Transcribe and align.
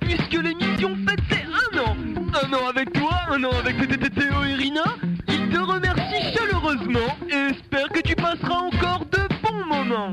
puisque 0.00 0.42
l'émission 0.42 0.96
fête 1.06 1.20
un 1.46 1.78
an. 1.78 1.96
Un 2.42 2.52
an 2.54 2.68
avec 2.68 2.92
toi, 2.92 3.10
un 3.30 3.44
an 3.44 3.50
avec 3.58 3.76
Théo 4.14 4.44
et 4.44 4.54
Rina. 4.54 4.84
Ils 5.28 5.48
te 5.50 5.58
remercient 5.58 6.32
chaleureusement 6.34 7.16
et 7.28 7.50
espèrent 7.50 7.88
que 7.88 8.00
tu 8.00 8.14
passeras 8.14 8.60
encore 8.60 9.04
de 9.12 9.28
bons 9.42 9.66
moments. 9.66 10.12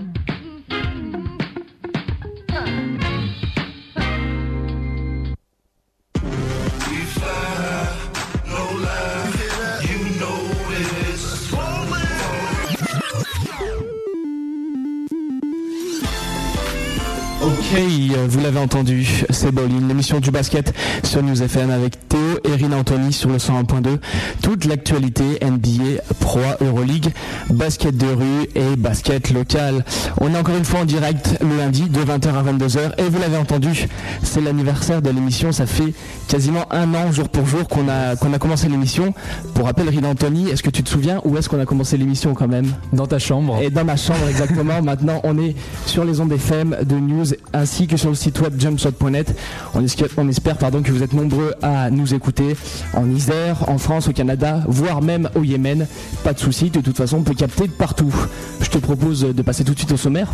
Euh, 17.78 18.25
vous 18.29 18.39
l'avez 18.39 18.60
entendu, 18.60 19.06
c'est 19.32 19.52
Bowling, 19.52 19.88
l'émission 19.89 20.21
du 20.21 20.32
basket 20.32 20.74
sur 21.04 21.21
News 21.21 21.43
FM 21.43 21.71
avec 21.71 22.07
Théo 22.07 22.20
et 22.46 22.56
Rina 22.56 22.78
Anthony 22.78 23.11
sur 23.11 23.29
le 23.29 23.36
101.2. 23.38 23.97
Toute 24.42 24.64
l'actualité 24.64 25.39
NBA, 25.42 26.02
Pro, 26.21 26.39
Euroleague, 26.61 27.10
basket 27.50 27.97
de 27.97 28.07
rue 28.07 28.47
et 28.56 28.78
basket 28.78 29.30
local. 29.32 29.83
On 30.21 30.33
est 30.33 30.38
encore 30.38 30.56
une 30.56 30.64
fois 30.64 30.82
en 30.82 30.86
direct 30.86 31.38
le 31.42 31.57
lundi 31.57 31.89
de 31.89 32.00
20h 32.00 32.30
à 32.30 32.44
22h 32.44 32.94
et 32.97 33.09
vous 33.09 33.19
l'avez 33.19 33.38
entendu, 33.38 33.88
c'est 34.23 34.39
l'anniversaire 34.42 35.02
de 35.02 35.09
l'émission. 35.09 35.52
Ça 35.52 35.66
fait 35.66 35.94
quasiment 36.30 36.72
un 36.72 36.94
an 36.94 37.11
jour 37.11 37.28
pour 37.28 37.45
jour 37.45 37.67
qu'on 37.67 37.89
a, 37.89 38.16
qu'on 38.16 38.31
a 38.31 38.39
commencé 38.39 38.69
l'émission. 38.69 39.14
Pour 39.53 39.66
rappel, 39.66 39.89
Rina 39.89 40.09
Anthony, 40.09 40.50
est-ce 40.50 40.64
que 40.64 40.69
tu 40.69 40.81
te 40.81 40.89
souviens 40.89 41.19
où 41.25 41.38
est-ce 41.38 41.50
qu'on 41.50 41.59
a 41.59 41.66
commencé 41.66 41.97
l'émission 41.97 42.36
quand 42.36 42.47
même? 42.47 42.72
Dans 42.94 43.08
ta 43.08 43.19
chambre. 43.19 43.59
Et 43.61 43.69
dans 43.69 43.83
ma 43.83 43.97
chambre 43.97 44.30
exactement. 44.30 44.81
Maintenant, 44.81 45.19
on 45.25 45.38
est 45.38 45.55
sur 45.86 46.05
les 46.05 46.21
ondes 46.21 46.31
FM 46.31 46.77
de 46.83 46.95
News 46.95 47.25
ainsi 47.66 47.88
que 47.88 47.97
sur 47.97 48.09
le 48.09 48.16
site 48.16 48.39
web 48.41 48.59
jumpshot.net. 48.61 49.35
On 49.73 49.83
espère, 49.83 50.08
on 50.17 50.30
espère 50.30 50.55
pardon, 50.58 50.83
que 50.83 50.91
vous 50.91 51.02
êtes 51.02 51.13
nombreux 51.13 51.55
à 51.63 51.89
nous 51.89 52.13
écouter 52.13 52.55
en 52.94 53.09
Isère, 53.09 53.67
en 53.69 53.80
France, 53.80 54.08
au 54.08 54.11
Canada, 54.13 54.61
voire 54.67 55.02
même 55.02 55.30
au 55.33 55.44
Yémen. 55.44 55.88
Pas 56.23 56.33
de 56.33 56.39
souci, 56.39 56.69
de 56.69 56.80
toute 56.80 56.95
façon, 56.95 57.17
on 57.17 57.23
peut 57.23 57.33
capter 57.33 57.63
de 57.66 57.71
partout. 57.73 58.13
Je 58.61 58.69
te 58.69 58.77
propose 58.77 59.21
de 59.21 59.41
passer 59.41 59.63
tout 59.63 59.73
de 59.73 59.80
suite 59.80 59.91
au 59.93 59.97
sommaire. 59.97 60.31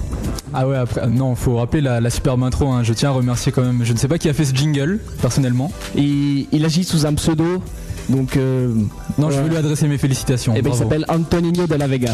Ah 0.54 0.68
ouais, 0.68 0.76
après, 0.76 1.08
non, 1.08 1.36
faut 1.36 1.56
rappeler 1.56 1.80
la, 1.80 2.02
la 2.02 2.10
superbe 2.10 2.44
intro. 2.44 2.68
hein. 2.70 2.84
Je 2.84 2.92
tiens 2.92 3.10
à 3.10 3.14
remercier 3.14 3.54
quand 3.54 3.62
même. 3.64 3.86
Je 3.86 3.94
ne 3.94 3.98
sais 3.98 4.10
pas 4.10 4.18
qui 4.18 4.28
a 4.28 4.34
fait 4.34 4.44
ce 4.44 4.54
jingle, 4.54 5.00
personnellement. 5.22 5.72
Et 5.96 6.48
il 6.52 6.66
agit 6.66 6.84
sous 6.84 7.06
un 7.06 7.14
pseudo, 7.14 7.64
donc 8.10 8.36
euh, 8.36 8.74
Non, 9.18 9.32
je 9.32 9.40
veux 9.40 9.48
lui 9.48 9.56
adresser 9.56 9.88
mes 9.88 9.98
félicitations. 9.98 10.54
eh 10.58 10.62
ben, 10.62 10.72
il 10.74 10.78
s'appelle 10.78 11.06
Antonino 11.08 11.66
de 11.66 11.76
la 11.76 11.88
Vega. 11.88 12.12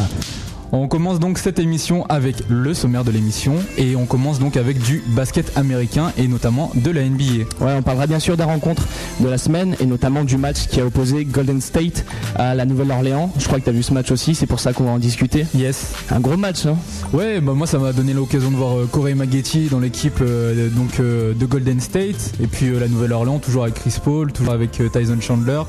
On 0.71 0.87
commence 0.87 1.19
donc 1.19 1.37
cette 1.37 1.59
émission 1.59 2.05
avec 2.09 2.43
le 2.49 2.73
sommaire 2.73 3.03
de 3.03 3.11
l'émission 3.11 3.55
et 3.77 3.95
on 3.95 4.05
commence 4.05 4.39
donc 4.39 4.57
avec 4.57 4.79
du 4.79 5.01
basket 5.07 5.57
américain 5.57 6.11
et 6.17 6.27
notamment 6.27 6.71
de 6.75 6.91
la 6.91 7.03
NBA. 7.03 7.23
Ouais, 7.61 7.73
on 7.77 7.81
parlera 7.81 8.05
bien 8.05 8.19
sûr 8.19 8.35
des 8.35 8.43
rencontres 8.43 8.85
de 9.21 9.29
la 9.29 9.37
semaine 9.37 9.75
et 9.79 9.85
notamment 9.85 10.25
du 10.25 10.37
match 10.37 10.67
qui 10.67 10.81
a 10.81 10.85
opposé 10.85 11.23
Golden 11.23 11.61
State 11.61 12.05
à 12.35 12.53
la 12.53 12.65
Nouvelle-Orléans. 12.65 13.31
Je 13.39 13.45
crois 13.45 13.59
que 13.59 13.63
tu 13.63 13.69
as 13.69 13.73
vu 13.73 13.83
ce 13.83 13.93
match 13.93 14.11
aussi, 14.11 14.35
c'est 14.35 14.45
pour 14.45 14.59
ça 14.59 14.73
qu'on 14.73 14.83
va 14.83 14.91
en 14.91 14.99
discuter. 14.99 15.45
Yes. 15.55 15.93
Un 16.11 16.19
gros 16.19 16.37
match, 16.37 16.65
hein 16.65 16.75
Ouais, 17.13 17.39
bah 17.39 17.53
moi 17.53 17.65
ça 17.65 17.79
m'a 17.79 17.93
donné 17.93 18.13
l'occasion 18.13 18.51
de 18.51 18.55
voir 18.55 18.77
euh, 18.77 18.89
Corey 18.91 19.15
Maggetti 19.15 19.67
dans 19.69 19.79
l'équipe 19.79 20.19
euh, 20.21 20.69
donc 20.69 20.99
euh, 20.99 21.33
de 21.33 21.45
Golden 21.45 21.79
State 21.79 22.33
et 22.41 22.47
puis 22.47 22.67
euh, 22.67 22.79
la 22.79 22.87
Nouvelle-Orléans 22.87 23.39
toujours 23.39 23.63
avec 23.63 23.75
Chris 23.75 23.95
Paul, 24.03 24.31
toujours 24.33 24.53
avec 24.53 24.71
Tyson 24.91 25.17
Chandler. 25.21 25.61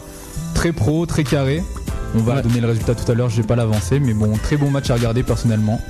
Très 0.54 0.72
pro, 0.72 1.06
très 1.06 1.24
carré. 1.24 1.62
On 2.14 2.20
va 2.20 2.36
Ouais. 2.36 2.42
donner 2.42 2.60
le 2.60 2.68
résultat 2.68 2.94
tout 2.94 3.10
à 3.10 3.14
l'heure, 3.14 3.28
je 3.30 3.36
vais 3.42 3.46
pas 3.46 3.56
l'avancer, 3.56 4.00
mais 4.00 4.14
bon, 4.14 4.32
très 4.42 4.56
bon 4.56 4.70
match 4.70 4.90
à 4.90 4.94
regarder 4.94 5.22
personnellement. 5.22 5.80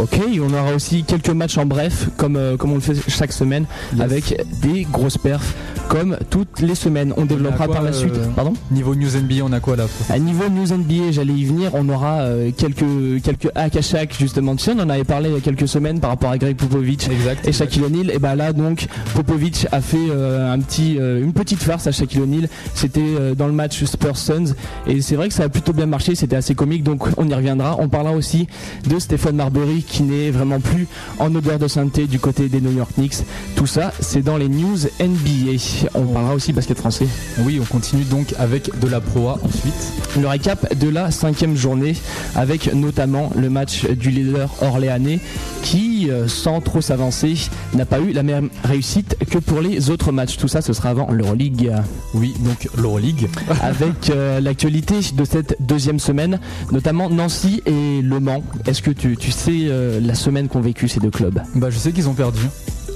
Ok, 0.00 0.18
on 0.40 0.52
aura 0.52 0.74
aussi 0.74 1.04
quelques 1.04 1.28
matchs 1.30 1.56
en 1.56 1.66
bref, 1.66 2.08
comme, 2.16 2.34
euh, 2.36 2.56
comme 2.56 2.72
on 2.72 2.74
le 2.74 2.80
fait 2.80 2.94
chaque 3.08 3.32
semaine, 3.32 3.64
Yes. 3.92 4.00
avec 4.02 4.44
des 4.60 4.82
grosses 4.90 5.18
perfs, 5.18 5.54
comme 5.88 6.16
toutes 6.30 6.60
les 6.60 6.74
semaines. 6.74 7.12
On 7.16 7.24
développera 7.24 7.66
quoi, 7.66 7.76
par 7.76 7.82
la 7.82 7.90
euh, 7.90 7.92
suite. 7.92 8.14
Pardon 8.34 8.54
Niveau 8.70 8.94
News 8.94 9.10
NBA, 9.16 9.44
on 9.44 9.52
a 9.52 9.60
quoi 9.60 9.76
là 9.76 9.86
À 10.10 10.18
niveau 10.18 10.48
News 10.48 10.72
NBA, 10.72 11.12
j'allais 11.12 11.32
y 11.32 11.44
venir, 11.44 11.70
on 11.74 11.88
aura 11.88 12.20
euh, 12.20 12.50
quelques, 12.56 13.22
quelques 13.22 13.50
hacks 13.54 13.76
à 13.76 13.82
chaque, 13.82 14.14
justement. 14.18 14.56
Tu 14.56 14.64
sais, 14.64 14.72
on 14.76 14.80
en 14.80 14.88
avait 14.88 15.04
parlé 15.04 15.30
il 15.30 15.34
y 15.34 15.38
a 15.38 15.40
quelques 15.40 15.68
semaines 15.68 16.00
par 16.00 16.10
rapport 16.10 16.30
à 16.30 16.38
Greg 16.38 16.56
Popovich. 16.56 17.08
Exact. 17.08 17.46
Et 17.46 17.52
Shaquille 17.52 17.84
O'Neal, 17.84 18.10
et 18.10 18.18
bah 18.18 18.34
là 18.34 18.52
donc 18.52 18.86
Popovic 19.14 19.66
a 19.72 19.80
fait 19.80 19.96
euh, 20.10 20.52
un 20.52 20.58
petit, 20.60 20.94
une 20.96 21.32
petite 21.32 21.62
farce 21.62 21.86
à 21.86 21.92
Shaquille 21.92 22.22
O'Neal. 22.22 22.48
C'était 22.74 23.34
dans 23.36 23.46
le 23.46 23.52
match 23.52 23.84
Spurs 23.84 24.16
Suns 24.16 24.54
et 24.86 25.00
c'est 25.00 25.16
vrai 25.16 25.28
que 25.28 25.34
ça 25.34 25.44
a 25.44 25.48
plutôt 25.48 25.72
bien 25.72 25.86
marché. 25.86 26.14
C'était 26.14 26.36
assez 26.36 26.54
comique, 26.54 26.82
donc 26.82 27.04
on 27.16 27.28
y 27.28 27.34
reviendra. 27.34 27.76
On 27.78 27.88
parlera 27.88 28.14
aussi 28.14 28.46
de 28.88 28.98
Stephen 28.98 29.36
Marbury 29.36 29.82
qui 29.82 30.02
n'est 30.02 30.30
vraiment 30.30 30.60
plus 30.60 30.86
en 31.18 31.34
odeur 31.34 31.58
de 31.58 31.68
sainteté 31.68 32.06
du 32.06 32.18
côté 32.18 32.48
des 32.48 32.60
New 32.60 32.72
York 32.72 32.92
Knicks. 32.96 33.24
Tout 33.56 33.66
ça, 33.66 33.92
c'est 34.00 34.22
dans 34.22 34.36
les 34.36 34.48
news 34.48 34.78
NBA. 35.00 35.58
On 35.94 36.06
parlera 36.06 36.34
aussi 36.34 36.52
basket 36.52 36.78
français. 36.78 37.06
Oui, 37.38 37.58
on 37.60 37.64
continue 37.64 38.04
donc 38.04 38.34
avec 38.38 38.70
de 38.80 38.88
la 38.88 39.00
proa 39.00 39.38
ensuite. 39.42 39.74
Le 40.20 40.26
récap 40.26 40.76
de 40.78 40.88
la 40.88 41.10
cinquième 41.10 41.56
journée 41.56 41.94
avec 42.34 42.72
notamment 42.72 43.30
le 43.36 43.50
match 43.50 43.86
du 43.86 44.10
leader 44.10 44.50
orléanais 44.62 45.20
qui, 45.62 46.10
euh, 46.10 46.28
sans 46.28 46.60
trop 46.60 46.80
s'avancer, 46.80 47.34
n'a 47.74 47.86
pas 47.86 48.00
eu 48.00 48.12
la 48.12 48.22
même 48.22 48.50
réussite 48.64 49.16
que 49.30 49.38
pour 49.38 49.60
les 49.60 49.90
autres 49.90 50.12
matchs. 50.12 50.36
Tout 50.36 50.48
ça, 50.48 50.60
ce 50.60 50.72
sera 50.72 50.90
avant 50.90 51.10
l'Euroleague. 51.10 51.72
Oui, 52.12 52.34
donc 52.40 52.68
l'Euroleague. 52.76 53.28
Avec 53.62 54.10
euh, 54.10 54.40
l'actualité 54.40 54.96
de 55.14 55.24
cette 55.24 55.56
deuxième 55.60 55.98
semaine, 55.98 56.38
notamment 56.70 57.08
Nancy 57.08 57.62
et 57.66 58.02
Le 58.02 58.20
Mans. 58.20 58.42
Est-ce 58.66 58.82
que 58.82 58.90
tu, 58.90 59.16
tu 59.16 59.30
sais 59.30 59.66
euh, 59.66 60.00
la 60.00 60.14
semaine 60.14 60.48
qu'ont 60.48 60.60
vécu 60.60 60.88
ces 60.88 61.00
deux 61.00 61.10
clubs? 61.10 61.40
Bah 61.54 61.70
je 61.70 61.78
sais 61.78 61.92
qu'ils 61.92 62.08
ont 62.08 62.14
perdu. 62.14 62.42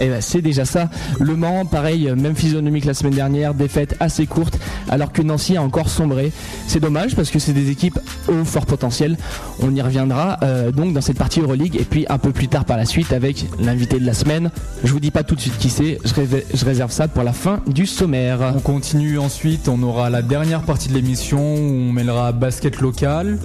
Eh 0.00 0.09
ben, 0.09 0.20
c'est 0.20 0.42
déjà 0.42 0.64
ça. 0.64 0.88
Le 1.20 1.36
Mans, 1.36 1.64
pareil, 1.64 2.12
même 2.16 2.36
physionomie 2.36 2.81
que 2.81 2.86
la 2.86 2.94
semaine 2.94 3.14
dernière, 3.14 3.54
défaite 3.54 3.97
assez 4.00 4.26
courte, 4.26 4.59
alors 4.88 5.12
que 5.12 5.22
Nancy 5.22 5.56
a 5.56 5.62
encore 5.62 5.88
sombré. 5.88 6.32
C'est 6.66 6.81
dommage 6.81 7.16
parce 7.16 7.31
que 7.31 7.38
c'est 7.38 7.53
des 7.53 7.70
équipes 7.70 7.98
au 8.28 8.44
fort 8.44 8.66
potentiel. 8.66 9.16
On 9.60 9.75
y 9.75 9.82
reviendra 9.82 10.38
euh, 10.42 10.70
donc 10.70 10.92
dans 10.92 11.00
cette 11.00 11.19
partie 11.19 11.41
Euroleague 11.41 11.76
et 11.76 11.84
puis 11.84 12.06
un 12.08 12.19
peu 12.19 12.32
plus 12.32 12.48
tard 12.48 12.64
par 12.64 12.76
la 12.76 12.84
suite 12.84 13.12
avec 13.12 13.47
l'invité 13.60 13.98
de 13.98 14.06
la 14.06 14.14
semaine. 14.14 14.50
Je 14.84 14.92
vous 14.92 15.00
dis 15.00 15.10
pas 15.10 15.22
tout 15.22 15.34
de 15.34 15.41
suite 15.41 15.58
qui 15.58 15.70
c'est, 15.70 15.98
je 16.04 16.64
réserve 16.64 16.91
ça 16.91 17.08
pour 17.08 17.22
la 17.22 17.32
fin 17.32 17.60
du 17.66 17.87
sommaire. 17.87 18.53
On 18.56 18.60
continue 18.60 19.19
ensuite, 19.19 19.69
on 19.69 19.82
aura 19.82 20.10
la 20.10 20.22
dernière 20.22 20.62
partie 20.62 20.88
de 20.88 20.94
l'émission 20.94 21.38
où 21.38 21.88
on 21.88 21.92
mêlera 21.92 22.32
basket 22.32 22.81
local 22.81 23.38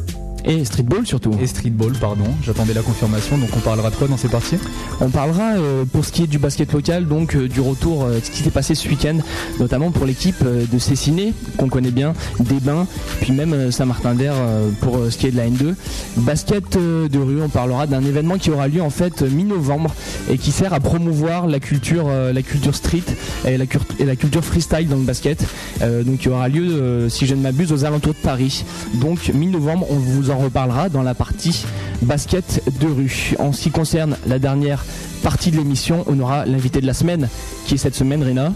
Et 0.46 0.66
streetball 0.66 1.06
surtout. 1.08 1.31
et 1.42 1.48
streetball, 1.48 1.94
pardon. 1.94 2.26
J'attendais 2.44 2.74
la 2.74 2.81
confirmation, 2.81 3.38
donc 3.38 3.50
on 3.56 3.59
parlera 3.59 3.90
de 3.90 3.96
quoi 3.96 4.08
dans 4.09 4.18
ces 4.18 4.28
parties? 4.28 4.58
On 5.00 5.09
parlera 5.09 5.54
euh, 5.54 5.86
pour 5.86 6.04
ce 6.04 6.12
qui 6.12 6.24
est 6.24 6.28
du 6.28 6.38
basket 6.38 6.74
local, 6.74 7.08
donc 7.08 7.36
euh, 7.36 7.48
du 7.48 7.62
retour, 7.62 8.04
euh, 8.04 8.20
de 8.20 8.26
ce 8.26 8.30
qui 8.30 8.44
s'est 8.44 8.50
passé 8.52 8.76
ce 8.76 8.90
week-end, 8.90 9.18
notamment 9.59 9.92
pour 9.92 10.06
l'équipe 10.06 10.36
euh, 10.46 10.66
de 10.70 10.80
Cessiné, 10.80 11.34
qu'on 11.58 11.70
connaît 11.70 11.92
bien, 11.92 12.14
des 12.42 12.59
Bains, 12.59 12.88
puis 13.22 13.31
même 13.31 13.72
Saint-Martin-d'Air 13.72 14.34
euh, 14.36 14.70
pour 14.81 15.00
ce 15.09 15.18
qui 15.18 15.28
est 15.28 15.31
de 15.31 15.38
la 15.38 15.48
N2. 15.48 15.76
Basket 16.18 16.78
de 16.78 17.20
rue, 17.20 17.42
on 17.42 17.50
parlera 17.50 17.88
d'un 17.88 18.04
événement 18.04 18.38
qui 18.38 18.52
aura 18.52 18.68
lieu 18.68 18.81
en 18.81 18.90
fait 18.90 19.22
mi-novembre 19.22 19.94
et 20.30 20.38
qui 20.38 20.52
sert 20.52 20.74
à 20.74 20.80
promouvoir 20.81 21.48
la 21.48 21.60
culture, 21.60 22.08
la 22.10 22.42
culture 22.42 22.75
street 22.75 23.04
et 23.46 23.58
la, 23.58 23.66
et 24.00 24.06
la 24.06 24.16
culture 24.16 24.44
freestyle 24.44 24.88
dans 24.88 24.98
le 24.98 25.04
basket. 25.04 25.46
Donc 25.81 26.24
il 26.25 26.30
aura 26.30 26.48
lieu, 26.50 27.08
si 27.10 27.25
je 27.25 27.36
ne 27.36 27.42
m'abuse, 27.42 27.72
aux 27.72 27.86
alentours 27.86 28.14
de 28.14 28.20
Paris. 28.20 28.64
Donc 28.96 29.31
mi-novembre, 29.34 29.88
on 29.90 29.96
vous 29.96 30.30
en 30.31 30.32
reparlera 30.39 30.89
dans 30.89 31.03
la 31.03 31.13
partie 31.13 31.66
basket 32.01 32.63
de 32.79 32.88
rue. 32.88 33.33
En 33.39 33.51
ce 33.53 33.63
qui 33.63 33.71
concerne 33.71 34.17
la 34.27 34.39
dernière 34.39 34.83
partie 35.23 35.51
de 35.51 35.57
l'émission, 35.57 36.03
on 36.07 36.19
aura 36.19 36.45
l'invité 36.45 36.81
de 36.81 36.85
la 36.88 36.94
semaine, 36.94 37.29
qui 37.66 37.75
est 37.75 37.77
cette 37.77 37.95
semaine, 37.95 38.23
Rina, 38.23 38.51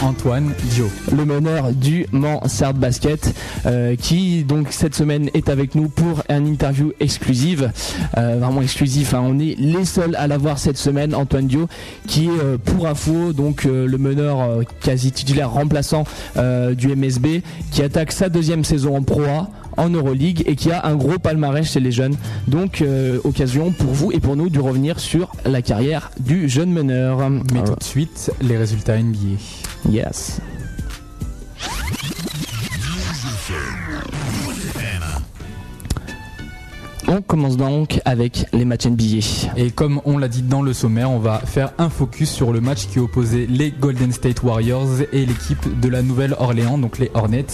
Antoine 0.00 0.52
Dio. 0.70 0.90
le 1.16 1.24
meneur 1.24 1.72
du 1.72 2.06
Mans 2.12 2.40
Sard 2.46 2.74
Basket, 2.74 3.34
euh, 3.66 3.96
qui 3.96 4.44
donc 4.44 4.68
cette 4.70 4.94
semaine 4.94 5.30
est 5.34 5.48
avec 5.48 5.74
nous 5.74 5.88
pour 5.88 6.22
un 6.28 6.44
interview 6.44 6.92
exclusive, 7.00 7.70
euh, 8.18 8.36
vraiment 8.40 8.60
exclusif. 8.60 9.14
hein. 9.14 9.22
On 9.24 9.38
est 9.38 9.54
les 9.58 9.84
seuls 9.84 10.16
à 10.16 10.26
l'avoir 10.26 10.58
cette 10.58 10.78
semaine, 10.78 11.14
Antoine 11.14 11.46
Dio, 11.46 11.68
qui 12.06 12.26
est 12.26 12.28
euh, 12.28 12.58
pour 12.58 12.86
info 12.86 13.32
donc 13.32 13.64
le 13.64 13.96
meneur 13.98 14.60
quasi 14.80 15.12
titulaire 15.12 15.50
remplaçant 15.50 16.04
du 16.76 16.88
MSB, 16.94 17.42
qui 17.70 17.82
attaque 17.82 18.12
sa 18.12 18.28
deuxième 18.28 18.64
saison 18.64 18.96
en 18.96 19.02
Pro 19.02 19.22
A 19.22 19.48
en 19.76 19.88
Euroleague 19.90 20.42
et 20.46 20.56
qui 20.56 20.70
a 20.70 20.84
un 20.86 20.96
gros 20.96 21.18
palmarès 21.18 21.70
chez 21.70 21.80
les 21.80 21.92
jeunes. 21.92 22.16
Donc 22.48 22.82
euh, 22.82 23.18
occasion 23.24 23.70
pour 23.72 23.92
vous 23.92 24.12
et 24.12 24.20
pour 24.20 24.36
nous 24.36 24.48
de 24.50 24.60
revenir 24.60 25.00
sur 25.00 25.32
la 25.44 25.62
carrière 25.62 26.10
du 26.20 26.48
jeune 26.48 26.70
meneur. 26.72 27.28
Mais 27.30 27.60
Alors, 27.60 27.64
tout 27.70 27.74
de 27.76 27.84
suite, 27.84 28.32
les 28.40 28.56
résultats 28.56 28.96
NBA. 28.98 29.38
yes. 29.90 30.40
On 37.06 37.20
commence 37.20 37.58
donc 37.58 38.00
avec 38.06 38.46
les 38.54 38.64
matchs 38.64 38.86
NBA. 38.86 39.58
Et 39.58 39.70
comme 39.70 40.00
on 40.06 40.16
l'a 40.16 40.28
dit 40.28 40.40
dans 40.40 40.62
le 40.62 40.72
sommaire, 40.72 41.10
on 41.10 41.18
va 41.18 41.38
faire 41.38 41.72
un 41.76 41.90
focus 41.90 42.30
sur 42.30 42.50
le 42.50 42.62
match 42.62 42.86
qui 42.86 42.98
opposait 42.98 43.46
les 43.46 43.70
Golden 43.70 44.10
State 44.10 44.42
Warriors 44.42 45.02
et 45.12 45.26
l'équipe 45.26 45.80
de 45.80 45.88
la 45.88 46.00
Nouvelle-Orléans, 46.00 46.78
donc 46.78 46.98
les 46.98 47.10
Hornets. 47.12 47.44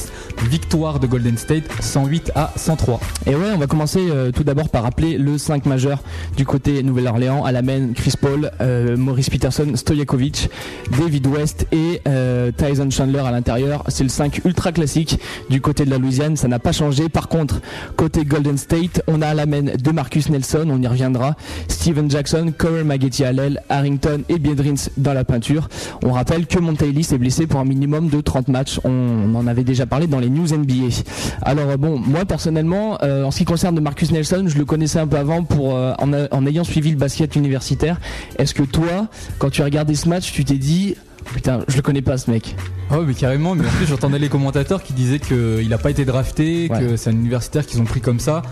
Victoire 0.49 1.00
de 1.00 1.08
Golden 1.08 1.37
State 1.37 1.64
108 1.81 2.31
à 2.37 2.52
103. 2.55 3.00
Et 3.26 3.35
ouais, 3.35 3.50
on 3.52 3.58
va 3.58 3.67
commencer 3.67 4.06
euh, 4.08 4.31
tout 4.31 4.44
d'abord 4.44 4.69
par 4.69 4.85
rappeler 4.85 5.19
le 5.19 5.37
5 5.37 5.67
majeur 5.67 5.99
du 6.37 6.47
côté 6.47 6.85
Nouvelle-Orléans 6.85 7.44
à 7.44 7.50
la 7.50 7.62
main 7.62 7.93
Chris 7.94 8.14
Paul, 8.20 8.52
euh, 8.61 8.97
Maurice 8.97 9.31
Peterson, 9.31 9.73
Stojakovic, 9.75 10.49
David 10.97 11.26
West 11.26 11.67
et 11.73 12.00
euh, 12.06 12.52
Tyson 12.52 12.88
Chandler 12.91 13.20
à 13.20 13.32
l'intérieur. 13.32 13.82
C'est 13.88 14.05
le 14.05 14.11
5 14.11 14.43
ultra 14.44 14.70
classique 14.70 15.19
du 15.50 15.61
côté 15.61 15.85
de 15.85 15.91
la 15.91 15.99
Louisiane, 15.99 16.37
ça 16.37 16.47
n'a 16.47 16.61
pas 16.61 16.73
changé. 16.73 17.08
Par 17.08 17.29
contre, 17.29 17.61
côté 17.97 18.25
Golden 18.25 18.56
State, 18.56 19.02
on 19.08 19.20
a 19.23 19.35
la 19.35 19.39
de 19.46 19.90
Marcus 19.90 20.28
Nelson, 20.28 20.66
on 20.70 20.81
y 20.82 20.87
reviendra, 20.87 21.37
Steven 21.69 22.10
Jackson, 22.10 22.52
Corey 22.56 22.84
Maggetti 22.84 23.22
l'aile, 23.32 23.62
Harrington 23.69 24.22
et 24.28 24.38
Biedrins 24.38 24.88
dans 24.96 25.12
la 25.12 25.25
peinture. 25.25 25.69
On 26.04 26.12
rappelle 26.12 26.46
que 26.46 26.58
Montaïlis 26.58 27.08
est 27.12 27.19
blessé 27.19 27.46
pour 27.46 27.60
un 27.60 27.64
minimum 27.64 28.08
de 28.08 28.20
30 28.20 28.48
matchs. 28.48 28.81
On 28.84 29.34
en 29.34 29.46
avait 29.46 29.64
déjà 29.64 29.87
parlé 29.87 30.06
dans 30.06 30.19
les 30.19 30.31
news 30.31 30.46
NBA. 30.46 31.02
Alors 31.42 31.76
bon, 31.78 31.98
moi 31.98 32.25
personnellement, 32.25 32.98
euh, 33.02 33.25
en 33.25 33.31
ce 33.31 33.38
qui 33.38 33.44
concerne 33.44 33.78
Marcus 33.81 34.10
Nelson, 34.12 34.44
je 34.46 34.58
le 34.58 34.64
connaissais 34.64 34.98
un 34.98 35.06
peu 35.06 35.16
avant 35.16 35.44
pour 35.44 35.76
euh, 35.76 35.92
en, 35.98 36.12
en 36.12 36.46
ayant 36.46 36.64
suivi 36.64 36.90
le 36.90 36.96
basket 36.96 37.37
universitaire. 37.37 38.00
Est-ce 38.38 38.54
que 38.54 38.62
toi, 38.62 39.08
quand 39.38 39.50
tu 39.50 39.62
as 39.62 39.64
regardé 39.64 39.94
ce 39.94 40.08
match, 40.08 40.32
tu 40.32 40.44
t'es 40.44 40.58
dit 40.58 40.94
Putain, 41.34 41.60
je 41.69 41.76
le 41.76 41.82
connais 41.82 42.02
pas 42.02 42.16
ce 42.19 42.31
mec? 42.31 42.56
Oh 42.92 43.02
mais 43.06 43.14
carrément, 43.14 43.54
mais 43.54 43.66
en 43.66 43.70
plus 43.70 43.87
j'entendais 43.87 44.19
les 44.19 44.28
commentateurs 44.28 44.82
qui 44.82 44.92
disaient 44.92 45.20
qu'il 45.20 45.69
n'a 45.69 45.78
pas 45.78 45.90
été 45.90 46.04
drafté, 46.04 46.69
que 46.69 46.96
c'est 46.96 47.10
un 47.10 47.14
universitaire 47.14 47.64
qu'ils 47.66 47.81
ont 47.81 47.84
pris 47.84 48.00
comme 48.00 48.19
ça. 48.19 48.42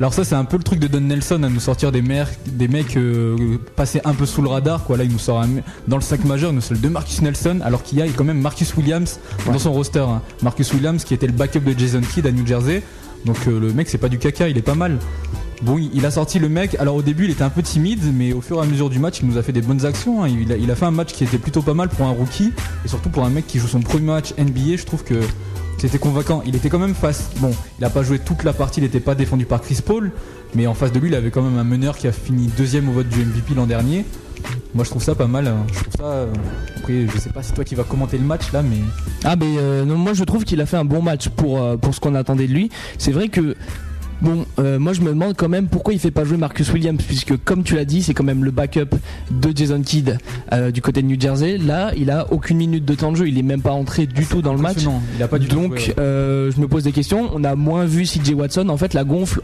Alors 0.00 0.14
ça 0.14 0.24
c'est 0.24 0.36
un 0.36 0.44
peu 0.44 0.56
le 0.56 0.62
truc 0.62 0.78
de 0.78 0.86
Don 0.86 1.00
Nelson 1.00 1.42
à 1.42 1.48
nous 1.48 1.58
sortir 1.58 1.90
des, 1.90 2.02
des 2.46 2.68
mecs 2.68 2.96
euh, 2.96 3.58
passés 3.74 4.00
un 4.04 4.14
peu 4.14 4.26
sous 4.26 4.42
le 4.42 4.48
radar 4.48 4.84
quoi. 4.84 4.96
Là 4.96 5.04
il 5.04 5.10
nous 5.10 5.18
sort 5.18 5.44
dans 5.88 5.96
le 5.96 6.02
5 6.02 6.24
majeur, 6.24 6.50
il 6.50 6.54
nous 6.54 6.60
sort 6.60 6.76
le 6.76 6.80
de 6.80 6.88
Marcus 6.88 7.20
Nelson 7.20 7.58
alors 7.64 7.82
qu'il 7.82 7.98
y 7.98 8.02
a 8.02 8.06
quand 8.06 8.24
même 8.24 8.40
Marcus 8.40 8.76
Williams 8.76 9.18
dans 9.46 9.58
son 9.58 9.72
roster. 9.72 10.00
Hein. 10.00 10.22
Marcus 10.42 10.72
Williams 10.72 11.02
qui 11.02 11.14
était 11.14 11.26
le 11.26 11.32
backup 11.32 11.60
de 11.60 11.76
Jason 11.76 12.00
Kidd 12.00 12.26
à 12.26 12.30
New 12.30 12.46
Jersey. 12.46 12.82
Donc 13.24 13.38
euh, 13.48 13.58
le 13.58 13.72
mec 13.72 13.88
c'est 13.88 13.98
pas 13.98 14.08
du 14.08 14.18
caca, 14.18 14.48
il 14.48 14.56
est 14.56 14.62
pas 14.62 14.76
mal. 14.76 14.98
Bon, 15.62 15.76
il 15.76 16.06
a 16.06 16.10
sorti 16.12 16.38
le 16.38 16.48
mec. 16.48 16.76
Alors 16.78 16.94
au 16.94 17.02
début, 17.02 17.24
il 17.24 17.30
était 17.32 17.42
un 17.42 17.50
peu 17.50 17.62
timide, 17.62 18.04
mais 18.14 18.32
au 18.32 18.40
fur 18.40 18.58
et 18.58 18.60
à 18.62 18.64
mesure 18.64 18.90
du 18.90 19.00
match, 19.00 19.18
il 19.20 19.28
nous 19.28 19.38
a 19.38 19.42
fait 19.42 19.50
des 19.50 19.60
bonnes 19.60 19.84
actions. 19.84 20.22
Hein. 20.22 20.28
Il, 20.28 20.52
a, 20.52 20.56
il, 20.56 20.70
a, 20.70 20.76
fait 20.76 20.84
un 20.84 20.92
match 20.92 21.12
qui 21.12 21.24
était 21.24 21.38
plutôt 21.38 21.62
pas 21.62 21.74
mal 21.74 21.88
pour 21.88 22.06
un 22.06 22.10
rookie, 22.10 22.52
et 22.84 22.88
surtout 22.88 23.08
pour 23.08 23.24
un 23.24 23.30
mec 23.30 23.44
qui 23.48 23.58
joue 23.58 23.66
son 23.66 23.80
premier 23.80 24.06
match 24.06 24.34
NBA. 24.38 24.76
Je 24.76 24.84
trouve 24.84 25.02
que 25.02 25.20
c'était 25.78 25.98
convaincant. 25.98 26.42
Il 26.46 26.56
était 26.56 26.68
quand 26.68 26.78
même 26.78 26.94
face. 26.94 27.30
Bon, 27.38 27.50
il 27.78 27.84
a 27.84 27.90
pas 27.90 28.02
joué 28.02 28.18
toute 28.18 28.44
la 28.44 28.52
partie, 28.52 28.80
il 28.80 28.82
n'était 28.82 29.00
pas 29.00 29.14
défendu 29.14 29.46
par 29.46 29.60
Chris 29.60 29.80
Paul, 29.84 30.10
mais 30.54 30.66
en 30.66 30.74
face 30.74 30.92
de 30.92 30.98
lui, 30.98 31.08
il 31.08 31.14
avait 31.14 31.30
quand 31.30 31.42
même 31.42 31.58
un 31.58 31.64
meneur 31.64 31.96
qui 31.96 32.06
a 32.08 32.12
fini 32.12 32.48
deuxième 32.56 32.88
au 32.88 32.92
vote 32.92 33.08
du 33.08 33.24
MVP 33.24 33.54
l'an 33.54 33.66
dernier. 33.66 34.04
Moi, 34.74 34.84
je 34.84 34.90
trouve 34.90 35.02
ça 35.02 35.14
pas 35.14 35.26
mal. 35.26 35.46
Hein. 35.46 35.66
Je 35.72 35.80
trouve 35.80 35.94
ça. 35.98 36.04
Euh, 36.04 36.32
après, 36.76 37.06
je 37.06 37.18
sais 37.18 37.30
pas 37.30 37.42
si 37.42 37.52
toi 37.52 37.64
qui 37.64 37.74
vas 37.74 37.84
commenter 37.84 38.18
le 38.18 38.24
match 38.24 38.52
là, 38.52 38.62
mais. 38.62 38.78
Ah, 39.24 39.36
mais 39.36 39.56
euh, 39.58 39.84
moi, 39.84 40.12
je 40.12 40.24
trouve 40.24 40.44
qu'il 40.44 40.60
a 40.60 40.66
fait 40.66 40.76
un 40.76 40.84
bon 40.84 41.02
match 41.02 41.28
pour 41.28 41.62
euh, 41.62 41.76
pour 41.76 41.94
ce 41.94 42.00
qu'on 42.00 42.14
attendait 42.14 42.46
de 42.46 42.52
lui. 42.52 42.70
C'est 42.98 43.12
vrai 43.12 43.28
que 43.28 43.56
Bon, 44.20 44.46
euh, 44.58 44.78
moi 44.78 44.92
je 44.92 45.00
me 45.00 45.10
demande 45.10 45.34
quand 45.36 45.48
même 45.48 45.68
pourquoi 45.68 45.94
il 45.94 46.00
fait 46.00 46.10
pas 46.10 46.24
jouer 46.24 46.36
Marcus 46.36 46.72
Williams, 46.72 47.00
puisque 47.06 47.36
comme 47.44 47.62
tu 47.62 47.76
l'as 47.76 47.84
dit, 47.84 48.02
c'est 48.02 48.14
quand 48.14 48.24
même 48.24 48.44
le 48.44 48.50
backup 48.50 48.96
de 49.30 49.56
Jason 49.56 49.80
Kidd 49.82 50.18
euh, 50.52 50.70
du 50.70 50.82
côté 50.82 51.02
de 51.02 51.06
New 51.06 51.20
Jersey. 51.20 51.58
Là, 51.58 51.92
il 51.96 52.10
a 52.10 52.32
aucune 52.32 52.56
minute 52.56 52.84
de 52.84 52.94
temps 52.94 53.12
de 53.12 53.16
jeu, 53.16 53.28
il 53.28 53.38
est 53.38 53.42
même 53.42 53.62
pas 53.62 53.72
entré 53.72 54.06
du 54.06 54.26
tout 54.26 54.42
dans 54.42 54.54
le 54.54 54.60
match. 54.60 54.78
Il 55.16 55.22
a 55.22 55.28
pas 55.28 55.38
du 55.38 55.46
Donc, 55.46 55.94
euh, 55.98 56.50
je 56.54 56.60
me 56.60 56.66
pose 56.66 56.84
des 56.84 56.92
questions. 56.92 57.30
On 57.32 57.44
a 57.44 57.54
moins 57.54 57.84
vu 57.84 58.04
CJ 58.04 58.32
Watson. 58.32 58.68
En 58.68 58.76
fait, 58.76 58.94
la 58.94 59.04
gonfle 59.04 59.40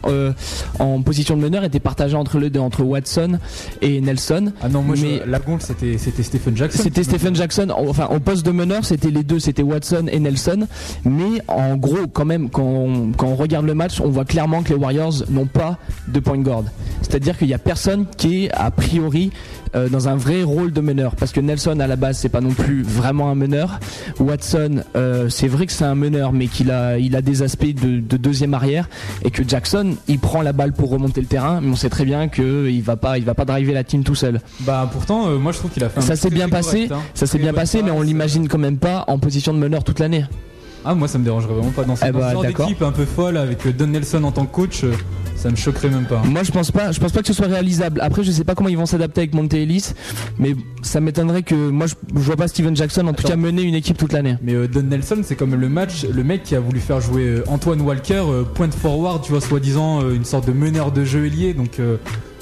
en 0.79 1.01
position 1.01 1.37
de 1.37 1.41
meneur 1.41 1.63
était 1.63 1.79
partagée 1.79 2.15
entre 2.15 2.39
les 2.39 2.49
deux, 2.49 2.59
entre 2.59 2.83
Watson 2.83 3.39
et 3.81 4.01
Nelson. 4.01 4.51
Ah 4.61 4.69
non, 4.69 4.81
moi 4.81 4.95
mais 5.01 5.21
la 5.25 5.39
gonfle 5.39 5.65
c'était 5.65 5.97
c'était 5.97 6.23
Stephen 6.23 6.55
Jackson. 6.57 6.79
C'était 6.83 7.03
Stephen 7.03 7.35
Jackson. 7.35 7.67
Enfin, 7.75 8.07
au 8.13 8.19
poste 8.19 8.45
de 8.45 8.51
meneur, 8.51 8.83
c'était 8.83 9.11
les 9.11 9.23
deux, 9.23 9.39
c'était 9.39 9.63
Watson 9.63 10.07
et 10.11 10.19
Nelson. 10.19 10.67
Mais 11.05 11.41
en 11.47 11.77
gros, 11.77 12.07
quand 12.11 12.25
même, 12.25 12.49
quand 12.49 13.13
quand 13.17 13.27
on 13.27 13.35
regarde 13.35 13.65
le 13.65 13.73
match, 13.73 14.01
on 14.01 14.09
voit 14.09 14.25
clairement 14.25 14.63
les 14.69 14.75
Warriors 14.75 15.23
n'ont 15.29 15.45
pas 15.45 15.77
de 16.07 16.19
point 16.19 16.37
guard. 16.37 16.65
C'est-à-dire 17.01 17.37
qu'il 17.37 17.47
n'y 17.47 17.53
a 17.53 17.59
personne 17.59 18.05
qui 18.17 18.45
est 18.45 18.51
a 18.51 18.71
priori 18.71 19.31
euh, 19.75 19.89
dans 19.89 20.07
un 20.07 20.15
vrai 20.15 20.43
rôle 20.43 20.71
de 20.71 20.81
meneur 20.81 21.15
parce 21.15 21.31
que 21.31 21.39
Nelson 21.39 21.79
à 21.79 21.87
la 21.87 21.95
base 21.95 22.17
c'est 22.17 22.29
pas 22.29 22.41
non 22.41 22.51
plus 22.51 22.81
vraiment 22.81 23.29
un 23.29 23.35
meneur. 23.35 23.79
Watson 24.19 24.83
euh, 24.95 25.29
c'est 25.29 25.47
vrai 25.47 25.65
que 25.65 25.71
c'est 25.71 25.85
un 25.85 25.95
meneur 25.95 26.31
mais 26.31 26.47
qu'il 26.47 26.71
a 26.71 26.97
il 26.97 27.15
a 27.15 27.21
des 27.21 27.41
aspects 27.41 27.65
de, 27.65 27.99
deuxième 28.17 28.53
arrière 28.53 28.89
et 29.23 29.31
que 29.31 29.47
Jackson 29.47 29.95
il 30.07 30.19
prend 30.19 30.41
la 30.41 30.53
balle 30.53 30.73
pour 30.73 30.89
remonter 30.89 31.21
le 31.21 31.27
terrain 31.27 31.59
mais 31.61 31.71
on 31.71 31.75
sait 31.75 31.89
très 31.89 32.05
bien 32.05 32.27
que 32.27 32.69
il 32.69 32.81
va 32.81 32.95
pas 32.95 33.17
il 33.17 33.25
va 33.25 33.33
pas 33.33 33.45
driver 33.45 33.73
la 33.73 33.83
team 33.83 34.03
tout 34.03 34.15
seul. 34.15 34.39
Bah 34.61 34.89
pourtant 34.91 35.27
euh, 35.27 35.37
moi 35.37 35.51
je 35.51 35.59
trouve 35.59 35.71
qu'il 35.71 35.83
a 35.83 35.89
fait 35.89 35.99
un 35.99 36.03
ça 36.03 36.15
s'est 36.15 36.29
bien 36.29 36.49
passé 36.49 36.87
hein. 36.91 37.01
ça 37.13 37.27
s'est 37.27 37.39
bien 37.39 37.53
passé 37.53 37.81
mais 37.83 37.91
on 37.91 38.01
l'imagine 38.01 38.47
quand 38.47 38.57
même 38.57 38.77
pas 38.77 39.03
en 39.07 39.19
position 39.19 39.53
de 39.53 39.59
meneur 39.59 39.83
toute 39.83 39.99
l'année. 39.99 40.25
Ah, 40.85 40.93
moi 40.93 41.07
ça 41.07 41.17
me 41.17 41.23
dérangerait 41.23 41.53
vraiment 41.53 41.71
pas 41.71 41.83
dans 41.83 41.95
cette 41.95 42.09
eh 42.09 42.11
bah, 42.11 42.33
équipe 42.47 42.81
un 42.83 42.91
peu 42.91 43.05
folle 43.05 43.37
avec 43.37 43.75
Don 43.75 43.87
Nelson 43.87 44.23
en 44.23 44.31
tant 44.31 44.45
que 44.45 44.53
coach. 44.53 44.83
Euh, 44.83 44.93
ça 45.35 45.49
me 45.49 45.55
choquerait 45.55 45.89
même 45.89 46.05
pas. 46.05 46.21
Moi 46.23 46.43
je 46.43 46.51
pense 46.51 46.69
pas, 46.69 46.91
je 46.91 46.99
pense 46.99 47.11
pas 47.11 47.21
que 47.21 47.27
ce 47.27 47.33
soit 47.33 47.47
réalisable. 47.47 47.99
Après 48.01 48.23
je 48.23 48.31
sais 48.31 48.43
pas 48.43 48.53
comment 48.53 48.69
ils 48.69 48.77
vont 48.77 48.85
s'adapter 48.85 49.21
avec 49.21 49.33
Monte 49.33 49.53
Ellis, 49.55 49.93
mais 50.37 50.55
ça 50.83 51.01
m'étonnerait 51.01 51.41
que 51.41 51.55
moi 51.55 51.87
je, 51.87 51.95
vois 52.13 52.35
pas 52.35 52.47
Steven 52.47 52.75
Jackson 52.75 53.07
en 53.07 53.13
tout 53.13 53.27
cas 53.27 53.35
mener 53.35 53.63
une 53.63 53.75
équipe 53.75 53.97
toute 53.97 54.13
l'année. 54.13 54.37
Mais 54.43 54.53
euh, 54.53 54.67
Don 54.67 54.83
Nelson 54.83 55.21
c'est 55.23 55.35
comme 55.35 55.55
le 55.55 55.69
match, 55.69 56.05
le 56.05 56.23
mec 56.23 56.43
qui 56.43 56.55
a 56.55 56.59
voulu 56.59 56.79
faire 56.79 57.01
jouer 57.01 57.23
euh, 57.23 57.43
Antoine 57.47 57.81
Walker 57.81 58.23
point 58.53 58.71
forward, 58.71 59.23
tu 59.23 59.31
vois 59.31 59.41
soi-disant 59.41 60.07
une 60.09 60.25
sorte 60.25 60.47
de 60.47 60.53
meneur 60.53 60.91
de 60.91 61.03
jeu 61.03 61.25
ailier 61.25 61.53
donc 61.55 61.79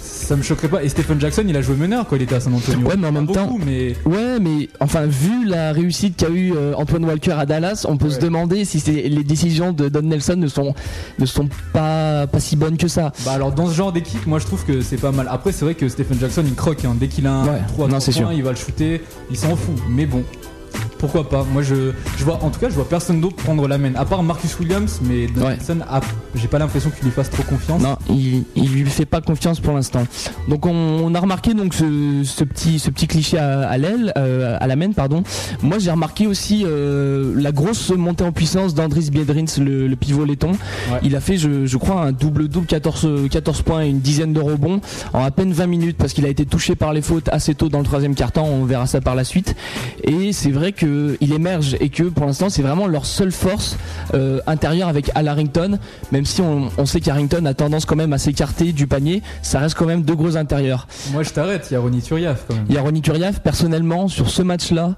ça 0.03 0.35
me 0.35 0.41
choquerait 0.41 0.67
pas. 0.67 0.83
Et 0.83 0.89
Stephen 0.89 1.19
Jackson, 1.19 1.43
il 1.47 1.55
a 1.55 1.61
joué 1.61 1.75
meneur 1.75 2.07
quand 2.07 2.15
il 2.15 2.21
était 2.21 2.35
à 2.35 2.39
San 2.39 2.53
Antonio. 2.53 2.87
Ouais, 2.87 2.95
mais 2.97 3.07
en 3.07 3.11
même 3.11 3.27
temps, 3.27 3.57
mais... 3.65 3.95
ouais, 4.05 4.39
mais 4.39 4.69
enfin, 4.79 5.05
vu 5.05 5.45
la 5.45 5.71
réussite 5.71 6.17
qu'a 6.17 6.29
eu 6.29 6.53
euh, 6.53 6.73
Antoine 6.75 7.05
Walker 7.05 7.31
à 7.31 7.45
Dallas, 7.45 7.85
on 7.87 7.97
peut 7.97 8.09
se 8.09 8.19
demander 8.19 8.65
si 8.65 8.79
les 8.91 9.23
décisions 9.23 9.71
de 9.71 9.89
Don 9.89 10.01
Nelson 10.01 10.35
ne 10.37 10.47
sont 10.47 10.73
ne 11.19 11.25
sont 11.25 11.47
pas 11.71 12.27
pas 12.27 12.39
si 12.39 12.55
bonnes 12.55 12.77
que 12.77 12.87
ça. 12.87 13.11
Bah 13.25 13.31
alors 13.33 13.51
dans 13.51 13.67
ce 13.67 13.73
genre 13.73 13.91
d'équipe, 13.91 14.25
moi 14.27 14.39
je 14.39 14.45
trouve 14.45 14.65
que 14.65 14.81
c'est 14.81 14.97
pas 14.97 15.11
mal. 15.11 15.27
Après, 15.29 15.51
c'est 15.51 15.65
vrai 15.65 15.75
que 15.75 15.87
Stephen 15.87 16.19
Jackson, 16.19 16.43
il 16.45 16.55
croque. 16.55 16.85
Hein. 16.85 16.95
Dès 16.99 17.07
qu'il 17.07 17.27
a 17.27 17.33
un 17.33 17.59
3 17.67 17.87
points, 17.87 18.33
il 18.33 18.43
va 18.43 18.51
le 18.51 18.55
shooter. 18.55 19.01
Il 19.29 19.37
s'en 19.37 19.55
fout. 19.55 19.75
Mais 19.89 20.05
bon, 20.05 20.23
pourquoi 21.03 21.27
pas 21.27 21.43
Moi, 21.51 21.63
je, 21.63 21.91
je 22.17 22.23
vois, 22.23 22.41
en 22.41 22.49
tout 22.49 22.61
cas, 22.61 22.69
je 22.69 22.75
vois 22.75 22.87
personne 22.87 23.19
d'autre 23.19 23.35
prendre 23.35 23.67
la 23.67 23.77
main, 23.77 23.91
à 23.95 24.05
part 24.05 24.23
Marcus 24.23 24.57
Williams, 24.57 25.01
mais 25.03 25.27
Donaldson, 25.27 25.79
j'ai 26.33 26.47
pas 26.47 26.59
l'impression 26.59 26.91
qu'il 26.91 27.03
lui 27.03 27.11
fasse 27.11 27.29
trop 27.29 27.43
confiance. 27.43 27.81
Non, 27.81 27.97
il, 28.09 28.45
il 28.55 28.71
lui 28.71 28.89
fait 28.89 29.05
pas 29.05 29.19
confiance 29.19 29.59
pour 29.59 29.73
l'instant. 29.73 30.03
Donc, 30.47 30.65
on, 30.65 31.13
a 31.13 31.19
remarqué 31.19 31.53
donc 31.53 31.73
ce, 31.73 32.43
petit, 32.45 32.79
ce 32.79 32.89
petit 32.89 33.07
cliché 33.07 33.37
à, 33.37 33.77
l'aile, 33.77 34.13
euh, 34.17 34.55
à 34.61 34.65
la 34.65 34.77
main, 34.77 34.93
pardon. 34.93 35.23
Moi, 35.61 35.77
j'ai 35.77 35.91
remarqué 35.91 36.25
aussi 36.25 36.63
euh, 36.65 37.33
la 37.35 37.51
grosse 37.51 37.89
montée 37.89 38.23
en 38.23 38.31
puissance 38.31 38.73
d'Andris 38.73 39.09
Biedrins, 39.11 39.43
le, 39.59 39.93
pivot 39.95 40.23
laiton. 40.23 40.53
Il 41.03 41.17
a 41.17 41.19
fait, 41.19 41.35
je, 41.35 41.77
crois, 41.77 41.99
un 41.99 42.11
double-double, 42.13 42.65
14, 42.65 43.27
14 43.29 43.61
points 43.63 43.83
et 43.83 43.89
une 43.89 43.99
dizaine 43.99 44.31
de 44.31 44.39
rebonds 44.39 44.79
en 45.11 45.21
à 45.21 45.31
peine 45.31 45.51
20 45.51 45.67
minutes 45.67 45.97
parce 45.97 46.13
qu'il 46.13 46.25
a 46.25 46.29
été 46.29 46.45
touché 46.45 46.75
par 46.75 46.93
les 46.93 47.01
fautes 47.01 47.27
assez 47.27 47.55
tôt 47.55 47.67
dans 47.67 47.79
le 47.79 47.85
troisième 47.85 48.15
quart-temps. 48.15 48.45
On 48.45 48.63
verra 48.63 48.87
ça 48.87 49.01
par 49.01 49.15
la 49.15 49.25
suite. 49.25 49.53
Et 50.05 50.31
c'est 50.31 50.51
vrai 50.51 50.71
que 50.71 50.92
il 51.21 51.33
émerge 51.33 51.75
et 51.79 51.89
que 51.89 52.03
pour 52.03 52.25
l'instant 52.25 52.49
c'est 52.49 52.61
vraiment 52.61 52.87
leur 52.87 53.05
seule 53.05 53.31
force 53.31 53.77
euh, 54.13 54.39
intérieure 54.47 54.87
avec 54.87 55.11
Al 55.15 55.27
Harrington, 55.27 55.79
même 56.11 56.25
si 56.25 56.41
on, 56.41 56.85
sait 56.85 56.99
qu'Harrington 56.99 57.45
a 57.45 57.53
tendance 57.53 57.85
quand 57.85 57.95
même 57.95 58.13
à 58.13 58.17
s'écarter 58.17 58.73
du 58.73 58.87
panier, 58.87 59.21
ça 59.41 59.59
reste 59.59 59.75
quand 59.75 59.85
même 59.85 60.03
deux 60.03 60.15
gros 60.15 60.37
intérieurs. 60.37 60.87
Moi 61.11 61.23
je 61.23 61.29
t'arrête, 61.31 61.67
il 61.69 61.73
y 61.73 61.77
a 61.77 61.79
Ronny 61.79 62.01
Turiaf 62.01 62.45
quand 62.47 62.55
même. 62.55 62.65
Il 62.69 62.75
y 62.75 62.77
a 62.77 62.81
Ronny 62.81 63.01
Turiaf, 63.01 63.39
personnellement 63.39 64.07
sur 64.07 64.29
ce 64.29 64.41
match-là, 64.41 64.95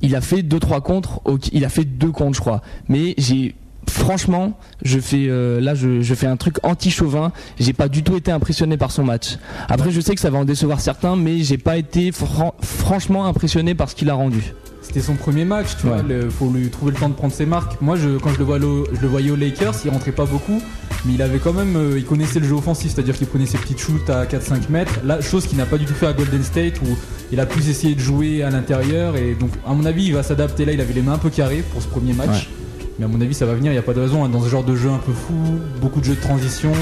il 0.00 0.16
a 0.16 0.20
fait 0.20 0.42
deux 0.42 0.58
trois 0.58 0.80
contre, 0.80 1.20
il 1.52 1.64
a 1.64 1.68
fait 1.68 1.84
deux 1.84 2.10
contre 2.10 2.34
je 2.34 2.40
crois, 2.40 2.62
mais 2.88 3.14
j'ai 3.18 3.54
franchement, 3.88 4.58
je 4.82 4.98
fais 4.98 5.26
euh, 5.28 5.60
là 5.60 5.74
je, 5.74 6.14
fais 6.14 6.26
un 6.26 6.36
truc 6.36 6.56
anti-chauvin. 6.62 7.32
J'ai 7.58 7.72
pas 7.72 7.88
du 7.88 8.02
tout 8.02 8.16
été 8.16 8.30
impressionné 8.30 8.76
par 8.76 8.90
son 8.90 9.04
match. 9.04 9.38
Après, 9.68 9.90
je 9.90 10.00
sais 10.00 10.14
que 10.14 10.20
ça 10.20 10.30
va 10.30 10.38
en 10.38 10.44
décevoir 10.44 10.80
certains, 10.80 11.16
mais 11.16 11.38
j'ai 11.38 11.58
pas 11.58 11.76
été 11.76 12.10
franchement 12.12 13.26
impressionné 13.26 13.74
par 13.74 13.90
ce 13.90 13.94
qu'il 13.94 14.10
a 14.10 14.14
rendu 14.14 14.54
c'était 14.92 15.06
son 15.06 15.14
premier 15.14 15.46
match, 15.46 15.78
tu 15.80 15.86
vois, 15.86 16.02
il 16.06 16.30
faut 16.30 16.50
lui 16.50 16.68
trouver 16.68 16.92
le 16.92 16.98
temps 16.98 17.08
de 17.08 17.14
prendre 17.14 17.32
ses 17.32 17.46
marques. 17.46 17.80
Moi, 17.80 17.96
je, 17.96 18.18
quand 18.18 18.28
je 18.28 18.38
le, 18.38 18.44
vois 18.44 18.58
je 18.58 19.00
le 19.00 19.08
voyais 19.08 19.30
aux 19.30 19.36
Lakers, 19.36 19.74
il 19.86 19.90
rentrait 19.90 20.12
pas 20.12 20.26
beaucoup, 20.26 20.60
mais 21.06 21.14
il 21.14 21.22
avait 21.22 21.38
quand 21.38 21.54
même, 21.54 21.76
euh, 21.76 21.96
il 21.96 22.04
connaissait 22.04 22.40
le 22.40 22.46
jeu 22.46 22.54
offensif, 22.54 22.92
c'est-à-dire 22.92 23.16
qu'il 23.16 23.26
prenait 23.26 23.46
ses 23.46 23.56
petites 23.56 23.78
shoots 23.78 24.10
à 24.10 24.26
4-5 24.26 24.68
mètres. 24.68 24.92
La 25.02 25.22
chose 25.22 25.46
qu'il 25.46 25.56
n'a 25.56 25.64
pas 25.64 25.78
du 25.78 25.86
tout 25.86 25.94
fait 25.94 26.08
à 26.08 26.12
Golden 26.12 26.42
State, 26.42 26.74
où 26.82 26.98
il 27.32 27.40
a 27.40 27.46
plus 27.46 27.70
essayé 27.70 27.94
de 27.94 28.00
jouer 28.00 28.42
à 28.42 28.50
l'intérieur, 28.50 29.16
et 29.16 29.34
donc, 29.34 29.48
à 29.66 29.72
mon 29.72 29.86
avis, 29.86 30.04
il 30.04 30.12
va 30.12 30.22
s'adapter 30.22 30.66
là. 30.66 30.72
Il 30.72 30.80
avait 30.82 30.92
les 30.92 31.00
mains 31.00 31.14
un 31.14 31.18
peu 31.18 31.30
carrées 31.30 31.64
pour 31.72 31.80
ce 31.80 31.88
premier 31.88 32.12
match, 32.12 32.50
mais 32.98 33.06
à 33.06 33.08
mon 33.08 33.22
avis, 33.22 33.32
ça 33.32 33.46
va 33.46 33.54
venir. 33.54 33.72
Il 33.72 33.76
n'y 33.76 33.78
a 33.78 33.82
pas 33.82 33.94
de 33.94 34.00
raison 34.00 34.26
hein, 34.26 34.28
dans 34.28 34.42
ce 34.42 34.50
genre 34.50 34.64
de 34.64 34.76
jeu 34.76 34.90
un 34.90 34.98
peu 34.98 35.12
fou, 35.12 35.32
beaucoup 35.80 36.00
de 36.00 36.04
jeux 36.04 36.16
de 36.16 36.20
transition 36.20 36.72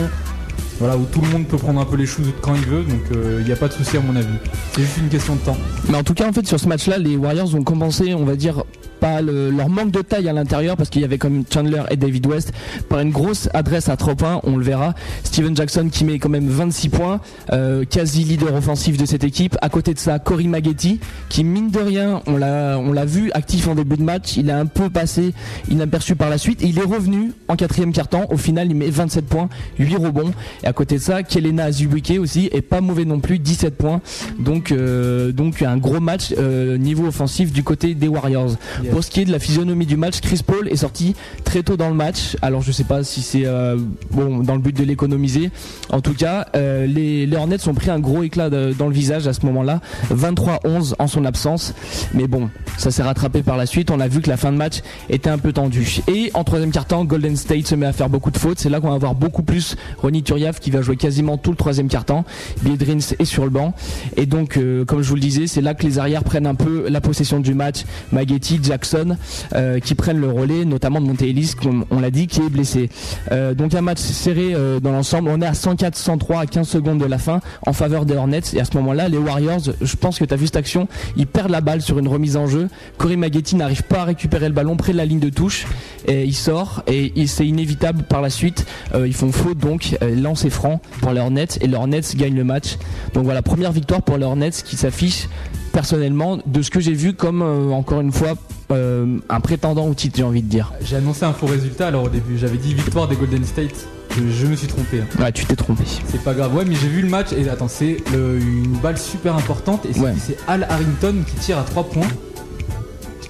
voilà, 0.81 0.97
où 0.97 1.05
tout 1.05 1.21
le 1.21 1.29
monde 1.29 1.47
peut 1.47 1.59
prendre 1.59 1.79
un 1.79 1.85
peu 1.85 1.97
les 1.97 2.07
choses 2.07 2.33
quand 2.41 2.55
il 2.55 2.65
veut, 2.65 2.83
donc 2.83 3.01
il 3.11 3.17
euh, 3.19 3.43
n'y 3.43 3.53
a 3.53 3.57
pas 3.57 3.69
de 3.69 3.75
souci 3.75 3.99
à 3.99 4.01
mon 4.01 4.17
avis. 4.17 4.27
C'est 4.73 4.81
juste 4.81 4.97
une 4.97 5.11
question 5.11 5.37
de 5.37 5.41
temps. 5.41 5.57
Mais 5.91 5.99
en 5.99 6.03
tout 6.03 6.15
cas, 6.15 6.27
en 6.27 6.33
fait, 6.33 6.47
sur 6.47 6.59
ce 6.59 6.67
match-là, 6.69 6.97
les 6.97 7.17
Warriors 7.17 7.55
ont 7.55 7.63
compensé, 7.63 8.15
on 8.15 8.25
va 8.25 8.35
dire, 8.35 8.65
par 9.01 9.23
leur 9.23 9.69
manque 9.69 9.91
de 9.91 10.03
taille 10.03 10.29
à 10.29 10.33
l'intérieur, 10.33 10.77
parce 10.77 10.91
qu'il 10.91 11.03
y 11.03 11.05
avait 11.05 11.19
comme 11.19 11.45
Chandler 11.53 11.83
et 11.91 11.97
David 11.97 12.27
West, 12.27 12.53
par 12.89 13.01
une 13.01 13.11
grosse 13.11 13.49
adresse 13.55 13.89
à 13.89 13.97
3 13.97 14.15
points, 14.15 14.41
on 14.45 14.57
le 14.57 14.65
verra. 14.65 14.95
Steven 15.25 15.57
Jackson 15.57 15.89
qui 15.91 16.05
met 16.05 16.19
quand 16.19 16.29
même 16.29 16.49
26 16.49 16.89
points, 16.91 17.21
euh, 17.53 17.85
quasi 17.85 18.25
leader 18.25 18.55
offensif 18.55 18.97
de 18.97 19.07
cette 19.07 19.25
équipe. 19.25 19.57
À 19.63 19.69
côté 19.69 19.95
de 19.95 19.99
ça, 19.99 20.19
Cory 20.19 20.49
Maggetti, 20.49 21.01
qui 21.29 21.45
mine 21.45 21.71
de 21.71 21.81
rien, 21.81 22.23
on 22.27 22.37
l'a, 22.37 23.05
vu 23.05 23.31
actif 23.33 23.67
en 23.67 23.75
début 23.75 23.97
de 23.97 24.03
match, 24.03 24.37
il 24.37 24.51
a 24.51 24.59
un 24.59 24.67
peu 24.67 24.91
passé 24.91 25.35
inaperçu 25.71 26.15
par 26.15 26.29
la 26.29 26.39
suite, 26.39 26.63
et 26.63 26.67
il 26.67 26.79
est 26.79 26.85
revenu 26.85 27.33
en 27.49 27.57
quatrième 27.57 27.93
quart-temps. 27.93 28.27
Au 28.31 28.37
final, 28.37 28.69
il 28.69 28.77
met 28.77 28.91
27 28.91 29.27
points, 29.27 29.49
8 29.79 29.97
rebonds. 29.97 30.33
À 30.71 30.73
côté 30.73 30.99
de 30.99 31.00
ça, 31.00 31.25
Kelena 31.25 31.65
Azubuike 31.65 32.15
aussi 32.21 32.49
est 32.53 32.62
pas 32.62 32.81
mauvais 32.81 33.05
non 33.05 33.19
plus, 33.19 33.41
17 33.41 33.77
points. 33.77 34.00
Donc, 34.39 34.71
euh, 34.71 35.33
donc 35.33 35.62
un 35.62 35.77
gros 35.79 35.99
match 35.99 36.33
euh, 36.39 36.79
niveau 36.79 37.09
offensif 37.09 37.53
du 37.53 37.65
côté 37.65 37.95
des 37.95 38.07
Warriors. 38.07 38.53
Pour 38.93 39.03
ce 39.03 39.11
qui 39.11 39.23
est 39.23 39.25
de 39.25 39.33
la 39.33 39.41
physionomie 39.41 39.85
du 39.85 39.97
match, 39.97 40.21
Chris 40.21 40.43
Paul 40.47 40.69
est 40.69 40.77
sorti 40.77 41.17
très 41.43 41.65
tôt 41.65 41.77
dans 41.77 41.89
le 41.89 41.97
match. 41.97 42.37
Alors 42.41 42.62
je 42.62 42.71
sais 42.71 42.85
pas 42.85 43.03
si 43.03 43.21
c'est 43.21 43.47
euh, 43.47 43.79
bon 44.12 44.45
dans 44.45 44.55
le 44.55 44.61
but 44.61 44.77
de 44.77 44.85
l'économiser. 44.85 45.50
En 45.91 46.00
tout 46.00 46.15
cas, 46.15 46.47
les, 46.55 47.27
les, 47.27 47.37
Hornets 47.37 47.67
ont 47.67 47.75
pris 47.75 47.91
un 47.91 47.99
gros 47.99 48.23
éclat 48.23 48.49
dans 48.49 48.87
le 48.87 48.95
visage 48.95 49.27
à 49.27 49.33
ce 49.33 49.45
moment-là. 49.47 49.81
23-11 50.15 50.95
en 51.00 51.07
son 51.09 51.25
absence. 51.25 51.75
Mais 52.15 52.29
bon, 52.29 52.49
ça 52.79 52.93
s'est 52.93 53.03
rattrapé 53.03 53.43
par 53.43 53.57
la 53.57 53.67
suite. 53.67 53.91
On 53.91 53.99
a 53.99 54.07
vu 54.07 54.21
que 54.21 54.31
la 54.31 54.37
fin 54.37 54.53
de 54.53 54.57
match 54.57 54.83
était 55.09 55.31
un 55.31 55.39
peu 55.39 55.53
tendue. 55.53 55.99
Et 56.07 56.31
en 56.35 56.45
troisième 56.45 56.71
quart-temps, 56.71 57.05
Golden 57.05 57.37
State 57.37 57.67
se 57.67 57.75
met 57.75 57.87
à 57.87 57.93
faire 57.93 58.09
beaucoup 58.09 58.31
de 58.31 58.39
fautes. 58.39 58.61
C'est 58.61 58.71
là 58.71 58.81
qu'on 58.81 58.91
va 58.91 58.95
avoir 58.95 59.17
beaucoup 59.17 59.43
plus 59.43 59.75
Ronnie 59.99 60.23
Turiaf 60.23 60.60
qui 60.61 60.71
va 60.71 60.83
jouer 60.83 60.97
quasiment 60.97 61.38
tout 61.38 61.50
le 61.50 61.57
troisième 61.57 61.88
quart-temps. 61.88 62.25
Biedrins 62.62 62.99
est 63.19 63.25
sur 63.25 63.45
le 63.45 63.50
banc. 63.50 63.75
Et 64.17 64.26
donc, 64.26 64.57
euh, 64.57 64.85
comme 64.85 65.02
je 65.02 65.09
vous 65.09 65.14
le 65.14 65.21
disais, 65.21 65.47
c'est 65.47 65.61
là 65.61 65.75
que 65.75 65.85
les 65.85 65.99
arrières 65.99 66.25
prennent 66.25 66.47
un 66.47 66.55
peu 66.55 66.88
la 66.88 67.00
possession 67.00 67.40
du 67.40 67.55
match. 67.55 67.85
Maggetti, 68.12 68.61
Jackson, 68.62 69.17
euh, 69.55 69.81
qui 69.81 69.95
prennent 69.95 70.21
le 70.21 70.31
relais, 70.31 70.64
notamment 70.64 71.00
de 71.00 71.07
Monte 71.07 71.23
Ellis, 71.23 71.52
comme 71.61 71.85
on 71.90 72.00
l'a 72.00 72.11
dit, 72.11 72.26
qui 72.26 72.40
est 72.40 72.50
blessé. 72.50 72.88
Euh, 73.33 73.55
donc 73.55 73.75
un 73.75 73.81
match 73.81 73.99
serré 73.99 74.55
dans 74.83 74.93
l'ensemble. 74.93 75.31
On 75.31 75.40
est 75.40 75.47
à 75.47 75.52
104-103 75.52 76.40
à 76.40 76.47
15 76.47 76.69
secondes 76.69 76.99
de 76.99 77.05
la 77.05 77.19
fin 77.19 77.40
en 77.67 77.73
faveur 77.73 78.05
des 78.05 78.14
Hornets. 78.14 78.40
Et 78.55 78.61
à 78.61 78.64
ce 78.64 78.76
moment-là, 78.76 79.09
les 79.09 79.19
Warriors, 79.19 79.61
je 79.81 79.97
pense 79.97 80.19
que 80.19 80.25
tu 80.25 80.35
as 80.35 80.37
vu 80.37 80.47
cette 80.47 80.57
action, 80.57 80.88
ils 81.17 81.26
perdent 81.26 81.50
la 81.50 81.61
balle 81.61 81.83
sur 81.83 81.99
une 81.99 82.09
remise 82.09 82.37
en 82.37 82.47
jeu. 82.47 82.69
Corey 82.99 83.17
Maggetti 83.17 83.57
n'arrive 83.57 83.83
pas 83.85 84.00
à 84.00 84.05
récupérer 84.05 84.49
le 84.49 84.55
ballon 84.55 84.76
près 84.76 84.93
de 84.93 84.99
la 84.99 85.05
ligne 85.05 85.21
de 85.21 85.31
touche. 85.31 85.67
Il 86.09 86.35
sort 86.35 86.83
et 86.87 87.26
c'est 87.26 87.47
inévitable 87.47 88.02
par 88.05 88.21
la 88.21 88.31
suite. 88.31 88.67
ils 88.95 89.14
font 89.14 89.33
faute 89.33 89.59
donc, 89.59 89.97
lance 90.00 90.45
et 90.50 90.52
franc 90.52 90.80
pour 91.00 91.12
les 91.12 91.21
Hornets 91.21 91.47
et 91.61 91.66
les 91.66 91.76
Hornets 91.76 92.00
gagnent 92.16 92.35
le 92.35 92.45
match. 92.45 92.76
Donc 93.14 93.25
voilà, 93.25 93.42
première 93.42 93.73
victoire 93.73 94.02
pour 94.02 94.19
les 94.19 94.25
Hornets 94.25 94.50
qui 94.50 94.76
s'affiche 94.76 95.28
personnellement 95.73 96.38
de 96.45 96.62
ce 96.62 96.71
que 96.71 96.80
j'ai 96.80 96.95
vu 96.95 97.14
comme 97.14 97.42
euh, 97.42 97.71
encore 97.71 98.00
une 98.00 98.11
fois 98.11 98.35
euh, 98.73 99.19
un 99.28 99.40
prétendant 99.40 99.87
au 99.87 99.95
titre 99.95 100.16
j'ai 100.16 100.25
envie 100.25 100.42
de 100.42 100.49
dire. 100.49 100.73
J'ai 100.83 100.97
annoncé 100.97 101.25
un 101.25 101.33
faux 101.33 101.47
résultat 101.47 101.87
alors 101.87 102.04
au 102.04 102.09
début 102.09 102.37
j'avais 102.38 102.59
dit 102.59 102.75
victoire 102.75 103.09
des 103.09 103.16
Golden 103.16 103.45
State. 103.45 103.87
Je, 104.16 104.47
me 104.47 104.57
suis 104.57 104.66
trompé. 104.66 105.00
Hein. 105.00 105.23
Ouais, 105.23 105.30
tu 105.30 105.45
t'es 105.45 105.54
trompé. 105.54 105.85
C'est 106.09 106.25
pas 106.25 106.35
grave. 106.35 106.52
Ouais, 106.52 106.64
mais 106.64 106.75
j'ai 106.75 106.88
vu 106.88 107.00
le 107.00 107.09
match 107.09 107.28
et 107.33 107.49
attends, 107.49 107.69
c'est 107.69 107.99
une 108.12 108.76
balle 108.83 108.99
super 108.99 109.37
importante 109.37 109.87
et 109.87 109.92
c'est 109.92 110.37
Al 110.49 110.66
Harrington 110.69 111.14
qui 111.25 111.37
tire 111.37 111.59
à 111.59 111.62
3 111.62 111.85
points. 111.85 112.09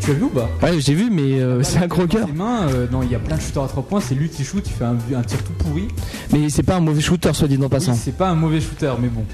Tu 0.01 0.11
as 0.11 0.15
vu 0.15 0.25
ou 0.25 0.29
pas 0.29 0.49
Ouais, 0.63 0.81
j'ai 0.81 0.95
vu, 0.95 1.11
mais 1.11 1.41
euh, 1.41 1.63
c'est 1.63 1.79
un 1.79 1.89
croqueur. 1.89 2.29
mains, 2.35 2.69
euh, 2.69 2.87
non, 2.91 3.03
il 3.03 3.11
y 3.11 3.15
a 3.15 3.19
plein 3.19 3.37
de 3.37 3.41
shooters 3.41 3.65
à 3.65 3.69
3 3.69 3.83
points. 3.83 4.01
C'est 4.01 4.15
lui 4.15 4.29
qui 4.29 4.45
shoot, 4.45 4.65
il 4.67 4.73
fait 4.73 4.85
un, 4.85 5.23
tir 5.23 5.43
tout 5.45 5.53
pourri. 5.53 5.89
Mais 6.33 6.49
c'est 6.49 6.63
pas 6.63 6.77
un 6.77 6.81
mauvais 6.81 7.01
shooter, 7.01 7.33
soit 7.35 7.49
dit 7.49 7.59
en 7.63 7.69
passant. 7.69 7.95
c'est 7.95 8.17
pas 8.17 8.29
un 8.29 8.35
mauvais 8.35 8.61
shooter, 8.61 8.93
mais 9.01 9.09
bon. 9.09 9.25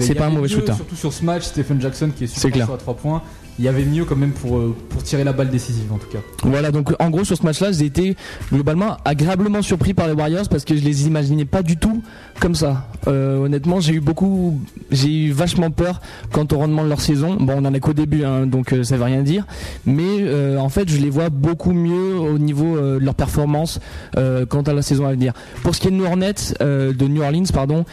C'est 0.00 0.14
pas 0.14 0.26
un 0.26 0.30
mauvais 0.30 0.48
shooter. 0.48 0.74
Surtout 0.74 0.96
sur 0.96 1.12
ce 1.12 1.24
match, 1.24 1.44
Stephen 1.44 1.80
Jackson 1.80 2.10
qui 2.14 2.24
est 2.24 2.26
super 2.26 2.52
clair. 2.52 2.70
à 2.70 2.76
3 2.76 2.94
points 2.94 3.22
il 3.60 3.64
y 3.64 3.68
avait 3.68 3.84
mieux 3.84 4.06
quand 4.06 4.16
même 4.16 4.32
pour, 4.32 4.56
euh, 4.56 4.74
pour 4.88 5.02
tirer 5.02 5.22
la 5.22 5.34
balle 5.34 5.50
décisive 5.50 5.92
en 5.92 5.98
tout 5.98 6.08
cas. 6.08 6.20
Voilà, 6.44 6.70
donc 6.70 6.94
en 6.98 7.10
gros 7.10 7.24
sur 7.24 7.36
ce 7.36 7.42
match-là, 7.42 7.72
j'ai 7.72 7.84
été 7.84 8.16
globalement 8.50 8.96
agréablement 9.04 9.60
surpris 9.60 9.92
par 9.92 10.08
les 10.08 10.14
Warriors 10.14 10.48
parce 10.48 10.64
que 10.64 10.74
je 10.74 10.82
les 10.82 11.06
imaginais 11.06 11.44
pas 11.44 11.62
du 11.62 11.76
tout 11.76 12.02
comme 12.40 12.54
ça. 12.54 12.86
Euh, 13.06 13.38
honnêtement, 13.38 13.80
j'ai 13.80 13.94
eu 13.94 14.00
beaucoup, 14.00 14.60
j'ai 14.90 15.26
eu 15.26 15.30
vachement 15.32 15.70
peur 15.70 16.00
quant 16.32 16.46
au 16.52 16.56
rendement 16.56 16.82
de 16.82 16.88
leur 16.88 17.00
saison. 17.00 17.36
Bon, 17.38 17.54
on 17.58 17.64
en 17.64 17.74
est 17.74 17.80
qu'au 17.80 17.92
début, 17.92 18.24
hein, 18.24 18.46
donc 18.46 18.72
euh, 18.72 18.82
ça 18.82 18.96
veut 18.96 19.04
rien 19.04 19.22
dire. 19.22 19.46
Mais 19.86 20.56
en 20.58 20.68
fait, 20.68 20.88
je 20.88 20.98
les 20.98 21.10
vois 21.10 21.28
beaucoup 21.30 21.72
mieux 21.72 22.18
au 22.18 22.38
niveau 22.38 22.78
de 22.78 22.98
leur 22.98 23.14
performance 23.14 23.80
quant 24.14 24.62
à 24.62 24.72
la 24.72 24.82
saison 24.82 25.06
à 25.06 25.12
venir. 25.12 25.32
Pour 25.62 25.74
ce 25.74 25.80
qui 25.80 25.88
est 25.88 25.90
de 25.90 25.96
New 25.96 26.04
Orleans, 26.04 26.54
de 26.60 27.08
New 27.08 27.22
Orleans, 27.22 27.44
pardon, 27.52 27.84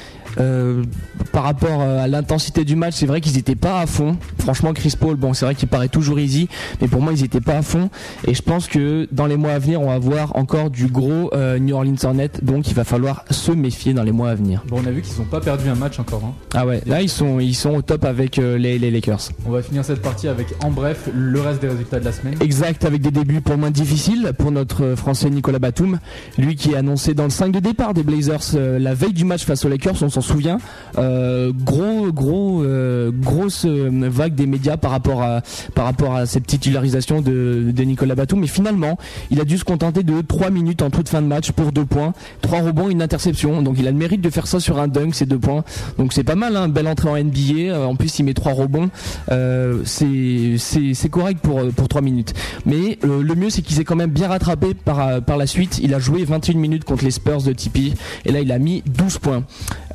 par 1.31 1.43
rapport 1.43 1.81
à 1.81 2.07
l'intensité 2.07 2.63
du 2.63 2.75
match, 2.75 2.95
c'est 2.95 3.05
vrai 3.05 3.21
qu'ils 3.21 3.37
étaient 3.37 3.55
pas 3.55 3.81
à 3.81 3.85
fond. 3.85 4.17
Franchement, 4.39 4.73
Chris 4.73 4.93
Paul, 4.99 5.15
bon, 5.15 5.33
c'est 5.33 5.45
vrai 5.45 5.55
qui 5.55 5.65
paraît 5.65 5.89
toujours 5.89 6.19
easy, 6.19 6.47
mais 6.81 6.87
pour 6.87 7.01
moi 7.01 7.13
ils 7.13 7.23
étaient 7.23 7.41
pas 7.41 7.57
à 7.57 7.61
fond. 7.61 7.89
Et 8.25 8.33
je 8.33 8.41
pense 8.41 8.67
que 8.67 9.07
dans 9.11 9.25
les 9.25 9.37
mois 9.37 9.53
à 9.53 9.59
venir, 9.59 9.81
on 9.81 9.87
va 9.87 9.99
voir 9.99 10.35
encore 10.35 10.69
du 10.69 10.87
gros 10.87 11.31
euh, 11.33 11.59
New 11.59 11.75
Orleans 11.75 11.95
Hornet, 12.03 12.31
donc 12.41 12.67
il 12.67 12.73
va 12.73 12.83
falloir 12.83 13.25
se 13.29 13.51
méfier 13.51 13.93
dans 13.93 14.03
les 14.03 14.11
mois 14.11 14.29
à 14.29 14.35
venir. 14.35 14.36
Bon, 14.67 14.81
on 14.83 14.85
a 14.85 14.91
vu 14.91 15.01
qu'ils 15.01 15.17
n'ont 15.17 15.25
pas 15.25 15.39
perdu 15.39 15.69
un 15.69 15.75
match 15.75 15.99
encore. 15.99 16.23
Hein. 16.25 16.33
Ah 16.53 16.65
ouais, 16.65 16.81
là 16.85 17.01
ils 17.01 17.09
sont 17.09 17.39
ils 17.39 17.55
sont 17.55 17.75
au 17.75 17.81
top 17.81 18.05
avec 18.05 18.39
euh, 18.39 18.57
les, 18.57 18.79
les, 18.79 18.91
Lakers. 18.91 19.29
On 19.45 19.51
va 19.51 19.61
finir 19.61 19.83
cette 19.83 20.01
partie 20.01 20.27
avec 20.27 20.47
en 20.63 20.71
bref 20.71 21.09
le 21.13 21.39
reste 21.41 21.61
des 21.61 21.69
résultats 21.69 21.99
de 21.99 22.05
la 22.05 22.11
semaine. 22.11 22.35
Exact, 22.41 22.85
avec 22.85 23.01
des 23.01 23.11
débuts 23.11 23.41
pour 23.41 23.57
moins 23.57 23.71
difficiles 23.71 24.31
pour 24.37 24.51
notre 24.51 24.95
français 24.95 25.29
Nicolas 25.29 25.59
Batum, 25.59 25.99
lui 26.37 26.55
qui 26.55 26.71
est 26.71 26.75
annoncé 26.75 27.13
dans 27.13 27.25
le 27.25 27.29
5 27.29 27.51
de 27.51 27.59
départ 27.59 27.93
des 27.93 28.03
Blazers 28.03 28.39
euh, 28.55 28.79
la 28.79 28.93
veille 28.93 29.13
du 29.13 29.25
match 29.25 29.45
face 29.45 29.65
aux 29.65 29.69
Lakers, 29.69 30.01
on 30.01 30.09
s'en 30.09 30.21
souvient. 30.21 30.57
gros 30.95 32.11
gros 32.11 32.63
grosse 33.11 33.65
vague 33.65 34.35
des 34.35 34.45
médias 34.45 34.77
par 34.77 34.91
rapport 34.91 35.21
à 35.21 35.41
par 35.73 35.85
rapport 35.85 36.15
à 36.15 36.25
cette 36.25 36.47
titularisation 36.47 37.21
de, 37.21 37.83
Nicolas 37.83 38.15
Batum. 38.15 38.39
Mais 38.39 38.47
finalement, 38.47 38.97
il 39.31 39.39
a 39.39 39.45
dû 39.45 39.57
se 39.57 39.63
contenter 39.63 40.03
de 40.03 40.21
3 40.21 40.49
minutes 40.49 40.81
en 40.81 40.89
toute 40.89 41.09
fin 41.09 41.21
de 41.21 41.27
match 41.27 41.51
pour 41.51 41.71
2 41.71 41.85
points, 41.85 42.13
3 42.41 42.61
rebonds, 42.61 42.89
une 42.89 43.01
interception. 43.01 43.61
Donc 43.61 43.75
il 43.77 43.87
a 43.87 43.91
le 43.91 43.97
mérite 43.97 44.21
de 44.21 44.26
faire 44.31 44.47
ça 44.47 44.59
sur 44.59 44.79
un 44.79 44.87
dunk, 44.87 45.13
ces 45.13 45.25
2 45.25 45.37
points. 45.39 45.63
Donc 45.97 46.13
c'est 46.13 46.23
pas 46.23 46.35
mal, 46.35 46.55
hein, 46.55 46.67
belle 46.67 46.87
entrée 46.87 47.09
en 47.09 47.17
NBA. 47.17 47.71
Euh, 47.71 47.85
en 47.85 47.95
plus, 47.95 48.19
il 48.19 48.23
met 48.23 48.33
3 48.33 48.53
rebonds. 48.53 48.89
Euh, 49.31 49.81
c'est 49.85 51.09
correct 51.09 51.39
pour, 51.41 51.65
pour 51.75 51.87
3 51.87 52.01
minutes. 52.01 52.33
Mais 52.65 52.99
euh, 53.03 53.21
le 53.21 53.35
mieux, 53.35 53.49
c'est 53.49 53.61
qu'il 53.61 53.75
s'est 53.75 53.83
quand 53.83 53.95
même 53.95 54.11
bien 54.11 54.27
rattrapé 54.27 54.73
par, 54.73 55.21
par 55.21 55.37
la 55.37 55.47
suite. 55.47 55.79
Il 55.81 55.93
a 55.93 55.99
joué 55.99 56.23
21 56.23 56.57
minutes 56.57 56.83
contre 56.83 57.03
les 57.03 57.11
Spurs 57.11 57.41
de 57.41 57.53
Tipeee. 57.53 57.93
Et 58.25 58.31
là, 58.31 58.39
il 58.41 58.51
a 58.51 58.59
mis 58.59 58.83
12 58.85 59.17
points. 59.19 59.43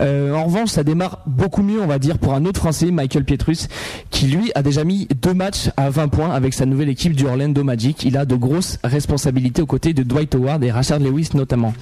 en 0.00 0.44
revanche, 0.44 0.70
ça 0.70 0.84
démarre 0.84 1.18
beaucoup 1.26 1.62
mieux, 1.62 1.80
on 1.80 1.86
va 1.86 1.98
dire, 1.98 2.18
pour 2.18 2.34
un 2.34 2.44
autre 2.44 2.60
Français, 2.60 2.90
Michael 2.90 3.24
Pietrus, 3.24 3.68
qui 4.10 4.26
lui 4.26 4.52
a 4.54 4.62
déjà 4.62 4.84
mis 4.84 5.08
deux 5.20 5.34
matchs 5.34 5.70
à 5.76 5.90
20 5.90 6.08
points 6.08 6.30
avec 6.30 6.54
sa 6.54 6.66
nouvelle 6.66 6.88
équipe 6.88 7.14
du 7.14 7.26
Orlando 7.26 7.64
Magic. 7.64 8.04
Il 8.04 8.16
a 8.16 8.24
de 8.24 8.34
grosses 8.34 8.78
responsabilités 8.84 9.62
aux 9.62 9.66
côtés 9.66 9.94
de 9.94 10.02
Dwight 10.02 10.34
Howard 10.34 10.62
et 10.64 10.70
Rashard 10.70 11.00
Lewis 11.00 11.30
notamment. 11.34 11.74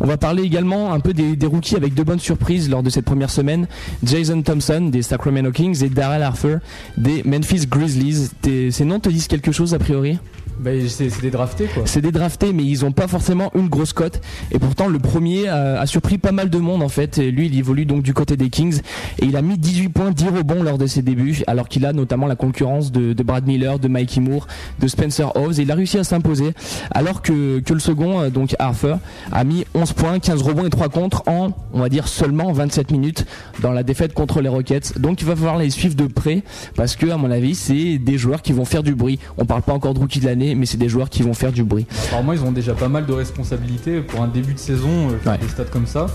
On 0.00 0.06
va 0.06 0.16
parler 0.16 0.42
également 0.42 0.92
un 0.92 1.00
peu 1.00 1.12
des, 1.12 1.46
rookies 1.46 1.76
avec 1.80 1.94
de 1.94 2.02
bonnes 2.02 2.20
surprises 2.20 2.68
lors 2.68 2.82
de 2.82 2.90
cette 2.90 3.06
première 3.06 3.30
semaine. 3.30 3.66
Jason 4.04 4.42
Thompson 4.42 4.90
des 4.92 5.02
Sacramento 5.02 5.50
Kings 5.50 5.82
et 5.82 5.88
Darrell 5.88 6.22
Harper 6.22 6.58
des 6.96 7.22
Memphis 7.24 7.66
Grizzlies. 7.66 8.28
Ces 8.70 8.84
noms 8.84 9.00
te 9.00 9.08
disent 9.08 9.28
quelque 9.28 9.52
chose 9.52 9.72
a 9.74 9.78
priori? 9.78 10.18
Bah, 10.60 10.70
c'est 10.88 11.20
des 11.20 11.30
draftés 11.30 11.66
quoi. 11.66 11.82
C'est 11.86 12.00
des 12.00 12.12
draftés, 12.12 12.52
mais 12.52 12.64
ils 12.64 12.84
ont 12.84 12.92
pas 12.92 13.08
forcément 13.08 13.50
une 13.54 13.68
grosse 13.68 13.92
cote. 13.92 14.20
Et 14.52 14.58
pourtant, 14.58 14.88
le 14.88 14.98
premier 14.98 15.48
a, 15.48 15.86
surpris 15.86 16.18
pas 16.18 16.32
mal 16.32 16.50
de 16.50 16.58
monde 16.58 16.82
en 16.82 16.88
fait. 16.88 17.18
Lui, 17.18 17.46
il 17.46 17.58
évolue 17.58 17.86
donc 17.86 18.02
du 18.02 18.14
côté 18.14 18.36
des 18.36 18.50
Kings 18.50 18.80
et 19.18 19.24
il 19.24 19.36
a 19.36 19.42
mis 19.42 19.58
18 19.58 19.88
points, 19.88 20.10
10 20.10 20.28
rebonds 20.28 20.62
lors 20.62 20.78
de 20.78 20.86
ses 20.86 21.02
débuts, 21.02 21.42
alors 21.46 21.68
qu'il 21.68 21.86
a 21.86 21.92
notamment 21.92 22.26
la 22.26 22.36
concurrence 22.36 22.92
de, 22.92 23.14
Brad 23.22 23.46
Miller, 23.46 23.78
de 23.78 23.88
Mikey 23.88 24.20
Moore, 24.20 24.46
de 24.78 24.86
Spencer 24.86 25.34
Hobbs. 25.36 25.58
Et 25.58 25.62
il 25.62 25.70
a 25.70 25.74
réussi 25.74 25.98
à 25.98 26.04
s'imposer, 26.04 26.52
alors 26.90 27.22
que, 27.22 27.60
que 27.60 27.72
le 27.72 27.80
second, 27.80 28.20
euh, 28.20 28.30
donc 28.30 28.54
Arthur, 28.58 28.98
a 29.32 29.44
mis 29.44 29.64
11 29.74 29.92
points, 29.92 30.18
15 30.18 30.42
rebonds 30.42 30.66
et 30.66 30.70
3 30.70 30.88
contre 30.88 31.22
en, 31.26 31.50
on 31.72 31.80
va 31.80 31.88
dire, 31.88 32.08
seulement 32.08 32.52
27 32.52 32.90
minutes 32.90 33.26
dans 33.60 33.72
la 33.72 33.82
défaite 33.82 34.14
contre 34.14 34.40
les 34.40 34.48
Rockets. 34.48 34.98
Donc 34.98 35.22
il 35.22 35.26
va 35.26 35.36
falloir 35.36 35.58
les 35.58 35.70
suivre 35.70 35.94
de 35.94 36.06
près 36.06 36.42
parce 36.76 36.96
que, 36.96 37.06
à 37.06 37.16
mon 37.16 37.30
avis, 37.30 37.54
c'est 37.54 37.98
des 37.98 38.18
joueurs 38.18 38.42
qui 38.42 38.52
vont 38.52 38.64
faire 38.64 38.82
du 38.82 38.94
bruit. 38.94 39.18
On 39.38 39.44
parle 39.44 39.62
pas 39.62 39.72
encore 39.72 39.94
de 39.94 39.98
rookie 39.98 40.20
de 40.20 40.26
l'année 40.26 40.49
mais 40.54 40.66
c'est 40.66 40.78
des 40.78 40.88
joueurs 40.88 41.10
qui 41.10 41.22
vont 41.22 41.34
faire 41.34 41.52
du 41.52 41.64
bruit. 41.64 41.86
Apparemment, 42.06 42.32
ils 42.32 42.42
ont 42.44 42.52
déjà 42.52 42.74
pas 42.74 42.88
mal 42.88 43.06
de 43.06 43.12
responsabilités 43.12 44.00
pour 44.00 44.22
un 44.22 44.28
début 44.28 44.54
de 44.54 44.58
saison, 44.58 45.10
euh, 45.10 45.18
faire 45.18 45.38
des 45.38 45.48
stats 45.48 45.64
comme 45.64 45.86
ça. 45.86 46.06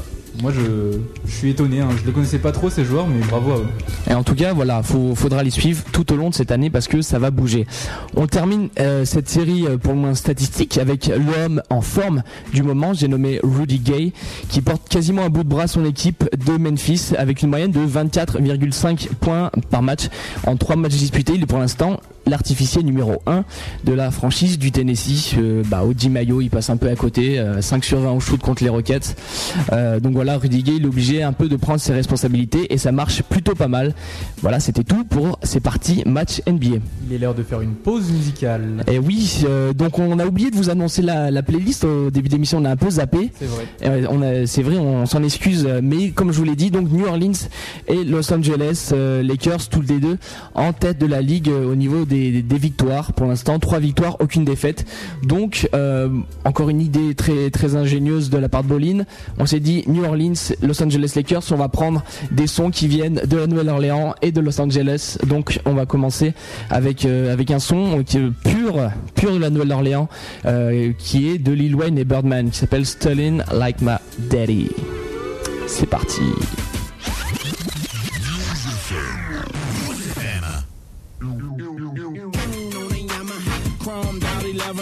Moi, 0.42 0.51
je, 0.51 1.00
suis 1.32 1.51
étonné. 1.51 1.80
Hein. 1.80 1.89
Je 1.98 2.06
ne 2.06 2.12
connaissais 2.12 2.39
pas 2.39 2.51
trop 2.51 2.70
ces 2.70 2.84
joueurs, 2.84 3.08
mais 3.08 3.25
bravo 3.25 3.51
à 3.54 3.58
eux. 3.60 3.68
Et 4.10 4.13
en 4.13 4.24
tout 4.24 4.36
cas, 4.36 4.54
voilà, 4.54 4.84
faut, 4.84 5.15
faudra 5.15 5.44
les 5.44 5.50
suivre 5.50 5.84
tout 5.92 6.12
au 6.12 6.18
long 6.18 6.30
de 6.30 6.36
cette 6.36 6.51
année 6.51 6.70
parce 6.70 6.88
que 6.88 7.01
ça 7.01 7.20
va 7.20 7.32
bouger. 7.32 7.65
On 8.15 8.27
termine 8.27 8.70
euh, 8.80 9.06
cette 9.06 9.30
série 9.30 9.65
euh, 9.65 9.77
pour 9.77 9.94
le 9.94 10.00
moins 10.00 10.15
statistique 10.15 10.77
avec 10.77 11.08
l'homme 11.08 11.62
en 11.70 11.82
forme 11.82 12.24
du 12.54 12.63
moment. 12.63 12.94
J'ai 12.94 13.08
nommé 13.08 13.39
Rudy 13.44 13.80
Gay, 13.80 14.12
qui 14.50 14.62
porte 14.62 14.88
quasiment 14.89 15.24
un 15.24 15.30
bout 15.30 15.44
de 15.44 15.50
bras 15.50 15.68
son 15.68 15.86
équipe 15.86 16.25
de 16.46 16.58
Memphis 16.58 17.13
avec 17.18 17.42
une 17.42 17.50
moyenne 17.50 17.72
de 17.72 17.80
24,5 17.80 19.10
points 19.20 19.51
par 19.70 19.82
match 19.82 20.10
en 20.46 20.58
trois 20.58 20.75
matchs 20.75 20.96
disputés. 20.96 21.34
Il 21.36 21.44
est 21.44 21.48
pour 21.48 21.60
l'instant 21.60 22.00
l'artificier 22.25 22.84
numéro 22.84 23.22
1 23.25 23.44
de 23.84 23.94
la 23.94 24.12
franchise 24.12 24.58
du 24.58 24.72
Tennessee. 24.72 25.36
Euh, 25.38 25.63
bah, 25.67 25.84
Audi 25.84 26.10
Mayo, 26.10 26.41
il 26.41 26.50
passe 26.50 26.70
un 26.70 26.77
peu 26.77 26.89
à 26.89 26.96
côté, 26.96 27.44
5 27.62 27.84
sur 27.84 28.00
20 28.00 28.12
au 28.12 28.20
shoot 28.20 28.39
contre 28.39 28.63
les 28.63 28.70
Rockets. 28.70 29.15
donc 30.01 30.13
voilà, 30.13 30.38
Rudy 30.38 30.63
Gay, 30.63 30.74
il 30.77 30.84
est 30.84 30.88
obligé 30.88 31.24
un 31.24 31.34
peu 31.34 31.48
de 31.48 31.55
prendre 31.55 31.79
ses 31.79 31.94
responsabilités 31.94 32.74
et 32.74 32.77
ça 32.77 32.91
marche 32.91 33.24
plutôt 33.24 33.55
pas 33.55 33.67
mal. 33.67 33.94
Voilà, 34.41 34.60
c'était 34.60 34.84
tout 34.84 35.03
pour 35.05 35.39
ces 35.44 35.60
parties 35.60 36.03
match 36.05 36.41
NBA. 36.48 36.77
Il 37.08 37.13
est 37.13 37.17
l'heure 37.17 37.36
de 37.36 37.44
faire 37.44 37.62
une 37.62 37.75
pause 37.75 38.12
musicale. 38.12 38.84
Et 38.91 39.00
oui, 39.00 39.46
donc 39.75 40.00
on 40.00 40.20
a 40.20 40.25
oublié 40.25 40.51
de 40.51 40.55
vous 40.55 40.70
annoncer 40.70 41.01
la, 41.01 41.44
playlist 41.44 41.84
au 41.84 42.10
début 42.10 42.29
d'émission, 42.29 42.60
on 42.60 42.65
a 42.65 42.72
un 42.72 42.75
peu 42.75 42.89
zappé. 42.89 43.32
C'est 43.39 43.46
vrai. 43.46 44.05
on 44.10 44.46
c'est 44.46 44.63
vrai, 44.63 44.77
on, 44.77 45.05
s'en 45.05 45.24
excuse, 45.24 45.67
mais 45.84 46.10
comme 46.10 46.32
je 46.32 46.38
vous 46.38 46.44
l'ai 46.44 46.55
dit, 46.55 46.72
donc 46.72 46.91
New 46.91 47.05
Orleans 47.05 47.48
et 47.88 48.03
Los 48.03 48.34
Angeles 48.34 48.91
Lakers, 49.24 49.70
tous 49.70 49.82
les 49.82 50.00
deux, 50.00 50.17
en 50.53 50.74
tête 50.74 50.98
de 50.98 51.05
la 51.05 51.22
ligue 51.22 51.50
au 51.50 51.75
niveau 51.75 52.05
des, 52.05 52.14
victoires. 52.57 53.13
Pour 53.13 53.27
l'instant, 53.27 53.60
trois 53.60 53.79
victoires, 53.79 54.17
aucune 54.19 54.45
défaite. 54.45 54.86
Donc, 55.24 55.69
euh, 55.74 56.10
encore 56.43 56.69
une 56.69 56.81
idée 56.81 57.15
très 57.15 57.50
très 57.50 57.75
ingénieuse 57.75 58.29
de 58.29 58.38
la 58.38 58.50
part 58.50 58.63
de 58.63 58.69
Bolin. 58.69 59.03
On 59.39 59.45
s'est 59.45 59.60
dit 59.60 59.84
New 59.88 60.03
Orleans, 60.03 60.34
Los 60.62 60.81
Angeles 60.81 61.13
Lakers, 61.15 61.43
on 61.51 61.55
va 61.55 61.69
prendre 61.69 62.03
des 62.31 62.48
sons 62.48 62.72
qui 62.72 62.88
viennent 62.88 63.22
de 63.25 63.38
la 63.38 63.48
Nouvelle-Orléans 63.48 64.15
et 64.22 64.31
de 64.31 64.41
Los 64.41 64.60
Angeles. 64.60 65.17
Donc, 65.27 65.60
on 65.65 65.74
va 65.74 65.86
commencer 65.86 66.34
avec 66.69 67.05
euh, 67.05 67.34
avec 67.34 67.51
un 67.51 67.60
son 67.60 68.03
qui 68.03 68.17
est 68.17 68.31
pur 68.43 68.91
pur 69.15 69.34
de 69.34 69.39
la 69.39 69.50
Nouvelle-Orléans, 69.50 70.10
euh, 70.45 70.91
qui 70.98 71.29
est 71.29 71.38
de 71.38 71.51
Lil 71.51 71.75
Wayne 71.75 71.98
et 71.98 72.05
Birdman, 72.05 72.50
qui 72.50 72.57
s'appelle 72.57 72.86
Stalin 72.86 73.38
Like 73.53 73.81
My 73.81 73.95
Daddy. 74.29 74.69
C'est 75.67 75.89
parti. 75.89 76.22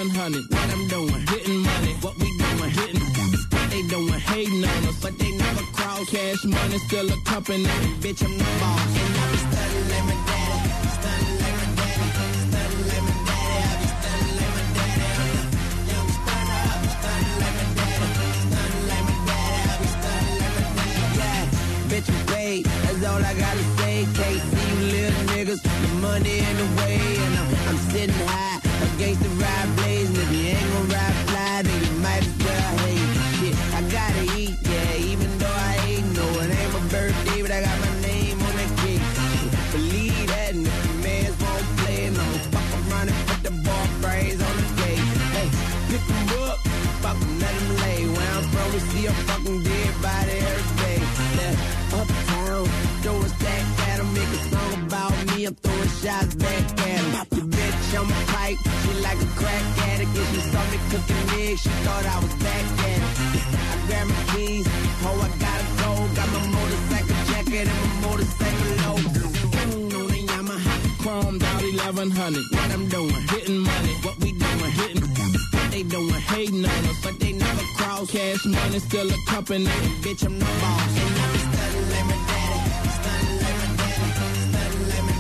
What 0.03 0.12
I'm 0.19 0.88
doing, 0.89 1.24
getting 1.27 1.60
money. 1.60 1.93
What 2.01 2.17
we 2.19 2.27
doing, 2.38 2.72
hitting. 2.72 3.00
What 3.00 3.69
they 3.69 3.83
doing, 3.83 4.19
hating 4.19 4.65
on 4.65 4.83
us, 4.89 5.00
but 5.01 5.17
they 5.17 5.31
never 5.31 5.63
cross. 5.72 6.10
Cash 6.10 6.43
money, 6.43 6.77
still 6.79 7.10
a 7.10 7.15
company. 7.24 7.63
Bitch, 8.03 8.22
I'm 8.22 8.38
the 8.38 8.43
boss. 8.60 8.98
And 9.00 9.15
I 9.15 9.31
be 9.31 9.38
studying 9.48 9.88
like 9.88 10.03
my 10.03 10.17
daddy. 10.27 10.60
Studying 11.00 11.39
like 11.39 11.55
my 11.55 11.79
daddy. 11.79 12.03
Studying 12.51 12.91
like 12.91 13.07
my 13.07 13.31
daddy. 13.31 13.63
I 13.63 13.79
be 13.79 13.88
studying 13.95 14.36
like 14.43 14.67
my 14.75 14.88
daddy. 15.00 15.39
Young 15.88 16.10
stunner, 16.19 16.60
I 16.60 16.75
be 16.83 16.89
studying 17.00 17.39
my 17.39 17.53
daddy. 17.53 17.88
Yeah, 21.15 21.48
bitch, 21.88 22.10
I'm. 22.27 22.60
That's 22.62 23.01
all 23.07 23.24
I 23.24 23.33
gotta 23.39 23.63
say. 23.79 23.95
Can't 24.19 24.41
see 24.51 24.67
you 24.67 24.83
little 24.91 25.24
niggas. 25.31 25.62
The 25.63 25.89
money 26.03 26.36
in 26.39 26.55
the 26.60 26.67
way, 26.81 27.00
and 27.24 27.33
I'm, 27.39 27.48
I'm 27.69 27.77
sitting 27.89 28.19
high 28.27 28.52
body 50.03 50.38
every 50.51 50.75
day. 50.83 51.00
Yeah, 51.39 51.98
uptown, 52.00 52.65
throw 53.01 53.17
a 53.17 53.29
stack 53.29 53.65
at 53.89 53.98
them, 53.98 54.13
make 54.13 54.31
a 54.38 54.41
song 54.51 54.75
about 54.86 55.13
me, 55.27 55.45
I'm 55.45 55.55
throwing 55.55 55.93
shots 56.03 56.36
back 56.36 56.63
at 56.72 56.77
them 56.77 57.33
on 57.98 58.10
my 58.10 58.24
pipe. 58.33 58.57
She 58.81 58.91
like 59.01 59.22
a 59.22 59.29
crack 59.39 59.63
addict. 59.89 60.12
If 60.15 60.27
she 60.33 60.41
saw 60.51 60.63
me 60.72 60.77
cooking 60.89 61.24
eggs, 61.41 61.62
she 61.62 61.69
thought 61.86 62.05
I 62.05 62.17
was 62.19 62.33
back 62.45 62.65
at 62.89 63.00
it. 63.00 63.45
I 63.72 63.75
grabbed 63.88 64.10
my 64.10 64.24
keys. 64.33 64.67
Oh, 65.05 65.19
I 65.25 65.29
gotta 65.45 65.67
go. 65.81 65.89
Got 66.17 66.29
my 66.36 66.41
motorcycle 66.57 67.19
jacket 67.29 67.67
and 67.72 67.79
my 67.83 67.98
motorcycle 68.07 68.74
logo. 68.83 69.24
On 69.60 70.07
the 70.12 70.19
Yamaha, 70.31 70.74
chromed 71.01 71.43
out 71.43 71.62
1100. 71.62 72.43
What 72.51 72.72
I'm 72.72 72.88
doing, 72.89 73.22
hitting 73.29 73.60
money. 73.60 74.12
What 75.93 76.01
they 76.01 76.09
doing, 76.09 76.21
hating 76.21 76.65
on 76.65 76.85
us, 76.85 76.97
but 77.03 77.19
they 77.19 77.33
never 77.33 77.62
cross. 77.77 78.09
Cash 78.09 78.45
money, 78.45 78.79
still 78.79 79.07
a 79.12 79.17
company. 79.27 79.65
Bitch, 80.01 80.25
I'm 80.25 80.39
no 80.39 80.45
boss. 80.45 80.97
And 80.97 81.17
I'm 81.21 81.38
studying 81.53 81.89
like 81.93 82.05
my 82.09 82.17
daddy. 82.29 82.59
Studying 82.97 83.38
like 83.45 83.62
my 83.69 83.77
daddy. 83.77 84.17
Studying 84.17 84.53
like 84.53 84.73
my 84.73 85.17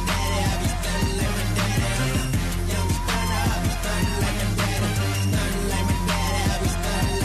daddy. 6.09 6.41
I 6.41 6.57
be 6.57 6.69
studying 6.73 7.21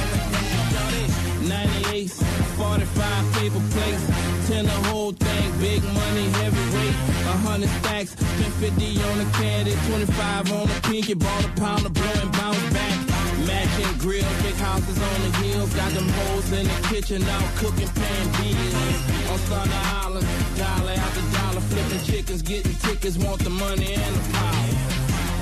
like 1.48 1.68
my 1.68 1.80
daddy. 1.88 2.08
45 2.58 3.32
paper 3.32 3.62
plates. 3.72 4.04
Ten 4.48 4.64
the 4.66 4.78
whole 4.88 5.12
thing, 5.12 5.58
big 5.58 5.82
money, 5.84 6.28
heavyweight. 6.36 6.96
A 7.24 7.36
hundred 7.48 7.70
stacks, 7.80 8.10
spent 8.12 8.54
50 8.60 9.02
on 9.08 9.18
the 9.18 9.24
candy, 9.38 9.72
25 9.88 10.52
on 10.52 10.66
the 10.68 10.80
pinky, 10.84 11.14
bought 11.14 11.44
a 11.44 11.48
pound 11.60 11.86
of 11.86 11.94
blow 11.94 12.12
and 12.20 12.32
bounce 12.32 12.72
back. 12.74 12.97
Matching 13.48 13.96
grills, 13.96 14.42
big 14.42 14.54
houses 14.56 15.00
on 15.00 15.18
the 15.24 15.32
hills, 15.40 15.72
got 15.72 15.90
them 15.92 16.06
hoes 16.06 16.52
in 16.52 16.68
the 16.68 16.78
kitchen 16.92 17.22
now 17.22 17.40
cooking 17.56 17.88
pan 17.88 18.24
beans. 18.36 18.74
On 19.32 19.38
Thunder 19.48 19.82
Island, 20.04 20.26
dollar 20.60 20.92
after 20.92 21.24
dollar, 21.32 21.64
flipping 21.72 22.04
chickens, 22.04 22.42
getting 22.42 22.76
tickets, 22.84 23.16
want 23.16 23.40
the 23.42 23.48
money 23.48 23.94
and 23.94 24.14
the 24.16 24.24
power. 24.36 24.68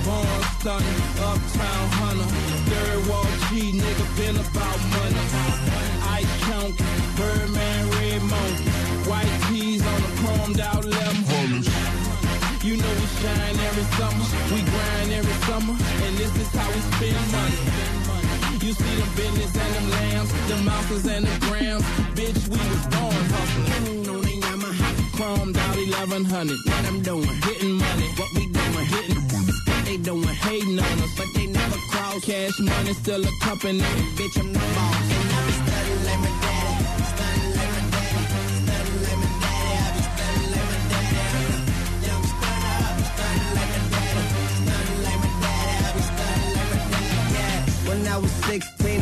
Born 0.07 0.43
stunting, 0.61 1.03
uptown 1.19 1.87
hunter, 1.99 2.31
third 2.71 3.01
wall 3.11 3.27
G, 3.51 3.75
nigga 3.75 4.07
been 4.15 4.37
about 4.39 4.79
money. 4.95 5.25
Ice 6.15 6.33
chunk, 6.47 6.79
Birdman, 7.19 7.91
Red 7.91 8.23
Monkey. 8.23 8.71
White 9.11 9.35
tees 9.51 9.83
on 9.83 10.01
the 10.07 10.13
chromed 10.23 10.61
out 10.61 10.85
lemon. 10.85 11.67
You 12.63 12.77
know 12.77 12.95
we 13.03 13.07
shine 13.19 13.59
every 13.67 13.87
summer, 13.99 14.27
we 14.55 14.63
grind 14.63 15.11
every 15.11 15.39
summer, 15.47 15.75
and 15.75 16.17
this 16.19 16.35
is 16.37 16.49
how 16.55 16.67
we 16.71 16.81
spend 16.95 17.33
money 17.33 17.76
business 19.17 19.53
and 19.57 19.75
them 19.75 19.91
lambs, 19.91 20.31
the 20.49 20.57
mountains 20.63 21.07
and 21.07 21.27
the 21.27 21.37
grams. 21.47 21.83
Bitch, 22.15 22.41
we 22.53 22.59
was 22.71 22.85
born 22.95 23.25
hustling. 23.35 24.09
On 24.13 24.21
the 24.21 24.35
Yamaha, 24.45 24.89
chrome 25.17 25.57
out 25.57 25.77
1100. 25.77 26.59
What 26.67 26.85
I'm 26.87 27.01
doing, 27.03 27.37
hitting 27.47 27.77
money. 27.85 28.09
What 28.19 28.31
we 28.37 28.47
doing, 28.47 28.87
hitting 28.95 29.23
money. 29.33 29.53
They 29.87 29.97
doing 29.97 30.37
hating 30.47 30.79
on 30.79 30.99
us, 31.05 31.13
but 31.17 31.29
they 31.35 31.47
never 31.47 31.79
cross. 31.91 32.25
Cash 32.25 32.59
money 32.61 32.93
still 32.93 33.25
a 33.25 33.31
company. 33.41 33.81
Bitch, 34.17 34.37
I'm 34.39 34.53
the 34.53 34.59
boss. 34.59 34.97
I 34.97 35.81
be 35.89 35.95
like 36.07 36.21
my 36.25 36.33
daddy. 36.45 36.75
Like 36.87 37.01
my 37.07 37.11
daddy. 37.27 37.47
Like 37.57 37.81
my 37.81 37.87
daddy. 37.87 38.87
I 44.67 44.79
be 44.89 44.97
like 45.07 45.21
my 45.23 45.33
daddy. 45.43 45.67
When 47.89 48.01
I 48.09 48.19
was 48.19 48.33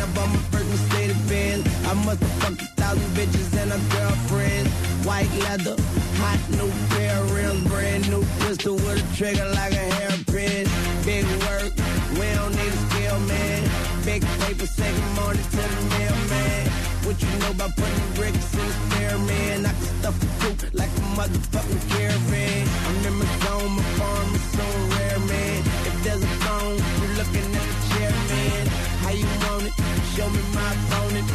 I 0.05 0.07
bought 0.12 0.29
my 0.29 0.37
first 0.53 0.69
Mercedes 0.69 1.17
Benz. 1.31 1.64
I 1.87 1.95
must 2.05 2.21
have 2.21 2.37
fucked 2.43 2.61
a 2.61 2.67
thousand 2.77 3.11
bitches 3.17 3.57
and 3.57 3.73
a 3.73 3.81
girlfriend. 3.88 4.69
White 5.09 5.33
leather, 5.45 5.77
hot 6.21 6.40
new 6.61 6.69
pair 6.93 7.17
of 7.23 7.33
rims, 7.33 7.64
brand 7.69 8.11
new 8.11 8.23
pistol 8.40 8.75
with 8.75 9.01
a 9.01 9.17
trigger 9.17 9.49
like 9.57 9.73
a 9.73 9.87
hairpin. 9.97 10.69
Big 11.09 11.25
work, 11.49 11.73
we 12.21 12.27
don't 12.37 12.53
need 12.53 12.73
a 12.77 12.81
skill, 12.85 13.19
man. 13.21 13.61
Big 14.05 14.21
paper, 14.45 14.67
second 14.67 15.09
morning 15.17 15.49
to 15.57 15.64
the 15.73 15.83
mailman. 15.97 16.69
What 17.09 17.17
you 17.23 17.33
know 17.40 17.53
about 17.57 17.73
putting 17.75 18.09
bricks 18.12 18.53
in 18.53 18.61
the 18.61 18.77
stair, 18.85 19.17
man? 19.25 19.64
I 19.64 19.73
can 19.73 19.93
stuff 20.05 20.17
a 20.21 20.27
coupe 20.45 20.75
like 20.75 20.93
a 21.01 21.05
motherfucking 21.17 21.83
caravan. 21.97 22.69
I'm 22.87 23.07
in 23.09 23.14
my 23.21 23.29
zone, 23.40 23.73
my 23.73 23.83
farm 23.97 24.54
Show 30.14 30.31
me 30.31 30.38
my 30.55 30.70
opponent. 30.70 31.29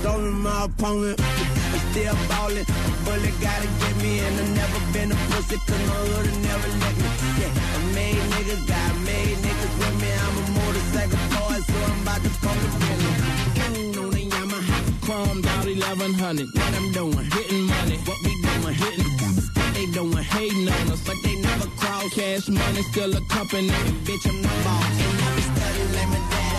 Show 0.00 0.16
me 0.16 0.30
my 0.40 0.64
opponent. 0.64 1.20
I'm 1.20 1.80
still 1.92 2.16
ballin'. 2.32 2.64
A 2.64 2.90
bullet 3.04 3.36
gotta 3.44 3.68
get 3.80 3.94
me, 4.00 4.20
and 4.20 4.40
I 4.40 4.44
never 4.56 4.80
been 4.94 5.12
a 5.12 5.16
pussy, 5.28 5.58
cause 5.68 5.84
my 5.84 6.00
hood 6.00 6.32
never 6.48 6.70
let 6.80 6.94
me. 6.96 7.08
Yeah, 7.40 7.52
made 7.92 8.24
niggas, 8.32 8.64
got 8.66 8.92
made 9.04 9.36
niggas 9.36 9.74
with 9.80 9.96
me. 10.00 10.10
I'm 10.24 10.32
a 10.32 10.44
motorcycle 10.56 11.20
boy, 11.36 11.60
so 11.68 11.76
I'm 11.84 12.00
about 12.00 12.20
to 12.24 12.30
call 12.40 12.56
it 12.56 12.72
Bentley. 12.80 13.12
On 14.00 14.10
the 14.10 14.22
Yamaha, 14.32 14.76
chromed 15.04 15.46
out 15.46 15.66
1100. 15.66 16.48
What 16.56 16.72
I'm 16.72 16.88
doing, 16.92 17.28
hitting 17.36 17.66
money. 17.68 17.96
What 18.08 18.18
we 18.24 18.32
doing, 18.40 18.76
hitting. 18.80 19.12
They 19.74 19.86
doing, 19.92 20.24
hating 20.24 20.68
on 20.72 20.90
us, 20.90 21.04
but 21.04 21.16
they 21.22 21.36
never 21.36 21.68
cross. 21.76 22.14
Cash 22.14 22.48
money, 22.48 22.82
still 22.82 23.12
a 23.12 23.20
company. 23.28 23.68
Bitch, 24.08 24.24
I'm 24.24 24.40
the 24.40 24.48
boss. 24.64 24.88
And 25.04 25.20
I 25.20 25.34
be 25.36 25.42
studying 25.52 25.92
like 25.92 26.08
my 26.08 26.20
daddy. 26.32 26.53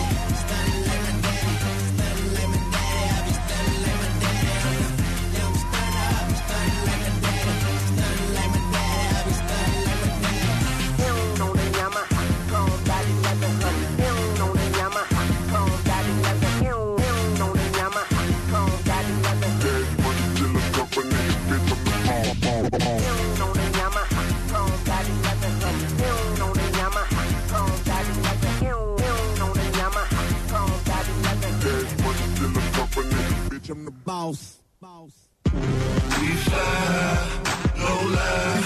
Bitch, 33.66 33.70
I'm 33.70 33.84
the 33.84 33.90
boss. 33.90 34.58
boss. 34.80 35.12
We 35.44 36.28
fly, 36.44 37.42
no 37.76 38.14
lie. 38.14 38.65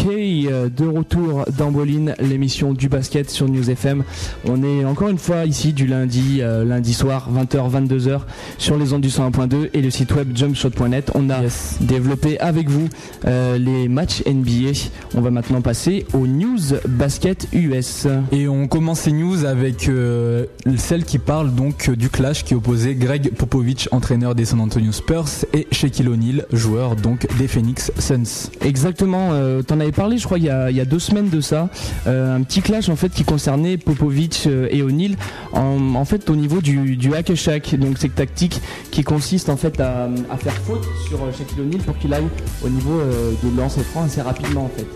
Ok, 0.00 0.06
euh, 0.08 0.68
de 0.70 0.86
retour 0.86 1.44
dans 1.58 1.70
Boline, 1.70 2.14
l'émission 2.20 2.72
du 2.72 2.88
basket 2.88 3.28
sur 3.28 3.48
News 3.50 3.68
FM. 3.68 4.02
On 4.46 4.62
est 4.62 4.84
encore 4.86 5.08
une 5.08 5.18
fois 5.18 5.44
ici 5.44 5.74
du 5.74 5.86
lundi, 5.86 6.38
euh, 6.40 6.64
lundi 6.64 6.94
soir, 6.94 7.28
20h, 7.30 7.70
22h, 7.70 8.20
sur 8.56 8.78
les 8.78 8.94
ondes 8.94 9.02
du 9.02 9.08
101.2 9.10 9.68
et 9.74 9.82
le 9.82 9.90
site 9.90 10.14
web 10.14 10.34
jumpshot.net. 10.34 11.10
On 11.14 11.28
a 11.28 11.42
Yes. 11.42 11.76
développé 11.82 12.38
avec 12.40 12.70
vous 12.70 12.88
euh, 13.26 13.58
les 13.58 13.88
matchs 13.88 14.22
NBA. 14.26 14.72
On 15.14 15.20
va 15.20 15.30
maintenant 15.30 15.60
passer 15.60 16.06
aux 16.14 16.26
news 16.26 16.58
basket 16.88 17.48
US. 17.52 18.06
Et 18.32 18.48
on 18.48 18.68
commence 18.68 19.00
ces 19.00 19.12
news 19.12 19.44
avec 19.44 19.88
euh, 19.88 20.46
celle 20.78 21.04
qui 21.04 21.18
parle 21.18 21.54
donc 21.54 21.90
du 21.90 22.08
clash 22.08 22.44
qui 22.44 22.54
opposait 22.54 22.94
Greg 22.94 23.32
Popovich, 23.34 23.88
entraîneur 23.92 24.34
des 24.34 24.46
San 24.46 24.60
Antonio 24.60 24.92
Spurs, 24.92 25.28
et 25.52 25.66
Shaquille 25.72 26.08
O'Neal, 26.08 26.46
joueur 26.52 26.96
donc 26.96 27.26
des 27.38 27.48
Phoenix 27.48 27.92
Suns. 27.98 28.50
Exactement, 28.62 29.30
t'en 29.66 29.80
avais 29.80 29.89
parlé 29.92 30.18
je 30.18 30.24
crois 30.24 30.38
il 30.38 30.44
y 30.44 30.50
a, 30.50 30.70
il 30.70 30.76
y 30.76 30.80
a 30.80 30.84
deux 30.84 30.98
semaines 30.98 31.28
de 31.28 31.40
ça, 31.40 31.68
Euh, 32.06 32.36
un 32.36 32.42
petit 32.42 32.62
clash 32.62 32.88
en 32.88 32.96
fait 32.96 33.10
qui 33.10 33.24
concernait 33.24 33.76
Popovic 33.76 34.44
euh, 34.46 34.68
et 34.70 34.82
O'Neal 34.82 35.16
en, 35.52 35.94
en 35.94 36.04
fait 36.04 36.30
au 36.30 36.36
niveau 36.36 36.60
du, 36.60 36.96
du 36.96 37.14
hack 37.14 37.30
and 37.30 37.36
shack, 37.36 37.74
donc 37.78 37.98
cette 37.98 38.14
tactique 38.14 38.60
qui 38.90 39.02
consiste 39.02 39.48
en 39.48 39.56
fait 39.56 39.78
à, 39.80 40.08
à 40.30 40.36
faire 40.36 40.54
faute 40.54 40.84
sur 41.08 41.18
euh, 41.22 41.30
Shaquille 41.36 41.60
O'Neal 41.62 41.80
pour 41.80 41.96
qu'il 41.98 42.12
aille 42.14 42.28
au 42.64 42.68
niveau 42.68 42.98
euh, 43.00 43.32
de 43.42 43.56
lancer 43.60 43.80
franc 43.82 44.04
assez 44.04 44.22
rapidement 44.22 44.64
en 44.64 44.70
fait. 44.76 44.86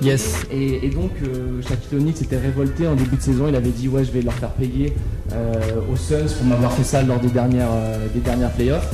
Yes. 0.00 0.46
Et, 0.52 0.86
et 0.86 0.90
donc 0.90 1.10
euh, 1.22 1.60
Shaquille 1.62 1.98
O'Neal 1.98 2.14
s'était 2.14 2.38
révolté 2.38 2.86
en 2.86 2.94
début 2.94 3.16
de 3.16 3.22
saison, 3.22 3.46
il 3.48 3.56
avait 3.56 3.70
dit 3.70 3.88
ouais 3.88 4.04
je 4.04 4.12
vais 4.12 4.22
leur 4.22 4.34
faire 4.34 4.50
payer 4.50 4.92
euh, 5.32 5.54
aux 5.92 5.96
Suns 5.96 6.32
pour 6.38 6.46
m'avoir 6.46 6.72
fait 6.72 6.84
ça 6.84 7.02
lors 7.02 7.18
des 7.20 7.28
dernières, 7.30 7.72
euh, 7.72 8.06
des 8.14 8.20
dernières 8.20 8.52
playoffs. 8.52 8.88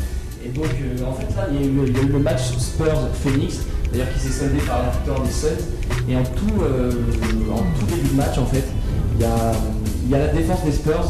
Et 0.47 0.49
donc 0.51 0.67
en 1.07 1.13
fait 1.15 1.35
là 1.37 1.47
il 1.53 1.61
y, 1.61 1.65
a 1.65 1.67
eu, 1.67 1.73
il 1.87 1.97
y 1.97 2.01
a 2.01 2.03
eu 2.03 2.13
le 2.13 2.19
match 2.19 2.43
Spurs-Phoenix, 2.59 3.61
d'ailleurs 3.95 4.13
qui 4.15 4.21
s'est 4.21 4.41
soldé 4.41 4.59
par 4.67 4.83
la 4.83 4.91
victoire 4.91 5.21
des 5.21 5.31
Suns. 5.31 5.65
Et 6.09 6.17
en 6.17 6.23
tout, 6.23 6.63
euh, 6.63 6.91
en 7.53 7.59
tout 7.79 7.87
début 7.87 8.09
de 8.09 8.15
match 8.17 8.39
en 8.39 8.47
fait, 8.47 8.65
il 9.17 9.23
y 9.23 10.15
a, 10.15 10.19
la 10.19 10.29
défense 10.29 10.65
des 10.65 10.73
Spurs 10.73 11.09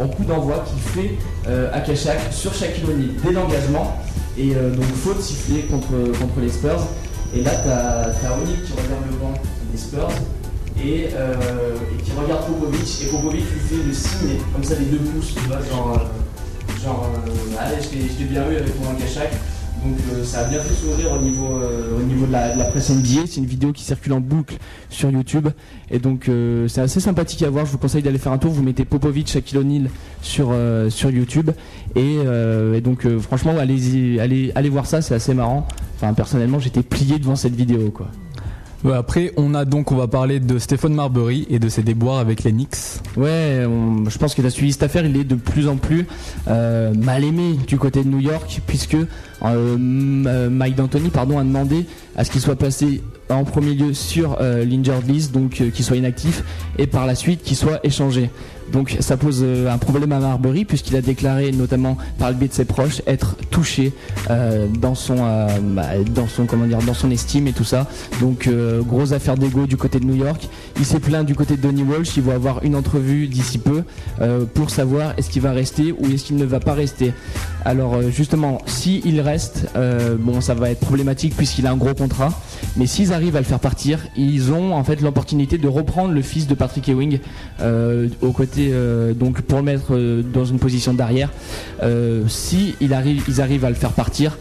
en 0.00 0.08
coup 0.08 0.24
d'envoi 0.24 0.64
qui 0.66 0.80
fait 0.98 1.10
euh, 1.48 1.70
Akashak 1.72 2.18
sur 2.30 2.54
Shaquille 2.54 2.84
O'Neal 2.84 3.10
dès 3.24 3.32
l'engagement. 3.32 3.96
Et 4.38 4.54
euh, 4.54 4.74
donc 4.74 4.84
faute 4.94 5.20
sifflée 5.20 5.62
contre, 5.62 5.88
contre 6.18 6.40
les 6.40 6.48
Spurs. 6.48 6.86
Et 7.34 7.42
là, 7.42 7.50
t'as 7.64 8.08
as 8.08 8.12
qui 8.12 8.72
regarde 8.72 9.04
le 9.10 9.16
banc 9.16 9.34
des 9.72 9.78
Spurs 9.78 10.08
et, 10.82 11.08
euh, 11.14 11.34
et 11.98 12.02
qui 12.02 12.12
regarde 12.12 12.46
Popovic. 12.46 13.02
Et 13.02 13.06
Popovic 13.06 13.42
lui 13.42 13.60
fait 13.60 13.86
le 13.86 13.92
signe, 13.92 14.38
comme 14.54 14.64
ça, 14.64 14.74
les 14.78 14.86
deux 14.86 14.98
pouces, 14.98 15.34
tu 15.34 15.40
vois, 15.46 15.58
genre, 15.58 16.00
genre 16.82 17.10
allez, 17.58 17.76
je 17.82 17.88
t'ai- 17.88 18.24
bien 18.24 18.42
eu 18.50 18.56
avec 18.56 18.72
mon 18.80 18.90
Akashak. 18.96 19.30
Donc 19.84 19.96
euh, 20.12 20.24
ça 20.24 20.40
a 20.40 20.44
bien 20.44 20.60
fait 20.60 20.74
sourire 20.74 21.12
au 21.12 21.22
niveau, 21.22 21.56
euh, 21.56 21.98
au 21.98 22.02
niveau 22.02 22.26
de, 22.26 22.32
la, 22.32 22.54
de 22.54 22.58
la 22.58 22.66
presse 22.66 22.90
NBA. 22.90 23.26
C'est 23.26 23.36
une 23.36 23.46
vidéo 23.46 23.72
qui 23.72 23.82
circule 23.82 24.12
en 24.12 24.20
boucle 24.20 24.56
sur 24.90 25.10
YouTube. 25.10 25.48
Et 25.90 25.98
donc 25.98 26.28
euh, 26.28 26.68
c'est 26.68 26.82
assez 26.82 27.00
sympathique 27.00 27.42
à 27.42 27.50
voir. 27.50 27.64
Je 27.64 27.72
vous 27.72 27.78
conseille 27.78 28.02
d'aller 28.02 28.18
faire 28.18 28.32
un 28.32 28.38
tour. 28.38 28.52
Vous 28.52 28.62
mettez 28.62 28.84
Popovic, 28.84 29.28
Shaquille 29.28 29.58
O'Neal 29.58 29.90
sur, 30.20 30.54
sur 30.90 31.10
YouTube. 31.10 31.50
Et, 31.96 32.16
et 32.74 32.80
donc 32.80 33.06
franchement, 33.20 33.54
allez, 33.58 34.20
allez, 34.20 34.52
allez 34.54 34.68
voir 34.68 34.86
ça. 34.86 35.00
C'est 35.00 35.14
assez 35.14 35.34
marrant. 35.34 35.66
Enfin 35.96 36.12
personnellement, 36.12 36.58
j'étais 36.58 36.82
plié 36.82 37.18
devant 37.18 37.36
cette 37.36 37.54
vidéo. 37.54 37.90
quoi. 37.90 38.08
Ouais, 38.82 38.94
après, 38.94 39.32
on 39.36 39.54
a 39.54 39.66
donc, 39.66 39.92
on 39.92 39.96
va 39.96 40.08
parler 40.08 40.40
de 40.40 40.58
Stéphane 40.58 40.94
Marbury 40.94 41.46
et 41.50 41.58
de 41.58 41.68
ses 41.68 41.82
déboires 41.82 42.18
avec 42.18 42.44
les 42.44 42.52
Knicks. 42.52 42.76
Ouais, 43.16 43.66
je 44.08 44.18
pense 44.18 44.34
que 44.34 44.40
as 44.40 44.50
suivi 44.50 44.72
cette 44.72 44.84
affaire, 44.84 45.04
il 45.04 45.16
est 45.18 45.24
de 45.24 45.34
plus 45.34 45.68
en 45.68 45.76
plus 45.76 46.06
euh, 46.48 46.94
mal 46.94 47.24
aimé 47.24 47.58
du 47.66 47.76
côté 47.76 48.02
de 48.02 48.08
New 48.08 48.20
York, 48.20 48.62
puisque 48.66 48.94
euh, 48.94 49.06
euh, 49.44 50.50
Mike 50.50 50.76
D'Antoni 50.76 51.10
pardon, 51.10 51.38
a 51.38 51.44
demandé 51.44 51.84
à 52.16 52.24
ce 52.24 52.30
qu'il 52.30 52.40
soit 52.40 52.56
placé 52.56 53.02
en 53.28 53.44
premier 53.44 53.74
lieu 53.74 53.92
sur 53.92 54.38
euh, 54.40 54.64
l'injured 54.64 55.06
list, 55.06 55.32
donc 55.32 55.60
euh, 55.60 55.70
qu'il 55.70 55.84
soit 55.84 55.96
inactif, 55.96 56.42
et 56.78 56.86
par 56.86 57.06
la 57.06 57.14
suite 57.14 57.42
qu'il 57.42 57.56
soit 57.56 57.80
échangé. 57.84 58.30
Donc 58.72 58.96
ça 59.00 59.16
pose 59.16 59.40
euh, 59.42 59.70
un 59.70 59.78
problème 59.78 60.12
à 60.12 60.20
Marbury, 60.20 60.64
puisqu'il 60.64 60.96
a 60.96 61.00
déclaré, 61.00 61.52
notamment 61.52 61.96
par 62.18 62.30
le 62.30 62.36
biais 62.36 62.48
de 62.48 62.52
ses 62.52 62.64
proches, 62.64 63.02
être 63.06 63.36
touché 63.50 63.92
euh, 64.30 64.66
dans 64.68 64.94
son, 64.94 65.16
euh, 65.20 65.48
bah, 65.60 65.88
dans 66.14 66.28
son, 66.28 66.46
comment 66.46 66.66
dire, 66.66 66.78
dans 66.78 66.94
son 66.94 67.10
estime 67.10 67.46
et 67.48 67.52
tout 67.52 67.64
ça. 67.64 67.86
Donc 68.20 68.48
grosse 68.86 69.12
affaire 69.12 69.36
d'ego 69.36 69.66
du 69.66 69.76
côté 69.76 69.98
de 70.00 70.04
New 70.04 70.16
York. 70.16 70.48
Il 70.78 70.84
s'est 70.84 71.00
plaint 71.00 71.26
du 71.26 71.34
côté 71.34 71.56
de 71.56 71.62
Donny 71.62 71.82
Walsh. 71.82 72.16
Il 72.16 72.22
va 72.22 72.34
avoir 72.34 72.62
une 72.64 72.74
entrevue 72.74 73.26
d'ici 73.26 73.58
peu 73.58 73.82
pour 74.54 74.70
savoir 74.70 75.14
est-ce 75.16 75.30
qu'il 75.30 75.42
va 75.42 75.52
rester 75.52 75.92
ou 75.92 76.06
est-ce 76.06 76.24
qu'il 76.24 76.36
ne 76.36 76.44
va 76.44 76.60
pas 76.60 76.74
rester. 76.74 77.12
Alors 77.64 78.02
justement, 78.10 78.60
si 78.66 79.00
il 79.04 79.20
reste, 79.20 79.66
bon, 80.18 80.40
ça 80.40 80.54
va 80.54 80.70
être 80.70 80.80
problématique 80.80 81.36
puisqu'il 81.36 81.66
a 81.66 81.72
un 81.72 81.76
gros 81.76 81.94
contrat. 81.94 82.32
Mais 82.76 82.86
s'ils 82.86 83.12
arrivent 83.12 83.36
à 83.36 83.40
le 83.40 83.44
faire 83.44 83.60
partir, 83.60 84.00
ils 84.16 84.52
ont 84.52 84.74
en 84.74 84.84
fait 84.84 85.00
l'opportunité 85.00 85.58
de 85.58 85.68
reprendre 85.68 86.12
le 86.12 86.22
fils 86.22 86.46
de 86.46 86.54
Patrick 86.54 86.88
Ewing 86.88 87.18
euh, 87.60 88.08
au 88.20 88.32
euh, 88.72 89.14
donc 89.14 89.40
pour 89.42 89.58
le 89.58 89.64
mettre 89.64 89.94
euh, 89.94 90.22
dans 90.22 90.44
une 90.44 90.58
position 90.58 90.92
d'arrière. 90.94 91.30
Euh, 91.82 92.24
si 92.28 92.74
il 92.80 92.92
arrive, 92.92 93.24
ils 93.28 93.40
arrivent 93.40 93.64
à 93.64 93.68
le 93.70 93.74
faire 93.74 93.92
partir, 93.92 94.36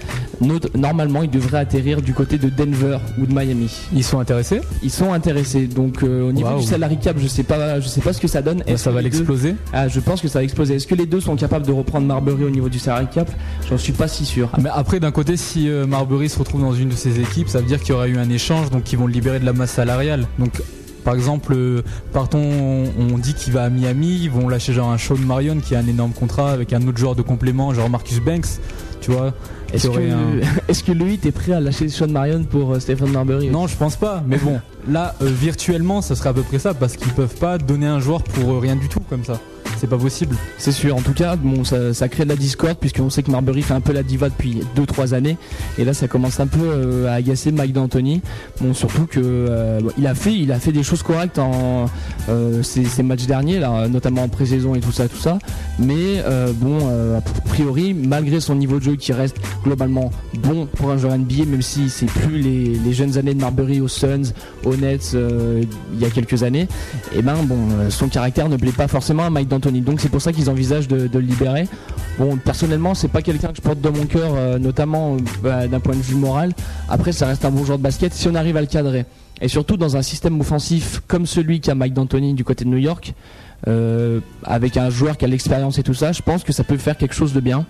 normalement 0.76 1.24
il 1.24 1.30
devrait 1.30 1.60
atterrir 1.60 2.02
du 2.02 2.14
côté 2.14 2.38
de 2.38 2.50
Denver 2.50 2.98
ou 3.20 3.26
de 3.26 3.34
Miami. 3.34 3.70
Ils 3.94 4.04
sont 4.04 4.20
intéressés? 4.20 4.62
Ils 4.84 4.92
sont 4.92 5.14
intéressés. 5.14 5.68
Donc 5.68 6.04
au 6.04 6.32
niveau 6.32 6.58
du 6.60 6.66
salary 6.66 6.98
cap, 6.98 7.18
je 7.20 7.28
sais 7.28 7.44
pas, 7.44 7.80
je 7.80 7.88
sais 7.88 8.02
pas 8.02 8.14
ce 8.14 8.22
que 8.22 8.28
ça 8.28 8.42
donne. 8.42 8.64
Bah, 8.68 8.78
Ça 8.78 8.92
va 8.92 9.00
deux- 9.00 9.06
l'exploser? 9.06 9.56
Ah, 9.74 9.88
je 9.88 10.00
pense 10.00 10.22
que 10.22 10.28
ça 10.28 10.40
va 10.40 10.44
exploser. 10.44 10.76
Est-ce 10.76 10.88
que 10.88 10.96
les 10.96 11.06
deux 11.06 11.22
sont 11.22 11.36
capables 11.36 11.66
de 11.66 11.72
reprendre 11.72 12.06
Marbury 12.08 12.44
au 12.44 12.50
niveau 12.50 12.70
du 12.70 12.80
salary 12.80 13.08
cap? 13.14 13.30
J'en 13.70 13.78
suis 13.78 13.94
pas 13.94 14.08
si 14.08 14.26
sûr. 14.26 14.50
Mais 14.62 14.70
après, 14.74 15.00
d'un 15.00 15.12
côté, 15.12 15.38
si 15.38 15.68
Marbury 15.88 16.30
se 16.30 16.40
retrouve 16.40 16.62
dans 16.62 16.74
une 16.74 16.90
de 16.90 16.96
ces 16.96 17.20
équipes, 17.20 17.50
ça 17.50 17.60
veut 17.60 17.68
dire 17.68 17.80
qu'il 17.80 17.90
y 17.90 17.94
aura 17.94 18.08
eu 18.08 18.18
un 18.18 18.30
échange, 18.30 18.70
donc 18.70 18.92
ils 18.92 18.98
vont 18.98 19.08
le 19.08 19.14
libérer 19.14 19.40
de 19.40 19.46
la 19.46 19.54
masse 19.54 19.72
salariale. 19.72 20.26
Donc, 20.38 20.52
par 21.10 21.16
exemple, 21.16 21.54
euh, 21.56 21.82
partons, 22.14 22.40
on, 23.00 23.18
dit 23.18 23.34
qu'il 23.34 23.52
va 23.52 23.64
à 23.64 23.70
Miami, 23.72 24.20
ils 24.22 24.30
vont 24.30 24.48
lâcher 24.48 24.74
genre 24.74 24.92
un 24.92 25.00
Sean 25.00 25.18
Marion 25.18 25.58
qui 25.60 25.74
a 25.74 25.80
un 25.80 25.88
énorme 25.88 26.12
contrat 26.12 26.52
avec 26.52 26.72
un 26.72 26.88
autre 26.88 27.00
joueur 27.00 27.16
de 27.16 27.24
complément, 27.24 27.74
genre 27.74 27.90
Marcus 27.90 28.20
Banks, 28.20 28.46
tu 29.02 29.10
vois. 29.10 29.34
Est-ce 29.74 29.88
que, 29.88 29.98
un- 29.98 30.40
est-ce 30.68 30.84
que 30.84 30.92
lui, 30.92 31.18
t'es 31.18 31.32
prêt 31.32 31.54
à 31.54 31.60
lâcher 31.60 31.90
Sean 31.90 32.10
Marion 32.10 32.44
pour 32.44 32.76
euh, 32.76 32.80
Stephen 32.80 33.12
Marbury 33.12 33.50
Non, 33.50 33.66
je 33.66 33.76
pense 33.76 33.96
pas. 33.96 34.24
Mais 34.28 34.38
bon, 34.38 34.62
là, 34.88 35.16
euh, 35.24 35.26
virtuellement, 35.26 36.04
ça 36.04 36.16
serait 36.16 36.30
à 36.30 36.34
peu 36.34 36.44
près 36.44 36.60
ça, 36.60 36.76
parce 36.76 36.96
qu'ils 36.96 37.12
peuvent 37.14 37.38
pas 37.38 37.58
donner 37.58 37.88
un 37.88 38.00
joueur 38.00 38.22
pour 38.22 38.62
rien 38.62 38.76
du 38.76 38.88
tout 38.88 39.02
comme 39.10 39.26
ça. 39.26 39.40
C'est 39.80 39.88
pas 39.88 39.98
possible. 39.98 40.36
C'est 40.58 40.74
sûr, 40.74 40.94
en 40.94 41.02
tout 41.02 41.14
cas, 41.14 41.38
bon, 41.38 41.64
ça, 41.64 42.10
crée 42.10 42.26
de 42.26 42.30
la 42.30 42.36
discorde 42.36 42.78
puisqu'on 42.78 43.10
sait 43.10 43.24
que 43.24 43.32
Marbury 43.32 43.62
fait 43.62 43.74
un 43.74 43.80
peu 43.80 43.94
la 43.94 44.04
diva 44.04 44.28
depuis 44.28 44.60
2-3 44.76 45.14
années 45.14 45.38
et 45.78 45.86
là 45.86 45.94
ça 45.94 46.10
commence 46.10 46.42
un 46.42 46.48
peu 46.48 46.60
euh, 46.62 47.08
à 47.08 47.14
agacer 47.14 47.54
Mike 47.54 47.72
D'Antoni. 47.72 48.22
Bon, 48.60 48.74
surtout 48.74 49.06
que 49.06 49.22
euh, 49.24 49.80
il 49.98 50.06
a 50.06 50.16
fait, 50.16 50.34
il 50.34 50.52
a 50.52 50.60
fait 50.60 50.74
des 50.74 50.84
choses 50.84 51.02
correctes 51.02 51.40
en 51.40 51.86
euh, 52.28 52.62
ces, 52.62 53.04
matchs 53.04 53.26
derniers, 53.26 53.60
là, 53.60 53.88
notamment 53.88 54.24
en 54.24 54.28
pré-saison 54.28 54.76
et 54.76 54.82
tout 54.82 54.92
ça, 54.92 55.08
tout 55.08 55.18
ça. 55.18 55.40
Mais 55.80 56.22
bon, 56.56 56.90
a 57.18 57.22
priori, 57.48 57.94
malgré 57.94 58.42
son 58.42 58.56
niveau 58.56 58.80
de 58.80 58.84
jeu 58.84 58.96
qui 58.98 59.14
reste 59.14 59.38
globalement 59.64 60.12
bon 60.44 60.66
pour 60.66 60.92
un 60.92 60.98
joueur 60.98 61.18
NBA, 61.18 61.46
même 61.46 61.62
si 61.62 61.90
c'est 61.90 62.08
plus 62.08 62.40
les, 62.40 62.66
les 62.84 62.94
jeunes 62.94 63.18
années 63.18 63.34
de 63.34 63.40
Marbury 63.40 63.80
aux 63.80 63.88
Suns, 63.88 64.34
aux 64.66 64.76
Nets 64.76 65.14
il 65.14 66.00
y 66.00 66.06
a 66.06 66.10
quelques 66.10 66.44
années, 66.44 66.68
et 67.16 67.22
ben 67.22 67.36
bon, 67.44 67.90
son 67.90 68.10
caractère 68.10 68.50
ne 68.50 68.58
plaît 68.58 68.74
pas 68.74 68.90
forcément 68.90 69.24
à 69.24 69.30
Mike 69.30 69.48
D'Antoni. 69.48 69.69
Donc 69.72 70.02
c'est 70.02 70.10
pour 70.10 70.22
ça 70.22 70.34
qu'ils 70.34 70.50
envisagent 70.50 70.88
de, 70.88 71.10
le 71.12 71.20
libérer. 71.20 71.68
Bon, 72.18 72.38
personnellement, 72.38 72.96
c'est 72.96 73.08
pas 73.08 73.22
quelqu'un 73.22 73.50
que 73.50 73.58
je 73.58 73.62
porte 73.62 73.80
dans 73.80 73.92
mon 73.92 74.06
cœur, 74.06 74.34
euh, 74.36 74.60
notamment 74.60 75.16
euh, 75.16 75.20
bah, 75.42 75.68
d'un 75.68 75.80
point 75.80 75.96
de 75.96 76.02
vue 76.02 76.16
moral. 76.16 76.52
Après, 76.90 77.12
ça 77.12 77.28
reste 77.28 77.46
un 77.46 77.52
bon 77.52 77.64
joueur 77.64 77.78
de 77.78 77.84
basket 77.84 78.14
si 78.14 78.28
on 78.28 78.36
arrive 78.36 78.58
à 78.58 78.62
le 78.62 78.68
cadrer. 78.68 79.06
Et 79.42 79.48
surtout 79.48 79.78
dans 79.78 79.96
un 79.96 80.02
système 80.02 80.40
offensif 80.40 81.02
comme 81.08 81.26
celui 81.26 81.62
qu'a 81.62 81.76
Mike 81.76 81.94
D'Antoni 81.94 82.34
du 82.34 82.44
côté 82.44 82.66
de 82.66 82.70
New 82.70 82.78
York, 82.78 83.14
euh, 83.68 84.20
avec 84.44 84.78
un 84.78 84.90
joueur 84.90 85.18
qui 85.18 85.26
a 85.26 85.28
l'expérience 85.28 85.78
et 85.80 85.84
tout 85.84 85.94
ça, 85.94 86.12
je 86.12 86.22
pense 86.22 86.44
que 86.44 86.52
ça 86.52 86.64
peut 86.64 86.78
faire 86.78 86.98
quelque 86.98 87.16
chose 87.16 87.34
de 87.34 87.40
bien. 87.40 87.66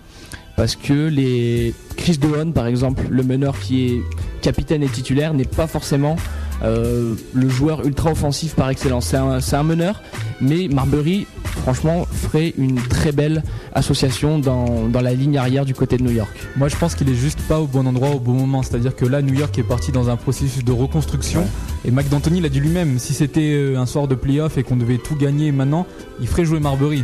Parce 0.55 0.75
que 0.75 1.07
les 1.07 1.73
Chris 1.95 2.17
Dehaene, 2.17 2.53
par 2.53 2.67
exemple, 2.67 3.03
le 3.09 3.23
meneur 3.23 3.57
qui 3.59 3.85
est 3.85 4.01
capitaine 4.41 4.83
et 4.83 4.89
titulaire, 4.89 5.33
n'est 5.33 5.45
pas 5.45 5.67
forcément 5.67 6.17
le 6.61 7.49
joueur 7.49 7.85
ultra 7.85 8.11
offensif 8.11 8.55
par 8.55 8.69
excellence. 8.69 9.07
C'est 9.07 9.17
un, 9.17 9.39
c'est 9.41 9.55
un 9.55 9.63
meneur, 9.63 10.01
mais 10.41 10.67
Marbury, 10.67 11.25
franchement, 11.43 12.05
ferait 12.11 12.53
une 12.57 12.75
très 12.75 13.11
belle 13.11 13.43
association 13.73 14.39
dans, 14.39 14.87
dans 14.87 15.01
la 15.01 15.13
ligne 15.13 15.37
arrière 15.37 15.65
du 15.65 15.73
côté 15.73 15.97
de 15.97 16.03
New 16.03 16.11
York. 16.11 16.31
Moi, 16.55 16.67
je 16.67 16.75
pense 16.75 16.95
qu'il 16.95 17.09
est 17.09 17.15
juste 17.15 17.39
pas 17.41 17.59
au 17.59 17.67
bon 17.67 17.85
endroit 17.87 18.09
au 18.09 18.19
bon 18.19 18.33
moment. 18.33 18.63
C'est-à-dire 18.63 18.95
que 18.95 19.05
là, 19.05 19.21
New 19.21 19.33
York 19.33 19.57
est 19.57 19.63
parti 19.63 19.91
dans 19.91 20.09
un 20.09 20.15
processus 20.15 20.63
de 20.63 20.71
reconstruction. 20.71 21.45
Et 21.85 21.91
Mac 21.91 22.09
D'Antoni 22.09 22.41
l'a 22.41 22.49
dit 22.49 22.59
lui-même. 22.59 22.99
Si 22.99 23.13
c'était 23.13 23.53
euh, 23.53 23.77
un 23.77 23.85
soir 23.85 24.07
de 24.07 24.15
playoff 24.15 24.57
et 24.57 24.63
qu'on 24.63 24.77
devait 24.77 24.97
tout 24.97 25.15
gagner 25.15 25.51
maintenant, 25.51 25.85
il 26.19 26.27
ferait 26.27 26.45
jouer 26.45 26.59
Marbury. 26.59 27.03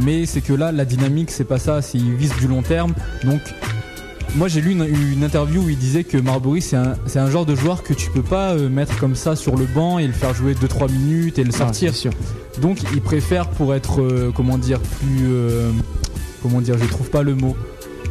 Mais 0.00 0.26
c'est 0.26 0.40
que 0.40 0.52
là, 0.52 0.72
la 0.72 0.84
dynamique, 0.84 1.30
c'est 1.30 1.44
pas 1.44 1.58
ça. 1.58 1.82
S'il 1.82 2.14
vise 2.14 2.32
du 2.36 2.46
long 2.46 2.62
terme, 2.62 2.94
donc 3.24 3.40
moi 4.36 4.48
j'ai 4.48 4.60
lu 4.60 4.72
une, 4.72 4.84
une 4.84 5.24
interview 5.24 5.62
où 5.62 5.68
il 5.68 5.78
disait 5.78 6.04
que 6.04 6.16
Marbury 6.18 6.60
c'est 6.62 6.76
un, 6.76 6.94
un 7.14 7.30
genre 7.30 7.46
de 7.46 7.54
joueur 7.54 7.82
que 7.82 7.94
tu 7.94 8.10
peux 8.10 8.22
pas 8.22 8.50
euh, 8.52 8.68
mettre 8.68 8.98
comme 8.98 9.14
ça 9.14 9.34
sur 9.36 9.56
le 9.56 9.64
banc 9.66 9.98
et 9.98 10.06
le 10.06 10.12
faire 10.12 10.34
jouer 10.34 10.54
2-3 10.54 10.90
minutes 10.92 11.38
et 11.38 11.44
le 11.44 11.52
sortir. 11.52 11.90
Ah, 11.92 11.96
sûr. 11.96 12.12
Donc 12.60 12.78
il 12.92 13.00
préfère 13.00 13.48
pour 13.48 13.74
être 13.74 14.00
euh, 14.02 14.30
comment 14.34 14.58
dire 14.58 14.80
plus 14.80 15.26
euh, 15.26 15.70
comment 16.42 16.60
dire 16.60 16.76
je 16.78 16.84
trouve 16.86 17.08
pas 17.10 17.22
le 17.22 17.34
mot 17.34 17.56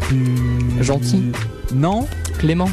plus 0.02 0.36
Gentil 0.82 1.32
Non. 1.74 2.08
Clément 2.40 2.70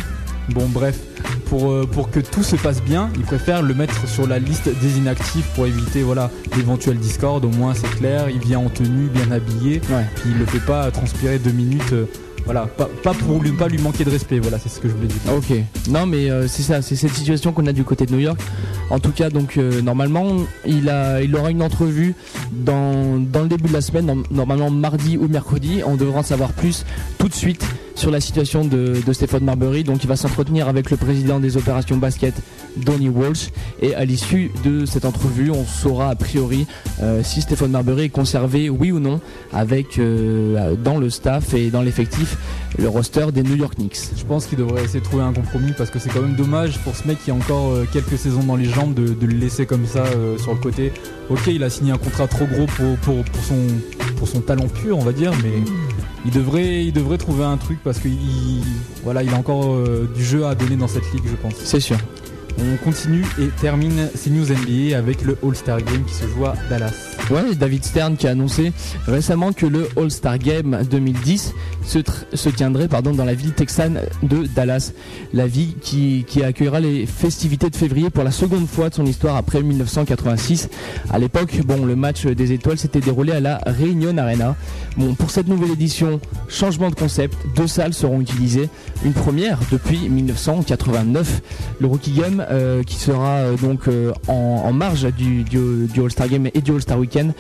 Bon 0.51 0.67
bref 0.69 0.99
pour 1.47 1.87
pour 1.89 2.11
que 2.11 2.21
tout 2.21 2.43
se 2.43 2.57
passe 2.57 2.83
bien, 2.83 3.11
il 3.17 3.23
préfère 3.23 3.63
le 3.63 3.75
mettre 3.75 4.07
sur 4.09 4.27
la 4.27 4.39
liste 4.39 4.69
des 4.81 4.99
inactifs 4.99 5.47
pour 5.55 5.67
éviter 5.67 6.03
voilà 6.03 6.31
l'éventuel 6.57 6.99
discorde. 6.99 7.45
Au 7.45 7.51
moins 7.51 7.73
c'est 7.75 7.91
clair, 7.97 8.29
il 8.31 8.39
vient 8.41 8.59
en 8.59 8.69
tenue, 8.69 9.09
bien 9.09 9.31
habillé, 9.31 9.81
Ouais. 9.91 10.05
puis 10.17 10.31
il 10.33 10.39
le 10.39 10.47
fait 10.47 10.59
pas 10.65 10.91
transpirer 10.91 11.39
deux 11.39 11.51
minutes. 11.53 11.95
Voilà, 12.45 12.67
pas, 12.67 12.89
pour 13.15 13.43
lui 13.43 13.53
pas 13.53 13.69
lui 13.69 13.79
manquer 13.79 14.05
de 14.05 14.11
respect. 14.11 14.39
Voilà, 14.39 14.59
c'est 14.59 14.69
ce 14.69 14.81
que 14.81 14.89
je 14.89 14.95
voulais 14.95 15.09
dire. 15.09 15.17
Ok. 15.35 15.57
Non, 15.89 16.07
mais 16.07 16.31
euh, 16.31 16.47
c'est 16.49 16.63
ça, 16.63 16.83
c'est 16.83 16.97
cette 16.97 17.15
situation 17.15 17.53
qu'on 17.53 17.67
a 17.67 17.73
du 17.73 17.85
côté 17.85 18.07
de 18.07 18.13
New 18.13 18.21
York. 18.21 18.41
En 18.91 18.99
tout 19.01 19.13
cas, 19.13 19.31
donc 19.31 19.57
euh, 19.57 19.81
normalement, 19.81 20.37
il 20.67 20.89
a, 20.89 21.23
il 21.23 21.35
aura 21.37 21.51
une 21.51 21.63
entrevue 21.63 22.15
dans, 22.53 23.17
le 23.43 23.49
début 23.49 23.69
de 23.69 23.73
la 23.73 23.81
semaine, 23.81 24.07
norm- 24.07 24.25
normalement 24.31 24.71
mardi 24.71 25.17
ou 25.17 25.27
mercredi. 25.29 25.81
On 25.87 25.97
devra 25.97 26.21
en 26.21 26.23
savoir 26.23 26.53
plus 26.53 26.85
tout 27.19 27.29
de 27.29 27.35
suite 27.35 27.65
sur 27.95 28.11
la 28.11 28.21
situation 28.21 28.65
de, 28.65 28.95
Stéphane 29.13 29.45
Marbury. 29.45 29.85
Donc, 29.85 30.03
il 30.03 30.07
va 30.09 30.17
s'entretenir 30.17 30.69
avec 30.69 30.91
le 30.91 30.97
président 30.97 31.41
des 31.41 31.57
opérations 31.57 31.97
basket, 31.97 32.35
Donny 32.77 33.09
Walsh. 33.09 33.51
Et 33.81 33.95
à 33.95 34.05
l'issue 34.05 34.51
de 34.65 34.85
cette 34.85 35.05
entrevue, 35.05 35.51
on 35.51 35.65
saura 35.65 36.11
a 36.11 36.15
priori 36.15 36.67
euh, 37.03 37.23
si 37.23 37.43
Stéphane 37.43 37.71
Marbury 37.71 38.05
est 38.05 38.09
conservé, 38.09 38.69
oui 38.69 38.93
ou 38.93 38.99
non, 38.99 39.21
avec 39.53 39.99
euh, 39.99 40.75
dans 40.77 40.99
le 40.99 41.11
staff 41.11 41.55
et 41.55 41.71
dans 41.71 41.83
l'effectif 41.83 42.37
le 42.79 42.89
roster 42.89 43.27
des 43.33 43.45
New 43.45 43.57
York 43.57 43.77
Knicks. 43.77 43.99
Je 44.17 44.25
pense 44.25 44.47
qu'il 44.47 44.59
devrait 44.59 44.83
essayer 44.83 44.99
de 44.99 45.05
trouver 45.05 45.23
un 45.23 45.33
compromis 45.33 45.73
parce 45.79 45.91
que 45.91 46.01
c'est 46.01 46.11
quand 46.11 46.23
même 46.23 46.35
dommage 46.35 46.79
pour 46.79 46.97
ce 46.97 47.07
mec 47.07 47.23
qui 47.23 47.31
a 47.31 47.35
encore 47.35 47.71
euh, 47.71 47.87
quelques 47.93 48.19
saisons 48.19 48.43
dans 48.43 48.57
les 48.57 48.65
jambes 48.65 48.95
de, 48.95 49.15
le 49.25 49.35
laisser 49.35 49.67
comme 49.67 49.87
ça 49.87 50.05
sur 50.39 50.53
le 50.53 50.61
côté. 50.61 50.93
Ok, 51.31 51.47
il 51.47 51.63
a 51.63 51.71
signé 51.71 51.93
un 51.93 51.99
contrat 51.99 52.27
trop 52.27 52.47
gros 52.47 52.67
son, 53.47 53.57
pour 54.17 54.29
son 54.29 54.41
talent 54.41 54.69
pur, 54.69 54.99
on 54.99 55.05
va 55.05 55.13
dire, 55.13 55.33
mais 55.43 55.63
il 56.25 56.31
devrait, 56.31 57.19
trouver 57.19 57.45
un 57.45 57.57
truc 57.57 57.79
parce 57.83 57.99
qu'il 57.99 58.63
voilà, 59.03 59.23
il 59.23 59.33
a 59.33 59.37
encore 59.37 59.75
euh, 59.75 60.09
du 60.15 60.25
jeu 60.25 60.47
à 60.47 60.55
donner 60.55 60.77
dans 60.77 60.89
cette 60.89 61.11
ligue, 61.13 61.25
je 61.27 61.37
pense. 61.37 61.55
C'est 61.57 61.81
sûr. 61.81 61.99
On 62.59 62.77
continue 62.85 63.25
et 63.41 63.49
termine 63.61 64.09
ces 64.15 64.31
news 64.31 64.47
NBA 64.47 64.97
avec 64.97 65.23
le 65.23 65.37
All-Star 65.43 65.83
Game 65.83 66.05
qui 66.05 66.15
se 66.15 66.27
joue 66.27 66.47
à 66.47 66.55
Dallas. 66.71 67.15
Ouais, 67.31 67.55
David 67.55 67.85
Stern 67.85 68.17
qui 68.17 68.27
a 68.29 68.31
annoncé 68.31 68.73
récemment 69.07 69.53
que 69.53 69.67
le 69.67 69.89
All-Star 69.97 70.39
Game 70.39 70.79
2010 70.89 71.55
se, 71.85 72.49
tiendrait 72.51 72.89
pardon, 72.89 73.13
dans 73.13 73.25
la 73.25 73.35
ville 73.35 73.53
texane 73.53 74.01
de 74.23 74.47
Dallas. 74.47 74.93
La 75.33 75.47
ville 75.47 75.75
qui, 75.81 76.25
qui 76.27 76.45
accueillera 76.45 76.81
les 76.81 77.07
festivités 77.07 77.71
de 77.71 77.77
février 77.77 78.11
pour 78.11 78.25
la 78.25 78.31
seconde 78.31 78.69
fois 78.69 78.91
de 78.91 78.95
son 78.95 79.07
histoire 79.07 79.37
après 79.37 79.63
1986. 79.63 80.69
À 81.11 81.19
l'époque, 81.19 81.61
bon, 81.65 81.85
le 81.85 81.97
match 81.97 82.27
des 82.27 82.53
étoiles 82.53 82.79
s'était 82.79 83.01
déroulé 83.01 83.33
à 83.33 83.41
la 83.41 83.59
Réunion 83.67 84.17
Arena. 84.17 84.55
Bon, 84.97 85.15
pour 85.15 85.31
cette 85.31 85.49
nouvelle 85.49 85.73
édition, 85.73 86.21
changement 86.49 86.91
de 86.91 86.95
concept, 86.95 87.37
deux 87.57 87.67
salles 87.67 87.95
seront 87.95 88.21
utilisées. 88.21 88.69
Une 89.05 89.13
première 89.13 89.59
depuis 89.73 90.09
1989. 90.09 91.43
Le 91.81 91.87
Rookie 91.87 92.13
Game 92.13 92.44
euh, 92.51 92.83
qui 92.83 92.97
sera 92.97 93.37
euh, 93.37 93.57
donc 93.57 93.89
euh, 93.89 94.13
en, 94.29 94.73
marge 94.73 95.07
du, 95.15 95.45
du, 95.45 96.01
All-Star 96.01 96.29
Game 96.29 96.49
et 96.53 96.61
du 96.61 96.73
All-Star 96.73 96.99
Weekend 96.99 97.33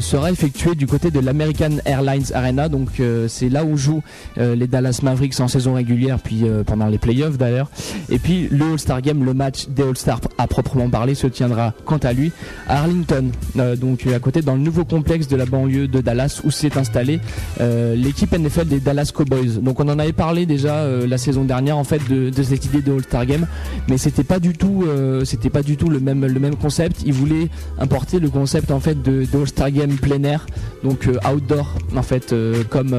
sera 0.00 0.30
effectué 0.30 0.74
du 0.74 0.86
côté 0.86 1.10
de 1.10 1.20
l'American 1.20 1.78
Airlines 1.84 2.26
Arena. 2.34 2.68
Donc 2.68 2.88
c'est 3.28 3.48
là 3.48 3.64
où 3.64 3.76
jouent 3.76 4.02
les 4.36 4.66
Dallas 4.66 5.00
Mavericks 5.02 5.40
en 5.40 5.48
saison 5.48 5.74
régulière, 5.74 6.18
puis 6.20 6.44
pendant 6.66 6.86
les 6.86 6.98
playoffs 6.98 7.38
d'ailleurs. 7.38 7.68
Et 8.10 8.18
puis 8.18 8.48
le 8.50 8.72
All-Star 8.72 9.02
Game, 9.02 9.24
le 9.24 9.34
match 9.34 9.68
des 9.68 9.82
All-Stars 9.82 10.20
à 10.36 10.46
proprement 10.46 10.88
parler, 10.88 11.14
se 11.14 11.26
tiendra 11.26 11.74
quant 11.84 11.98
à 11.98 12.12
lui 12.12 12.32
à 12.68 12.80
Arlington, 12.80 13.30
donc 13.76 14.06
à 14.06 14.18
côté 14.18 14.42
dans 14.42 14.54
le 14.54 14.60
nouveau 14.60 14.84
complexe 14.84 15.28
de 15.28 15.36
la 15.36 15.46
banlieue 15.46 15.88
de 15.88 16.00
Dallas 16.00 16.40
où 16.44 16.50
s'est 16.50 16.78
installée 16.78 17.20
l'équipe 17.60 18.32
NFL 18.32 18.66
des 18.66 18.80
Dallas 18.80 19.10
Cowboys. 19.14 19.60
Donc 19.60 19.80
on 19.80 19.88
en 19.88 19.98
avait 19.98 20.12
parlé 20.12 20.46
déjà 20.46 20.86
la 20.88 21.18
saison 21.18 21.44
dernière 21.44 21.76
en 21.76 21.84
fait 21.84 22.00
de, 22.08 22.30
de 22.30 22.42
cette 22.42 22.64
idée 22.66 22.82
de 22.82 22.92
All-Star 22.92 23.26
Game, 23.26 23.46
mais 23.88 23.98
c'était 23.98 24.24
pas 24.24 24.37
du 24.38 24.52
tout, 24.52 24.84
euh, 24.86 25.24
c'était 25.24 25.50
pas 25.50 25.62
du 25.62 25.76
tout 25.76 25.88
le 25.88 26.00
même 26.00 26.24
le 26.26 26.40
même 26.40 26.56
concept. 26.56 27.02
Ils 27.04 27.12
voulaient 27.12 27.48
importer 27.78 28.18
le 28.20 28.28
concept 28.28 28.70
en 28.70 28.80
fait 28.80 29.00
de, 29.02 29.24
de 29.24 29.38
All-Star 29.38 29.70
Game 29.70 29.96
plein 29.96 30.22
air, 30.24 30.46
donc 30.82 31.06
euh, 31.06 31.18
outdoor 31.30 31.74
en 31.96 32.02
fait, 32.02 32.32
euh, 32.32 32.62
comme 32.68 32.94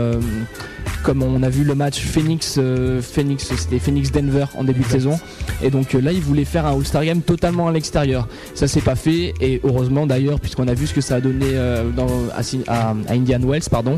comme 1.03 1.23
on 1.23 1.41
a 1.43 1.49
vu 1.49 1.63
le 1.63 1.75
match 1.75 1.99
Phoenix, 1.99 2.55
euh, 2.57 3.01
Phoenix, 3.01 3.51
c'était 3.55 3.79
Phoenix 3.79 4.12
Denver 4.12 4.45
en 4.57 4.63
début 4.63 4.81
de 4.83 4.88
saison, 4.89 5.19
et 5.63 5.69
donc 5.69 5.95
euh, 5.95 6.01
là 6.01 6.12
ils 6.12 6.21
voulaient 6.21 6.45
faire 6.45 6.65
un 6.65 6.73
All-Star 6.77 7.03
Game 7.05 7.21
totalement 7.21 7.67
à 7.67 7.71
l'extérieur. 7.71 8.27
Ça 8.55 8.67
s'est 8.67 8.81
pas 8.81 8.95
fait, 8.95 9.33
et 9.41 9.62
heureusement 9.63 10.05
d'ailleurs 10.07 10.39
puisqu'on 10.39 10.67
a 10.67 10.73
vu 10.73 10.88
ce 10.88 10.93
que 10.93 11.01
ça 11.01 11.15
a 11.15 11.21
donné 11.21 11.45
euh, 11.53 11.89
dans, 11.91 12.07
à, 12.35 12.43
Sin- 12.43 12.59
à- 12.67 12.95
à 13.07 13.13
Indian 13.13 13.39
Wells, 13.41 13.63
pardon. 13.71 13.95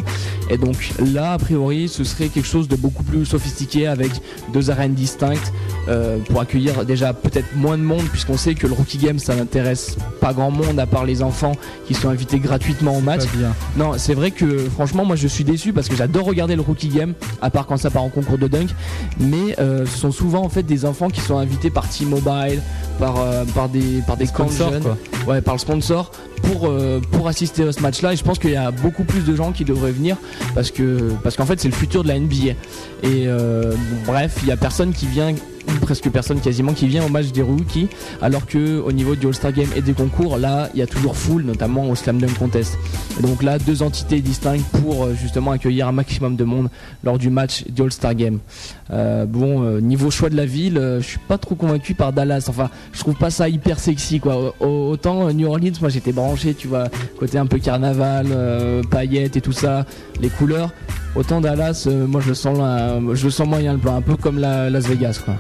Et 0.50 0.58
donc 0.58 0.92
là 1.14 1.34
a 1.34 1.38
priori 1.38 1.88
ce 1.88 2.04
serait 2.04 2.28
quelque 2.28 2.48
chose 2.48 2.68
de 2.68 2.76
beaucoup 2.76 3.04
plus 3.04 3.26
sophistiqué 3.26 3.88
avec 3.88 4.12
deux 4.54 4.70
arènes 4.70 4.94
distinctes 4.94 5.52
pour 6.30 6.40
accueillir 6.40 6.86
déjà 6.86 7.12
peut-être 7.14 7.56
moins 7.56 7.78
de 7.78 7.84
monde 7.84 8.04
puisqu'on 8.12 8.38
sait 8.38 8.54
que 8.54 8.68
le 8.68 8.74
Rookie 8.74 8.98
Game 8.98 9.20
ça 9.20 9.36
n'intéresse 9.36 9.98
pas 10.22 10.32
grand 10.34 10.52
monde 10.52 10.80
à 10.80 10.86
part 10.86 11.06
les 11.06 11.22
enfants 11.22 11.54
qui 11.88 11.94
sont 11.96 12.10
invités 12.10 12.40
gratuitement 12.40 12.96
au 12.96 13.02
match. 13.02 13.24
Bien. 13.36 13.54
Non, 13.76 13.94
c'est 13.98 14.14
vrai 14.14 14.32
que 14.32 14.58
franchement, 14.70 15.04
moi 15.06 15.16
je 15.16 15.28
suis 15.28 15.44
déçu 15.44 15.74
parce 15.74 15.90
que 15.90 15.96
j'adore 15.96 16.26
regarder 16.26 16.56
le 16.56 16.62
Rookie 16.62 16.88
Game, 16.92 17.14
à 17.42 17.50
part 17.50 17.66
quand 17.66 17.78
ça 17.78 17.90
part 17.90 18.04
en 18.04 18.10
concours 18.10 18.38
de 18.38 18.48
dunk. 18.48 18.70
Mais 19.20 19.56
euh, 19.60 19.86
ce 19.86 19.98
sont 19.98 20.12
souvent 20.12 20.44
en 20.44 20.50
fait 20.50 20.64
des 20.64 20.86
enfants 20.86 21.10
qui 21.10 21.22
sont 21.22 21.38
invités 21.38 21.70
par 21.70 21.90
T-Mobile, 21.90 22.62
par, 23.00 23.20
euh, 23.20 23.44
par 23.56 23.70
des, 23.70 24.02
par 24.06 24.18
des 24.18 24.28
camps 24.28 24.46
de 24.46 24.52
Sponsor, 24.52 24.72
jeunes, 24.72 24.84
quoi. 24.84 24.98
ouais, 25.28 25.42
par 25.42 25.56
le 25.56 25.60
sponsor, 25.60 26.12
pour, 26.44 26.68
euh, 26.68 27.00
pour 27.12 27.28
assister 27.28 27.64
à 27.64 27.72
ce 27.72 27.82
match-là. 27.82 28.14
Et 28.14 28.16
je 28.16 28.24
pense 28.24 28.40
qu'il 28.40 28.52
y 28.52 28.56
a 28.56 28.72
beaucoup 28.72 29.04
plus 29.04 29.26
de 29.26 29.36
gens 29.36 29.52
qui 29.52 29.66
devraient 29.66 29.92
venir 29.92 30.18
parce 30.56 30.72
que 30.72 31.12
parce 31.24 31.36
qu'en 31.36 31.46
fait 31.46 31.60
c'est 31.60 31.70
le 31.70 31.74
futur 31.74 32.04
de 32.04 32.08
la 32.08 32.20
NBA. 32.20 32.54
Et 33.04 33.28
bon, 33.28 33.78
bref, 34.06 34.38
il 34.44 34.50
y 34.50 34.52
a 34.52 34.58
personne 34.58 34.94
qui 34.94 35.08
vient 35.08 35.34
presque 35.82 36.10
personne 36.10 36.40
quasiment 36.40 36.74
qui 36.74 36.88
vient 36.88 37.04
au 37.06 37.10
match 37.10 37.32
des 37.32 37.42
rookies 37.42 37.88
alors 38.22 38.46
que 38.46 38.80
au 38.80 38.92
niveau 38.92 39.16
du 39.16 39.28
All-Star 39.28 39.52
Game 39.52 39.70
et 39.76 39.82
des 39.82 39.94
concours 39.94 40.38
là 40.38 40.70
il 40.74 40.80
y 40.80 40.84
a 40.84 40.88
toujours 40.88 41.16
full 41.16 41.44
notamment 41.44 41.90
au 41.90 41.96
Slam 41.96 42.20
Dunk 42.20 42.38
Contest. 42.38 42.78
Donc 43.22 43.44
là 43.44 43.60
deux 43.60 43.84
entités 43.84 44.22
distinctes 44.22 44.66
pour 44.82 45.04
euh, 45.06 45.14
justement 45.14 45.52
accueillir 45.52 45.88
un 45.88 45.92
maximum 45.92 46.36
de 46.36 46.44
monde 46.44 46.70
lors 47.04 47.18
du 47.18 47.30
match 47.30 47.64
du 47.70 47.82
All-Star 47.82 48.16
Game. 48.16 48.40
Euh, 48.92 49.26
bon 49.26 49.64
euh, 49.64 49.80
niveau 49.82 50.12
choix 50.12 50.30
de 50.30 50.36
la 50.36 50.46
ville 50.46 50.80
je 51.00 51.06
suis 51.06 51.20
pas 51.20 51.38
trop 51.38 51.56
convaincu 51.56 51.94
par 51.94 52.14
Dallas. 52.14 52.46
Enfin 52.50 52.70
je 52.94 53.00
trouve 53.00 53.16
pas 53.16 53.30
ça 53.30 53.50
hyper 53.50 53.80
sexy 53.80 54.20
quoi. 54.20 54.54
Au- 54.60 54.90
autant 54.92 55.32
New 55.34 55.48
Orleans 55.48 55.72
moi 55.82 55.90
j'étais 55.90 56.12
branché 56.12 56.54
tu 56.54 56.68
vois. 56.68 56.86
Côté 57.20 57.38
un 57.38 57.46
peu 57.46 57.60
carnaval 57.60 58.28
paillettes 58.90 59.38
et 59.38 59.42
tout 59.42 59.52
ça 59.52 59.86
les 60.20 60.30
couleurs. 60.30 60.72
Autant 61.16 61.42
Dallas 61.42 61.88
moi 62.08 62.22
je 62.22 62.30
le 62.30 62.36
sens 62.36 62.58
là, 62.58 63.00
je 63.14 63.26
le 63.26 63.32
sens 63.32 63.48
moyen 63.48 63.74
le 63.74 63.80
plan. 63.80 63.96
Un 63.96 64.02
peu 64.02 64.16
comme 64.16 64.40
la 64.40 64.70
Las 64.70 64.88
Vegas 64.88 65.20
quoi 65.24 65.36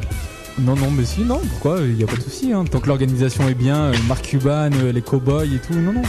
Non, 0.60 0.76
non, 0.76 0.92
mais 0.92 1.06
si, 1.06 1.22
non, 1.22 1.40
pourquoi 1.50 1.80
Il 1.82 1.96
n'y 1.96 2.04
a 2.04 2.08
pas 2.08 2.16
de 2.18 2.22
souci. 2.22 2.52
Hein. 2.54 2.66
Tant 2.70 2.80
que 2.80 2.88
l'organisation 2.88 3.48
est 3.48 3.54
bien, 3.54 3.78
euh, 3.78 3.94
Mark 4.08 4.24
Cuban, 4.26 4.70
euh, 4.74 4.92
les 4.92 5.02
cowboys 5.02 5.54
et 5.56 5.60
tout, 5.60 5.74
non, 5.74 5.94
non. 5.94 6.02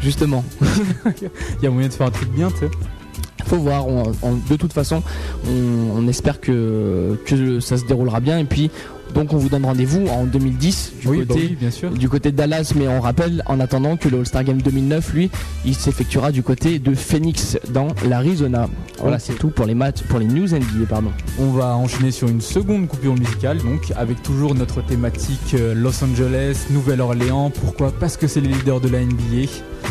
justement 0.00 0.44
Il 1.20 1.64
y 1.64 1.66
a 1.66 1.70
moyen 1.70 1.88
de 1.88 1.92
faire 1.92 2.06
un 2.06 2.10
truc 2.10 2.30
bien, 2.30 2.50
tu 2.50 2.58
sais. 2.58 2.70
faut 3.46 3.56
voir. 3.56 3.86
On- 3.88 4.12
on- 4.22 4.36
de 4.48 4.56
toute 4.56 4.72
façon, 4.72 5.02
on, 5.46 5.98
on 5.98 6.08
espère 6.08 6.40
que, 6.40 7.18
que 7.26 7.60
ça 7.60 7.76
se 7.76 7.84
déroulera 7.86 8.20
bien. 8.20 8.38
Et 8.38 8.44
puis, 8.44 8.70
donc, 9.14 9.32
on 9.32 9.36
vous 9.36 9.48
donne 9.48 9.64
rendez-vous 9.64 10.06
en 10.08 10.24
2010 10.24 10.92
du 11.02 11.08
Oui, 11.08 11.18
bah 11.18 11.24
côté. 11.28 11.40
oui, 11.50 11.56
bien 11.60 11.70
sûr. 11.70 11.90
Du 11.90 12.08
côté 12.08 12.30
de 12.32 12.36
Dallas, 12.36 12.72
mais 12.76 12.88
on 12.88 13.00
rappelle 13.00 13.42
en 13.46 13.58
attendant 13.60 13.96
que 13.96 14.08
le 14.08 14.18
All-Star 14.18 14.44
Game 14.44 14.60
2009, 14.62 15.12
lui, 15.14 15.30
il 15.64 15.74
s'effectuera 15.74 16.30
du 16.32 16.42
côté 16.42 16.78
de 16.78 16.94
Phoenix 16.94 17.58
dans 17.70 17.88
l'Arizona. 18.08 18.68
Voilà, 19.00 19.18
c'est 19.18 19.34
tout 19.34 19.48
pour 19.48 19.66
les 19.66 19.74
matchs, 19.74 20.02
pour 20.08 20.18
les 20.18 20.26
news 20.26 20.46
NBA, 20.48 20.86
pardon. 20.88 21.10
On 21.38 21.50
va 21.50 21.76
enchaîner 21.76 22.10
sur 22.10 22.28
une 22.28 22.40
seconde 22.40 22.86
coupure 22.88 23.14
musicale, 23.14 23.58
donc 23.58 23.92
avec 23.96 24.22
toujours 24.22 24.54
notre 24.54 24.82
thématique 24.84 25.54
euh, 25.54 25.74
Los 25.74 26.02
Angeles, 26.04 26.66
Nouvelle-Orléans. 26.70 27.50
Pourquoi? 27.50 27.92
Parce 27.98 28.16
que 28.16 28.26
c'est 28.26 28.40
les 28.40 28.48
leaders 28.48 28.80
de 28.80 28.88
la 28.88 29.00
NBA. 29.00 29.48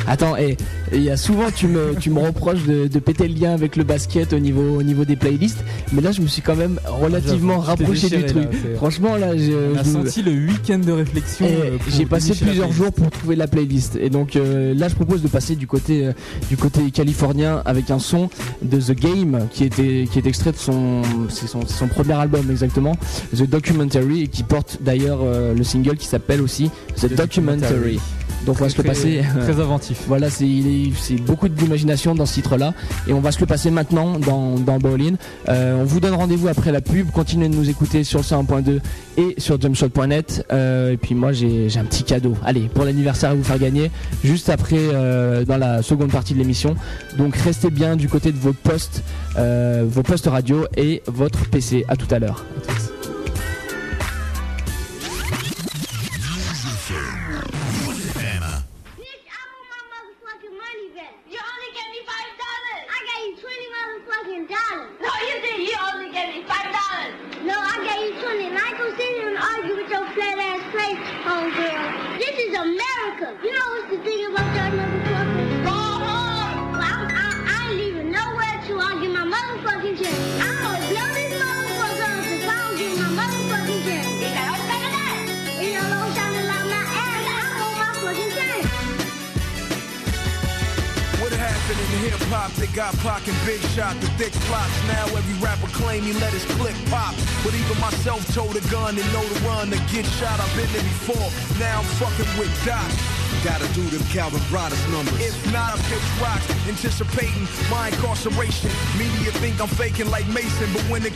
Attends, 0.07 0.37
et 0.37 0.57
il 0.93 1.01
y 1.01 1.09
a 1.09 1.17
souvent 1.17 1.49
tu 1.53 1.67
me, 1.67 1.95
tu 1.99 2.09
me 2.09 2.19
reproches 2.19 2.63
de, 2.65 2.87
de 2.87 2.99
péter 2.99 3.27
le 3.27 3.33
lien 3.39 3.53
avec 3.53 3.75
le 3.75 3.83
basket 3.83 4.31
au 4.33 4.39
niveau, 4.39 4.77
au 4.77 4.83
niveau 4.83 5.05
des 5.05 5.15
playlists, 5.15 5.63
mais 5.91 6.01
là 6.01 6.11
je 6.11 6.21
me 6.21 6.27
suis 6.27 6.41
quand 6.41 6.55
même 6.55 6.79
relativement 6.85 7.55
je 7.61 7.61
t'ai 7.61 7.67
rapproché 7.83 8.09
du 8.09 8.25
truc. 8.25 8.43
là, 8.43 8.49
c'est- 8.51 8.77
Franchement 9.07 9.27
là, 9.27 9.37
je, 9.37 9.73
On 9.73 9.77
a 9.77 9.83
je- 9.83 9.89
senti 9.89 10.21
le 10.21 10.31
week-end 10.31 10.79
de 10.79 10.91
réflexion. 10.91 11.45
Et 11.45 11.49
euh, 11.51 11.77
j'ai 11.89 12.05
passé 12.05 12.33
plusieurs 12.35 12.71
jours 12.71 12.91
pour 12.91 13.09
trouver 13.09 13.35
la 13.35 13.47
playlist. 13.47 13.97
Et 13.99 14.09
donc 14.09 14.35
euh, 14.35 14.73
là, 14.73 14.87
je 14.89 14.95
propose 14.95 15.21
de 15.21 15.27
passer 15.27 15.55
du 15.55 15.67
côté 15.67 16.07
euh, 16.07 16.13
du 16.49 16.57
côté 16.57 16.91
californien 16.91 17.61
avec 17.65 17.91
un 17.91 17.99
son 17.99 18.29
de 18.61 18.79
The 18.79 18.91
Game 18.99 19.47
qui 19.51 19.63
était 19.63 20.07
qui 20.11 20.19
est 20.19 20.27
extrait 20.27 20.51
de 20.51 20.57
son 20.57 21.01
c'est 21.29 21.47
son, 21.47 21.65
son 21.65 21.87
premier 21.87 22.13
album 22.13 22.49
exactement, 22.51 22.95
The 23.35 23.43
Documentary, 23.49 24.23
et 24.23 24.27
qui 24.27 24.43
porte 24.43 24.79
d'ailleurs 24.81 25.19
euh, 25.23 25.53
le 25.53 25.63
single 25.63 25.97
qui 25.97 26.07
s'appelle 26.07 26.41
aussi 26.41 26.69
The, 26.95 27.07
The 27.09 27.15
Documentary. 27.15 27.17
Documentary. 27.17 27.99
Donc 28.45 28.57
on 28.61 28.63
va 28.63 28.69
se 28.69 28.77
le 28.77 28.83
passer. 28.83 29.21
euh, 29.37 29.43
Très 29.51 29.61
inventif. 29.61 30.03
Voilà, 30.07 30.29
c'est 30.29 30.47
il 30.47 30.87
est- 30.89 31.21
beaucoup 31.21 31.49
d'imagination 31.49 32.15
dans 32.15 32.25
ce 32.25 32.35
titre-là. 32.35 32.73
Et 33.07 33.13
on 33.13 33.19
va 33.19 33.31
se 33.31 33.39
le 33.39 33.45
passer 33.45 33.71
maintenant 33.71 34.19
dans, 34.19 34.55
dans 34.57 34.77
Bowling. 34.77 35.15
Euh, 35.49 35.81
on 35.81 35.83
vous 35.83 35.99
donne 35.99 36.13
rendez-vous 36.13 36.47
après 36.47 36.71
la 36.71 36.79
pub. 36.81 37.11
Continuez 37.11 37.49
de 37.49 37.55
nous 37.55 37.69
écouter 37.69 38.03
sur 38.03 38.19
le 38.19 38.23
101.2 38.23 38.79
et 39.17 39.35
sur 39.37 39.59
jumpshot.net. 39.59 40.45
Euh, 40.53 40.93
et 40.93 40.97
puis 40.97 41.13
moi, 41.15 41.31
j'ai 41.33 41.67
j'ai 41.69 41.79
un 41.79 41.85
petit 41.85 42.03
cadeau. 42.03 42.35
Allez, 42.45 42.69
pour 42.73 42.85
l'anniversaire 42.85 43.31
à 43.31 43.33
vous 43.33 43.43
faire 43.43 43.59
gagner, 43.59 43.91
juste 44.23 44.49
après, 44.49 44.77
euh, 44.79 45.43
dans 45.43 45.57
la 45.57 45.81
seconde 45.81 46.11
partie 46.11 46.33
de 46.33 46.39
l'émission. 46.39 46.75
Donc 47.17 47.35
restez 47.35 47.69
bien 47.69 47.95
du 47.97 48.07
côté 48.07 48.31
de 48.31 48.37
vos 48.37 48.53
postes, 48.53 49.03
euh, 49.37 49.85
vos 49.89 50.03
postes 50.03 50.27
radio 50.27 50.65
et 50.77 51.01
votre 51.07 51.45
PC. 51.49 51.83
À 51.89 51.95
tout 51.95 52.07
à 52.13 52.19
l'heure. 52.19 52.45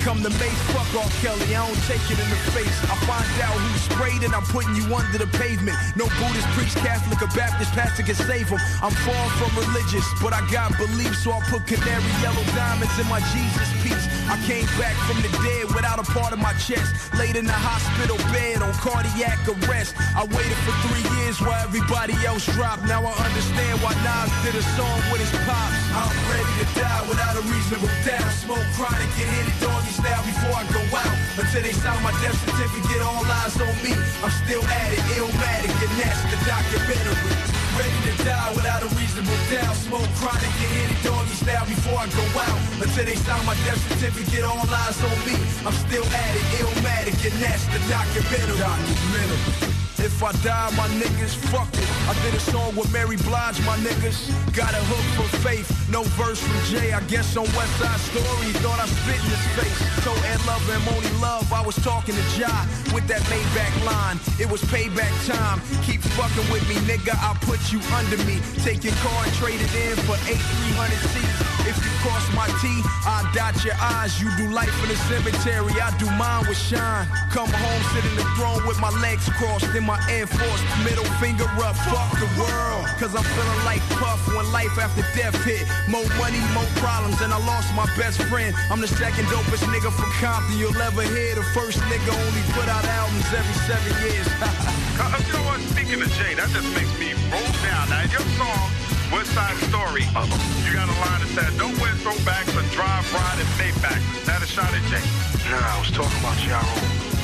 Come 0.02 0.24
to 0.24 0.30
Mace, 0.42 0.62
fuck 0.74 0.90
off 0.98 1.14
Kelly, 1.22 1.56
I 1.56 1.62
don't 1.62 1.78
take 1.86 2.02
it 2.10 2.18
in 2.18 2.30
the 2.30 2.42
face. 2.52 2.74
I 2.90 2.96
find 3.06 3.30
out 3.46 3.54
who 3.54 3.72
sprayed 3.78 4.24
and 4.24 4.34
I'm 4.34 4.46
putting 4.50 4.76
you 4.76 4.86
under 4.94 5.18
the 5.18 5.28
pavement. 5.38 5.78
No 5.96 6.06
Buddhist, 6.18 6.48
priest, 6.58 6.78
Catholic, 6.78 7.22
or 7.22 7.30
Baptist 7.38 7.72
pastor 7.72 8.04
can 8.04 8.16
save 8.16 8.50
them. 8.50 8.60
I'm 8.82 8.94
far 9.06 9.26
from 9.38 9.52
religious, 9.58 10.06
but 10.22 10.34
I 10.34 10.42
got 10.50 10.76
belief, 10.78 11.16
so 11.18 11.32
I 11.32 11.40
put 11.50 11.68
canary 11.68 12.14
yellow 12.22 12.44
diamonds 12.58 12.98
in 12.98 13.08
my 13.08 13.22
Jesus 13.30 13.70
piece. 13.84 14.21
I 14.32 14.40
came 14.48 14.64
back 14.80 14.96
from 15.04 15.20
the 15.20 15.28
dead 15.44 15.76
without 15.76 16.00
a 16.00 16.08
part 16.08 16.32
of 16.32 16.40
my 16.40 16.56
chest. 16.56 16.96
Laid 17.20 17.36
in 17.36 17.44
the 17.44 17.52
hospital 17.52 18.16
bed 18.32 18.64
on 18.64 18.72
cardiac 18.80 19.44
arrest. 19.44 19.92
I 20.16 20.24
waited 20.24 20.56
for 20.64 20.72
three 20.88 21.04
years 21.20 21.44
while 21.44 21.60
everybody 21.60 22.16
else 22.24 22.48
dropped. 22.56 22.88
Now 22.88 23.04
I 23.04 23.12
understand 23.28 23.84
why 23.84 23.92
Nas 24.08 24.32
did 24.48 24.56
a 24.56 24.64
song 24.80 25.04
with 25.12 25.20
his 25.20 25.36
pops. 25.44 25.76
I'm 25.92 26.16
ready 26.32 26.48
to 26.64 26.68
die 26.80 27.04
without 27.12 27.36
a 27.36 27.44
reasonable 27.44 27.92
doubt. 28.08 28.32
Smoke 28.40 28.64
chronic, 28.80 29.12
get 29.20 29.28
hit 29.28 29.52
it 29.52 29.58
doggy 29.60 29.92
style 30.00 30.24
before 30.24 30.56
I 30.56 30.64
go 30.72 30.80
out. 30.96 31.16
Until 31.36 31.68
they 31.68 31.76
sign 31.76 32.00
my 32.00 32.16
death 32.24 32.40
certificate, 32.48 33.04
all 33.04 33.28
eyes 33.28 33.60
on 33.60 33.76
me. 33.84 33.92
I'm 34.24 34.32
still 34.48 34.64
at 34.64 34.96
it, 34.96 35.04
illmatic, 35.20 35.76
and 35.76 35.92
that's 36.00 36.24
the 36.32 36.40
documentary. 36.48 37.61
Ready 37.82 38.14
to 38.14 38.24
die 38.24 38.54
without 38.54 38.84
a 38.84 38.90
reasonable 38.94 39.42
doubt. 39.50 39.76
Smoke 39.76 40.06
chronic, 40.22 40.54
get 40.62 40.70
hit 40.70 40.92
it 40.94 41.02
doggy 41.04 41.34
style 41.34 41.66
before 41.66 41.98
I 41.98 42.06
go 42.14 42.26
out. 42.46 42.60
Until 42.78 43.06
they 43.06 43.16
sign 43.16 43.44
my 43.44 43.56
death 43.66 43.82
certificate, 43.90 44.44
all 44.46 44.70
eyes 44.70 45.02
on 45.02 45.18
me. 45.26 45.34
I'm 45.66 45.74
still 45.74 46.06
at 46.06 46.36
it, 46.38 46.46
illmatic, 46.62 47.18
and 47.26 47.34
that's 47.42 47.66
the 47.74 47.80
documentary. 47.90 48.60
Documentary. 48.60 49.81
If 50.04 50.24
I 50.24 50.32
die, 50.42 50.74
my 50.76 50.88
niggas, 50.98 51.36
fuck 51.54 51.70
it. 51.78 51.90
I 52.10 52.14
did 52.26 52.34
a 52.34 52.40
song 52.40 52.76
with 52.76 52.92
Mary 52.92 53.18
Blige, 53.18 53.62
my 53.66 53.78
niggas. 53.86 54.34
Got 54.52 54.74
a 54.74 54.82
hook 54.90 55.06
for 55.14 55.30
faith, 55.46 55.70
no 55.90 56.02
verse 56.18 56.42
from 56.42 56.58
Jay. 56.74 56.92
I 56.92 57.02
guess 57.06 57.38
on 57.38 57.46
West 57.54 57.74
Side 57.78 58.00
Story, 58.10 58.50
thought 58.66 58.80
I 58.82 58.88
spit 58.90 59.22
in 59.22 59.30
his 59.30 59.46
face. 59.54 59.80
Told 60.04 60.18
Ed 60.26 60.42
Love 60.50 60.66
and 60.74 60.84
Moni 60.90 61.14
Love, 61.22 61.46
I 61.54 61.62
was 61.62 61.76
talking 61.86 62.16
to 62.16 62.26
Jai 62.34 62.66
with 62.94 63.06
that 63.14 63.22
Maybach 63.30 63.76
line. 63.86 64.18
It 64.40 64.50
was 64.50 64.62
payback 64.74 65.14
time. 65.30 65.62
Keep 65.86 66.02
fucking 66.18 66.52
with 66.52 66.66
me, 66.68 66.82
nigga. 66.90 67.14
I'll 67.22 67.38
put 67.46 67.62
you 67.72 67.80
under 67.94 68.18
me. 68.26 68.42
Take 68.66 68.84
your 68.84 68.98
car 69.06 69.24
and 69.24 69.34
trade 69.38 69.62
it 69.62 69.74
in 69.86 69.96
for 70.10 70.18
eight 70.26 70.42
300 70.42 70.98
seats. 71.14 71.51
If 71.70 71.78
you 71.84 71.92
cross 72.02 72.26
my 72.34 72.48
T, 72.62 72.68
I 73.06 73.30
dot 73.34 73.64
your 73.64 73.76
eyes. 73.80 74.22
You 74.22 74.30
do 74.38 74.50
life 74.50 74.74
in 74.84 74.90
the 74.90 75.00
cemetery, 75.10 75.74
I 75.82 75.90
do 75.98 76.10
mine 76.18 76.48
with 76.48 76.58
shine. 76.58 77.08
Come 77.30 77.50
home, 77.50 77.82
sit 77.94 78.06
in 78.06 78.16
the 78.18 78.28
throne 78.38 78.66
with 78.66 78.80
my 78.80 78.90
legs 79.02 79.30
crossed 79.38 79.74
in 79.76 79.86
my 79.86 80.00
Air 80.10 80.28
Force, 80.28 80.62
middle 80.84 81.06
finger 81.22 81.48
up. 81.62 81.76
Fuck 81.90 82.18
the 82.20 82.30
world, 82.42 82.86
cause 82.98 83.14
I'm 83.16 83.24
feeling 83.24 83.62
like 83.66 83.82
Puff 84.02 84.22
when 84.34 84.50
life 84.52 84.78
after 84.78 85.06
death 85.18 85.38
hit. 85.44 85.66
More 85.88 86.08
money, 86.18 86.42
more 86.54 86.70
problems, 86.82 87.22
and 87.22 87.34
I 87.34 87.40
lost 87.46 87.74
my 87.76 87.86
best 87.96 88.22
friend. 88.24 88.56
I'm 88.70 88.82
the 88.82 88.88
second 88.90 89.26
dopest 89.26 89.66
nigga 89.70 89.92
from 89.92 90.10
Compton 90.18 90.58
you'll 90.58 90.76
ever 90.82 91.04
hear. 91.04 91.36
The 91.36 91.44
first 91.54 91.80
nigga 91.92 92.10
only 92.10 92.44
put 92.54 92.68
out 92.68 92.86
albums 92.86 93.30
every 93.34 93.58
seven 93.70 93.92
years. 94.02 94.28
Uh, 94.42 95.18
you 95.26 95.34
know 95.34 95.46
what? 95.46 95.60
Speaking 95.74 96.02
of 96.02 96.10
Jay, 96.14 96.34
that 96.36 96.50
just 96.50 96.68
makes 96.76 96.94
me 97.00 97.21
down. 97.32 97.88
Now, 97.90 98.04
in 98.04 98.12
your 98.12 98.28
song, 98.36 98.68
West 99.12 99.32
Side 99.32 99.56
Story, 99.72 100.04
you 100.04 100.72
got 100.76 100.88
a 100.92 100.98
line 101.00 101.20
that 101.24 101.32
said, 101.32 101.52
don't 101.58 101.76
wear 101.80 101.96
throwbacks 102.04 102.52
or 102.56 102.64
drive, 102.76 103.08
ride, 103.14 103.40
and 103.40 103.52
Maybach. 103.56 104.00
Is 104.20 104.28
that 104.28 104.44
a 104.44 104.48
shot 104.48 104.72
at 104.72 104.84
Jay? 104.92 105.04
Nah, 105.48 105.60
I 105.60 105.80
was 105.80 105.92
talking 105.92 106.20
about 106.20 106.36
Jaro. 106.44 106.76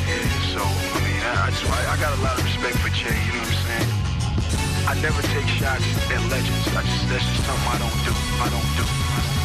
Yeah, 0.08 0.24
so, 0.56 0.63
I 0.63 0.98
mean, 1.04 1.20
I, 1.20 1.48
I, 1.48 1.50
just, 1.52 1.67
I, 1.67 1.80
I 1.91 1.96
got 2.00 2.17
a 2.17 2.22
lot 2.24 2.39
of 2.39 2.43
respect 2.43 2.78
for 2.80 2.89
Jay, 2.89 3.12
you 3.12 3.34
know 3.36 3.43
what 3.43 3.52
I'm 3.52 3.67
saying? 3.67 3.91
I 4.88 4.93
never 5.04 5.22
take 5.36 5.48
shots 5.60 5.84
at 6.08 6.22
legends. 6.32 6.67
I 6.72 6.82
just, 6.84 7.10
that's 7.12 7.26
just 7.28 7.43
something 7.43 7.67
I 7.67 7.78
don't 7.78 8.00
do. 8.08 8.13
I 8.39 8.48
don't 8.48 8.72
do. 8.80 9.37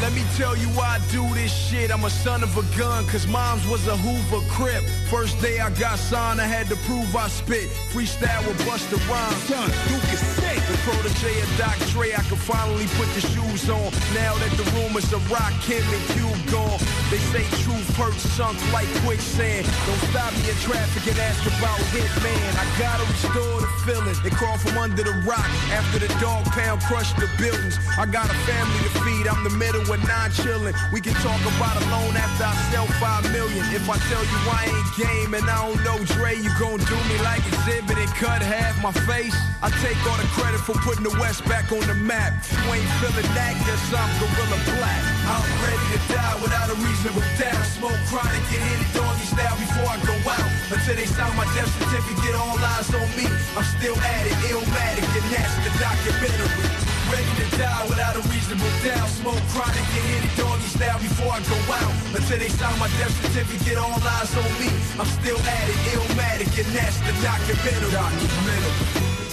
Let 0.00 0.14
me 0.14 0.24
tell 0.34 0.56
you 0.56 0.66
why 0.68 0.96
I 0.96 1.12
do 1.12 1.22
this 1.34 1.52
shit. 1.52 1.90
I'm 1.92 2.04
a 2.04 2.10
son 2.10 2.42
of 2.42 2.56
a 2.56 2.64
gun, 2.78 3.06
cause 3.06 3.26
mom's 3.26 3.66
was 3.68 3.86
a 3.86 3.96
Hoover 3.98 4.40
Crip. 4.48 4.82
First 5.10 5.40
day 5.42 5.60
I 5.60 5.68
got 5.76 5.98
signed, 5.98 6.40
I 6.40 6.46
had 6.46 6.68
to 6.68 6.76
prove 6.88 7.14
I 7.14 7.28
spit. 7.28 7.68
Freestyle 7.92 8.40
with 8.48 8.56
Busta 8.64 8.96
Rhymes. 9.10 9.36
Son, 9.44 9.68
Duke 9.92 10.08
is 10.08 10.20
sick. 10.40 10.56
The 10.72 10.78
protege 10.88 11.42
of 11.42 11.50
Doc 11.58 11.76
Dre, 11.92 12.14
I 12.16 12.22
can 12.24 12.40
finally 12.40 12.86
put 12.96 13.12
the 13.12 13.20
shoes 13.20 13.68
on. 13.68 13.92
Now 14.16 14.32
that 14.40 14.52
the 14.56 14.64
rumors 14.80 15.12
of 15.12 15.20
Rock, 15.30 15.52
Kim, 15.68 15.84
and 15.84 16.04
Cube 16.16 16.40
gone. 16.48 16.80
They 17.12 17.20
say 17.28 17.44
truth 17.60 17.90
hurts 17.96 18.24
sunk 18.38 18.56
like 18.72 18.88
quicksand. 19.04 19.68
Don't 19.84 20.02
stop 20.08 20.32
me 20.32 20.48
in 20.48 20.56
traffic 20.64 21.12
and 21.12 21.18
ask 21.20 21.44
about 21.44 21.76
Hitman. 21.92 22.40
I 22.56 22.64
gotta 22.80 23.04
restore 23.04 23.60
the 23.60 23.68
feeling. 23.84 24.16
They 24.24 24.30
crawl 24.30 24.56
from 24.56 24.78
under 24.78 25.04
the 25.04 25.12
rock 25.28 25.50
after 25.76 25.98
the 26.00 26.08
dog 26.24 26.46
pound 26.56 26.80
crushed 26.88 27.20
the 27.20 27.28
buildings. 27.36 27.76
I 27.98 28.06
got 28.06 28.30
a 28.30 28.38
family 28.48 28.80
to 28.88 28.92
feed. 29.04 29.28
I'm 29.28 29.44
the 29.44 29.50
middle 29.50 29.89
with 29.90 30.06
nine 30.06 30.30
chillin'. 30.30 30.72
We 30.94 31.02
can 31.02 31.14
talk 31.18 31.42
about 31.58 31.74
a 31.74 31.84
loan 31.90 32.14
after 32.14 32.46
I 32.46 32.54
sell 32.70 32.86
five 33.02 33.26
million. 33.34 33.66
If 33.74 33.90
I 33.90 33.98
tell 34.06 34.22
you 34.22 34.38
I 34.46 34.70
ain't 34.70 34.90
game 34.94 35.34
and 35.34 35.42
I 35.50 35.66
don't 35.66 35.82
know 35.82 35.98
Dre, 36.14 36.38
you 36.38 36.50
gon' 36.62 36.78
do 36.78 36.98
me 37.10 37.18
like 37.26 37.42
exhibit 37.42 37.98
and 37.98 38.12
cut 38.14 38.38
half 38.40 38.78
my 38.78 38.94
face. 39.10 39.34
I 39.60 39.68
take 39.82 39.98
all 40.06 40.16
the 40.16 40.30
credit 40.38 40.62
for 40.62 40.78
putting 40.86 41.02
the 41.02 41.14
West 41.18 41.42
back 41.50 41.74
on 41.74 41.82
the 41.90 41.98
map. 41.98 42.38
If 42.38 42.54
you 42.54 42.70
ain't 42.70 42.92
feeling 43.02 43.26
that, 43.34 43.58
guess 43.66 43.82
I'm 43.90 44.10
Gorilla 44.22 44.58
Black. 44.78 45.02
I'm 45.26 45.42
ready 45.66 45.86
to 45.98 46.00
die 46.14 46.38
without 46.38 46.70
a 46.70 46.76
reasonable 46.78 47.26
doubt. 47.34 47.66
Smoke 47.74 47.98
chronic, 48.06 48.46
get 48.46 48.62
hit 48.62 48.78
it 48.86 48.90
doggy 48.94 49.26
style 49.26 49.58
before 49.58 49.90
I 49.90 49.98
go 50.06 50.14
out. 50.30 50.50
Until 50.70 50.94
they 50.94 51.10
sign 51.10 51.34
my 51.34 51.50
death 51.58 51.70
certificate, 51.82 52.38
all 52.38 52.54
eyes 52.78 52.94
on 52.94 53.10
me. 53.18 53.26
I'm 53.58 53.66
still 53.66 53.98
at 53.98 54.22
it, 54.22 54.38
illmatic, 54.54 55.08
and 55.18 55.26
that's 55.34 55.54
the 55.66 55.70
documentary. 55.82 56.89
Ready 57.10 57.32
to 57.42 57.46
die 57.58 57.84
without 57.88 58.14
a 58.16 58.22
reasonable 58.30 58.70
doubt. 58.86 59.08
Smoke 59.08 59.42
chronic, 59.50 59.84
get 59.94 60.04
hit 60.10 60.24
it 60.24 60.34
doggy 60.38 60.68
style 60.70 60.98
before 60.98 61.32
I 61.34 61.40
go 61.42 61.58
out. 61.74 61.92
Until 62.14 62.38
they 62.38 62.48
sign 62.48 62.78
my 62.78 62.88
death 62.98 63.14
certificate, 63.22 63.78
all 63.78 63.98
eyes 63.98 64.32
on 64.36 64.50
me. 64.62 64.70
I'm 64.98 65.10
still 65.18 65.38
at 65.38 65.66
it, 65.68 65.80
illmatic, 65.94 66.50
and 66.62 66.70
that's 66.74 66.98
the 67.02 67.12
documentary. 67.22 67.90
documentary. 67.90 69.29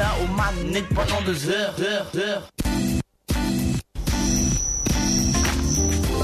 Théo 0.00 0.06
et 0.06 0.06
Rina 0.06 0.10
aux 0.22 0.34
manettes 0.34 0.88
pendant 0.94 1.20
deux 1.22 1.50
heures, 1.50 1.74
heures, 1.80 2.10
heures. 2.16 2.69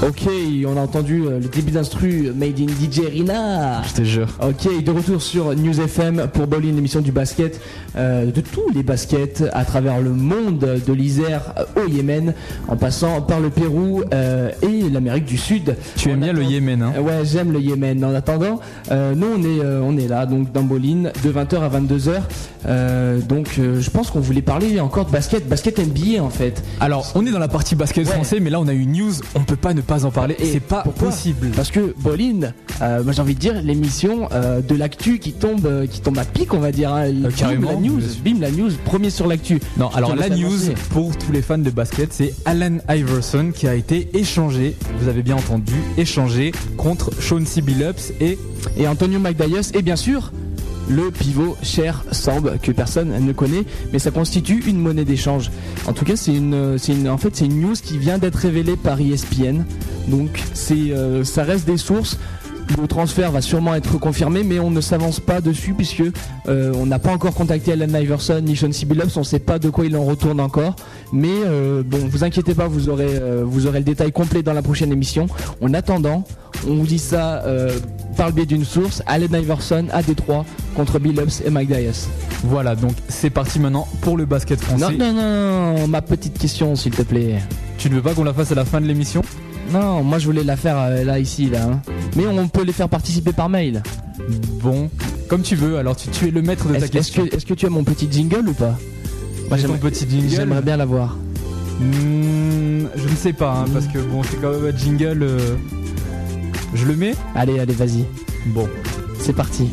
Ok, 0.05 0.29
on 0.67 0.77
a 0.77 0.81
entendu 0.81 1.23
euh, 1.25 1.39
le 1.39 1.47
début 1.47 1.71
d'instru 1.71 2.31
Made 2.35 2.59
in 2.59 2.67
DJ 2.67 2.99
Rina. 3.11 3.81
Je 3.83 3.93
te 3.93 4.03
jure. 4.03 4.27
Ok, 4.47 4.83
de 4.83 4.91
retour 4.91 5.21
sur 5.23 5.55
News 5.55 5.81
FM 5.81 6.27
pour 6.31 6.45
Bolin, 6.45 6.71
l'émission 6.71 7.01
du 7.01 7.11
basket, 7.11 7.59
euh, 7.95 8.27
de 8.31 8.41
tous 8.41 8.69
les 8.75 8.83
baskets 8.83 9.43
à 9.53 9.65
travers 9.65 9.99
le 9.99 10.11
monde, 10.11 10.59
de 10.85 10.93
l'Isère 10.93 11.41
au 11.75 11.89
Yémen, 11.89 12.35
en 12.67 12.77
passant 12.77 13.21
par 13.23 13.39
le 13.39 13.49
Pérou 13.49 14.03
euh, 14.13 14.51
et 14.61 14.87
l'Amérique 14.87 15.25
du 15.25 15.37
Sud. 15.37 15.75
Tu 15.95 16.09
aimes 16.11 16.19
En 16.19 16.25
bien 16.25 16.33
le 16.33 16.43
Yémen, 16.43 16.83
hein 16.83 16.93
Ouais, 17.01 17.25
j'aime 17.25 17.51
le 17.51 17.59
Yémen. 17.59 18.05
En 18.05 18.13
attendant, 18.13 18.59
euh, 18.91 19.15
nous 19.15 19.27
on 19.35 19.41
est, 19.41 19.65
euh, 19.65 19.81
on 19.83 19.97
est 19.97 20.07
là, 20.07 20.27
donc 20.27 20.51
dans 20.51 20.63
Bolin, 20.63 21.09
de 21.23 21.31
20h 21.31 21.59
à 21.59 21.69
22h. 21.69 22.21
Euh, 22.67 23.19
donc 23.21 23.55
euh, 23.57 23.81
je 23.81 23.89
pense 23.89 24.11
qu'on 24.11 24.19
voulait 24.19 24.41
parler 24.41 24.79
encore 24.79 25.05
de 25.05 25.11
basket, 25.11 25.47
basket 25.49 25.79
NBA 25.79 26.21
en 26.21 26.29
fait. 26.29 26.63
Alors, 26.79 27.11
on 27.15 27.25
est 27.25 27.31
dans 27.31 27.39
la 27.39 27.47
partie 27.47 27.75
basket 27.75 28.05
Ouais. 28.07 28.13
français, 28.13 28.39
mais 28.39 28.51
là, 28.51 28.59
on 28.59 28.67
a 28.67 28.73
une 28.73 28.91
news, 28.91 29.13
on 29.33 29.39
peut 29.43 29.55
pas 29.55 29.73
ne 29.73 29.81
pas 29.87 30.05
en 30.05 30.11
parler. 30.11 30.35
Et 30.39 30.45
C'est 30.45 30.59
pas 30.59 30.83
possible. 30.83 31.47
Parce 31.55 31.71
que 31.71 31.93
Bolin, 31.97 32.51
euh, 32.81 33.03
moi 33.03 33.13
j'ai 33.13 33.21
envie 33.21 33.33
de 33.35 33.39
dire 33.39 33.61
l'émission 33.63 34.29
euh, 34.31 34.61
de 34.61 34.75
l'actu 34.75 35.17
qui 35.19 35.33
tombe, 35.33 35.65
euh, 35.65 35.87
qui 35.87 36.01
tombe 36.01 36.17
à 36.19 36.25
pic, 36.25 36.53
on 36.53 36.59
va 36.59 36.71
dire. 36.71 36.93
hein. 36.93 37.07
Carrément, 37.35 37.71
la 37.71 37.77
news, 37.77 38.01
bim 38.23 38.39
la 38.39 38.51
news, 38.51 38.71
premier 38.85 39.09
sur 39.09 39.27
l'actu. 39.27 39.59
Non, 39.77 39.89
alors 39.89 40.15
la 40.15 40.29
news 40.29 40.45
annoncer. 40.47 40.73
pour 40.91 41.17
tous 41.17 41.31
les 41.31 41.41
fans 41.41 41.57
de 41.57 41.69
basket, 41.69 42.13
c'est 42.13 42.33
Allen 42.45 42.81
Iverson 42.89 43.51
qui 43.55 43.67
a 43.67 43.73
été 43.75 44.09
échangé, 44.13 44.75
vous 44.99 45.07
avez 45.07 45.23
bien 45.23 45.35
entendu, 45.35 45.73
échangé 45.97 46.51
contre 46.75 47.11
Sean 47.21 47.45
C. 47.45 47.61
Billups 47.61 48.11
et 48.19 48.37
Et 48.77 48.87
Antonio 48.87 49.19
McDyess 49.19 49.71
et 49.73 49.81
bien 49.81 49.95
sûr 49.95 50.31
le 50.89 51.11
pivot 51.11 51.57
cher 51.61 52.03
Samb 52.11 52.57
que 52.61 52.71
personne 52.71 53.13
ne 53.19 53.31
connaît, 53.33 53.63
mais 53.91 53.99
ça 53.99 54.11
constitue 54.11 54.63
une 54.67 54.79
monnaie 54.79 55.05
d'échange. 55.05 55.51
En 55.87 55.93
tout 55.93 56.05
cas, 56.05 56.15
c'est 56.15 56.33
une, 56.33 56.77
c'est 56.77 56.93
une, 56.93 57.09
en 57.09 57.17
fait, 57.17 57.35
c'est 57.35 57.45
une 57.45 57.61
news 57.61 57.73
qui 57.73 57.97
vient 57.97 58.17
d'être 58.17 58.37
révélée 58.37 58.75
par 58.75 58.99
ESPN. 58.99 59.63
Donc, 60.07 60.41
c'est, 60.53 60.91
euh, 60.91 61.23
ça 61.23 61.43
reste 61.43 61.65
des 61.67 61.77
sources. 61.77 62.17
Le 62.79 62.85
transfert 62.85 63.31
va 63.31 63.41
sûrement 63.41 63.75
être 63.75 63.97
confirmé, 63.97 64.43
mais 64.43 64.59
on 64.59 64.69
ne 64.69 64.81
s'avance 64.81 65.21
pas 65.21 65.39
dessus 65.39 65.73
puisque 65.73 66.03
euh, 66.49 66.73
on 66.75 66.85
n'a 66.85 66.99
pas 66.99 67.13
encore 67.13 67.33
contacté 67.33 67.71
Allen 67.71 67.95
Iverson 67.95 68.41
ni 68.43 68.57
Sean. 68.57 68.67
Billups. 68.85 69.15
On 69.15 69.21
ne 69.21 69.25
sait 69.25 69.39
pas 69.39 69.57
de 69.57 69.69
quoi 69.69 69.85
il 69.85 69.95
en 69.95 70.03
retourne 70.03 70.41
encore. 70.41 70.75
Mais 71.13 71.29
euh, 71.31 71.81
bon, 71.81 71.99
vous 72.09 72.25
inquiétez 72.25 72.53
pas, 72.53 72.67
vous 72.67 72.89
aurez, 72.89 73.21
vous 73.43 73.67
aurez 73.67 73.79
le 73.79 73.85
détail 73.85 74.11
complet 74.11 74.43
dans 74.43 74.51
la 74.51 74.61
prochaine 74.61 74.91
émission. 74.91 75.27
En 75.61 75.73
attendant, 75.73 76.25
on 76.67 76.75
vous 76.75 76.85
dit 76.85 76.99
ça 76.99 77.41
par 78.17 78.27
le 78.27 78.33
biais 78.33 78.45
d'une 78.45 78.65
source. 78.65 79.01
Allen 79.05 79.33
Iverson 79.33 79.85
à 79.91 80.03
Détroit 80.03 80.45
contre 80.77 80.99
Billups 80.99 81.41
et 81.45 81.49
Mike 81.49 81.69
Dias. 81.69 82.07
voilà, 82.43 82.75
donc 82.75 82.93
c'est 83.09 83.31
parti 83.31 83.59
maintenant 83.59 83.87
pour 84.01 84.15
le 84.15 84.25
basket 84.25 84.61
français. 84.61 84.95
non, 84.95 85.11
non, 85.11 85.73
non, 85.75 85.87
ma 85.87 86.01
petite 86.03 86.37
question 86.37 86.75
s'il 86.75 86.91
te 86.93 87.01
plaît. 87.01 87.39
Tu 87.79 87.89
ne 87.89 87.95
veux 87.95 88.01
pas 88.03 88.13
qu'on 88.13 88.23
la 88.23 88.33
fasse 88.33 88.51
à 88.51 88.55
la 88.55 88.63
fin 88.63 88.79
de 88.79 88.85
l'émission? 88.85 89.21
Non, 89.73 90.03
moi 90.03 90.19
je 90.19 90.25
voulais 90.27 90.43
la 90.43 90.55
faire 90.55 90.77
euh, 90.77 91.03
là, 91.03 91.19
ici, 91.19 91.49
là. 91.49 91.63
hein. 91.63 91.81
Mais 92.15 92.25
on 92.27 92.47
peut 92.47 92.63
les 92.63 92.71
faire 92.73 92.87
participer 92.89 93.33
par 93.33 93.49
mail. 93.49 93.81
Bon, 94.61 94.89
comme 95.27 95.41
tu 95.41 95.55
veux, 95.55 95.77
alors 95.77 95.95
tu, 95.95 96.09
tu 96.09 96.27
es 96.27 96.31
le 96.31 96.41
maître 96.43 96.67
de 96.67 96.73
ta 96.73 96.77
est-ce 96.79 96.91
question. 96.91 97.25
que, 97.25 97.35
est-ce 97.35 97.45
que 97.45 97.53
tu 97.55 97.65
as 97.65 97.69
mon 97.69 97.83
petit 97.83 98.07
jingle 98.09 98.47
ou 98.47 98.53
pas? 98.53 98.77
Moi 99.49 99.57
J'ai 99.57 99.63
ton 99.63 99.73
j'aimerais 99.73 99.79
petit 99.79 100.07
jingle. 100.09 100.29
j'aimerais 100.29 100.61
bien 100.61 100.77
l'avoir. 100.77 101.17
Hmm, 101.79 102.85
je 102.95 103.07
ne 103.09 103.15
sais 103.15 103.33
pas, 103.33 103.51
hein, 103.59 103.65
parce 103.73 103.87
que 103.87 103.97
bon, 103.99 104.21
c'est 104.23 104.39
quand 104.39 104.51
même 104.51 104.73
un 104.73 104.77
jingle. 104.77 105.23
euh, 105.23 105.55
Je 106.73 106.85
le 106.85 106.95
mets 106.95 107.15
Allez, 107.35 107.59
allez, 107.59 107.73
vas-y. 107.73 108.05
Bon. 108.47 108.67
C'est 109.19 109.33
parti. 109.33 109.69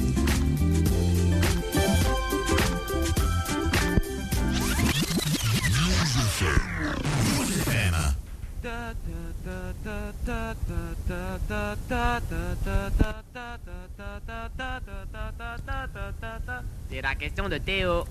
C'est 16.91 17.03
la 17.03 17.15
question 17.15 17.49
de 17.49 17.59
Théo. 17.59 18.05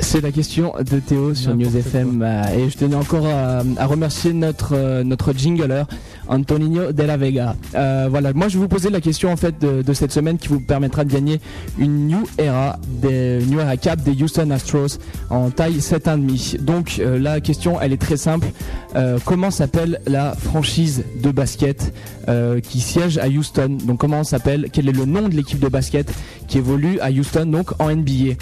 C'est 0.00 0.20
la 0.20 0.30
question 0.30 0.72
de 0.78 1.00
Théo 1.00 1.34
sur 1.34 1.56
News 1.56 1.76
FM 1.76 2.22
euh, 2.22 2.42
et 2.56 2.70
je 2.70 2.76
tenais 2.76 2.94
encore 2.94 3.26
à, 3.26 3.62
à 3.78 3.86
remercier 3.86 4.32
notre 4.32 4.74
euh, 4.74 5.02
notre 5.02 5.32
jingler 5.36 5.82
Antonino 6.28 6.92
de 6.92 7.02
la 7.02 7.16
Vega. 7.16 7.56
Euh, 7.74 8.06
voilà, 8.08 8.32
moi 8.32 8.48
je 8.48 8.54
vais 8.54 8.60
vous 8.62 8.68
poser 8.68 8.90
la 8.90 9.00
question 9.00 9.32
en 9.32 9.36
fait 9.36 9.58
de, 9.60 9.82
de 9.82 9.92
cette 9.92 10.12
semaine 10.12 10.38
qui 10.38 10.48
vous 10.48 10.60
permettra 10.60 11.04
de 11.04 11.12
gagner 11.12 11.40
une 11.78 12.06
New 12.06 12.24
Era 12.38 12.78
des 12.86 13.40
New 13.46 13.58
Era 13.60 13.76
Cap 13.76 14.00
des 14.02 14.22
Houston 14.22 14.50
Astros 14.50 14.98
en 15.30 15.50
taille 15.50 15.78
7,5. 15.78 16.60
Donc 16.60 16.96
euh, 17.00 17.18
la 17.18 17.40
question 17.40 17.80
elle 17.80 17.92
est 17.92 18.00
très 18.00 18.16
simple. 18.16 18.46
Euh, 18.94 19.18
comment 19.24 19.50
s'appelle 19.50 20.00
la 20.06 20.34
franchise 20.34 21.04
de 21.22 21.30
basket 21.32 21.92
euh, 22.28 22.60
qui 22.60 22.80
siège 22.80 23.18
à 23.18 23.26
Houston? 23.28 23.78
Donc 23.84 23.98
comment 23.98 24.22
s'appelle? 24.22 24.68
Quel 24.72 24.88
est 24.88 24.92
le 24.92 25.06
nom 25.06 25.28
de 25.28 25.34
l'équipe 25.34 25.58
de 25.58 25.68
basket? 25.68 26.12
Qui 26.48 26.58
évolue 26.58 26.98
à 27.00 27.10
Houston 27.10 27.46
donc 27.46 27.72
en 27.80 27.94
NBA 27.94 28.34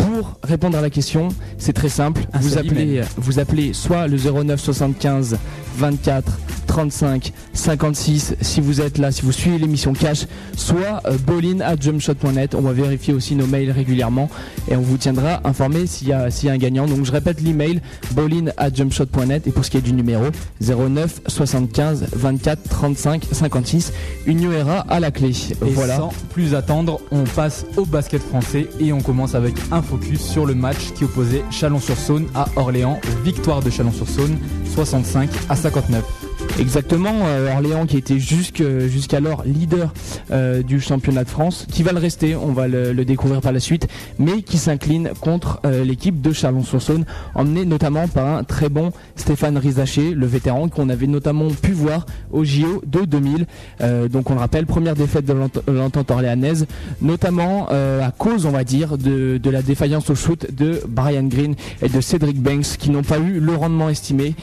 pour 0.00 0.38
répondre 0.42 0.78
à 0.78 0.80
la 0.80 0.90
question, 0.90 1.28
c'est 1.58 1.72
très 1.72 1.88
simple. 1.88 2.22
Un 2.32 2.40
Vous 2.40 2.58
appelez, 2.58 3.02
vous 3.16 3.38
appelez 3.38 3.72
soit 3.72 4.06
le 4.06 4.16
09 4.16 4.60
75 4.60 5.38
24 5.76 6.32
35 6.70 7.32
56 7.52 8.36
si 8.40 8.60
vous 8.60 8.80
êtes 8.80 8.98
là, 8.98 9.10
si 9.10 9.22
vous 9.22 9.32
suivez 9.32 9.58
l'émission 9.58 9.92
Cash, 9.92 10.26
soit 10.56 11.02
euh, 11.06 11.16
bolin 11.26 11.60
à 11.62 11.74
jumpshot.net. 11.74 12.54
On 12.54 12.60
va 12.60 12.72
vérifier 12.72 13.12
aussi 13.12 13.34
nos 13.34 13.46
mails 13.46 13.72
régulièrement 13.72 14.30
et 14.68 14.76
on 14.76 14.80
vous 14.80 14.96
tiendra 14.96 15.40
informé 15.42 15.88
s'il 15.88 16.08
y 16.08 16.12
a, 16.12 16.30
s'il 16.30 16.48
y 16.48 16.50
a 16.50 16.54
un 16.54 16.58
gagnant. 16.58 16.86
Donc 16.86 17.04
je 17.04 17.10
répète 17.10 17.40
l'email 17.40 17.80
bolin 18.12 18.52
à 18.56 18.72
jumpshot.net 18.72 19.48
et 19.48 19.50
pour 19.50 19.64
ce 19.64 19.70
qui 19.70 19.78
est 19.78 19.82
du 19.82 19.92
numéro 19.92 20.26
09 20.60 21.22
75 21.26 22.06
24 22.12 22.62
35 22.68 23.26
56. 23.32 23.92
Une 24.26 24.38
New 24.38 24.52
Era 24.52 24.80
à 24.88 25.00
la 25.00 25.10
clé. 25.10 25.30
Et 25.30 25.70
voilà. 25.70 25.96
sans 25.96 26.12
plus 26.32 26.54
attendre, 26.54 27.00
on 27.10 27.24
passe 27.24 27.66
au 27.76 27.84
basket 27.84 28.22
français 28.22 28.68
et 28.78 28.92
on 28.92 29.00
commence 29.00 29.34
avec 29.34 29.54
un 29.72 29.82
focus 29.90 30.22
sur 30.22 30.46
le 30.46 30.54
match 30.54 30.92
qui 30.94 31.04
opposait 31.04 31.44
Chalon-sur-Saône 31.50 32.28
à 32.34 32.46
Orléans. 32.56 33.00
Victoire 33.24 33.60
de 33.60 33.70
Chalon-sur-Saône, 33.70 34.38
65 34.64 35.28
à 35.48 35.56
59. 35.56 36.29
Exactement, 36.58 37.14
euh, 37.26 37.52
Orléans 37.54 37.86
qui 37.86 37.96
était 37.96 38.18
jusqu'alors 38.18 39.44
leader 39.46 39.94
euh, 40.30 40.62
du 40.62 40.78
championnat 40.80 41.24
de 41.24 41.28
France, 41.30 41.66
qui 41.72 41.82
va 41.82 41.92
le 41.92 41.98
rester, 41.98 42.36
on 42.36 42.52
va 42.52 42.68
le, 42.68 42.92
le 42.92 43.04
découvrir 43.06 43.40
par 43.40 43.52
la 43.52 43.60
suite, 43.60 43.88
mais 44.18 44.42
qui 44.42 44.58
s'incline 44.58 45.10
contre 45.20 45.60
euh, 45.64 45.84
l'équipe 45.84 46.20
de 46.20 46.32
Chalon-sur-Saône, 46.32 47.06
emmené 47.34 47.64
notamment 47.64 48.08
par 48.08 48.26
un 48.26 48.44
très 48.44 48.68
bon 48.68 48.92
Stéphane 49.16 49.56
Rizaché, 49.56 50.10
le 50.10 50.26
vétéran 50.26 50.68
qu'on 50.68 50.90
avait 50.90 51.06
notamment 51.06 51.48
pu 51.48 51.72
voir 51.72 52.04
au 52.30 52.44
JO 52.44 52.82
de 52.86 53.06
2000. 53.06 53.46
Euh, 53.80 54.08
donc 54.08 54.28
on 54.30 54.34
le 54.34 54.40
rappelle, 54.40 54.66
première 54.66 54.94
défaite 54.96 55.24
de 55.24 55.32
l'ent- 55.32 55.48
l'entente 55.66 56.10
orléanaise, 56.10 56.66
notamment 57.00 57.68
à 57.70 58.10
cause, 58.16 58.44
on 58.44 58.50
va 58.50 58.64
dire, 58.64 58.98
de, 58.98 59.38
de 59.38 59.50
la 59.50 59.62
défaillance 59.62 60.10
au 60.10 60.14
shoot 60.14 60.46
de 60.54 60.80
Brian 60.88 61.22
Green 61.24 61.54
et 61.82 61.88
de 61.88 62.00
Cédric 62.00 62.40
Banks, 62.40 62.76
qui 62.78 62.90
n'ont 62.90 63.02
pas 63.02 63.18
eu 63.18 63.40
le 63.40 63.54
rendement 63.54 63.88
estimé. 63.88 64.34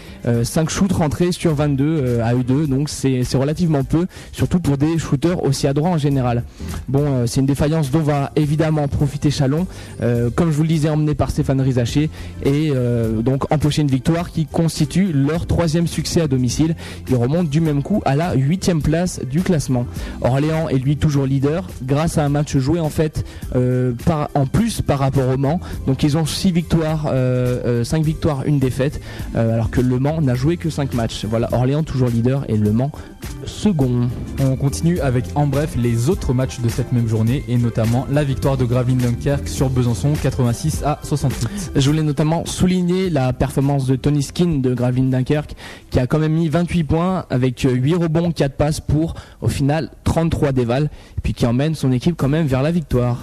5 0.44 0.70
shoots 0.70 0.92
rentrés 0.94 1.32
sur 1.32 1.54
22 1.54 1.97
euh, 1.98 2.24
à 2.24 2.34
eux 2.34 2.44
deux, 2.44 2.68
donc 2.68 2.90
c'est 2.90 3.24
relativement 3.36 3.84
peu, 3.84 4.08
surtout 4.32 4.60
pour 4.60 4.78
des 4.78 4.98
shooters 4.98 5.44
aussi 5.44 5.68
adroits 5.68 5.90
en 5.90 5.98
général. 5.98 6.44
Bon, 6.88 7.04
euh, 7.04 7.26
c'est 7.28 7.42
une 7.42 7.46
défaillance 7.46 7.92
dont 7.92 8.00
va 8.00 8.32
évidemment 8.36 8.88
profiter 8.88 9.32
Chalon, 9.32 9.68
euh, 10.02 10.30
comme 10.34 10.52
je 10.52 10.56
vous 10.56 10.64
le 10.64 10.70
disais, 10.70 10.90
emmené 10.90 11.16
par 11.16 11.32
Stéphane 11.32 11.62
Rizaché, 11.62 12.10
et 12.44 12.72
donc 13.24 13.52
empocher 13.52 13.82
une 13.82 13.88
victoire 13.88 14.32
qui 14.32 14.46
constitue 14.46 15.12
leur 15.14 15.46
troisième 15.46 15.88
succès 15.88 16.22
à 16.22 16.28
domicile. 16.28 16.76
Ils 17.10 17.16
remontent 17.16 17.50
du 17.50 17.62
même 17.62 17.84
coup 17.84 18.02
à 18.06 18.16
la 18.16 18.34
huitième 18.36 18.82
place 18.82 19.20
du 19.30 19.42
classement. 19.42 19.86
Orléans 20.22 20.70
est 20.70 20.78
lui 20.78 20.98
toujours 20.98 21.26
leader 21.26 21.68
grâce 21.84 22.18
à 22.18 22.24
un 22.24 22.30
match 22.30 22.56
joué 22.58 22.80
en 22.80 22.90
fait 22.90 23.26
en 23.56 24.46
plus 24.46 24.82
par 24.82 25.00
rapport 25.00 25.30
au 25.30 25.38
Mans. 25.38 25.60
Donc 25.86 26.04
ils 26.04 26.18
ont 26.18 26.26
6 26.26 26.52
victoires, 26.52 27.12
5 27.84 28.04
victoires, 28.04 28.44
une 28.46 28.60
défaite, 28.60 29.02
alors 29.36 29.70
que 29.70 29.82
Le 29.82 30.00
Mans 30.00 30.22
n'a 30.22 30.36
joué 30.36 30.58
que 30.58 30.70
5 30.70 30.94
matchs. 30.94 31.26
Voilà, 31.26 31.50
Orléans 31.54 31.84
toujours 31.88 32.10
leader 32.10 32.46
et 32.48 32.58
Le 32.58 32.72
Mans 32.72 32.92
second. 33.46 34.10
On 34.40 34.56
continue 34.56 35.00
avec 35.00 35.26
en 35.36 35.48
bref 35.48 35.76
les 35.78 36.10
autres 36.10 36.34
matchs 36.34 36.60
de 36.60 36.70
cette 36.70 36.92
même 36.92 37.08
journée 37.08 37.44
et 37.48 37.58
notamment 37.58 38.06
la 38.12 38.24
victoire 38.24 38.58
de 38.58 38.66
Gravelines 38.66 38.98
Dunkerque 38.98 39.48
sur 39.48 39.70
Besançon 39.70 40.14
86 40.22 40.84
à 40.84 41.00
68. 41.04 41.72
Je 41.76 41.90
voulais 41.90 42.04
notamment 42.04 42.46
souligner 42.46 43.10
la 43.10 43.34
performance 43.34 43.88
de 43.88 43.96
Tony 43.96 44.22
Skin 44.22 44.60
de 44.60 44.74
Gravine 44.74 45.10
Dunkerque 45.10 45.56
qui 45.90 46.00
a 46.00 46.08
quand 46.08 46.20
même 46.20 46.34
mis 46.34 46.50
28 46.50 46.84
points 46.84 47.26
avec 47.30 47.66
euh, 47.66 47.72
8 47.72 47.96
rebonds, 47.96 48.32
4 48.32 48.56
passes 48.56 48.80
pour 48.82 49.16
au 49.42 49.48
final 49.48 49.90
33 50.04 50.52
dévals 50.52 50.90
puis 51.24 51.34
qui 51.34 51.46
emmène 51.46 51.76
son 51.76 51.92
équipe 51.92 52.16
quand 52.18 52.30
même 52.30 52.48
vers 52.48 52.62
la 52.62 52.72
victoire. 52.72 53.20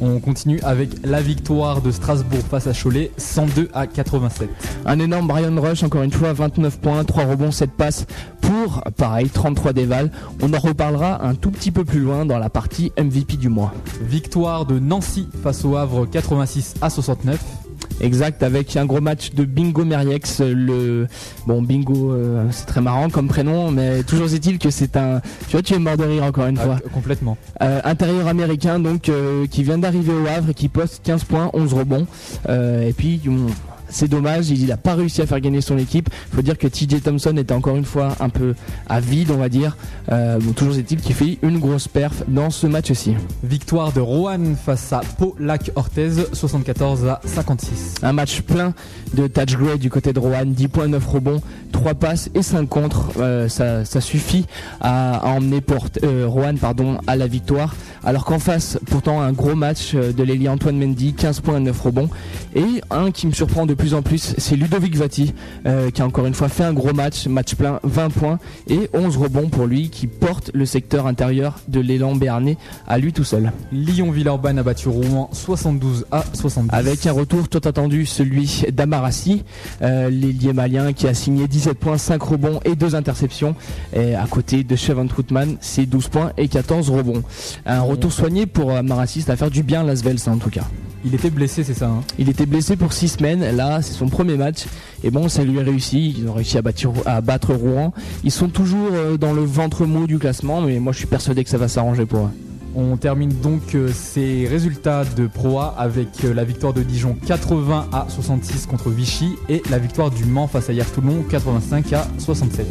On 0.00 0.20
continue 0.20 0.60
avec 0.62 0.90
la 1.04 1.20
victoire 1.20 1.82
de 1.82 1.90
Strasbourg 1.90 2.42
face 2.48 2.66
à 2.66 2.72
Cholet 2.72 3.10
102 3.16 3.68
à 3.74 3.86
87. 3.86 4.48
Un 4.86 4.98
énorme 5.00 5.26
Brian 5.26 5.60
Rush, 5.60 5.82
encore 5.82 6.02
une 6.02 6.12
fois, 6.12 6.32
29 6.32 6.78
points, 6.78 7.04
3 7.04 7.24
rebonds, 7.24 7.50
7 7.50 7.70
passes 7.72 8.06
pour, 8.40 8.82
pareil, 8.96 9.28
33 9.28 9.72
dévals. 9.72 10.10
On 10.40 10.52
en 10.54 10.58
reparlera 10.58 11.24
un 11.26 11.34
tout 11.34 11.50
petit 11.50 11.70
peu 11.70 11.84
plus 11.84 12.00
loin 12.00 12.24
dans 12.24 12.38
la 12.38 12.48
partie 12.48 12.92
MVP 12.98 13.36
du 13.36 13.48
mois. 13.48 13.72
Victoire 14.02 14.66
de 14.66 14.78
Nancy 14.78 15.28
face 15.42 15.64
au 15.64 15.76
Havre 15.76 16.06
86 16.06 16.74
à 16.80 16.90
69. 16.90 17.67
Exact, 18.00 18.42
avec 18.42 18.76
un 18.76 18.86
gros 18.86 19.00
match 19.00 19.32
de 19.32 19.44
Bingo 19.44 19.84
Meriex. 19.84 20.40
Le 20.40 21.06
bon 21.46 21.62
Bingo, 21.62 22.12
euh, 22.12 22.44
c'est 22.50 22.66
très 22.66 22.80
marrant 22.80 23.08
comme 23.10 23.28
prénom, 23.28 23.70
mais 23.70 24.02
toujours 24.04 24.32
est-il 24.32 24.58
que 24.58 24.70
c'est 24.70 24.96
un. 24.96 25.20
Tu 25.48 25.52
vois, 25.52 25.62
tu 25.62 25.74
es 25.74 25.78
mort 25.78 25.96
de 25.96 26.04
rire 26.04 26.22
encore 26.24 26.46
une 26.46 26.58
Ah, 26.58 26.64
fois. 26.64 26.78
complètement. 26.92 27.36
Euh, 27.62 27.80
intérieur 27.84 28.28
américain, 28.28 28.78
donc 28.78 29.08
euh, 29.08 29.46
qui 29.46 29.62
vient 29.64 29.78
d'arriver 29.78 30.12
au 30.12 30.26
Havre 30.26 30.50
et 30.50 30.54
qui 30.54 30.68
poste 30.68 31.00
15 31.04 31.24
points, 31.24 31.50
11 31.52 31.72
rebonds. 31.74 32.06
Et 32.48 32.92
puis 32.96 33.20
bon, 33.24 33.46
c'est 33.88 34.08
dommage, 34.08 34.50
il 34.50 34.66
n'a 34.66 34.76
pas 34.76 34.94
réussi 34.94 35.22
à 35.22 35.26
faire 35.26 35.40
gagner 35.40 35.60
son 35.60 35.78
équipe. 35.78 36.08
Il 36.32 36.36
faut 36.36 36.42
dire 36.42 36.58
que 36.58 36.66
TJ 36.66 37.02
Thompson 37.02 37.36
était 37.36 37.54
encore 37.54 37.76
une 37.76 37.84
fois 37.84 38.16
un 38.20 38.28
peu 38.28 38.54
à 38.88 39.00
vide, 39.00 39.30
on 39.30 39.36
va 39.36 39.48
dire. 39.48 39.76
Euh, 40.10 40.38
bon, 40.38 40.52
toujours 40.52 40.76
est-il 40.76 41.00
qu'il 41.00 41.14
fait 41.14 41.38
une 41.42 41.58
grosse 41.58 41.88
perf 41.88 42.22
dans 42.28 42.50
ce 42.50 42.66
match-ci. 42.66 43.14
Victoire 43.42 43.92
de 43.92 44.00
Rohan 44.00 44.54
face 44.64 44.92
à 44.92 45.00
Paul-Lac 45.18 45.70
Orthez, 45.76 46.10
74 46.32 47.06
à 47.06 47.20
56. 47.24 47.94
Un 48.02 48.12
match 48.12 48.42
plein 48.42 48.74
de 49.14 49.26
touch 49.26 49.56
Gray 49.56 49.78
du 49.78 49.90
côté 49.90 50.12
de 50.12 50.18
Rohan, 50.18 50.44
10 50.46 50.68
points, 50.68 50.88
9 50.88 51.06
rebonds, 51.06 51.40
3 51.72 51.94
passes 51.94 52.30
et 52.34 52.42
5 52.42 52.68
contre. 52.68 53.10
Euh, 53.18 53.48
ça, 53.48 53.84
ça 53.84 54.00
suffit 54.00 54.46
à, 54.80 55.16
à 55.16 55.28
emmener 55.30 55.60
Port, 55.60 55.88
euh, 56.04 56.26
Rohan 56.26 56.54
pardon, 56.60 56.98
à 57.06 57.16
la 57.16 57.26
victoire. 57.26 57.74
Alors 58.04 58.24
qu'en 58.24 58.38
face, 58.38 58.78
pourtant, 58.86 59.20
un 59.20 59.32
gros 59.32 59.54
match 59.54 59.94
de 59.94 60.22
l'ailier 60.22 60.48
Antoine 60.48 60.78
Mendy, 60.78 61.14
15 61.14 61.40
points, 61.40 61.60
9 61.60 61.80
rebonds. 61.80 62.08
Et 62.54 62.80
un 62.90 63.10
qui 63.10 63.26
me 63.26 63.32
surprend 63.32 63.66
de 63.66 63.74
plus 63.78 63.94
en 63.94 64.02
plus, 64.02 64.34
c'est 64.36 64.56
Ludovic 64.56 64.96
Vati, 64.96 65.32
euh, 65.64 65.90
qui 65.90 66.02
a 66.02 66.06
encore 66.06 66.26
une 66.26 66.34
fois 66.34 66.48
fait 66.48 66.64
un 66.64 66.72
gros 66.72 66.92
match, 66.92 67.26
match 67.28 67.54
plein, 67.54 67.78
20 67.84 68.10
points 68.10 68.38
et 68.68 68.90
11 68.92 69.16
rebonds 69.16 69.48
pour 69.48 69.66
lui, 69.66 69.88
qui 69.88 70.08
porte 70.08 70.50
le 70.52 70.66
secteur 70.66 71.06
intérieur 71.06 71.60
de 71.68 71.80
l'élan 71.80 72.16
béarnais 72.16 72.58
à 72.86 72.98
lui 72.98 73.12
tout 73.12 73.24
seul. 73.24 73.52
Lyon-Villeurbanne 73.72 74.58
a 74.58 74.62
battu 74.64 74.88
Rouen 74.88 75.30
72 75.32 76.06
à 76.10 76.24
70. 76.32 76.74
Avec 76.74 77.06
un 77.06 77.12
retour 77.12 77.48
tout 77.48 77.60
attendu, 77.64 78.04
celui 78.04 78.64
d'Amarassi, 78.72 79.44
euh, 79.80 80.10
l'ailier 80.10 80.52
malien 80.52 80.92
qui 80.92 81.06
a 81.06 81.14
signé 81.14 81.46
17 81.46 81.78
points, 81.78 81.98
5 81.98 82.20
rebonds 82.20 82.60
et 82.64 82.74
2 82.74 82.96
interceptions. 82.96 83.54
Et 83.94 84.16
à 84.16 84.26
côté 84.26 84.64
de 84.64 84.74
Chevon 84.74 85.06
Troutman, 85.06 85.56
c'est 85.60 85.86
12 85.86 86.08
points 86.08 86.32
et 86.36 86.48
14 86.48 86.90
rebonds. 86.90 87.22
Un 87.64 87.80
retour 87.80 88.12
soigné 88.12 88.46
pour 88.46 88.72
Amarassi, 88.72 89.22
ça 89.22 89.32
va 89.32 89.36
faire 89.36 89.50
du 89.50 89.62
bien 89.62 89.82
à 89.82 89.84
Las 89.84 90.02
ça 90.16 90.32
en 90.32 90.38
tout 90.38 90.50
cas. 90.50 90.64
Il 91.04 91.14
était 91.14 91.30
blessé, 91.30 91.62
c'est 91.64 91.74
ça 91.74 91.86
hein 91.86 92.00
Il 92.18 92.28
était 92.28 92.46
blessé 92.46 92.76
pour 92.76 92.92
6 92.92 93.08
semaines, 93.08 93.56
là 93.56 93.82
c'est 93.82 93.94
son 93.94 94.08
premier 94.08 94.36
match. 94.36 94.66
Et 95.04 95.10
bon, 95.10 95.28
ça 95.28 95.44
lui 95.44 95.58
a 95.60 95.62
réussi, 95.62 96.14
ils 96.18 96.28
ont 96.28 96.32
réussi 96.32 96.58
à, 96.58 96.62
battre, 96.62 96.88
à 97.06 97.20
battre 97.20 97.54
Rouen. 97.54 97.92
Ils 98.24 98.32
sont 98.32 98.48
toujours 98.48 98.90
euh, 98.92 99.16
dans 99.16 99.32
le 99.32 99.42
ventre 99.42 99.86
mou 99.86 100.06
du 100.06 100.18
classement, 100.18 100.60
mais 100.60 100.80
moi 100.80 100.92
je 100.92 100.98
suis 100.98 101.06
persuadé 101.06 101.44
que 101.44 101.50
ça 101.50 101.58
va 101.58 101.68
s'arranger 101.68 102.04
pour 102.04 102.26
eux. 102.26 102.30
On 102.74 102.96
termine 102.96 103.32
donc 103.42 103.74
euh, 103.74 103.90
ces 103.92 104.46
résultats 104.46 105.04
de 105.04 105.26
Pro 105.26 105.58
A 105.58 105.74
avec 105.78 106.08
euh, 106.24 106.34
la 106.34 106.44
victoire 106.44 106.72
de 106.72 106.82
Dijon 106.82 107.16
80 107.26 107.88
à 107.92 108.06
66 108.08 108.66
contre 108.66 108.90
Vichy 108.90 109.36
et 109.48 109.62
la 109.70 109.78
victoire 109.78 110.10
du 110.10 110.24
Mans 110.24 110.48
face 110.48 110.68
à 110.68 110.72
Hier 110.72 110.90
Toulon 110.90 111.24
85 111.30 111.92
à 111.92 112.06
67. 112.18 112.66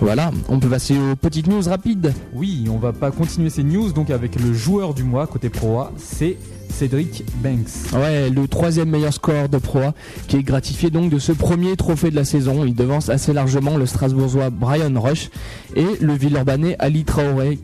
Voilà, 0.00 0.30
on 0.48 0.60
peut 0.60 0.68
passer 0.68 0.96
aux 0.98 1.16
petites 1.16 1.46
news 1.46 1.62
rapides. 1.62 2.12
Oui, 2.32 2.66
on 2.70 2.78
va 2.78 2.92
pas 2.92 3.10
continuer 3.10 3.50
ces 3.50 3.64
news 3.64 3.92
donc 3.92 4.10
avec 4.10 4.40
le 4.40 4.52
joueur 4.52 4.94
du 4.94 5.02
mois 5.02 5.26
côté 5.26 5.48
Pro 5.48 5.78
A, 5.78 5.92
c'est 5.96 6.36
Cédric 6.70 7.24
Banks. 7.42 7.92
Ouais, 7.94 8.30
le 8.30 8.48
troisième 8.48 8.90
meilleur 8.90 9.12
score 9.12 9.48
de 9.48 9.58
Pro 9.58 9.80
A, 9.80 9.94
qui 10.28 10.36
est 10.36 10.42
gratifié 10.42 10.90
donc 10.90 11.10
de 11.10 11.18
ce 11.18 11.32
premier 11.32 11.76
trophée 11.76 12.10
de 12.10 12.16
la 12.16 12.24
saison. 12.24 12.64
Il 12.64 12.74
devance 12.74 13.08
assez 13.08 13.32
largement 13.32 13.76
le 13.76 13.86
Strasbourgeois 13.86 14.50
Brian 14.50 15.00
Rush 15.00 15.30
et 15.76 15.86
le 16.00 16.12
Villeurbanais 16.14 16.76
Ali 16.78 17.04
Traoré, 17.04 17.58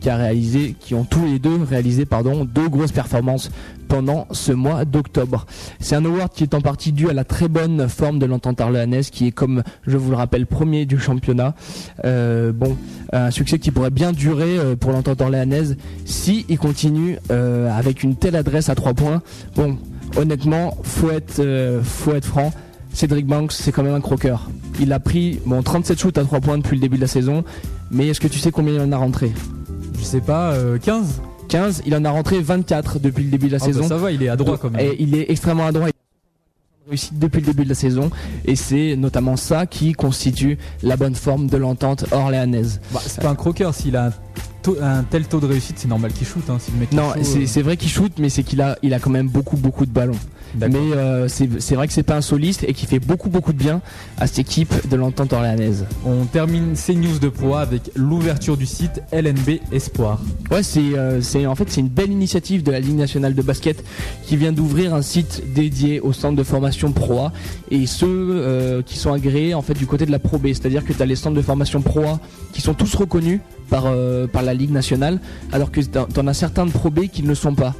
qui 0.79 0.93
ont 0.95 1.05
tous 1.05 1.25
les 1.25 1.39
deux 1.39 1.61
réalisé 1.63 2.05
deux 2.45 2.69
grosses 2.69 2.91
performances 2.91 3.51
pendant 3.91 4.25
ce 4.31 4.53
mois 4.53 4.85
d'octobre. 4.85 5.45
C'est 5.81 5.97
un 5.97 6.05
award 6.05 6.31
qui 6.31 6.43
est 6.43 6.53
en 6.53 6.61
partie 6.61 6.93
dû 6.93 7.09
à 7.09 7.13
la 7.13 7.25
très 7.25 7.49
bonne 7.49 7.89
forme 7.89 8.19
de 8.19 8.25
l'entente 8.25 8.61
arléanaise, 8.61 9.09
qui 9.09 9.27
est 9.27 9.31
comme 9.31 9.63
je 9.85 9.97
vous 9.97 10.11
le 10.11 10.15
rappelle 10.15 10.45
premier 10.45 10.85
du 10.85 10.97
championnat. 10.97 11.55
Euh, 12.05 12.53
bon, 12.53 12.77
un 13.11 13.31
succès 13.31 13.59
qui 13.59 13.69
pourrait 13.69 13.89
bien 13.89 14.13
durer 14.13 14.57
euh, 14.57 14.77
pour 14.77 14.93
l'entente 14.93 15.19
orléanaise 15.19 15.75
si 16.05 16.45
il 16.47 16.57
continue 16.57 17.17
euh, 17.31 17.69
avec 17.77 18.01
une 18.01 18.15
telle 18.15 18.37
adresse 18.37 18.69
à 18.69 18.75
3 18.75 18.93
points. 18.93 19.21
Bon, 19.57 19.77
honnêtement, 20.15 20.77
faut 20.83 21.11
être, 21.11 21.81
faut 21.83 22.13
être 22.13 22.25
franc. 22.25 22.53
Cédric 22.93 23.25
Banks, 23.25 23.51
c'est 23.51 23.73
quand 23.73 23.83
même 23.83 23.95
un 23.95 24.01
croqueur. 24.01 24.49
Il 24.79 24.93
a 24.93 25.01
pris 25.01 25.41
bon 25.45 25.61
37 25.63 25.99
shoots 25.99 26.17
à 26.17 26.23
3 26.23 26.39
points 26.39 26.57
depuis 26.57 26.77
le 26.77 26.81
début 26.81 26.95
de 26.95 27.01
la 27.01 27.07
saison, 27.07 27.43
mais 27.91 28.07
est-ce 28.07 28.21
que 28.21 28.29
tu 28.29 28.39
sais 28.39 28.51
combien 28.51 28.75
il 28.75 28.79
en 28.79 28.91
a 28.93 28.97
rentré? 28.97 29.33
Je 29.99 30.03
sais 30.03 30.21
pas, 30.21 30.53
euh, 30.53 30.77
15 30.77 31.21
15, 31.51 31.83
il 31.85 31.95
en 31.95 32.05
a 32.05 32.09
rentré 32.09 32.39
24 32.39 32.99
depuis 32.99 33.23
le 33.25 33.29
début 33.29 33.47
de 33.47 33.51
la 33.51 33.57
Ah 33.61 33.65
saison. 33.65 33.81
bah 33.81 33.87
ça 33.89 33.97
va, 33.97 34.11
il 34.11 34.23
est 34.23 34.29
à 34.29 34.35
droit 34.37 34.57
quand 34.57 34.69
même. 34.69 34.79
Et 34.85 34.95
il 34.99 35.15
est 35.15 35.29
extrêmement 35.29 35.65
adroit. 35.67 35.89
Il 35.89 36.87
a 36.87 36.89
réussi 36.89 37.09
depuis 37.13 37.41
le 37.41 37.45
début 37.47 37.63
de 37.63 37.69
la 37.69 37.75
saison 37.75 38.09
et 38.45 38.55
c'est 38.55 38.95
notamment 38.97 39.35
ça 39.37 39.65
qui 39.65 39.91
constitue 39.93 40.57
la 40.81 40.95
bonne 40.97 41.15
forme 41.15 41.47
de 41.47 41.57
l'entente 41.57 42.05
orléanaise. 42.11 42.79
Bah, 42.93 43.01
c'est 43.05 43.21
pas 43.21 43.29
un 43.29 43.35
croqueur, 43.35 43.75
s'il 43.75 43.95
a 43.97 44.07
un, 44.07 44.11
taux- 44.63 44.77
un 44.81 45.03
tel 45.03 45.25
taux 45.27 45.39
de 45.39 45.45
réussite, 45.45 45.77
c'est 45.77 45.87
normal 45.87 46.11
qu'il 46.13 46.25
shoot. 46.25 46.43
Hein, 46.49 46.57
si 46.59 46.71
le 46.71 46.77
mec 46.79 46.91
est 46.91 46.95
Non, 46.95 47.11
euh, 47.17 47.45
c'est 47.45 47.61
vrai 47.61 47.75
qu'il 47.77 47.89
shoot, 47.89 48.11
mais 48.17 48.29
c'est 48.29 48.43
qu'il 48.43 48.61
a, 48.61 48.77
il 48.81 48.93
a 48.93 48.99
quand 48.99 49.09
même 49.11 49.27
beaucoup, 49.27 49.57
beaucoup 49.57 49.85
de 49.85 49.91
ballons. 49.91 50.17
Mais 50.59 50.67
euh, 50.77 51.27
c'est 51.27 51.75
vrai 51.75 51.87
que 51.87 51.93
c'est 51.93 52.03
pas 52.03 52.15
un 52.15 52.21
soliste 52.21 52.65
et 52.67 52.73
qui 52.73 52.85
fait 52.85 52.99
beaucoup, 52.99 53.29
beaucoup 53.29 53.53
de 53.53 53.57
bien 53.57 53.81
à 54.17 54.27
cette 54.27 54.39
équipe 54.39 54.73
de 54.89 54.95
l'entente 54.95 55.33
orléanaise. 55.33 55.85
On 56.05 56.25
termine 56.25 56.75
ces 56.75 56.95
news 56.95 57.19
de 57.19 57.29
Pro 57.29 57.55
A 57.55 57.61
avec 57.61 57.91
l'ouverture 57.95 58.57
du 58.57 58.65
site 58.65 59.01
LNB 59.11 59.59
Espoir. 59.71 60.19
Ouais, 60.51 60.63
c'est 60.63 60.79
euh, 60.79 61.21
c'est 61.21 61.45
en 61.45 61.55
fait 61.55 61.69
c'est 61.69 61.81
une 61.81 61.89
belle 61.89 62.11
initiative 62.11 62.63
de 62.63 62.71
la 62.71 62.79
Ligue 62.79 62.97
nationale 62.97 63.33
de 63.33 63.41
basket 63.41 63.83
qui 64.23 64.37
vient 64.37 64.51
d'ouvrir 64.51 64.93
un 64.93 65.01
site 65.01 65.43
dédié 65.53 65.99
au 65.99 66.13
centre 66.13 66.35
de 66.35 66.43
formation 66.43 66.91
Pro 66.91 67.19
A 67.19 67.31
et 67.69 67.85
ceux 67.85 68.07
euh, 68.07 68.81
qui 68.81 68.97
sont 68.97 69.13
agréés 69.13 69.53
en 69.53 69.61
fait 69.61 69.73
du 69.73 69.85
côté 69.85 70.05
de 70.05 70.11
la 70.11 70.19
Pro 70.19 70.37
B, 70.37 70.47
c'est-à-dire 70.47 70.83
que 70.83 70.93
tu 70.93 71.01
as 71.01 71.05
les 71.05 71.15
centres 71.15 71.35
de 71.35 71.41
formation 71.41 71.81
Pro 71.81 72.01
A 72.01 72.19
qui 72.53 72.61
sont 72.61 72.73
tous 72.73 72.93
reconnus 72.95 73.39
par 73.69 73.85
par 74.33 74.41
la 74.41 74.53
Ligue 74.53 74.71
nationale 74.71 75.19
alors 75.51 75.71
que 75.71 75.79
t'en 75.81 76.05
t'en 76.05 76.27
as 76.27 76.33
certains 76.33 76.65
de 76.65 76.71
Pro 76.71 76.89
B 76.89 77.07
qui 77.07 77.23
ne 77.23 77.29
le 77.29 77.35
sont 77.35 77.55
pas. 77.55 77.73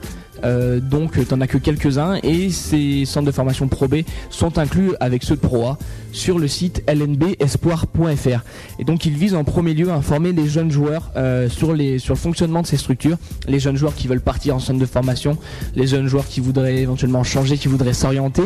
Euh, 0.43 0.79
donc 0.79 1.25
t'en 1.27 1.39
as 1.41 1.47
que 1.47 1.57
quelques-uns 1.59 2.15
et 2.23 2.49
ces 2.49 3.05
centres 3.05 3.27
de 3.27 3.31
formation 3.31 3.67
Pro 3.67 3.87
B 3.87 3.97
sont 4.29 4.57
inclus 4.57 4.91
avec 4.99 5.23
ceux 5.23 5.35
de 5.35 5.41
Pro 5.41 5.65
A 5.67 5.77
sur 6.13 6.39
le 6.39 6.47
site 6.47 6.83
lnbespoir.fr 6.91 8.43
et 8.79 8.83
donc 8.83 9.05
ils 9.05 9.13
visent 9.13 9.35
en 9.35 9.43
premier 9.43 9.73
lieu 9.73 9.89
à 9.89 9.95
informer 9.95 10.31
les 10.31 10.47
jeunes 10.47 10.71
joueurs 10.71 11.11
euh, 11.15 11.49
sur 11.49 11.73
les 11.73 11.99
sur 11.99 12.13
le 12.13 12.19
fonctionnement 12.19 12.61
de 12.61 12.67
ces 12.67 12.77
structures, 12.77 13.17
les 13.47 13.59
jeunes 13.59 13.77
joueurs 13.77 13.95
qui 13.95 14.07
veulent 14.07 14.21
partir 14.21 14.55
en 14.55 14.59
centre 14.59 14.79
de 14.79 14.85
formation, 14.85 15.37
les 15.75 15.87
jeunes 15.87 16.07
joueurs 16.07 16.25
qui 16.27 16.39
voudraient 16.39 16.77
éventuellement 16.77 17.23
changer, 17.23 17.57
qui 17.57 17.67
voudraient 17.67 17.93
s'orienter 17.93 18.43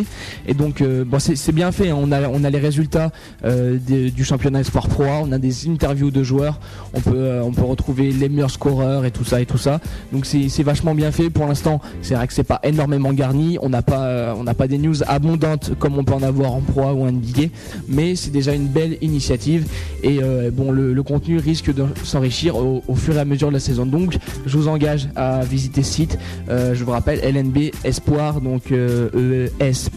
et 0.47 0.53
donc 0.53 0.81
euh, 0.81 1.03
bon 1.05 1.19
c'est 1.19 1.51
bien 1.53 1.71
fait, 1.71 1.89
hein. 1.89 1.97
on 1.99 2.11
a 2.11 2.27
on 2.27 2.43
a 2.43 2.49
les 2.49 2.59
résultats 2.59 3.11
euh, 3.45 3.77
des- 3.79 4.11
du 4.11 4.23
championnat 4.23 4.59
Espoir 4.61 4.87
Pro 4.87 5.03
A, 5.03 5.21
on 5.23 5.31
a 5.31 5.37
des 5.39 5.67
interviews 5.69 6.11
de 6.11 6.23
joueurs, 6.23 6.59
on 6.93 6.99
peut 7.01 7.11
euh, 7.15 7.41
on 7.43 7.51
peut 7.51 7.63
retrouver 7.63 8.11
les 8.11 8.29
meilleurs 8.29 8.51
scoreurs 8.51 9.05
et 9.05 9.11
tout 9.11 9.23
ça 9.25 9.41
et 9.41 9.45
tout 9.45 9.57
ça. 9.57 9.79
Donc 10.11 10.25
c'est 10.25 10.63
vachement 10.63 10.93
bien 10.95 11.11
fait 11.11 11.29
pour 11.29 11.47
l'instant. 11.47 11.81
C'est 12.01 12.15
vrai 12.15 12.27
que 12.27 12.33
c'est 12.33 12.43
pas 12.43 12.59
énormément 12.63 13.13
garni, 13.13 13.57
on 13.61 13.69
n'a 13.69 13.81
pas 13.81 14.05
euh, 14.05 14.33
on 14.37 14.43
n'a 14.43 14.53
pas 14.53 14.67
des 14.67 14.77
news 14.77 14.95
abondantes 15.07 15.71
comme 15.79 15.97
on 15.97 16.03
peut 16.03 16.13
en 16.13 16.23
avoir 16.23 16.53
en 16.53 16.61
Pro 16.61 16.81
A 16.81 16.93
ou 16.93 17.03
en 17.03 17.11
NBA, 17.11 17.49
mais 17.87 18.15
c'est 18.15 18.31
déjà 18.31 18.53
une 18.53 18.67
belle 18.67 18.97
initiative 19.01 19.67
et 20.03 20.19
euh, 20.21 20.51
le, 20.71 21.03
contenu 21.03 21.37
risque 21.37 21.73
de 21.73 21.85
s'enrichir 22.03 22.55
au, 22.55 22.81
fur 22.95 23.15
et 23.15 23.19
à 23.19 23.25
mesure 23.25 23.49
de 23.49 23.53
la 23.53 23.59
saison. 23.59 23.85
Donc 23.85 24.17
je 24.45 24.57
vous 24.57 24.67
engage 24.67 25.09
à 25.15 25.41
visiter 25.41 25.83
ce 25.83 25.93
site. 25.93 26.17
Euh, 26.49 26.73
je 26.73 26.83
vous 26.83 26.91
rappelle 26.91 27.19
LNB 27.19 27.71
Espoir 27.83 28.41
donc 28.41 28.71
E 28.71 29.51
S 29.59 29.89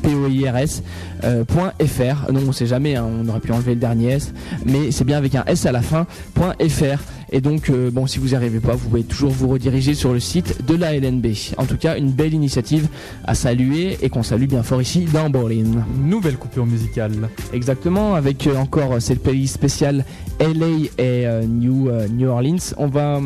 .fr. 1.86 2.32
Non 2.32 2.40
on 2.46 2.52
sait 2.52 2.66
jamais, 2.66 2.96
hein, 2.96 3.06
on 3.22 3.28
aurait 3.28 3.40
pu 3.40 3.52
enlever 3.52 3.74
le 3.74 3.80
dernier 3.80 4.12
S, 4.12 4.32
mais 4.66 4.90
c'est 4.90 5.04
bien 5.04 5.16
avec 5.16 5.34
un 5.34 5.44
S 5.46 5.66
à 5.66 5.72
la 5.72 5.82
fin 5.82 6.06
.fr. 6.36 7.02
Et 7.30 7.42
donc, 7.42 7.70
bon, 7.70 8.06
si 8.06 8.18
vous 8.18 8.28
n'y 8.28 8.34
arrivez 8.34 8.60
pas, 8.60 8.72
vous 8.72 8.88
pouvez 8.88 9.02
toujours 9.02 9.30
vous 9.30 9.48
rediriger 9.48 9.94
sur 9.94 10.14
le 10.14 10.20
site 10.20 10.64
de 10.64 10.74
la 10.74 10.96
LNB. 10.96 11.26
En 11.58 11.66
tout 11.66 11.76
cas, 11.78 11.96
une 11.96 12.10
belle 12.10 12.34
initiative 12.34 12.88
à 13.24 13.34
saluer 13.34 13.98
et 14.02 14.08
qu'on 14.08 14.22
salue 14.22 14.46
bien 14.46 14.62
fort 14.62 14.82
ici 14.82 15.06
dans 15.12 15.30
Berlin. 15.30 15.84
Nouvelle 16.02 16.36
coupure 16.36 16.66
musicale. 16.66 17.12
Exactement, 17.52 18.14
avec 18.14 18.46
euh, 18.46 18.56
encore 18.56 18.94
euh, 18.94 19.00
cette 19.00 19.22
pays 19.22 19.48
spéciale 19.48 20.04
LA 20.40 20.66
et 20.98 21.26
euh, 21.26 21.42
New, 21.44 21.90
New 22.10 22.28
Orleans. 22.28 22.74
On 22.76 22.86
va, 22.86 23.20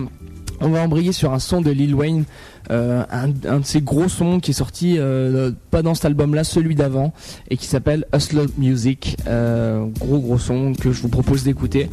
on 0.61 0.69
va 0.69 0.83
embrayer 0.83 1.13
sur 1.13 1.33
un 1.33 1.39
son 1.39 1.61
de 1.61 1.71
Lil 1.71 1.95
Wayne, 1.95 2.25
un, 2.71 3.31
un 3.49 3.61
de 3.61 3.65
ces 3.65 3.81
gros 3.81 4.09
sons 4.09 4.41
qui 4.41 4.53
est 4.53 4.55
sorti 4.55 4.97
euh, 4.99 5.51
pas 5.71 5.83
dans 5.83 5.95
cet 5.95 6.07
album-là, 6.07 6.45
celui 6.45 6.75
d'avant, 6.75 7.13
et 7.51 7.57
qui 7.57 7.67
s'appelle 7.67 8.07
Hustler 8.15 8.47
Music. 8.59 9.17
Euh, 9.27 9.87
gros 9.99 10.19
gros 10.19 10.39
son 10.39 10.73
que 10.75 10.93
je 10.93 11.03
vous 11.03 11.09
propose 11.09 11.45
d'écouter. 11.45 11.89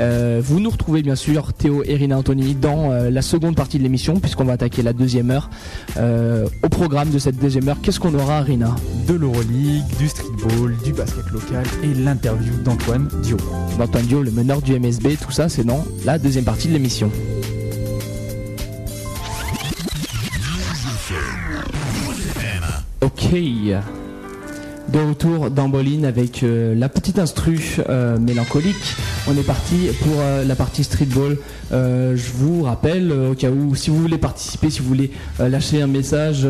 Euh, 0.00 0.40
vous 0.42 0.60
nous 0.60 0.70
retrouvez 0.70 1.02
bien 1.02 1.16
sûr 1.16 1.52
Théo 1.52 1.82
et 1.84 1.96
Rina 1.96 2.18
Anthony 2.18 2.54
dans 2.54 2.90
euh, 2.90 3.10
la 3.10 3.22
seconde 3.22 3.56
partie 3.56 3.78
de 3.78 3.82
l'émission, 3.82 4.20
puisqu'on 4.20 4.44
va 4.44 4.54
attaquer 4.54 4.82
la 4.82 4.92
deuxième 4.92 5.30
heure. 5.30 5.50
Euh, 5.96 6.46
au 6.62 6.68
programme 6.68 7.10
de 7.10 7.18
cette 7.18 7.36
deuxième 7.38 7.68
heure, 7.68 7.80
qu'est-ce 7.82 8.00
qu'on 8.00 8.14
aura, 8.14 8.40
Rina? 8.40 8.74
De 9.06 9.14
l'Euroleague, 9.14 9.84
du 9.98 10.08
streetball, 10.08 10.76
du 10.84 10.92
basket 10.92 11.30
local 11.30 11.64
et 11.82 11.94
l'interview 11.94 12.52
d'Antoine 12.64 13.08
Dio. 13.22 13.36
d'Antoine 13.78 14.04
Dio, 14.06 14.22
le 14.22 14.30
meneur 14.30 14.62
du 14.62 14.78
MSB, 14.78 15.16
tout 15.20 15.32
ça 15.32 15.48
c'est 15.48 15.64
dans 15.64 15.84
la 16.04 16.18
deuxième 16.18 16.44
partie 16.44 16.68
de 16.68 16.72
l'émission. 16.74 17.10
Ok. 23.04 23.34
De 24.88 24.98
retour 24.98 25.50
dans 25.50 25.68
Bolin 25.68 26.04
avec 26.04 26.42
euh, 26.42 26.74
la 26.74 26.88
petite 26.88 27.18
instru 27.18 27.76
euh, 27.90 28.18
mélancolique. 28.18 28.96
On 29.28 29.36
est 29.36 29.42
parti 29.46 29.88
pour 30.00 30.14
euh, 30.20 30.42
la 30.44 30.54
partie 30.56 30.84
streetball. 30.84 31.36
Je 31.70 32.32
vous 32.36 32.62
rappelle, 32.62 33.12
au 33.12 33.34
cas 33.34 33.50
où, 33.50 33.74
si 33.74 33.90
vous 33.90 33.98
voulez 34.00 34.16
participer, 34.16 34.70
si 34.70 34.80
vous 34.80 34.88
voulez 34.88 35.10
lâcher 35.38 35.82
un 35.82 35.86
message, 35.86 36.46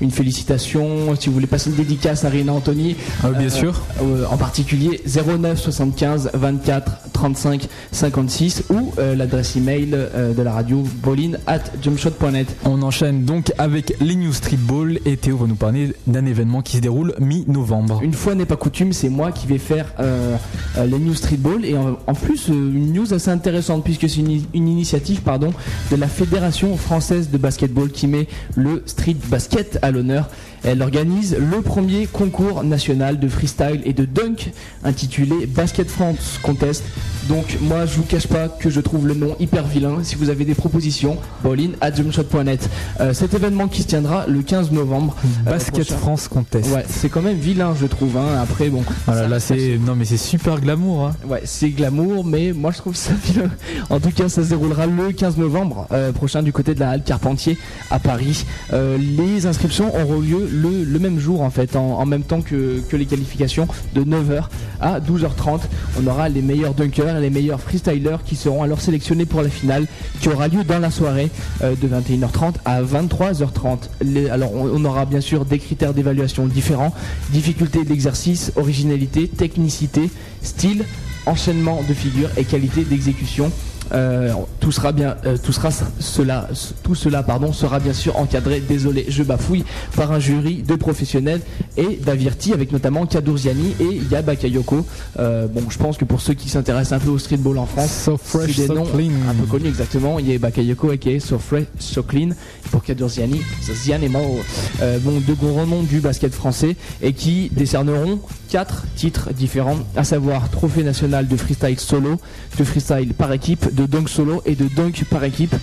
une 0.00 0.10
félicitation, 0.10 1.16
si 1.18 1.26
vous 1.28 1.34
voulez 1.34 1.46
passer 1.48 1.70
une 1.70 1.76
dédicace 1.76 2.24
à 2.24 2.28
Rina 2.28 2.52
Anthony, 2.52 2.96
Ah, 3.24 3.30
bien 3.30 3.48
sûr. 3.50 3.82
en 4.30 4.36
particulier 4.36 5.02
09 5.06 5.58
75 5.58 6.30
24 6.34 6.92
35 7.14 7.68
56 7.92 8.64
ou 8.70 8.92
euh, 8.98 9.14
l'adresse 9.14 9.56
email 9.56 9.90
euh, 9.94 10.34
de 10.34 10.42
la 10.42 10.52
radio 10.52 10.84
bolin 11.02 11.32
at 11.46 11.60
jumpshot.net. 11.82 12.54
On 12.66 12.82
enchaîne 12.82 13.24
donc 13.24 13.52
avec 13.56 13.94
les 14.00 14.16
News 14.16 14.32
Streetball 14.34 14.98
et 15.06 15.16
Théo 15.16 15.38
va 15.38 15.46
nous 15.46 15.54
parler 15.54 15.94
d'un 16.06 16.26
événement 16.26 16.60
qui 16.60 16.76
se 16.76 16.82
déroule 16.82 17.14
mi-novembre. 17.18 18.00
Une 18.02 18.12
fois 18.12 18.34
n'est 18.34 18.44
pas 18.44 18.56
coutume, 18.56 18.92
c'est 18.92 19.08
moi 19.08 19.32
qui 19.32 19.46
vais 19.46 19.58
faire 19.58 19.94
euh, 20.00 20.36
les 20.76 20.98
news 20.98 21.14
streetball 21.14 21.64
et 21.64 21.76
en, 21.76 21.98
en 22.06 22.14
plus 22.14 22.48
une 22.48 22.92
news 22.92 23.14
assez 23.14 23.30
intéressante 23.30 23.84
puisque 23.84 24.08
c'est 24.08 24.20
une, 24.20 24.42
une 24.52 24.68
initiative 24.68 25.22
pardon 25.22 25.52
de 25.90 25.96
la 25.96 26.08
Fédération 26.08 26.76
française 26.76 27.30
de 27.30 27.38
basketball 27.38 27.90
qui 27.90 28.06
met 28.06 28.26
le 28.56 28.82
street 28.86 29.16
basket 29.30 29.78
à 29.82 29.90
l'honneur. 29.90 30.28
Elle 30.64 30.82
organise 30.82 31.36
le 31.38 31.60
premier 31.62 32.06
concours 32.06 32.64
national 32.64 33.18
de 33.18 33.28
freestyle 33.28 33.80
et 33.84 33.92
de 33.92 34.04
dunk 34.04 34.50
intitulé 34.84 35.46
Basket 35.46 35.88
France 35.90 36.38
Contest. 36.42 36.84
Donc 37.28 37.58
moi 37.60 37.86
je 37.86 37.96
vous 37.96 38.02
cache 38.02 38.26
pas 38.26 38.48
que 38.48 38.68
je 38.70 38.80
trouve 38.80 39.06
le 39.06 39.14
nom 39.14 39.34
hyper 39.40 39.64
vilain. 39.66 39.98
Si 40.02 40.14
vous 40.14 40.28
avez 40.30 40.44
des 40.44 40.54
propositions, 40.54 41.16
ballin 41.42 41.70
at 41.80 41.94
jumpshot.net. 41.94 42.68
Euh, 43.00 43.14
cet 43.14 43.34
événement 43.34 43.68
qui 43.68 43.82
se 43.82 43.86
tiendra 43.88 44.26
le 44.26 44.42
15 44.42 44.72
novembre. 44.72 45.16
euh, 45.46 45.50
Basket 45.50 45.74
prochain. 45.86 45.96
France 45.96 46.28
Contest. 46.28 46.70
Ouais, 46.74 46.84
c'est 46.88 47.08
quand 47.08 47.22
même 47.22 47.38
vilain, 47.38 47.74
je 47.80 47.86
trouve. 47.86 48.16
hein. 48.16 48.40
Après, 48.42 48.68
bon. 48.68 48.82
Voilà, 49.06 49.22
ça- 49.22 49.28
là 49.28 49.40
c'est 49.40 49.78
non 49.78 49.94
mais 49.96 50.04
c'est 50.04 50.16
super 50.18 50.60
glamour. 50.60 51.06
hein. 51.06 51.16
Ouais, 51.28 51.42
c'est 51.44 51.70
glamour, 51.70 52.24
mais 52.24 52.52
moi 52.52 52.70
je 52.72 52.78
trouve 52.78 52.94
ça 52.96 53.12
vilain. 53.24 53.50
En 53.90 54.00
tout 54.00 54.10
cas, 54.10 54.28
ça 54.28 54.42
se 54.42 54.48
déroulera 54.50 54.86
le 54.86 55.12
15 55.12 55.36
novembre 55.38 55.86
euh, 55.92 56.12
prochain 56.12 56.42
du 56.42 56.52
côté 56.52 56.74
de 56.74 56.80
la 56.80 56.90
Halle 56.90 57.02
Carpentier 57.04 57.58
à 57.90 57.98
Paris. 57.98 58.44
Les 58.72 59.46
inscriptions 59.46 59.94
auront 59.94 60.20
lieu 60.20 60.48
le, 60.54 60.98
même 60.98 61.18
jour 61.18 61.42
en 61.42 61.50
fait, 61.50 61.76
en, 61.76 62.04
même 62.06 62.22
temps 62.22 62.40
que, 62.40 62.80
les 62.92 63.06
qualifications 63.06 63.66
de 63.94 64.02
9h 64.04 64.44
à 64.80 65.00
12h30. 65.00 65.60
On 66.02 66.06
aura 66.06 66.28
les 66.28 66.42
meilleurs 66.42 66.74
dunkers 66.74 67.16
et 67.16 67.20
les 67.20 67.30
meilleurs 67.30 67.60
freestylers 67.60 68.18
qui 68.24 68.36
seront 68.36 68.62
alors 68.62 68.80
sélectionnés 68.80 69.26
pour 69.26 69.42
la 69.42 69.48
finale 69.48 69.86
qui 70.20 70.28
aura 70.28 70.48
lieu 70.48 70.64
dans 70.64 70.78
la 70.78 70.90
soirée 70.90 71.30
euh, 71.62 71.74
de 71.80 71.88
21h30 71.88 72.54
à 72.64 72.82
23h30. 72.82 73.78
Les- 74.02 74.28
alors 74.30 74.54
on, 74.54 74.68
on 74.68 74.84
aura 74.84 75.04
bien 75.06 75.20
sûr 75.20 75.44
des 75.44 75.58
critères 75.58 75.94
d'évaluation 75.94 76.46
différents, 76.46 76.94
difficulté 77.30 77.84
d'exercice, 77.84 78.52
originalité, 78.56 79.28
technicité, 79.28 80.10
style, 80.42 80.84
enchaînement 81.26 81.82
de 81.88 81.94
figures 81.94 82.30
et 82.36 82.44
qualité 82.44 82.82
d'exécution. 82.84 83.50
Euh, 83.92 84.32
tout 84.60 84.72
sera 84.72 84.92
bien, 84.92 85.16
euh, 85.26 85.36
tout 85.42 85.52
sera 85.52 85.70
cela, 86.00 86.48
tout 86.82 86.94
cela 86.94 87.22
pardon 87.22 87.52
sera 87.52 87.80
bien 87.80 87.92
sûr 87.92 88.18
encadré. 88.18 88.60
Désolé, 88.60 89.06
je 89.08 89.22
bafouille 89.22 89.64
par 89.94 90.12
un 90.12 90.18
jury 90.18 90.62
de 90.62 90.74
professionnels 90.74 91.40
et 91.76 91.96
d'avertis 91.96 92.52
avec 92.52 92.72
notamment 92.72 93.06
Kadurziani 93.06 93.74
et 93.80 94.00
Yab 94.10 94.24
Bakayoko. 94.26 94.86
Euh, 95.18 95.46
bon, 95.46 95.62
je 95.68 95.78
pense 95.78 95.96
que 95.98 96.04
pour 96.04 96.20
ceux 96.20 96.34
qui 96.34 96.48
s'intéressent 96.48 97.00
un 97.00 97.04
peu 97.04 97.10
au 97.10 97.18
streetball 97.18 97.58
en 97.58 97.66
France, 97.66 97.90
So 98.04 98.16
fresh, 98.16 98.56
des 98.56 98.66
so 98.66 98.74
noms 98.74 98.86
clean. 98.86 99.12
un 99.28 99.34
peu 99.34 99.46
connus 99.46 99.68
exactement. 99.68 100.18
Il 100.18 100.30
y 100.30 100.34
a 100.34 100.38
Bakayoko 100.38 100.90
aka 100.90 101.20
So 101.20 101.38
Fresh, 101.38 101.66
So 101.78 102.02
Clean 102.02 102.30
pour 102.70 102.82
Kadurziani, 102.82 103.42
Zianemo. 103.62 104.40
Euh, 104.82 104.98
bon, 105.00 105.20
deux 105.20 105.34
gros 105.34 105.64
noms 105.66 105.82
du 105.82 106.00
basket 106.00 106.34
français 106.34 106.76
et 107.02 107.12
qui 107.12 107.50
décerneront 107.52 108.20
quatre 108.48 108.84
titres 108.96 109.30
différents, 109.32 109.78
à 109.96 110.04
savoir 110.04 110.48
trophée 110.50 110.82
national 110.84 111.26
de 111.26 111.36
freestyle 111.36 111.78
solo, 111.80 112.20
de 112.58 112.64
freestyle 112.64 113.12
par 113.14 113.32
équipe, 113.32 113.74
de 113.74 113.83
dunk 113.86 114.08
solo 114.08 114.42
et 114.46 114.54
de 114.54 114.66
dunk 114.68 115.04
par 115.10 115.24
équipe. 115.24 115.54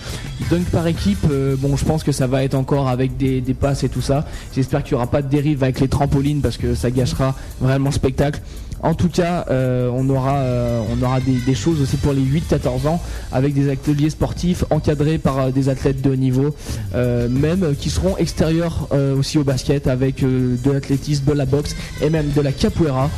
Dunk 0.50 0.64
par 0.70 0.86
équipe, 0.86 1.26
euh, 1.30 1.56
bon, 1.58 1.76
je 1.76 1.84
pense 1.84 2.02
que 2.02 2.12
ça 2.12 2.26
va 2.26 2.44
être 2.44 2.54
encore 2.54 2.88
avec 2.88 3.16
des, 3.16 3.40
des 3.40 3.54
passes 3.54 3.84
et 3.84 3.88
tout 3.88 4.00
ça. 4.00 4.26
J'espère 4.54 4.82
qu'il 4.82 4.92
n'y 4.94 4.96
aura 4.96 5.10
pas 5.10 5.22
de 5.22 5.28
dérive 5.28 5.62
avec 5.62 5.80
les 5.80 5.88
trampolines 5.88 6.40
parce 6.40 6.56
que 6.56 6.74
ça 6.74 6.90
gâchera 6.90 7.34
vraiment 7.60 7.90
le 7.90 7.94
spectacle. 7.94 8.40
En 8.82 8.94
tout 8.94 9.08
cas, 9.08 9.46
euh, 9.48 9.88
on 9.94 10.08
aura, 10.10 10.38
euh, 10.38 10.82
on 10.92 11.02
aura 11.04 11.20
des, 11.20 11.34
des 11.46 11.54
choses 11.54 11.80
aussi 11.80 11.96
pour 11.96 12.12
les 12.12 12.22
8-14 12.22 12.88
ans 12.88 13.00
avec 13.30 13.54
des 13.54 13.70
ateliers 13.70 14.10
sportifs 14.10 14.64
encadrés 14.70 15.18
par 15.18 15.38
euh, 15.38 15.50
des 15.50 15.68
athlètes 15.68 16.02
de 16.02 16.10
haut 16.10 16.16
niveau, 16.16 16.54
euh, 16.94 17.28
même 17.28 17.76
qui 17.78 17.90
seront 17.90 18.16
extérieurs 18.16 18.88
aussi 19.16 19.38
au 19.38 19.44
basket 19.44 19.86
avec 19.86 20.22
de 20.22 20.70
l'athlétisme, 20.70 21.24
de 21.26 21.32
la 21.32 21.46
boxe 21.46 21.76
et 22.00 22.10
même 22.10 22.30
de 22.34 22.40
la 22.40 22.52
capoeira. 22.52 23.10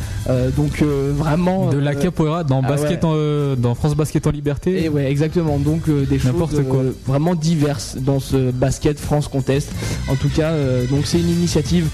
Donc 0.57 0.83
vraiment 0.83 1.69
De 1.71 1.79
la 1.79 1.95
capoeira 1.95 2.45
dans 2.45 2.63
ah 2.65 2.69
basket 2.69 3.05
ouais. 3.05 3.11
en, 3.11 3.57
dans 3.57 3.75
France 3.75 3.95
Basket 3.95 4.27
en 4.27 4.31
liberté. 4.31 4.85
et 4.85 4.89
ouais, 4.89 5.11
exactement. 5.11 5.59
Donc 5.59 5.89
des 5.89 6.19
choses 6.19 6.63
quoi. 6.69 6.83
vraiment 7.07 7.35
diverses 7.35 7.97
dans 8.01 8.21
ce 8.21 8.51
basket 8.51 8.99
France 8.99 9.29
Contest. 9.29 9.71
En 10.09 10.17
tout 10.17 10.29
cas, 10.29 10.53
donc 10.91 11.07
c'est 11.07 11.21
une 11.21 11.31
initiative 11.31 11.89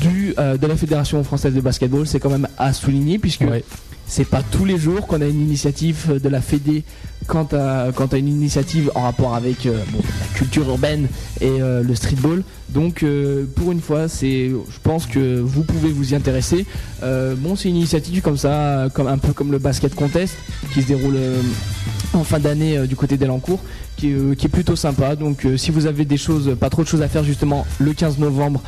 du 0.00 0.34
de 0.36 0.66
la 0.66 0.76
Fédération 0.76 1.22
française 1.24 1.54
de 1.54 1.60
basketball. 1.60 2.06
C'est 2.06 2.20
quand 2.20 2.30
même 2.30 2.48
à 2.58 2.72
souligner 2.72 3.15
puisque 3.18 3.42
Ouais. 3.42 3.64
c'est 4.06 4.24
pas 4.28 4.42
tous 4.42 4.64
les 4.64 4.78
jours 4.78 5.06
qu'on 5.06 5.20
a 5.20 5.26
une 5.26 5.40
initiative 5.42 6.20
de 6.22 6.28
la 6.28 6.40
Fédé 6.40 6.84
quant 7.26 7.48
à, 7.52 7.88
quant 7.94 8.06
à 8.06 8.16
une 8.16 8.28
initiative 8.28 8.90
en 8.94 9.02
rapport 9.02 9.34
avec 9.34 9.66
euh, 9.66 9.78
la 9.78 10.38
culture 10.38 10.68
urbaine 10.68 11.08
et 11.40 11.60
euh, 11.60 11.82
le 11.82 11.94
streetball. 11.94 12.42
Donc 12.68 13.02
euh, 13.02 13.44
pour 13.54 13.72
une 13.72 13.80
fois, 13.80 14.08
c'est, 14.08 14.48
je 14.48 14.78
pense 14.82 15.06
que 15.06 15.40
vous 15.40 15.62
pouvez 15.62 15.90
vous 15.90 16.12
y 16.12 16.16
intéresser. 16.16 16.66
Bon, 17.02 17.54
c'est 17.54 17.68
une 17.68 17.76
initiative 17.76 18.20
comme 18.22 18.36
ça, 18.36 18.88
comme 18.92 19.06
un 19.06 19.18
peu 19.18 19.32
comme 19.32 19.52
le 19.52 19.58
basket 19.58 19.94
contest 19.94 20.34
qui 20.72 20.82
se 20.82 20.88
déroule 20.88 21.16
en 22.14 22.24
fin 22.24 22.40
d'année 22.40 22.86
du 22.86 22.96
côté 22.96 23.16
d'Elancourt, 23.16 23.60
qui, 23.96 24.10
est, 24.10 24.48
plutôt 24.48 24.74
sympa. 24.74 25.14
Donc 25.14 25.46
si 25.56 25.70
vous 25.70 25.86
avez 25.86 26.04
des 26.04 26.16
choses, 26.16 26.56
pas 26.58 26.68
trop 26.68 26.82
de 26.82 26.88
choses 26.88 27.02
à 27.02 27.08
faire 27.08 27.22
justement 27.22 27.64
le 27.78 27.92
15 27.92 28.18
novembre 28.18 28.60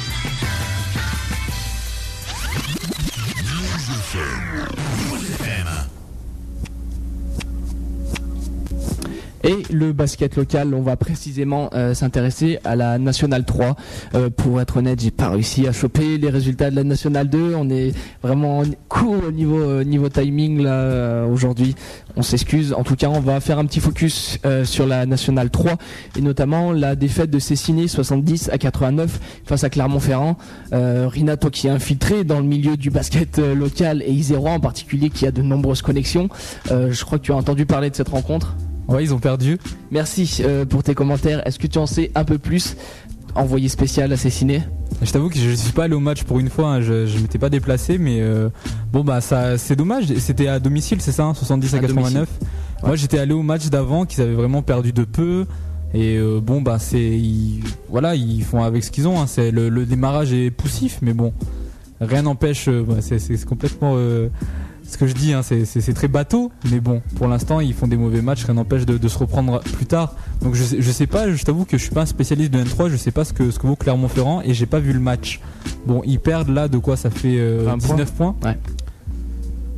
Et 9.47 9.63
le 9.71 9.93
basket 9.93 10.35
local, 10.35 10.73
on 10.73 10.81
va 10.81 10.97
précisément 10.97 11.69
euh, 11.73 11.93
s'intéresser 11.93 12.59
à 12.65 12.75
la 12.75 12.99
Nationale 12.99 13.45
3. 13.45 13.77
Euh, 14.13 14.29
pour 14.29 14.59
être 14.59 14.75
honnête, 14.75 14.99
j'ai 14.99 15.09
pas 15.09 15.29
réussi 15.29 15.65
à 15.67 15.71
choper 15.71 16.17
les 16.17 16.29
résultats 16.29 16.69
de 16.69 16.75
la 16.75 16.83
Nationale 16.83 17.29
2. 17.29 17.55
On 17.55 17.69
est 17.69 17.93
vraiment 18.21 18.59
en 18.59 18.63
court 18.89 19.23
au 19.25 19.31
niveau 19.31 19.61
euh, 19.61 20.09
timing 20.09 20.67
aujourd'hui. 21.31 21.75
On 22.17 22.23
s'excuse. 22.23 22.73
En 22.73 22.83
tout 22.83 22.97
cas, 22.97 23.07
on 23.07 23.21
va 23.21 23.39
faire 23.39 23.57
un 23.57 23.65
petit 23.65 23.79
focus 23.79 24.37
sur 24.65 24.85
la 24.85 25.05
Nationale 25.05 25.49
3 25.49 25.77
et 26.17 26.21
notamment 26.21 26.73
la 26.73 26.95
défaite 26.95 27.29
de 27.29 27.39
Cessiné 27.39 27.87
70 27.87 28.49
à 28.51 28.57
89 28.57 29.19
face 29.45 29.63
à 29.63 29.69
Clermont-Ferrand. 29.69 30.37
Rina, 30.71 31.37
toi 31.37 31.51
qui 31.51 31.67
est 31.67 31.69
infiltré 31.69 32.23
dans 32.23 32.39
le 32.39 32.45
milieu 32.45 32.75
du 32.75 32.89
basket 32.89 33.37
local 33.37 34.01
et 34.05 34.11
Isérois 34.11 34.51
en 34.51 34.59
particulier, 34.59 35.09
qui 35.09 35.27
a 35.27 35.31
de 35.31 35.41
nombreuses 35.41 35.81
connexions, 35.81 36.29
je 36.69 37.05
crois 37.05 37.19
que 37.19 37.23
tu 37.23 37.31
as 37.31 37.35
entendu 37.35 37.65
parler 37.65 37.89
de 37.89 37.95
cette 37.95 38.09
rencontre. 38.09 38.55
Ouais, 38.87 39.03
ils 39.03 39.13
ont 39.13 39.19
perdu. 39.19 39.57
Merci 39.91 40.41
euh, 40.43 40.65
pour 40.65 40.83
tes 40.83 40.95
commentaires. 40.95 41.45
Est-ce 41.45 41.59
que 41.59 41.67
tu 41.67 41.77
en 41.77 41.85
sais 41.85 42.11
un 42.15 42.23
peu 42.23 42.37
plus 42.37 42.75
Envoyé 43.35 43.67
spécial 43.69 44.11
assassiné 44.13 44.63
Je 45.03 45.11
t'avoue 45.11 45.29
que 45.29 45.37
je 45.37 45.51
suis 45.51 45.71
pas 45.73 45.83
allé 45.83 45.93
au 45.93 45.99
match 45.99 46.23
pour 46.23 46.39
une 46.39 46.49
fois, 46.49 46.69
hein, 46.69 46.81
je, 46.81 47.05
je 47.05 47.19
m'étais 47.19 47.37
pas 47.37 47.49
déplacé, 47.49 47.97
mais 47.99 48.19
euh, 48.21 48.49
bon 48.91 49.03
bah 49.03 49.21
ça 49.21 49.57
c'est 49.59 49.75
dommage. 49.75 50.05
C'était 50.17 50.47
à 50.47 50.59
domicile, 50.59 51.01
c'est 51.01 51.11
ça, 51.11 51.25
hein, 51.25 51.33
70 51.35 51.73
à, 51.75 51.77
À 51.77 51.79
89. 51.81 52.13
domicile. 52.13 52.47
Moi 52.83 52.95
j'étais 52.95 53.19
allé 53.19 53.33
au 53.33 53.43
match 53.43 53.67
d'avant 53.69 54.05
qu'ils 54.05 54.21
avaient 54.23 54.33
vraiment 54.33 54.61
perdu 54.63 54.91
de 54.93 55.03
peu. 55.03 55.45
Et 55.93 56.17
euh, 56.17 56.39
bon, 56.41 56.61
bah 56.61 56.79
c'est, 56.79 56.99
ils- 56.99 57.61
voilà, 57.89 58.15
ils 58.15 58.43
font 58.43 58.63
avec 58.63 58.83
ce 58.83 58.91
qu'ils 58.91 59.07
ont. 59.07 59.21
hein. 59.21 59.25
C'est 59.27 59.51
le, 59.51 59.69
le 59.69 59.85
démarrage 59.85 60.33
est 60.33 60.49
poussif, 60.51 60.97
mais 61.01 61.13
bon, 61.13 61.31
rien 62.01 62.23
n'empêche. 62.23 62.67
euh, 62.67 62.83
bah, 62.87 62.95
c'est, 63.01 63.19
c'est 63.19 63.45
complètement 63.45 63.93
euh, 63.97 64.29
ce 64.87 64.97
que 64.97 65.05
je 65.07 65.13
dis. 65.13 65.33
hein, 65.33 65.41
c'est, 65.43 65.65
c'est- 65.65 65.81
c'est 65.81 65.93
très 65.93 66.07
bateau, 66.07 66.51
mais 66.71 66.79
bon, 66.79 67.01
pour 67.15 67.27
l'instant, 67.27 67.59
ils 67.59 67.73
font 67.73 67.87
des 67.87 67.97
mauvais 67.97 68.21
matchs. 68.21 68.45
Rien 68.45 68.55
n'empêche 68.55 68.85
de, 68.85 68.97
de 68.97 69.07
se 69.07 69.17
reprendre 69.17 69.59
plus 69.61 69.85
tard. 69.85 70.15
Donc 70.41 70.55
je, 70.55 70.63
sais- 70.63 70.77
je 70.81 70.91
sais 70.91 71.07
pas. 71.07 71.29
Je 71.31 71.43
t'avoue 71.43 71.65
que 71.65 71.77
je 71.77 71.83
suis 71.83 71.93
pas 71.93 72.01
un 72.01 72.05
spécialiste 72.05 72.51
de 72.51 72.63
N3. 72.63 72.89
Je 72.89 72.95
sais 72.97 73.11
pas 73.11 73.23
ce 73.25 73.33
que 73.33 73.51
ce 73.51 73.59
que 73.59 73.67
vaut 73.67 73.75
Clermont-Ferrand 73.75 74.41
et 74.43 74.53
j'ai 74.53 74.65
pas 74.65 74.79
vu 74.79 74.93
le 74.93 74.99
match. 74.99 75.41
Bon, 75.85 76.01
ils 76.05 76.19
perdent 76.19 76.49
là 76.49 76.67
de 76.67 76.77
quoi 76.77 76.95
ça 76.97 77.09
fait 77.09 77.37
euh, 77.37 77.63
20 77.65 77.77
points. 77.79 77.95
19 77.95 78.11
points. 78.13 78.35
Ouais. 78.43 78.57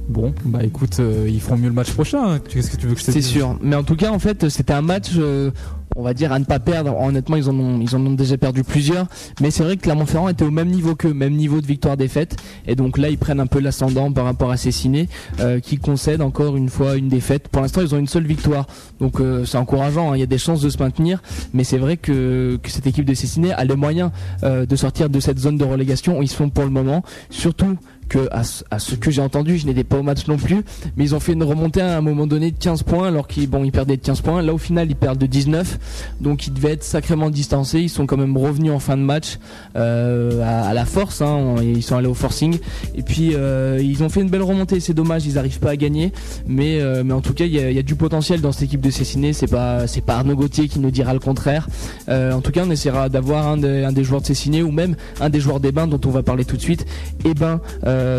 Bon, 0.08 0.34
bah 0.44 0.64
écoute, 0.64 0.98
euh, 1.00 1.28
ils 1.30 1.40
feront 1.40 1.56
mieux 1.58 1.68
le 1.68 1.74
match 1.74 1.92
prochain. 1.92 2.24
hein. 2.36 2.40
Qu'est-ce 2.40 2.72
que 2.72 2.78
tu 2.78 2.88
veux 2.88 2.96
que 2.96 3.00
je 3.00 3.06
te 3.06 3.12
C'est 3.12 3.20
dise? 3.20 3.28
sûr. 3.30 3.60
Mais 3.62 3.76
en 3.76 3.84
tout 3.84 3.96
cas, 3.96 4.10
en 4.12 4.18
fait, 4.18 4.50
c'était 4.50 4.74
un 4.74 4.82
match, 4.82 5.10
euh, 5.18 5.52
on 5.96 6.04
va 6.04 6.14
dire, 6.14 6.32
à 6.32 6.40
ne 6.40 6.46
pas 6.46 6.60
perdre. 6.60 6.96
Honnêtement, 7.00 7.36
ils 7.36 7.50
en 7.50 7.60
ont, 7.60 7.80
ils 7.82 7.96
en 7.96 8.06
ont 8.06 8.12
déjà 8.14 8.38
perdu 8.38 8.64
plusieurs. 8.64 9.08
Mais 9.42 9.52
c'est 9.52 9.64
vrai 9.64 9.78
que 9.78 9.82
Clermont-Ferrand 9.82 10.30
était 10.30 10.46
au 10.46 10.52
même 10.52 10.70
niveau 10.70 10.96
qu'eux, 10.96 11.14
même 11.14 11.34
niveau 11.34 11.62
de 11.62 11.68
victoire-défaite. 11.68 12.38
Et 12.68 12.76
donc 12.76 12.98
là, 12.98 13.10
ils 13.10 13.18
prennent 13.18 13.40
un 13.40 13.48
peu 13.48 13.60
l'ascendant 13.60 14.12
par 14.12 14.26
rapport 14.26 14.52
à 14.52 14.58
Cessiné, 14.58 15.10
euh, 15.40 15.60
qui 15.60 15.78
concède 15.78 16.22
encore 16.22 16.56
une 16.56 16.70
fois 16.70 16.96
une 16.96 17.10
défaite. 17.10 17.48
Pour 17.48 17.62
l'instant, 17.62 17.82
ils 17.82 17.94
ont 17.96 18.00
une 18.00 18.08
seule 18.08 18.26
victoire. 18.28 18.68
Donc 19.00 19.20
euh, 19.20 19.46
c'est 19.46 19.58
encourageant. 19.58 20.12
hein. 20.12 20.18
Il 20.18 20.20
y 20.20 20.24
a 20.24 20.28
des 20.28 20.38
chances 20.38 20.62
de 20.62 20.70
se 20.70 20.78
maintenir. 20.78 21.22
Mais 21.54 21.64
c'est 21.64 21.78
vrai 21.78 21.98
que, 21.98 22.60
cette 22.66 22.88
équipe 22.88 23.06
de 23.06 23.14
Cessiné 23.14 23.52
a 23.54 23.64
les 23.66 23.76
moyens 23.76 24.12
euh, 24.44 24.66
de 24.66 24.76
sortir 24.76 25.10
de 25.10 25.20
cette 25.20 25.40
zone 25.40 25.58
de 25.58 25.66
relégation 25.66 26.20
où 26.20 26.22
ils 26.22 26.30
sont 26.30 26.50
pour 26.50 26.64
le 26.64 26.70
moment. 26.70 27.04
Surtout 27.30 27.78
que 28.10 28.28
à 28.32 28.44
ce, 28.44 28.96
que 28.96 29.12
j'ai 29.12 29.22
entendu, 29.22 29.58
je 29.58 29.66
n'étais 29.66 29.84
pas 29.84 29.98
au 29.98 30.04
match 30.04 30.28
non 30.28 30.38
plus, 30.38 30.64
mais 30.98 31.06
ils 31.06 31.16
ont 31.16 31.20
fait 31.20 31.34
une 31.34 31.44
remontée 31.44 31.82
à 31.82 31.98
un 31.98 32.02
moment 32.02 32.28
donné 32.28 32.52
de 32.52 32.58
15 32.58 32.84
points 32.84 33.08
alors 33.08 33.28
qu'ils 33.28 33.50
bon, 33.50 33.64
ils 33.64 33.72
perdaient 33.72 33.98
de 33.98 34.02
15 34.02 34.22
points. 34.22 34.42
Là 34.42 34.54
au 34.54 34.58
final, 34.58 34.90
ils 34.90 34.96
perdent 34.96 35.20
de 35.20 35.28
19, 35.28 36.16
donc 36.20 36.48
ils 36.48 36.54
devaient 36.54 36.74
être 36.74 36.84
sacrément 36.84 37.30
distancés. 37.30 37.80
Ils 37.80 37.90
sont 37.90 38.06
quand 38.06 38.18
même 38.18 38.36
revenus 38.36 38.72
en 38.72 38.80
fin 38.80 38.98
de 38.98 39.04
match 39.04 39.40
euh, 39.76 40.42
à, 40.44 40.74
la 40.74 40.86
force, 40.86 41.22
hein, 41.22 41.56
ils 41.62 41.84
sont 41.84 41.96
allés 41.96 42.08
au 42.08 42.14
forcing 42.14 42.58
et 42.96 43.04
puis 43.04 43.32
euh, 43.36 43.80
ils 43.82 44.04
ont 44.04 44.10
fait 44.10 44.22
une 44.22 44.30
belle 44.30 44.42
remontée. 44.42 44.80
C'est 44.80 44.94
dommage, 44.94 45.26
ils 45.26 45.36
n'arrivent 45.36 45.60
pas 45.60 45.72
à 45.72 45.76
gagner, 45.76 46.12
mais 46.48 46.82
euh, 46.82 47.04
mais 47.06 47.14
en 47.14 47.22
tout 47.22 47.34
cas, 47.34 47.46
il 47.46 47.54
y 47.54 47.80
a, 47.80 47.84
du 47.84 47.96
potentiel 47.96 48.42
dans 48.42 48.52
cette 48.52 48.64
équipe 48.64 48.82
de 48.82 48.90
Cessiné. 48.90 49.34
C'est 49.34 49.48
pas 49.48 49.86
pas 50.06 50.16
Arnaud 50.16 50.36
Gauthier 50.36 50.68
qui 50.68 50.80
nous 50.80 50.92
dira 50.92 51.14
le 51.14 51.20
contraire. 51.20 51.68
En 52.08 52.42
tout 52.42 52.52
cas, 52.52 52.64
on 52.66 52.72
essaiera 52.72 53.10
d'avoir 53.10 53.48
un, 53.48 53.58
des- 53.58 54.04
joueurs 54.04 54.22
de 54.22 54.26
Cessiné 54.26 54.64
ou 54.64 54.72
même 54.72 54.96
un 55.20 55.30
des 55.30 55.40
joueurs 55.40 55.60
des 55.60 55.72
bains 55.72 55.88
dont 55.88 56.00
on 56.06 56.10
va 56.10 56.24
parler 56.24 56.46
tout 56.46 56.58
de 56.58 56.62
suite. 56.62 56.86
Et 57.26 57.34
ben 57.34 57.60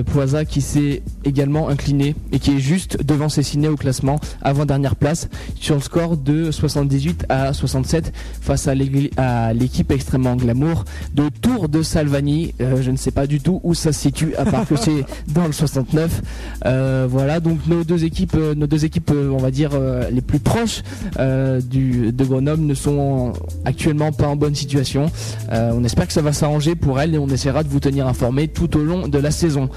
Poisa 0.06 0.44
qui 0.44 0.60
s'est 0.60 1.02
également 1.24 1.68
incliné 1.68 2.14
et 2.32 2.38
qui 2.38 2.56
est 2.56 2.60
juste 2.60 3.04
devant 3.04 3.28
Cessiné 3.28 3.68
au 3.68 3.76
classement 3.76 4.18
avant 4.42 4.64
dernière 4.64 4.96
place 4.96 5.28
sur 5.56 5.74
le 5.76 5.80
score 5.80 6.16
de 6.16 6.50
78 6.50 7.26
à 7.28 7.52
67 7.52 8.12
face 8.40 8.68
à 8.68 8.74
l'équipe 8.74 9.90
extrêmement 9.90 10.36
glamour 10.36 10.84
de 11.14 11.28
Tour 11.40 11.68
de 11.68 11.82
Salvani. 11.82 12.54
Euh, 12.60 12.82
je 12.82 12.90
ne 12.90 12.96
sais 12.96 13.10
pas 13.10 13.26
du 13.26 13.40
tout 13.40 13.60
où 13.62 13.74
ça 13.74 13.92
se 13.92 14.00
situe 14.00 14.34
à 14.36 14.44
part 14.44 14.66
que 14.66 14.76
c'est 14.80 15.04
dans 15.28 15.46
le 15.46 15.52
69. 15.52 16.22
Euh, 16.66 17.06
voilà 17.08 17.40
donc 17.40 17.58
nos 17.66 17.84
deux 17.84 18.04
équipes, 18.04 18.34
euh, 18.36 18.54
nos 18.54 18.66
deux 18.66 18.84
équipes, 18.84 19.10
euh, 19.12 19.30
on 19.30 19.38
va 19.38 19.50
dire 19.50 19.70
euh, 19.74 20.10
les 20.10 20.20
plus 20.20 20.38
proches 20.38 20.82
euh, 21.18 21.60
du, 21.60 22.12
de 22.12 22.24
Grenoble 22.24 22.62
ne 22.62 22.74
sont 22.74 23.32
actuellement 23.64 24.12
pas 24.12 24.26
en 24.26 24.36
bonne 24.36 24.54
situation. 24.54 25.10
Euh, 25.52 25.72
on 25.74 25.84
espère 25.84 26.06
que 26.06 26.12
ça 26.12 26.22
va 26.22 26.32
s'arranger 26.32 26.74
pour 26.74 27.00
elles 27.00 27.14
et 27.14 27.18
on 27.18 27.28
essaiera 27.28 27.62
de 27.62 27.68
vous 27.68 27.80
tenir 27.80 28.06
informés 28.06 28.48
tout 28.48 28.76
au 28.76 28.82
long 28.82 29.08
de 29.08 29.18
la 29.18 29.30
saison. 29.30 29.69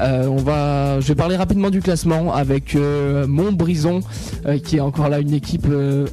Euh, 0.00 0.26
on 0.26 0.36
va, 0.36 1.00
je 1.00 1.08
vais 1.08 1.14
parler 1.14 1.36
rapidement 1.36 1.70
du 1.70 1.80
classement 1.80 2.32
avec 2.32 2.74
euh, 2.74 3.26
Montbrison 3.26 4.00
euh, 4.46 4.58
qui 4.58 4.76
est 4.76 4.80
encore 4.80 5.08
là 5.08 5.18
une 5.18 5.34
équipe 5.34 5.66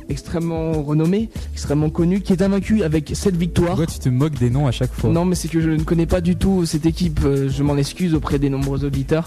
extrêmement 0.09 0.83
renommée, 0.83 1.29
extrêmement 1.53 1.89
connue, 1.89 2.21
qui 2.21 2.33
est 2.33 2.41
invaincue 2.41 2.83
avec 2.83 3.11
7 3.13 3.35
victoires. 3.35 3.69
Pourquoi 3.69 3.85
tu 3.85 3.99
te 3.99 4.09
moques 4.09 4.37
des 4.37 4.49
noms 4.49 4.67
à 4.67 4.71
chaque 4.71 4.93
fois? 4.93 5.09
Non, 5.09 5.25
mais 5.25 5.35
c'est 5.35 5.47
que 5.47 5.61
je 5.61 5.69
ne 5.69 5.83
connais 5.83 6.05
pas 6.05 6.21
du 6.21 6.35
tout 6.35 6.65
cette 6.65 6.85
équipe. 6.85 7.19
Je 7.21 7.63
m'en 7.63 7.77
excuse 7.77 8.13
auprès 8.13 8.39
des 8.39 8.49
nombreux 8.49 8.83
auditeurs 8.85 9.25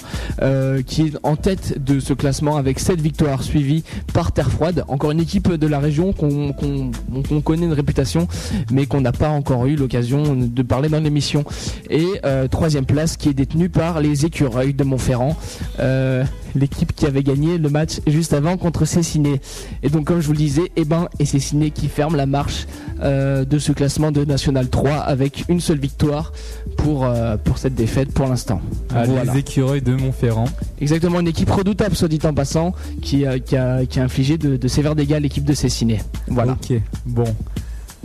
qui 0.86 1.02
est 1.02 1.16
en 1.22 1.36
tête 1.36 1.82
de 1.82 2.00
ce 2.00 2.12
classement 2.12 2.56
avec 2.56 2.78
7 2.78 3.00
victoires 3.00 3.42
suivies 3.42 3.84
par 4.12 4.32
Terre 4.32 4.50
Froide. 4.50 4.84
Encore 4.88 5.10
une 5.10 5.20
équipe 5.20 5.52
de 5.52 5.66
la 5.66 5.78
région 5.78 6.12
qu'on 6.12 7.40
connaît 7.42 7.66
une 7.66 7.72
réputation, 7.72 8.28
mais 8.70 8.86
qu'on 8.86 9.00
n'a 9.00 9.12
pas 9.12 9.28
encore 9.28 9.66
eu 9.66 9.76
l'occasion 9.76 10.34
de 10.34 10.62
parler 10.62 10.88
dans 10.88 11.00
l'émission. 11.00 11.44
Et 11.90 12.06
troisième 12.50 12.86
place 12.86 13.16
qui 13.16 13.28
est 13.28 13.34
détenue 13.34 13.68
par 13.68 13.97
les 14.00 14.24
Écureuils 14.26 14.74
de 14.74 14.84
Montferrand. 14.84 15.36
Euh, 15.80 16.24
L'équipe 16.54 16.94
qui 16.96 17.04
avait 17.04 17.22
gagné 17.22 17.58
le 17.58 17.68
match 17.68 18.00
juste 18.06 18.32
avant 18.32 18.56
contre 18.56 18.86
Cessiné. 18.86 19.38
Et 19.82 19.90
donc, 19.90 20.06
comme 20.06 20.20
je 20.20 20.26
vous 20.26 20.32
le 20.32 20.38
disais, 20.38 20.72
Eban 20.76 21.06
et 21.18 21.26
Cessiné 21.26 21.70
qui 21.70 21.88
ferment 21.88 22.16
la 22.16 22.24
marche 22.24 22.66
euh, 23.02 23.44
de 23.44 23.58
ce 23.58 23.70
classement 23.72 24.10
de 24.10 24.24
National 24.24 24.68
3 24.70 24.92
avec 24.96 25.44
une 25.50 25.60
seule 25.60 25.78
victoire 25.78 26.32
pour, 26.78 27.04
euh, 27.04 27.36
pour 27.36 27.58
cette 27.58 27.74
défaite 27.74 28.12
pour 28.12 28.26
l'instant. 28.26 28.62
Ah, 28.94 29.04
Voilà. 29.04 29.32
Les 29.34 29.40
écureuils 29.40 29.82
de 29.82 29.94
Montferrand. 29.94 30.46
Exactement, 30.80 31.20
une 31.20 31.28
équipe 31.28 31.50
redoutable, 31.50 31.94
soit 31.94 32.08
dit 32.08 32.18
en 32.24 32.32
passant, 32.32 32.72
qui, 33.02 33.26
a- 33.26 33.38
qui, 33.38 33.54
a, 33.56 33.84
qui 33.84 34.00
a 34.00 34.04
infligé 34.04 34.38
de, 34.38 34.56
de 34.56 34.68
sévères 34.68 34.96
dégâts 34.96 35.12
à 35.12 35.20
l'équipe 35.20 35.44
de 35.44 35.52
Cessiné. 35.54 36.00
Voilà. 36.28 36.52
Ok, 36.52 36.80
bon. 37.04 37.24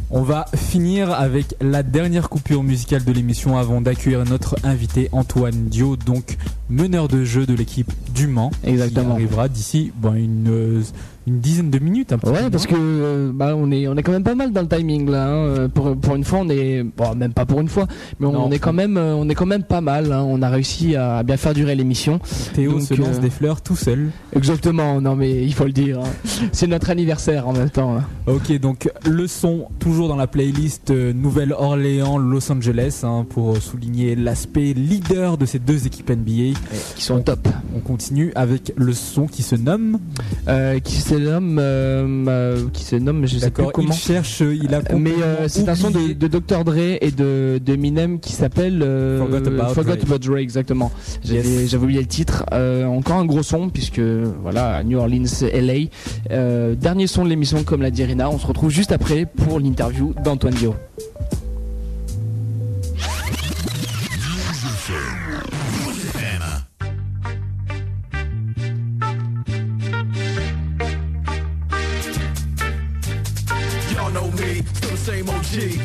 On 0.09 0.21
va 0.21 0.45
finir 0.55 1.11
avec 1.11 1.55
la 1.59 1.81
dernière 1.83 2.29
coupure 2.29 2.63
musicale 2.63 3.03
de 3.03 3.11
l'émission 3.11 3.57
avant 3.57 3.81
d'accueillir 3.81 4.23
notre 4.25 4.55
invité 4.63 5.09
Antoine 5.11 5.65
Dio, 5.65 5.95
donc 5.95 6.37
meneur 6.69 7.07
de 7.07 7.23
jeu 7.23 7.45
de 7.45 7.53
l'équipe 7.53 7.91
du 8.13 8.27
Mans. 8.27 8.51
Exactement. 8.63 9.15
Qui 9.15 9.23
arrivera 9.23 9.49
d'ici 9.49 9.91
bon, 9.95 10.13
une, 10.13 10.83
une 11.27 11.39
dizaine 11.39 11.69
de 11.69 11.79
minutes. 11.79 12.11
Un 12.13 12.17
petit 12.17 12.31
peu 12.31 12.37
Ouais, 12.37 12.49
parce 12.49 12.67
que 12.67 12.75
euh, 12.77 13.31
bah, 13.33 13.53
on 13.55 13.71
est 13.71 13.87
on 13.87 13.95
est 13.95 14.03
quand 14.03 14.11
même 14.11 14.23
pas 14.23 14.35
mal 14.35 14.51
dans 14.51 14.61
le 14.61 14.67
timing 14.67 15.09
là. 15.09 15.25
hein. 15.27 15.33
Euh, 15.35 15.67
Pour 15.67 15.95
pour 15.97 16.15
une 16.15 16.23
fois, 16.23 16.39
on 16.39 16.49
est 16.49 16.83
bon, 16.83 17.15
même 17.15 17.33
pas 17.33 17.45
pour 17.45 17.61
une 17.61 17.67
fois, 17.69 17.87
mais 18.19 18.27
on, 18.27 18.33
Non. 18.33 18.45
on 18.47 18.51
est 18.51 18.59
quand 18.59 18.73
même 18.73 18.97
euh, 18.97 19.15
on 19.15 19.29
est 19.29 19.35
quand 19.35 19.45
même 19.45 19.63
pas 19.63 19.81
mal. 19.81 20.11
hein. 20.11 20.23
On 20.27 20.41
a 20.41 20.49
réussi 20.49 20.95
à 20.95 21.23
bien 21.23 21.37
faire 21.37 21.53
durer 21.53 21.75
l'émission. 21.75 22.19
Théo 22.53 22.73
Donc, 22.73 22.81
se 22.81 22.93
lance 22.95 23.17
euh, 23.17 23.21
des 23.21 23.29
fleurs 23.29 23.61
tout 23.61 23.75
seul. 23.75 24.09
Exactement. 24.35 24.99
Non 25.01 25.15
mais 25.15 25.43
il 25.43 25.53
faut 25.53 25.65
le 25.65 25.71
dire. 25.71 25.99
hein. 25.99 26.29
C'est 26.51 26.67
notre 26.67 26.89
anniversaire 26.89 27.47
en 27.47 27.53
même 27.53 27.69
temps. 27.69 27.95
hein. 27.97 28.03
Ok, 28.27 28.51
donc 28.59 28.89
le 29.05 29.27
son 29.27 29.67
toujours 29.79 30.07
dans 30.07 30.15
la 30.17 30.27
playlist 30.27 30.91
Nouvelle-Orléans, 30.91 32.17
Los 32.17 32.51
Angeles, 32.51 33.01
hein, 33.03 33.25
pour 33.29 33.57
souligner 33.57 34.15
l'aspect 34.15 34.73
leader 34.73 35.37
de 35.37 35.45
ces 35.45 35.59
deux 35.59 35.87
équipes 35.87 36.09
NBA. 36.11 36.57
Qui 36.95 37.03
sont 37.03 37.21
top. 37.21 37.47
On 37.75 37.79
continue 37.79 38.31
avec 38.35 38.73
le 38.75 38.93
son 38.93 39.25
qui 39.27 39.41
se 39.43 39.55
nomme. 39.55 39.99
Euh, 40.47 40.79
qui 40.79 40.95
se 40.97 41.12
nomme 41.15 41.57
euh, 41.59 42.05
euh, 42.27 42.65
qui 42.73 42.83
se 42.83 42.95
nomme 42.95 43.25
je 43.25 43.37
sais 43.37 43.49
plus 43.51 43.63
D'accord, 43.63 43.69
il 43.69 43.73
comment. 43.73 43.93
cherche, 43.93 44.41
il 44.41 44.73
a 44.73 44.79
mais 44.79 44.83
complètement 45.11 45.11
euh, 45.23 45.45
c'est 45.47 45.67
un 45.69 45.75
son 45.75 45.91
de, 45.91 46.13
Dr 46.27 46.63
Dre 46.63 46.77
et 47.01 47.11
de, 47.11 47.59
de 47.63 47.73
Eminem 47.73 48.19
qui 48.19 48.33
s'appelle 48.33 48.81
euh, 48.83 49.17
Forgot 49.19 49.47
About 49.47 49.73
Forgot 49.73 49.95
Dre. 49.95 50.03
About 50.13 50.19
Dre, 50.19 50.37
exactement. 50.37 50.91
J'avais 51.23 51.41
Yes. 51.43 51.73
oublié 51.75 51.99
le 52.01 52.07
titre. 52.07 52.45
Euh, 52.53 52.85
encore 52.85 53.17
un 53.17 53.25
gros 53.25 53.43
son 53.43 53.69
puisque 53.69 53.99
voilà 53.99 54.83
New 54.83 54.97
Orleans, 54.99 55.23
LA. 55.41 55.89
Euh, 56.31 56.75
dernier 56.75 57.07
son 57.07 57.23
de 57.23 57.29
l'émission 57.29 57.63
comme 57.63 57.81
l'a 57.81 57.91
dit 57.91 58.03
Rina. 58.03 58.29
On 58.29 58.37
se 58.39 58.47
retrouve 58.47 58.69
juste 58.69 58.91
après 58.91 59.25
pour 59.25 59.59
l'interview 59.59 60.13
d'Antoine 60.23 60.53
Dio. 60.53 60.75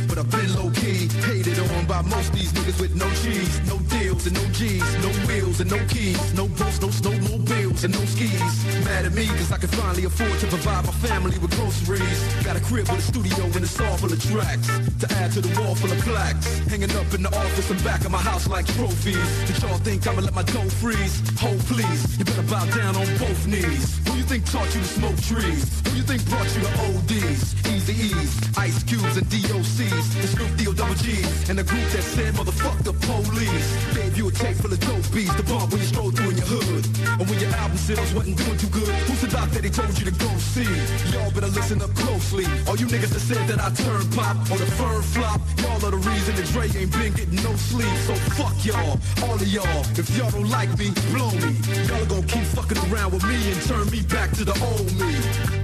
But 0.08 0.16
I've 0.16 0.30
been 0.30 0.54
low 0.54 0.70
key. 0.70 1.08
Hated 1.28 1.58
on 1.58 1.84
by 1.86 2.00
most 2.02 2.32
these 2.32 2.52
niggas 2.52 2.80
with 2.80 2.94
no 2.94 3.08
cheese, 3.22 3.60
no 3.68 3.76
deals 3.98 4.26
and 4.26 4.34
no 4.34 4.44
G's, 4.52 4.80
no 5.02 5.10
wheels 5.26 5.60
and 5.60 5.70
no 5.70 5.78
keys, 5.88 6.32
no 6.34 6.48
boats, 6.48 6.80
no 6.80 6.88
snowmobiles 6.88 7.67
and 7.84 7.94
no 7.94 8.04
skis. 8.06 8.40
Mad 8.84 9.04
at 9.04 9.12
me 9.12 9.26
cause 9.26 9.52
I 9.52 9.58
can 9.58 9.68
finally 9.68 10.04
afford 10.04 10.38
to 10.40 10.46
provide 10.46 10.84
my 10.84 10.92
family 10.92 11.38
with 11.38 11.54
groceries. 11.56 12.18
Got 12.44 12.56
a 12.56 12.60
crib 12.60 12.88
with 12.88 12.98
a 12.98 13.02
studio 13.02 13.44
and 13.44 13.62
it's 13.62 13.78
all 13.80 13.96
full 13.98 14.12
of 14.12 14.20
tracks 14.22 14.66
to 15.00 15.06
add 15.20 15.32
to 15.32 15.40
the 15.40 15.52
wall 15.60 15.74
full 15.74 15.92
of 15.92 15.98
plaques. 15.98 16.58
Hanging 16.66 16.90
up 16.96 17.12
in 17.14 17.22
the 17.22 17.28
office 17.28 17.70
and 17.70 17.82
back 17.84 18.04
of 18.04 18.10
my 18.10 18.18
house 18.18 18.48
like 18.48 18.66
trophies. 18.74 19.28
Did 19.46 19.62
y'all 19.62 19.78
think 19.78 20.06
I'ma 20.06 20.22
let 20.22 20.34
my 20.34 20.42
dough 20.42 20.68
freeze? 20.82 21.22
Hold 21.40 21.60
please, 21.70 22.18
you 22.18 22.24
better 22.24 22.42
bow 22.42 22.64
down 22.74 22.96
on 22.96 23.06
both 23.18 23.46
knees. 23.46 24.00
Who 24.08 24.16
you 24.16 24.24
think 24.24 24.44
taught 24.50 24.72
you 24.74 24.80
to 24.80 24.90
smoke 24.98 25.18
trees? 25.22 25.62
Who 25.86 25.96
you 25.96 26.02
think 26.02 26.24
brought 26.28 26.48
you 26.54 26.62
to 26.62 26.72
ODs? 26.88 27.54
Easy 27.68 27.94
E's, 28.10 28.58
Ice 28.58 28.82
Cubes 28.82 29.16
and 29.16 29.26
DOCs, 29.26 30.06
the 30.20 30.28
Snoop 30.28 30.56
D-O 30.56 30.72
double 30.72 30.94
G's, 30.94 31.48
and 31.48 31.58
the 31.58 31.64
group 31.64 31.86
that 31.94 32.02
said 32.02 32.34
motherfuck 32.34 32.82
the 32.82 32.92
police. 32.92 33.68
Gave 33.94 34.16
you 34.16 34.28
a 34.28 34.32
tape 34.32 34.56
full 34.56 34.72
of 34.72 34.80
dope 34.80 35.06
beats 35.12 35.34
to 35.34 35.42
bump 35.44 35.72
when 35.72 35.80
you 35.80 35.86
stroll 35.86 36.10
through 36.10 36.30
in 36.30 36.36
your 36.36 36.46
hood. 36.46 36.84
And 37.20 37.28
when 37.28 37.38
your 37.38 37.54
album 37.68 37.78
sales 37.78 38.14
wasn't 38.14 38.36
doing 38.38 38.56
too 38.56 38.68
good, 38.68 38.88
who 38.88 39.14
said 39.14 39.34
I 39.34 39.48
block 39.48 39.54
that 39.54 39.64
he 39.64 39.70
told 39.70 39.98
you 39.98 40.04
to 40.04 40.16
go 40.18 40.28
see. 40.38 40.68
Y'all 41.12 41.30
better 41.32 41.48
listen 41.48 41.80
up 41.82 41.94
closely. 41.94 42.44
All 42.66 42.76
you 42.76 42.86
niggas 42.86 43.12
that 43.12 43.20
said 43.20 43.44
that 43.48 43.60
I 43.60 43.70
turn 43.74 44.02
pop 44.12 44.36
or 44.50 44.58
the 44.58 44.66
firm 44.78 45.02
flop, 45.02 45.40
y'all 45.58 45.84
are 45.84 45.90
the 45.90 46.02
reason 46.02 46.34
that 46.36 46.46
Dre 46.52 46.66
ain't 46.80 46.92
been 46.92 47.12
getting 47.14 47.42
no 47.42 47.54
sleep. 47.56 47.94
So 48.06 48.14
fuck 48.36 48.56
y'all, 48.64 48.98
all 49.24 49.34
of 49.34 49.48
y'all. 49.48 49.82
If 49.96 50.08
y'all 50.16 50.30
don't 50.30 50.48
like 50.50 50.70
me, 50.78 50.92
blow 51.12 51.30
me. 51.32 51.56
Y'all 51.88 52.02
are 52.02 52.06
gonna 52.06 52.26
keep 52.26 52.46
fucking 52.56 52.78
around 52.88 53.12
with 53.12 53.24
me 53.24 53.36
and 53.52 53.60
turn 53.68 53.86
me 53.90 54.00
back 54.02 54.30
to 54.38 54.44
the 54.44 54.56
old 54.68 54.90
me. 55.00 55.12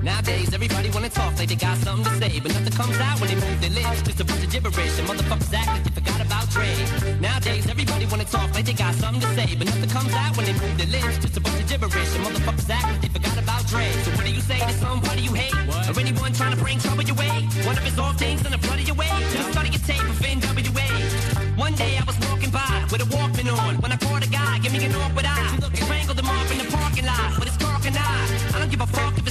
Nowadays, 0.02 0.52
everybody 0.52 0.90
wanna 0.90 1.08
talk 1.10 1.36
like 1.38 1.48
they 1.48 1.56
got 1.56 1.76
something 1.78 2.04
to 2.04 2.12
say, 2.20 2.40
but 2.40 2.52
nothing 2.52 2.74
comes 2.74 2.98
out 2.98 3.20
when 3.20 3.28
they 3.30 3.38
move 3.38 3.58
their 3.60 3.74
lips. 3.74 4.02
Just 4.02 4.20
a 4.20 4.24
bunch 4.24 4.44
of 4.44 4.50
gibberish, 4.50 4.98
and 4.98 5.06
motherfuckers 5.08 5.52
act 5.52 5.68
like 5.68 5.84
they 5.84 5.94
forgot 6.00 6.20
about 6.20 6.48
Dre. 6.50 6.68
Nowadays, 7.20 7.66
everybody 7.68 8.06
wanna 8.06 8.24
talk 8.24 8.52
like 8.54 8.64
they 8.64 8.76
got 8.76 8.94
something 8.94 9.20
to 9.20 9.30
say, 9.34 9.56
but 9.56 9.66
nothing 9.66 9.90
comes 9.90 10.12
out 10.12 10.36
when 10.36 10.46
they 10.46 10.52
move 10.52 10.76
their 10.76 10.92
lips. 10.92 11.18
Just 11.18 11.36
a 11.36 11.40
bunch 11.40 11.60
of 11.60 11.68
gibberish, 11.68 11.93
and 11.96 12.24
motherfuckers 12.26 12.68
act 12.70 12.84
like 12.90 13.00
they 13.02 13.08
forgot 13.08 13.38
about 13.38 13.66
Dre. 13.66 13.86
So 14.02 14.10
what 14.12 14.24
do 14.26 14.32
you 14.32 14.40
say 14.40 14.58
to 14.58 14.72
somebody 14.74 15.22
you 15.22 15.32
hate, 15.32 15.54
or 15.88 15.98
anyone 15.98 16.32
trying 16.32 16.54
to 16.56 16.60
bring 16.62 16.78
trouble 16.78 17.04
your 17.04 17.16
way? 17.16 17.48
One 17.64 17.76
of 17.78 17.84
his 17.84 17.98
old 17.98 18.18
things 18.18 18.44
in 18.44 18.50
the 18.50 18.58
blood 18.58 18.80
of 18.80 18.86
your 18.86 18.96
way. 18.96 19.10
Just 19.32 19.52
study 19.52 19.70
your 19.70 19.84
tape 19.86 20.02
of 20.02 20.18
NWA. 20.18 20.88
One 21.56 21.74
day 21.74 21.98
I 21.98 22.04
was 22.04 22.18
walking 22.26 22.50
by 22.50 22.84
with 22.90 23.02
a 23.02 23.08
Walkman 23.14 23.48
on 23.58 23.76
when 23.82 23.92
I 23.92 23.96
caught 23.96 24.26
a 24.26 24.28
guy, 24.28 24.58
give 24.58 24.72
me 24.72 24.84
an 24.84 24.94
awkward 24.94 25.26
eye. 25.26 25.58
He 25.70 25.76
strangled 25.76 26.18
him 26.18 26.26
off 26.26 26.50
in 26.50 26.58
the 26.58 26.68
parking 26.76 27.06
lot 27.06 27.44
his 27.44 27.56
dark 27.58 27.86
and 27.86 27.96
eye. 27.96 28.26
I 28.54 28.58
don't 28.58 28.70
give 28.70 28.80
a 28.80 28.86
fuck 28.86 29.23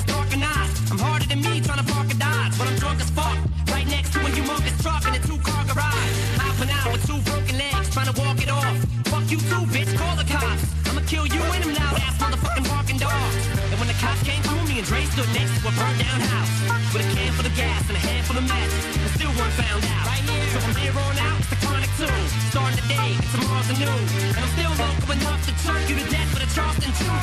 kill 11.13 11.27
you 11.29 11.41
and 11.53 11.61
them 11.61 11.73
loud 11.77 11.93
ass 12.01 12.17
motherfucking 12.17 12.65
barking 12.65 12.97
dogs. 12.97 13.35
And 13.69 13.77
when 13.77 13.85
the 13.85 13.97
cops 14.01 14.21
came 14.25 14.41
through, 14.41 14.65
me 14.65 14.81
and 14.81 14.87
Dre 14.89 15.05
stood 15.13 15.29
next 15.37 15.53
to 15.61 15.69
a 15.69 15.73
burned 15.77 15.99
down 16.01 16.19
house 16.33 16.53
with 16.89 17.05
a 17.05 17.09
can 17.13 17.29
full 17.37 17.45
of 17.45 17.53
gas 17.53 17.85
and 17.85 17.95
a 18.01 18.01
handful 18.01 18.37
of 18.41 18.45
meth. 18.49 18.73
And 18.97 19.11
still 19.13 19.33
one 19.37 19.53
found 19.53 19.85
out. 19.93 20.05
Right 20.09 20.25
here. 20.25 20.47
So 20.49 20.57
from 20.65 20.75
here 20.81 20.95
on 20.97 21.15
out, 21.21 21.37
it's 21.37 21.49
the 21.53 21.59
chronic 21.61 21.91
two. 22.01 22.09
Starting 22.49 22.79
today, 22.81 23.13
tomorrow's 23.29 23.69
a 23.69 23.75
new. 23.77 23.97
And 24.33 24.41
I'm 24.41 24.51
still 24.57 24.73
local 24.73 25.11
enough 25.13 25.41
to 25.45 25.53
choke 25.61 25.85
you 25.85 25.95
to 26.01 26.05
death 26.09 26.29
with 26.33 26.43
a 26.47 26.49
Charleston 26.49 26.91
chew. 26.97 27.13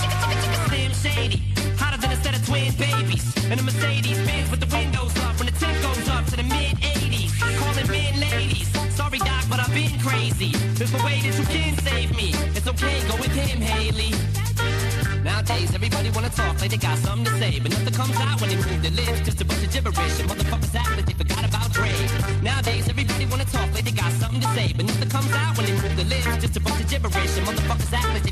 Slim 0.71 0.93
Shady. 0.95 1.39
Hotter 1.75 1.99
than 1.99 2.15
a 2.15 2.19
set 2.23 2.39
of 2.39 2.43
twin 2.47 2.71
babies. 2.79 3.27
And 3.51 3.59
a 3.59 3.65
Mercedes 3.67 4.19
Benz 4.23 4.47
with 4.55 4.63
the 4.63 4.71
windows 4.71 5.15
up 5.27 5.35
when 5.43 5.51
the 5.51 5.57
tint 5.59 5.75
goes 5.83 6.07
up 6.15 6.23
to 6.31 6.37
the 6.39 6.47
mid 6.47 6.79
80s. 6.79 7.35
Calling 7.59 7.89
men 7.91 8.15
ladies. 8.23 8.70
Sorry, 8.91 9.19
Doc, 9.19 9.45
but 9.49 9.61
I've 9.61 9.73
been 9.73 9.99
crazy. 10.01 10.53
There's 10.75 10.93
no 10.93 11.05
way 11.05 11.21
that 11.21 11.35
you 11.39 11.45
can 11.47 11.77
save 11.79 12.15
me. 12.17 12.33
It's 12.55 12.67
okay, 12.67 13.01
go 13.09 13.17
with 13.17 13.33
him, 13.33 13.61
Haley. 13.61 14.13
Nowadays, 15.23 15.75
everybody 15.75 16.11
wanna 16.11 16.31
talk 16.31 16.61
like 16.61 16.71
they 16.71 16.77
got 16.77 16.99
something 16.99 17.25
to 17.25 17.39
say, 17.39 17.61
but 17.61 17.71
nothing 17.71 17.95
comes 17.95 18.17
out 18.17 18.41
when 18.41 18.51
they 18.51 18.57
move 18.57 18.83
their 18.83 18.93
lips. 18.93 19.21
Just 19.21 19.41
a 19.41 19.45
bunch 19.45 19.63
of 19.65 19.73
gibberish, 19.73 20.21
and 20.21 20.29
motherfuckers 20.31 20.75
act 20.75 20.97
like 20.97 21.07
they 21.07 21.15
forgot 21.15 21.45
about 21.45 21.73
Dre. 21.73 21.93
Nowadays, 22.43 22.89
everybody 22.89 23.27
wanna 23.27 23.45
talk 23.45 23.69
like 23.75 23.85
they 23.85 23.93
got 23.93 24.13
something 24.13 24.41
to 24.41 24.49
say, 24.55 24.73
but 24.77 24.87
nothing 24.87 25.09
comes 25.09 25.33
out 25.33 25.57
when 25.57 25.67
they 25.67 25.73
move 25.73 25.97
their 25.97 26.07
lips. 26.07 26.37
Just 26.41 26.57
a 26.57 26.61
bunch 26.61 26.81
of 26.81 26.89
gibberish, 26.89 27.37
and 27.39 27.47
motherfuckers 27.47 27.93
act 27.93 28.09
like 28.15 28.23
they. 28.23 28.30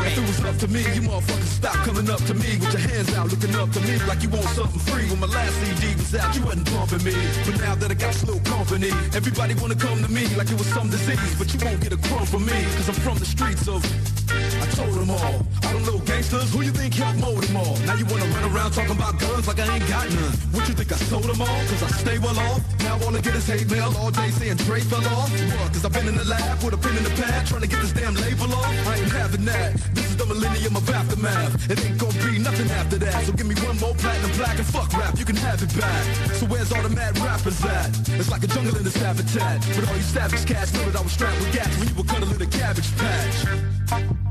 If 0.00 0.18
it 0.18 0.26
was 0.26 0.44
up 0.44 0.56
to 0.58 0.68
me, 0.68 0.80
you 0.94 1.02
motherfuckers 1.02 1.52
stop 1.60 1.74
coming 1.84 2.08
up 2.08 2.22
to 2.24 2.34
me 2.34 2.56
with 2.58 2.72
your 2.72 2.82
hands 2.82 3.12
out, 3.14 3.30
looking 3.30 3.54
up 3.54 3.70
to 3.72 3.80
me 3.80 3.98
like 4.08 4.22
you 4.22 4.30
want 4.30 4.48
something 4.56 4.80
free. 4.80 5.08
When 5.10 5.20
my 5.20 5.26
last 5.26 5.54
CD 5.60 5.94
was 5.94 6.14
out, 6.14 6.34
you 6.34 6.42
wasn't 6.44 6.70
bumping 6.72 7.04
me. 7.04 7.14
But 7.44 7.60
now 7.60 7.74
that 7.74 7.90
I 7.90 7.94
got 7.94 8.14
slow 8.14 8.38
company, 8.40 8.90
everybody 9.14 9.54
wanna 9.54 9.76
come 9.76 10.02
to 10.02 10.10
me 10.10 10.26
like 10.36 10.50
it 10.50 10.58
was 10.58 10.66
some 10.68 10.88
disease. 10.88 11.34
But 11.38 11.52
you 11.52 11.60
won't 11.64 11.80
get 11.80 11.92
a 11.92 11.98
crumb 12.08 12.26
from 12.26 12.46
me, 12.46 12.58
cause 12.76 12.88
I'm 12.88 12.94
from 12.96 13.18
the 13.18 13.26
streets 13.26 13.68
of. 13.68 13.82
I 14.62 14.66
told 14.74 14.94
them 14.94 15.10
all. 15.10 15.38
All 15.64 15.72
them 15.72 15.84
little 15.84 16.00
gangsters, 16.00 16.52
who 16.52 16.62
you 16.62 16.72
think 16.72 16.94
helped 16.94 17.18
mold 17.18 17.42
them 17.42 17.56
all? 17.56 17.76
Now 17.86 17.94
you 17.94 18.06
wanna 18.06 18.26
run 18.26 18.44
around 18.52 18.72
talking 18.72 18.96
about 18.96 19.18
guns 19.18 19.46
like 19.46 19.60
I 19.60 19.76
ain't 19.76 19.88
got 19.88 20.08
none. 20.10 20.36
What 20.54 20.68
you 20.68 20.74
think 20.74 20.92
I 20.92 20.96
sold 20.96 21.24
them 21.24 21.40
all? 21.40 21.60
Cause 21.70 21.82
I 21.82 21.90
stay 22.04 22.18
well 22.18 22.38
off. 22.38 22.62
Now 22.80 22.98
all 23.04 23.16
I 23.16 23.20
get 23.20 23.34
is 23.34 23.46
hate 23.46 23.70
mail 23.70 23.92
all 23.98 24.10
day 24.10 24.30
saying 24.30 24.58
Dre 24.64 24.80
fell 24.80 25.04
off. 25.16 25.30
What? 25.30 25.72
Cause 25.72 25.84
I've 25.84 25.92
been 25.92 26.08
in 26.08 26.16
the 26.16 26.24
lab 26.24 26.62
with 26.62 26.74
a 26.74 26.78
pen 26.78 26.96
in 26.96 27.04
the 27.04 27.14
pad 27.20 27.46
trying 27.46 27.62
to 27.62 27.68
get 27.68 27.80
this 27.80 27.92
damn 27.92 28.14
label 28.14 28.52
off. 28.54 28.88
I 28.88 28.96
ain't 28.96 29.12
having 29.12 29.44
that. 29.44 29.74
This 29.94 30.06
is 30.10 30.16
the 30.16 30.26
millennium 30.26 30.76
of 30.76 30.88
aftermath. 30.88 31.70
It 31.70 31.84
ain't 31.84 31.98
gonna 31.98 32.24
be 32.24 32.38
nothing 32.38 32.70
after 32.70 32.98
that. 32.98 33.24
So 33.24 33.32
give 33.32 33.46
me 33.46 33.54
one 33.66 33.78
more 33.78 33.94
platinum 33.94 34.32
black 34.36 34.58
and 34.58 34.66
fuck 34.66 34.92
rap. 34.94 35.18
You 35.18 35.24
can 35.24 35.36
have 35.36 35.62
it 35.62 35.72
back. 35.78 36.04
So 36.38 36.46
where's 36.46 36.72
all 36.72 36.82
the 36.82 36.90
mad 36.90 37.18
rappers 37.18 37.62
at? 37.64 37.90
It's 38.18 38.30
like 38.30 38.42
a 38.44 38.48
jungle 38.48 38.76
in 38.76 38.84
this 38.84 38.96
habitat. 38.96 39.60
But 39.74 39.88
all 39.88 39.96
you 39.96 40.02
savage 40.02 40.46
cats 40.46 40.72
know 40.74 40.84
that 40.90 40.96
I 40.96 41.02
was 41.02 41.12
strapped 41.12 41.38
with 41.40 41.52
gas 41.52 41.70
when 41.78 41.88
you 41.88 41.94
were 41.94 42.04
cuddling 42.04 42.40
a 42.40 42.46
cabbage 42.46 42.90
patch. 42.96 44.21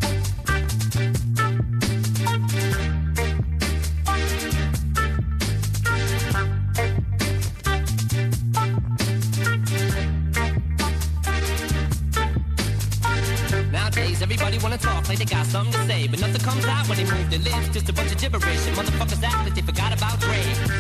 Wanna 14.72 14.84
talk 14.84 15.10
like 15.10 15.20
they 15.20 15.26
got 15.26 15.46
something 15.48 15.74
to 15.74 15.86
say, 15.86 16.08
but 16.08 16.22
nothing 16.22 16.40
comes 16.40 16.64
out 16.64 16.88
when 16.88 16.98
they 16.98 17.04
move 17.04 17.30
their 17.30 17.40
lips. 17.40 17.68
Just 17.74 17.90
a 17.90 17.94
bunch 17.94 18.10
of 18.10 18.18
gibberish, 18.18 18.68
and 18.68 18.78
motherfuckers 18.78 19.22
act 19.22 19.44
like 19.44 19.54
they 19.54 19.62
forgot 19.62 19.92
about 19.92 20.18
Dre. 20.22 20.40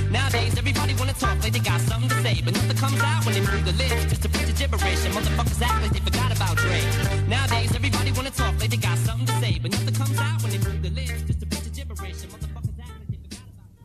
Nowadays, 0.09 0.57
everybody 0.57 0.93
wanna 0.95 1.11
talk 1.11 1.35
like 1.43 1.51
they 1.51 1.59
got 1.59 1.81
something 1.81 2.07
to 2.07 2.15
say, 2.23 2.41
but 2.41 2.53
nothing 2.53 2.77
comes 2.77 3.01
out 3.01 3.25
when 3.25 3.33
they 3.33 3.41
move 3.41 3.65
their 3.65 3.75
lips. 3.75 4.05
Just 4.07 4.23
a 4.23 4.29
bunch 4.29 4.47
of 4.47 4.55
gibberish, 4.57 5.03
and 5.03 5.13
motherfuckers 5.13 5.61
act 5.61 5.81
like 5.83 5.91
they 5.91 5.99
forgot 5.99 6.31
about 6.31 6.55
Dre. 6.55 6.79
Nowadays, 7.27 7.75
everybody 7.75 8.11
wanna 8.13 8.31
talk 8.31 8.57
like 8.61 8.69
they 8.69 8.77
got 8.77 8.97
something 8.99 9.27
to 9.27 9.33
say, 9.43 9.59
but 9.61 9.71
nothing 9.71 9.93
comes 9.93 10.17
out 10.17 10.41
when 10.41 10.51
they 10.51 10.59
move 10.59 10.81
their 10.81 10.91
lips. 10.91 11.21
Just 11.27 11.43
a 11.43 11.45
bunch 11.47 11.65
of 11.67 11.73
gibberish, 11.75 12.23
and 12.23 12.31
motherfuckers 12.31 12.79
act 12.79 12.95
like 13.11 13.11
they 13.11 13.19
forgot 13.27 13.51
about 13.51 13.83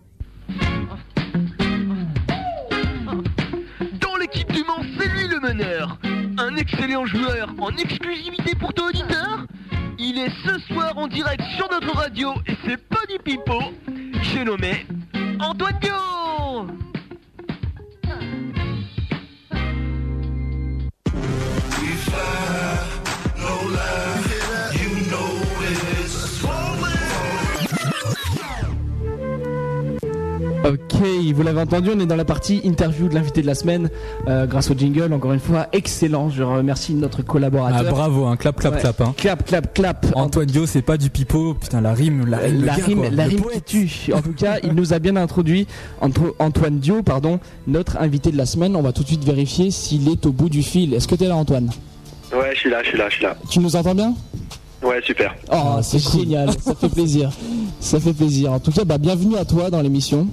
Dans 3.98 4.16
l'équipe 4.16 4.52
du 4.52 4.62
Mans, 4.62 4.84
c'est 4.96 5.08
lui 5.08 5.26
le 5.26 5.40
meneur. 5.40 5.98
Un 6.38 6.54
excellent 6.54 7.06
joueur 7.06 7.48
en 7.58 7.76
exclusivité 7.76 8.54
pour 8.54 8.72
toi 8.72 8.90
auditeur. 8.90 9.46
Il 9.98 10.18
est 10.18 10.30
ce 10.44 10.58
soir 10.60 10.96
en 10.96 11.06
direct 11.06 11.42
sur 11.56 11.68
notre 11.70 11.94
radio 11.96 12.34
et 12.46 12.56
c'est 12.64 12.76
pas 12.76 13.04
du 13.08 13.18
pipeau. 13.18 13.60
J'ai 14.22 14.44
nommé 14.44 14.86
Antoine. 15.40 16.75
Ok, 30.66 31.00
vous 31.34 31.42
l'avez 31.44 31.60
entendu, 31.60 31.90
on 31.94 32.00
est 32.00 32.06
dans 32.06 32.16
la 32.16 32.24
partie 32.24 32.60
interview 32.64 33.08
de 33.08 33.14
l'invité 33.14 33.40
de 33.40 33.46
la 33.46 33.54
semaine 33.54 33.88
euh, 34.26 34.46
grâce 34.46 34.68
au 34.70 34.74
jingle. 34.74 35.12
Encore 35.12 35.32
une 35.32 35.38
fois, 35.40 35.68
excellent. 35.72 36.28
Je 36.28 36.42
remercie 36.42 36.94
notre 36.94 37.22
collaborateur. 37.22 37.84
Ah 37.86 37.90
bravo, 37.90 38.26
un 38.26 38.36
clap 38.36 38.56
clap 38.58 38.74
Ouais. 38.74 38.80
clap. 38.80 39.00
Hein. 39.00 39.14
Clap, 39.16 39.44
clap, 39.46 39.72
clap. 39.74 40.06
Antoine 40.16 40.46
Dio, 40.46 40.66
c'est 40.66 40.82
pas 40.82 40.96
du 40.96 41.08
pipeau, 41.08 41.54
putain 41.54 41.80
la 41.80 41.92
rime, 41.94 42.26
la 42.26 42.38
rime, 42.38 42.64
la 42.64 42.76
gars, 42.76 42.84
rime, 42.84 42.98
quoi, 42.98 43.10
la 43.10 43.24
rime 43.24 43.42
qui 43.64 43.86
tue. 43.86 44.12
En 44.12 44.22
tout 44.22 44.32
cas, 44.32 44.56
il 44.64 44.72
nous 44.72 44.92
a 44.92 44.98
bien 44.98 45.14
introduit 45.14 45.68
Anto- 46.00 46.34
Antoine 46.40 46.78
Dio, 46.80 47.02
pardon, 47.02 47.38
notre 47.68 47.98
invité 48.00 48.32
de 48.32 48.36
la 48.36 48.46
semaine. 48.46 48.74
On 48.74 48.82
va 48.82 48.92
tout 48.92 49.02
de 49.02 49.08
suite 49.08 49.24
vérifier 49.24 49.70
s'il 49.70 50.08
est 50.08 50.26
au 50.26 50.32
bout 50.32 50.48
du 50.48 50.62
fil. 50.64 50.94
Est-ce 50.94 51.06
que 51.06 51.14
tu 51.14 51.24
es 51.24 51.28
là, 51.28 51.36
Antoine? 51.36 51.70
Ouais, 52.32 52.50
je 52.54 52.58
suis 52.58 52.70
là, 52.70 52.82
je 52.82 52.88
suis 52.88 52.98
là, 52.98 53.08
je 53.08 53.14
suis 53.14 53.24
là. 53.24 53.36
Tu 53.48 53.60
nous 53.60 53.76
entends 53.76 53.94
bien? 53.94 54.14
Ouais, 54.82 55.00
super. 55.04 55.34
Oh, 55.52 55.78
c'est 55.82 55.98
génial. 56.00 56.50
Ça 56.60 56.74
fait 56.74 56.88
plaisir. 56.88 57.30
Ça 57.78 58.00
fait 58.00 58.12
plaisir. 58.12 58.52
En 58.52 58.58
tout 58.58 58.72
cas, 58.72 58.84
bah, 58.84 58.98
bienvenue 58.98 59.36
à 59.36 59.44
toi 59.44 59.70
dans 59.70 59.80
l'émission. 59.80 60.26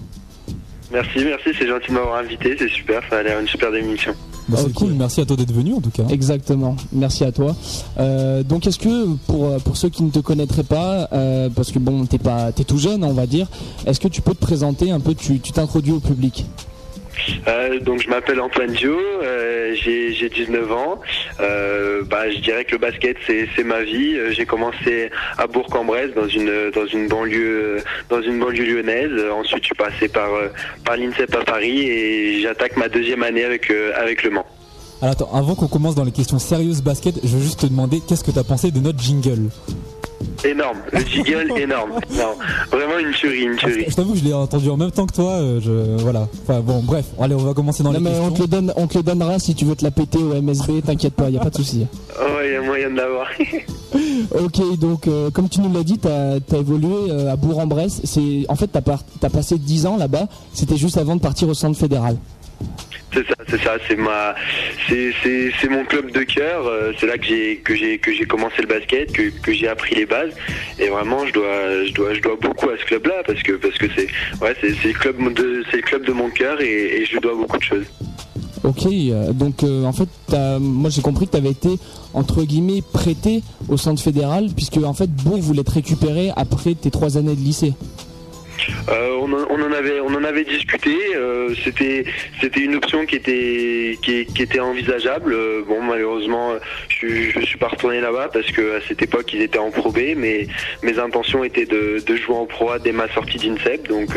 Merci, 0.94 1.26
merci, 1.26 1.50
c'est 1.58 1.68
gentil 1.68 1.88
de 1.88 1.94
m'avoir 1.94 2.18
invité, 2.18 2.56
c'est 2.58 2.70
super, 2.70 3.02
ça 3.10 3.18
a 3.18 3.24
l'air 3.24 3.40
une 3.40 3.48
super 3.48 3.74
émission. 3.74 4.14
Bah, 4.48 4.60
c'est 4.62 4.74
cool, 4.74 4.94
merci 4.94 5.22
à 5.22 5.26
toi 5.26 5.36
d'être 5.36 5.52
venu 5.52 5.74
en 5.74 5.82
tout 5.82 5.90
cas. 5.90 6.04
Exactement. 6.10 6.76
Merci 6.92 7.24
à 7.24 7.32
toi. 7.32 7.56
Euh, 7.98 8.44
donc, 8.44 8.68
est-ce 8.68 8.78
que 8.78 9.16
pour 9.26 9.46
euh, 9.46 9.58
pour 9.60 9.78
ceux 9.78 9.90
qui 9.90 10.04
ne 10.04 10.12
te 10.12 10.20
connaîtraient 10.20 10.64
pas, 10.64 11.08
euh, 11.14 11.50
parce 11.50 11.72
que 11.72 11.80
bon, 11.80 12.06
t'es 12.06 12.18
pas, 12.18 12.52
t'es 12.52 12.64
tout 12.64 12.78
jeune, 12.78 13.04
on 13.04 13.14
va 13.14 13.26
dire. 13.26 13.48
Est-ce 13.88 14.00
que 14.00 14.08
tu 14.08 14.22
peux 14.22 14.34
te 14.34 14.40
présenter 14.40 14.92
un 14.92 15.00
peu 15.00 15.16
Tu 15.16 15.40
tu 15.40 15.52
t'introduis 15.52 15.94
au 15.94 16.00
public? 16.00 16.46
Euh, 17.48 17.80
donc 17.80 18.02
je 18.02 18.10
m'appelle 18.10 18.40
Antoine 18.40 18.72
Dio, 18.72 18.98
euh, 18.98 19.76
j'ai 19.76 20.14
j'ai 20.14 20.30
19 20.30 20.72
ans. 20.72 21.02
Euh, 21.40 22.04
bah, 22.04 22.30
je 22.30 22.40
dirais 22.40 22.66
que 22.66 22.74
le 22.74 22.78
basket 22.78 23.18
c'est 23.26 23.64
ma 23.64 23.84
vie. 23.84 24.18
J'ai 24.32 24.46
commencé 24.46 25.10
à 25.38 25.48
Bourg-en-Bresse 25.48 26.14
dans 26.16 26.28
une 26.28 26.72
dans 26.72 26.86
une 26.86 27.08
banlieue 27.08 27.78
dans 28.10 28.22
une 28.22 28.40
banlieue 28.40 28.66
lyonnaise. 28.66 29.12
Ensuite 29.32 29.64
je 29.64 29.68
suis 29.68 29.76
passé 29.76 30.08
par 30.08 30.30
par 30.84 30.98
l'INSEP 30.98 31.36
à 31.36 31.44
Paris 31.44 31.82
et 31.82 32.42
j'attaque 32.42 32.78
ma 32.78 32.90
deuxième 32.90 33.24
année 33.24 33.44
avec 33.44 33.72
avec 33.96 34.24
le 34.24 34.32
Mans. 34.32 34.46
Alors 35.02 35.14
attends, 35.14 35.34
avant 35.34 35.56
qu'on 35.56 35.68
commence 35.68 35.96
dans 35.96 36.06
les 36.06 36.12
questions 36.12 36.40
sérieuses 36.40 36.82
basket, 36.82 37.16
je 37.24 37.36
veux 37.36 37.44
juste 37.44 37.60
te 37.62 37.66
demander 37.66 38.00
qu'est-ce 38.08 38.24
que 38.24 38.32
t'as 38.32 38.44
pensé 38.44 38.72
de 38.72 38.80
notre 38.80 39.00
jingle? 39.00 39.50
Énorme. 40.46 40.78
Le 40.92 41.00
jiggle, 41.00 41.54
énorme. 41.58 41.92
Non, 42.12 42.36
vraiment 42.72 43.00
une 43.00 43.12
tuerie, 43.14 43.44
une 43.44 43.56
tuerie. 43.56 43.86
Je 43.88 43.96
t'avoue, 43.96 44.16
je 44.16 44.24
l'ai 44.24 44.34
entendu 44.34 44.70
en 44.70 44.78
même 44.78 44.92
temps 44.92 45.06
que 45.06 45.14
toi. 45.14 45.32
euh, 45.34 45.60
je, 45.62 46.02
voilà. 46.04 46.28
Enfin 46.44 46.60
bon, 46.62 46.82
bref. 46.84 47.06
Allez, 47.20 47.36
on 47.36 47.40
va 47.40 47.54
commencer 47.54 47.84
dans 47.84 47.92
Non, 47.92 48.00
les 48.00 48.04
mais 48.04 48.12
on 48.20 48.30
questions. 48.30 48.34
te, 48.36 48.42
le 48.42 48.48
donne, 48.48 48.74
on 48.76 48.88
te 48.88 48.98
le 48.98 49.04
donnera 49.04 49.40
si 49.40 49.56
tu 49.56 49.66
veux 49.66 49.76
te 49.76 49.84
la 49.84 49.92
péter 49.92 50.20
au 50.20 50.42
MSB, 50.42 50.82
t'inquiète 50.86 51.14
pas, 51.14 51.30
y 51.30 51.38
a 51.38 51.42
pas 51.42 51.50
de 51.50 51.56
souci. 51.58 51.86
Oh, 52.20 52.24
il 52.46 52.52
y 52.52 52.56
a 52.56 52.62
moyen 52.62 52.90
de 52.90 52.96
l'avoir. 52.98 53.28
Ok, 54.44 54.80
donc 54.80 55.08
euh, 55.08 55.30
comme 55.30 55.48
tu 55.50 55.62
nous 55.62 55.72
l'as 55.72 55.84
dit, 55.84 56.00
t'as 56.00 56.36
as 56.52 56.58
évolué 56.58 56.88
euh, 57.12 57.32
à 57.32 57.36
Bourg-en-Bresse. 57.36 58.02
C'est 58.06 58.46
en 58.50 58.56
fait 58.56 58.68
t'as 58.68 58.82
par- 58.82 59.04
t'as 59.20 59.30
passé 59.30 59.58
10 59.60 59.86
ans 59.86 59.98
là-bas. 59.98 60.28
C'était 60.54 60.78
juste 60.78 60.98
avant 60.98 61.16
de 61.16 61.22
partir 61.22 61.48
au 61.48 61.54
centre 61.54 61.78
fédéral. 61.78 62.18
C'est 63.14 63.28
ça, 63.28 63.36
c'est 63.48 63.62
ça, 63.62 63.78
c'est 63.88 63.96
ma, 63.96 64.34
c'est, 64.90 65.70
mon 65.70 65.86
club 65.86 66.12
de 66.12 66.24
cœur. 66.24 66.66
euh, 66.66 66.94
C'est 67.00 67.06
là 67.06 67.18
que 67.18 67.26
j'ai, 67.76 68.28
commencé 68.28 68.62
le 68.62 68.68
basket, 68.68 69.12
que, 69.12 69.54
j'ai 69.54 69.68
appris 69.68 69.94
les 69.96 70.06
bases. 70.06 70.32
Et 70.80 70.88
vraiment, 70.88 71.26
je 71.28 71.34
dois, 71.34 71.86
je 71.86 71.94
dois, 71.94 72.14
je 72.16 72.22
dois 72.22 72.38
beaucoup 72.42 72.70
à 72.70 72.78
ce 72.78 72.86
club-là 72.86 73.22
parce 73.26 73.44
que, 73.44 73.54
parce 73.54 73.78
que 73.78 73.86
c'est, 73.96 74.08
ouais, 74.42 74.56
c'est, 74.60 74.70
le 74.70 74.94
club 74.94 75.34
de, 75.34 75.64
c'est 75.70 75.78
le 75.78 75.84
club 75.84 76.06
de 76.06 76.12
mon 76.12 76.30
cœur 76.30 76.60
et, 76.60 77.06
je 77.06 77.14
lui 77.14 77.20
dois 77.20 77.36
beaucoup 77.36 77.58
de 77.58 77.64
choses. 77.64 77.86
Ok, 78.64 78.86
euh, 78.86 79.34
donc 79.34 79.62
euh, 79.64 79.84
en 79.84 79.92
fait, 79.92 80.10
moi 80.60 80.90
j'ai 80.90 81.02
compris 81.02 81.26
que 81.28 81.32
tu 81.32 81.38
avais 81.38 81.52
été 81.52 81.78
entre 82.14 82.44
guillemets 82.44 82.82
prêté 82.94 83.44
au 83.68 83.76
centre 83.76 84.02
fédéral, 84.02 84.48
puisque 84.56 84.78
en 84.78 84.94
fait 84.94 85.12
Bourg 85.12 85.40
voulait 85.40 85.66
te 85.66 85.72
récupérer 85.72 86.32
après 86.36 86.74
tes 86.74 86.90
trois 86.90 87.18
années 87.18 87.36
de 87.36 87.42
lycée. 87.42 87.74
Euh, 88.90 89.18
on, 89.22 89.32
en, 89.62 89.72
avait, 89.72 90.00
on 90.02 90.14
en 90.14 90.24
avait 90.24 90.44
discuté. 90.44 90.96
euh, 91.16 91.54
c'était, 91.64 92.06
une 92.58 92.76
option 92.76 93.06
qui 93.06 93.16
était, 93.16 94.60
envisageable. 94.60 95.34
Euh, 95.34 95.62
bon, 95.68 95.82
malheureusement, 95.82 96.54
je, 96.90 97.08
suis- 97.46 97.58
pas 97.58 97.70
retourné 97.70 98.02
là-bas 98.02 98.30
parce 98.34 98.48
que 98.52 98.78
à 98.78 98.82
cette 98.88 99.02
époque, 99.02 99.32
ils 99.34 99.42
étaient 99.42 99.60
en 99.60 99.72
Pro 99.72 99.92
B, 99.92 100.00
mais 100.18 100.48
mes 100.82 101.00
intentions 101.00 101.44
étaient 101.44 101.66
de, 101.66 102.04
jouer 102.16 102.36
en 102.36 102.46
Pro 102.46 102.72
A 102.72 102.80
dès 102.80 102.92
ma 102.92 103.08
sortie 103.14 103.38
d'INSEP. 103.38 103.88
Donc, 103.88 104.10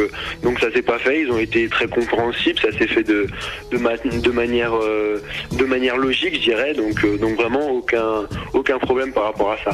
donc 0.42 0.58
ça 0.58 0.72
s'est 0.72 0.82
pas 0.82 0.98
fait. 0.98 1.22
Ils 1.22 1.30
ont 1.30 1.38
été 1.38 1.68
très 1.68 1.86
compréhensibles. 1.86 2.58
Ça 2.60 2.72
s'est 2.76 2.88
fait 2.88 3.04
de, 3.04 3.26
de, 3.70 3.78
ma- 3.78 3.96
de 3.96 4.30
manière, 4.30 5.96
logique, 5.96 6.34
je 6.34 6.40
dirais. 6.40 6.74
Donc, 6.74 7.04
donc 7.20 7.36
vraiment 7.36 7.70
aucun, 7.70 8.26
aucun 8.52 8.78
problème 8.78 9.12
par 9.12 9.24
rapport 9.24 9.52
à 9.52 9.56
ça. 9.64 9.70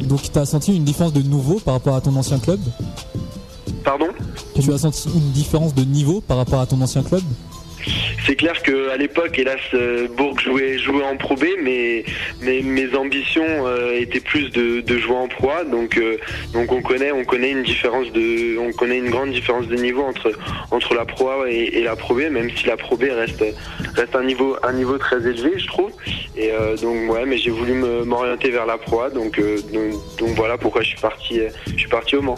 Donc, 0.00 0.20
t'as 0.32 0.44
senti 0.46 0.74
une 0.76 0.84
différence 0.84 1.12
de 1.12 1.22
nouveau 1.22 1.60
par 1.60 1.74
rapport 1.74 1.94
à 1.94 2.00
ton 2.00 2.14
ancien 2.16 2.38
club? 2.40 2.58
Pardon 3.84 4.08
Tu 4.60 4.72
as 4.72 4.78
senti 4.78 5.08
une 5.08 5.30
différence 5.32 5.74
de 5.74 5.82
niveau 5.82 6.20
par 6.20 6.36
rapport 6.36 6.60
à 6.60 6.66
ton 6.66 6.80
ancien 6.80 7.02
club 7.02 7.22
C'est 8.26 8.36
clair 8.36 8.62
que 8.62 8.90
à 8.90 8.96
l'époque, 8.96 9.36
hélas, 9.38 9.58
euh, 9.74 10.06
Bourg 10.16 10.38
jouait, 10.38 10.78
jouait 10.78 11.02
en 11.04 11.16
Pro 11.16 11.34
B, 11.34 11.44
mais, 11.62 12.04
mais 12.40 12.62
mes 12.62 12.94
ambitions 12.94 13.66
euh, 13.66 13.98
étaient 13.98 14.20
plus 14.20 14.50
de, 14.50 14.80
de 14.80 14.98
jouer 14.98 15.16
en 15.16 15.26
Pro 15.26 15.50
A. 15.50 15.64
Donc, 15.64 15.98
euh, 15.98 16.16
donc 16.52 16.70
on 16.70 16.80
connaît, 16.82 17.10
on 17.10 17.24
connaît 17.24 17.50
une 17.50 17.64
différence 17.64 18.12
de, 18.12 18.56
on 18.58 18.70
connaît 18.72 18.98
une 18.98 19.10
grande 19.10 19.32
différence 19.32 19.66
de 19.66 19.74
niveau 19.76 20.02
entre 20.02 20.30
entre 20.70 20.94
la 20.94 21.04
Pro 21.04 21.30
A 21.30 21.50
et, 21.50 21.70
et 21.78 21.82
la 21.82 21.96
Pro 21.96 22.14
B, 22.14 22.20
même 22.30 22.50
si 22.56 22.66
la 22.66 22.76
Pro 22.76 22.96
B 22.96 23.04
reste 23.10 23.44
reste 23.96 24.14
un 24.14 24.24
niveau 24.24 24.56
un 24.62 24.72
niveau 24.74 24.96
très 24.98 25.18
élevé, 25.26 25.58
je 25.58 25.66
trouve. 25.66 25.90
Et 26.36 26.52
euh, 26.52 26.76
donc 26.76 27.12
ouais, 27.12 27.26
mais 27.26 27.38
j'ai 27.38 27.50
voulu 27.50 27.74
m'orienter 28.04 28.50
vers 28.50 28.66
la 28.66 28.78
Pro 28.78 29.00
A, 29.00 29.10
donc, 29.10 29.40
donc 29.72 29.90
donc 30.18 30.28
voilà 30.36 30.56
pourquoi 30.56 30.82
je 30.82 30.88
suis 30.88 31.00
parti, 31.00 31.40
je 31.66 31.76
suis 31.76 31.88
parti 31.88 32.14
au 32.14 32.22
Mans. 32.22 32.36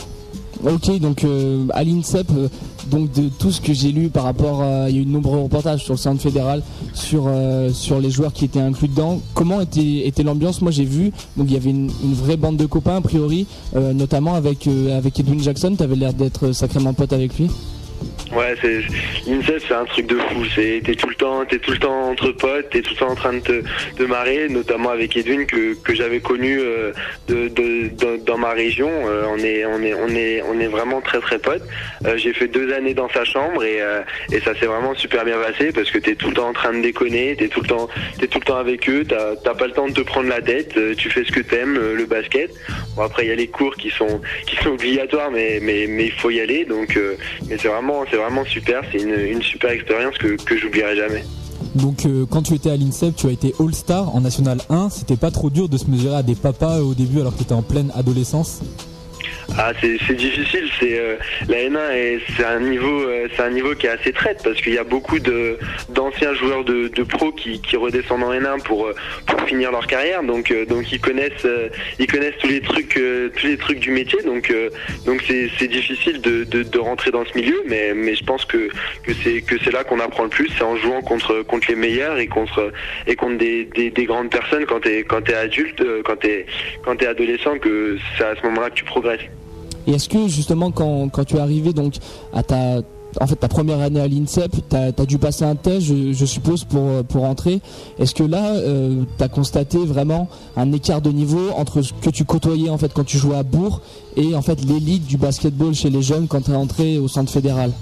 Ok, 0.65 0.99
donc 0.99 1.25
euh, 1.25 1.67
à 1.75 1.85
l'INSEP, 1.85 2.27
euh, 2.35 2.49
donc 2.91 3.13
de 3.13 3.29
tout 3.29 3.51
ce 3.51 3.61
que 3.61 3.75
j'ai 3.75 3.93
lu 3.93 4.09
par 4.09 4.25
rapport, 4.25 4.63
à, 4.63 4.89
il 4.89 4.97
y 4.97 4.99
a 4.99 5.03
eu 5.03 5.05
de 5.05 5.11
nombreux 5.11 5.39
reportages 5.41 5.85
sur 5.85 5.93
le 5.93 5.99
centre 5.99 6.23
fédéral, 6.23 6.63
sur 6.95 7.25
euh, 7.27 7.71
sur 7.71 8.01
les 8.01 8.11
joueurs 8.11 8.33
qui 8.33 8.47
étaient 8.47 8.61
inclus 8.61 8.89
dedans. 8.89 9.21
Comment 9.35 9.61
était 9.61 10.07
était 10.07 10.23
l'ambiance? 10.23 10.63
Moi 10.63 10.71
j'ai 10.71 10.85
vu, 10.87 11.13
donc 11.37 11.49
il 11.49 11.53
y 11.53 11.57
avait 11.57 11.69
une, 11.71 11.91
une 12.03 12.15
vraie 12.15 12.39
bande 12.39 12.57
de 12.57 12.65
copains 12.65 12.97
a 12.97 13.01
priori, 13.03 13.47
euh, 13.77 13.93
notamment 13.93 14.35
avec 14.35 14.67
euh, 14.67 14.97
avec 14.97 15.21
Edwin 15.21 15.43
Jackson. 15.43 15.75
T'avais 15.77 15.97
l'air 15.97 16.15
d'être 16.15 16.53
sacrément 16.53 16.95
pote 16.95 17.13
avec 17.13 17.39
lui. 17.39 17.51
Ouais, 18.35 18.55
c'est 18.61 18.81
c'est 19.59 19.75
un 19.75 19.85
truc 19.85 20.07
de 20.07 20.17
fou. 20.17 20.45
C'est 20.55 20.83
t'es 20.85 20.95
tout 20.95 21.09
le 21.09 21.15
temps, 21.15 21.45
t'es 21.45 21.59
tout 21.59 21.71
le 21.71 21.79
temps 21.79 22.11
entre 22.11 22.33
potes, 22.33 22.71
t'es 22.71 22.83
tout 22.83 22.91
le 22.95 22.99
temps 22.99 23.11
en 23.11 23.15
train 23.15 23.33
de 23.35 23.39
te, 23.41 23.63
de 23.99 24.07
marrer, 24.07 24.49
notamment 24.49 24.91
avec 24.91 25.17
Edwin 25.17 25.47
que, 25.47 25.75
que 25.75 25.95
j'avais 25.95 26.21
connu 26.21 26.59
euh, 26.61 26.93
de, 27.29 27.49
de- 27.49 27.89
de- 27.89 28.17
dans 28.25 28.37
ma 28.39 28.51
région. 28.51 28.91
Euh, 28.91 29.25
on 29.29 29.39
est 29.39 29.65
on 29.65 29.81
est 29.83 29.95
on 29.95 30.09
est 30.09 30.43
on 30.43 30.59
est 30.59 30.67
vraiment 30.67 31.01
très 31.01 31.21
très 31.21 31.39
potes. 31.39 31.63
Euh, 32.07 32.17
J'ai 32.17 32.33
fait 32.33 32.49
deux 32.49 32.73
années 32.73 32.95
dans 32.95 33.09
sa 33.11 33.25
chambre 33.25 33.63
et 33.65 33.81
euh, 33.81 34.01
et 34.33 34.41
ça 34.41 34.55
s'est 34.59 34.67
vraiment 34.67 34.95
super 34.95 35.25
bien 35.25 35.39
passé 35.39 35.71
parce 35.73 35.91
que 35.91 35.99
t'es 35.99 36.17
tout 36.17 36.29
le 36.29 36.35
temps 36.35 36.49
en 36.49 36.53
train 36.53 36.73
de 36.73 36.81
déconner, 36.83 37.37
t'es 37.39 37.49
tout 37.49 37.61
le 37.61 37.69
temps 37.69 37.89
t'es 38.19 38.27
tout 38.27 38.41
le 38.41 38.45
temps 38.45 38.57
avec 38.59 38.89
eux, 38.89 39.05
t'as 39.09 39.37
t'as 39.37 39.55
pas 39.55 39.67
le 39.67 39.73
temps 39.73 39.87
de 39.87 39.93
te 39.95 40.01
prendre 40.01 40.29
la 40.29 40.43
tête, 40.43 40.77
euh, 40.77 40.95
tu 40.97 41.09
fais 41.09 41.25
ce 41.25 41.31
que 41.33 41.41
t'aimes, 41.41 41.77
euh, 41.77 41.95
le 41.95 42.05
basket. 42.07 42.51
Bon 42.97 43.03
après 43.03 43.25
il 43.25 43.29
y 43.29 43.33
a 43.33 43.37
les 43.37 43.49
cours 43.49 43.75
qui 43.77 43.91
sont 43.91 44.21
qui 44.47 44.57
sont 44.57 44.71
obligatoires 44.71 45.31
mais 45.31 45.61
mais 45.63 45.87
mais 45.89 46.07
il 46.07 46.13
faut 46.13 46.31
y 46.31 46.41
aller 46.41 46.65
donc 46.65 46.99
mais 47.49 47.57
c'est 47.59 47.69
vraiment 47.69 48.05
vraiment 48.25 48.45
super, 48.45 48.83
c'est 48.91 49.01
une, 49.01 49.43
super 49.43 49.71
expérience 49.71 50.17
que 50.19 50.37
que 50.37 50.57
j'oublierai 50.57 50.97
jamais. 50.97 51.25
Donc, 51.75 52.07
euh, 52.07 52.25
quand 52.29 52.43
tu 52.43 52.55
étais 52.55 52.71
à 52.71 52.77
l'INSEP, 52.77 53.17
tu 53.17 53.27
as 53.27 53.31
été 53.31 53.55
All-Star 53.59 54.15
en 54.15 54.21
National 54.21 54.59
1. 54.69 54.91
C'était 54.91 55.17
pas 55.17 55.31
trop 55.31 55.51
dur 55.51 55.69
de 55.69 55.77
se 55.77 55.91
mesurer 55.91 56.17
à 56.17 56.23
des 56.23 56.35
papas 56.35 56.81
au 56.81 56.95
début 56.95 57.21
alors 57.21 57.33
que 57.33 57.39
tu 57.39 57.45
étais 57.45 57.55
en 57.55 57.63
pleine 57.63 57.91
adolescence? 57.95 58.61
Ah, 59.57 59.73
c'est 59.81 60.15
difficile. 60.15 60.69
C'est 60.81 60.99
euh, 60.99 61.17
la 61.49 61.59
N1 61.59 61.93
est 61.93 62.21
c'est 62.37 62.45
un 62.45 62.59
niveau 62.59 63.03
euh, 63.03 63.29
c'est 63.37 63.43
un 63.43 63.51
niveau 63.51 63.75
qui 63.75 63.87
est 63.87 63.91
assez 63.91 64.13
traite 64.13 64.41
parce 64.43 64.61
qu'il 64.61 64.75
y 64.75 64.79
a 64.79 64.85
beaucoup 64.85 65.21
de 65.21 65.59
d'anciens 65.91 66.35
joueurs 66.35 66.65
de, 66.65 66.89
de 66.89 67.03
pro 67.05 67.31
qui, 67.31 67.61
qui 67.61 67.77
redescendent 67.77 68.25
en 68.25 68.33
N1 68.33 68.63
pour 68.65 68.87
euh, 68.87 68.95
pour 69.27 69.41
finir 69.43 69.71
leur 69.71 69.87
carrière. 69.87 70.23
Donc 70.25 70.53
donc 70.69 70.91
ils 70.91 71.01
connaissent 71.01 71.47
ils 72.01 72.07
connaissent 72.07 72.39
tous 72.41 72.49
les 72.49 72.61
trucs 72.61 73.01
tous 73.37 73.47
les 73.47 73.57
trucs 73.57 73.79
du 73.79 73.93
métier. 73.93 74.21
Donc 74.23 74.53
donc 75.07 75.23
c'est 75.27 75.69
difficile 75.69 76.21
de, 76.21 76.45
de, 76.45 76.79
rentrer 76.79 77.13
dans 77.13 77.25
ce 77.25 77.39
milieu. 77.39 77.63
Mais 77.69 77.93
mais 77.95 78.15
je 78.17 78.25
pense 78.25 78.45
que 78.45 78.69
que 79.05 79.13
c'est 79.23 79.41
que 79.43 79.57
c'est 79.63 79.73
là 79.73 79.85
qu'on 79.85 80.01
apprend 80.01 80.25
le 80.25 80.31
plus. 80.31 80.51
C'est 80.59 80.65
en 80.65 80.77
jouant 80.77 81.01
contre 81.01 81.43
contre 81.43 81.69
les 81.69 81.77
meilleurs 81.77 82.19
et 82.19 82.27
contre 82.27 82.73
et 83.07 83.15
contre 83.15 83.39
des, 83.39 83.65
des, 83.65 83.91
des 83.91 84.05
grandes 84.05 84.31
personnes 84.31 84.67
quand 84.67 84.81
t'es 84.81 85.05
quand 85.05 85.29
adulte 85.31 85.83
quand 86.05 86.17
t'es 86.17 86.47
quand 86.85 87.01
adolescent 87.03 87.59
que 87.59 87.99
c'est 88.17 88.25
à 88.25 88.35
ce 88.35 88.43
moment-là 88.47 88.71
que 88.71 88.77
tu 88.77 88.85
progresses. 88.85 89.14
Et 89.87 89.93
est-ce 89.93 90.09
que 90.09 90.29
justement 90.29 90.71
quand, 90.71 91.09
quand 91.09 91.25
tu 91.25 91.37
es 91.37 91.41
arrivé 91.41 91.73
donc 91.73 91.95
à 92.33 92.43
ta 92.43 92.81
en 93.21 93.27
fait 93.27 93.37
ta 93.37 93.49
première 93.49 93.81
année 93.81 94.01
à 94.01 94.09
l'INSEP, 94.09 94.57
tu 94.69 94.77
as, 94.77 95.07
dû 95.07 95.19
passer 95.19 95.45
un 95.45 95.55
test, 95.55 95.87
je, 95.87 96.25
suppose, 96.25 96.65
pour, 96.65 97.05
pour 97.05 97.25
entrer. 97.25 97.61
Est-ce 97.99 98.15
que 98.15 98.25
là, 98.25 98.57
tu 99.19 99.25
as 99.25 99.29
constaté 99.29 99.79
vraiment 99.79 100.29
un 100.57 100.73
écart 100.73 101.01
de 101.01 101.11
niveau 101.11 101.51
entre 101.57 101.83
ce 101.83 101.93
que 101.93 102.11
tu 102.11 102.25
côtoyais 102.25 102.71
en 102.71 102.79
fait 102.79 102.93
quand 102.93 103.05
tu 103.05 103.19
jouais 103.19 103.37
à 103.37 103.43
Bourg 103.43 103.83
et 104.17 104.35
en 104.35 104.43
fait 104.43 104.65
l'élite 104.65 105.07
du 105.07 105.17
basketball 105.17 105.75
chez 105.75 105.91
les 105.91 106.03
jeunes 106.03 106.27
quand 106.27 106.43
tu 106.43 106.51
es 106.51 106.57
entré 106.57 106.99
au 106.99 107.09
centre 107.09 107.31
fédéral? 107.31 107.73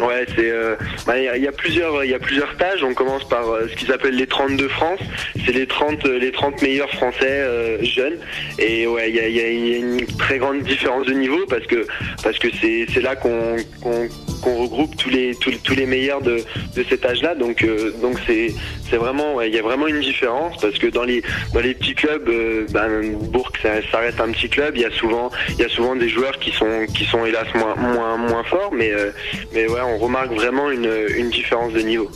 Ouais, 0.00 0.26
c'est 0.36 0.50
euh, 0.50 0.74
bah, 1.06 1.18
il 1.18 1.24
y, 1.24 1.28
a- 1.28 1.36
il 1.36 1.42
y 1.44 1.48
a 1.48 1.52
plusieurs 1.52 2.04
il 2.04 2.10
y 2.10 2.14
a 2.14 2.18
plusieurs 2.18 2.52
stages. 2.54 2.82
On 2.82 2.94
commence 2.94 3.28
par 3.28 3.48
euh, 3.48 3.68
ce 3.68 3.76
qu'ils 3.76 3.92
appellent 3.92 4.16
les 4.16 4.26
30 4.26 4.56
de 4.56 4.66
France. 4.68 4.98
C'est 5.46 5.52
les 5.52 5.66
30 5.66 6.04
euh, 6.06 6.18
les 6.18 6.32
30 6.32 6.60
meilleurs 6.62 6.90
français 6.90 7.20
euh, 7.28 7.78
jeunes. 7.82 8.18
Et 8.58 8.86
ouais, 8.86 9.10
il 9.10 9.16
y 9.16 9.20
a, 9.20 9.28
il 9.28 9.36
il 9.36 9.68
y 9.68 9.74
a 9.74 9.78
une 9.78 10.06
très 10.18 10.38
grande 10.38 10.62
différence 10.62 11.06
de 11.06 11.12
niveau 11.12 11.44
parce 11.48 11.66
que 11.66 11.86
parce 12.22 12.38
que 12.38 12.48
c'est 12.60 12.86
c'est 12.92 13.00
là 13.02 13.14
qu'on 13.14 13.56
qu'on 13.82 14.08
qu'on 14.44 14.56
regroupe 14.62 14.94
tous 14.96 15.08
les 15.08 15.34
tous, 15.34 15.74
les 15.74 15.86
meilleurs 15.86 16.20
de, 16.20 16.44
cet 16.88 17.04
âge-là. 17.04 17.34
Donc 17.34 17.64
euh, 17.64 17.92
donc 18.02 18.18
c'est 18.26 18.54
c'est 18.90 18.96
vraiment 18.96 19.40
il 19.40 19.54
y 19.54 19.58
a 19.58 19.62
vraiment 19.62 19.86
une 19.86 20.00
différence 20.00 20.60
parce 20.60 20.78
que 20.78 20.86
dans 20.86 21.04
les 21.04 21.22
dans 21.54 21.60
les 21.60 21.74
petits 21.74 21.94
clubs, 21.94 22.28
euh, 22.28 22.66
ben, 22.70 23.16
Bourg 23.32 23.50
ça, 23.62 23.70
ça 23.90 24.00
un 24.22 24.32
petit 24.32 24.48
club. 24.48 24.74
Il 24.76 24.82
y 24.82 24.84
a 24.84 24.90
souvent 24.90 25.30
il 25.58 25.64
y 25.64 25.70
souvent 25.70 25.96
des 25.96 26.08
joueurs 26.08 26.38
qui 26.38 26.52
sont 26.52 26.86
qui 26.94 27.04
sont 27.04 27.24
hélas 27.24 27.48
moins 27.54 27.74
moins 27.74 28.16
moins 28.18 28.44
forts, 28.44 28.72
mais 28.72 28.92
euh, 28.92 29.10
mais 29.54 29.66
ouais 29.66 29.80
on 29.80 29.98
remarque 29.98 30.32
vraiment 30.32 30.70
une, 30.70 30.90
une 31.16 31.30
différence 31.30 31.72
de 31.72 31.80
niveau. 31.80 32.10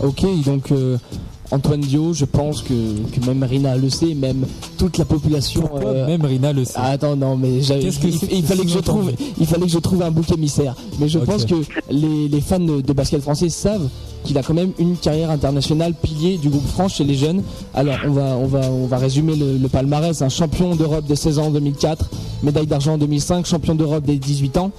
Ok, 0.00 0.22
donc 0.44 0.70
euh, 0.70 0.96
Antoine 1.50 1.80
Dio, 1.80 2.12
je 2.12 2.24
pense 2.26 2.62
que, 2.62 2.74
que 3.10 3.24
même 3.26 3.42
Rina 3.42 3.76
le 3.76 3.88
sait, 3.88 4.14
même 4.14 4.44
toute 4.76 4.98
la 4.98 5.04
population. 5.06 5.68
euh, 5.82 6.06
Même 6.06 6.24
Rina 6.24 6.52
le 6.52 6.64
sait? 6.64 6.74
Ah, 6.76 6.90
attends, 6.90 7.16
non, 7.16 7.36
mais 7.36 7.60
que 7.60 8.34
il, 8.34 8.42
fallait 8.44 8.62
que 8.64 8.68
je 8.68 8.78
trouve, 8.80 9.04
sous-entendu? 9.04 9.32
il 9.40 9.46
fallait 9.46 9.66
que 9.66 9.72
je 9.72 9.78
trouve 9.78 10.02
un 10.02 10.10
bouc 10.10 10.30
émissaire. 10.30 10.74
Mais 11.00 11.08
je 11.08 11.18
pense 11.18 11.44
que 11.46 11.54
les, 11.90 12.28
les 12.28 12.40
fans 12.40 12.58
de, 12.60 12.80
de 12.82 12.92
basket 12.92 13.22
français 13.22 13.48
savent 13.48 13.88
qu'il 14.24 14.36
a 14.38 14.42
quand 14.42 14.54
même 14.54 14.72
une 14.78 14.96
carrière 14.96 15.30
internationale 15.30 15.94
pilier 15.94 16.38
du 16.38 16.48
groupe 16.48 16.66
France 16.66 16.94
chez 16.94 17.04
les 17.04 17.14
jeunes. 17.14 17.42
Alors, 17.74 17.96
on 18.06 18.10
va, 18.10 18.36
on 18.36 18.46
va, 18.46 18.60
on 18.70 18.86
va 18.86 18.96
résumer 18.98 19.34
le, 19.36 19.56
le 19.58 19.68
palmarès. 19.68 20.20
Un 20.22 20.28
champion 20.28 20.74
d'Europe 20.76 21.04
des 21.06 21.16
16 21.16 21.38
ans 21.38 21.46
en 21.46 21.50
2004, 21.50 22.10
médaille 22.42 22.66
d'argent 22.66 22.94
en 22.94 22.98
2005, 22.98 23.46
champion 23.46 23.74
d'Europe 23.74 24.04
des 24.04 24.16
18 24.18 24.56
ans, 24.58 24.70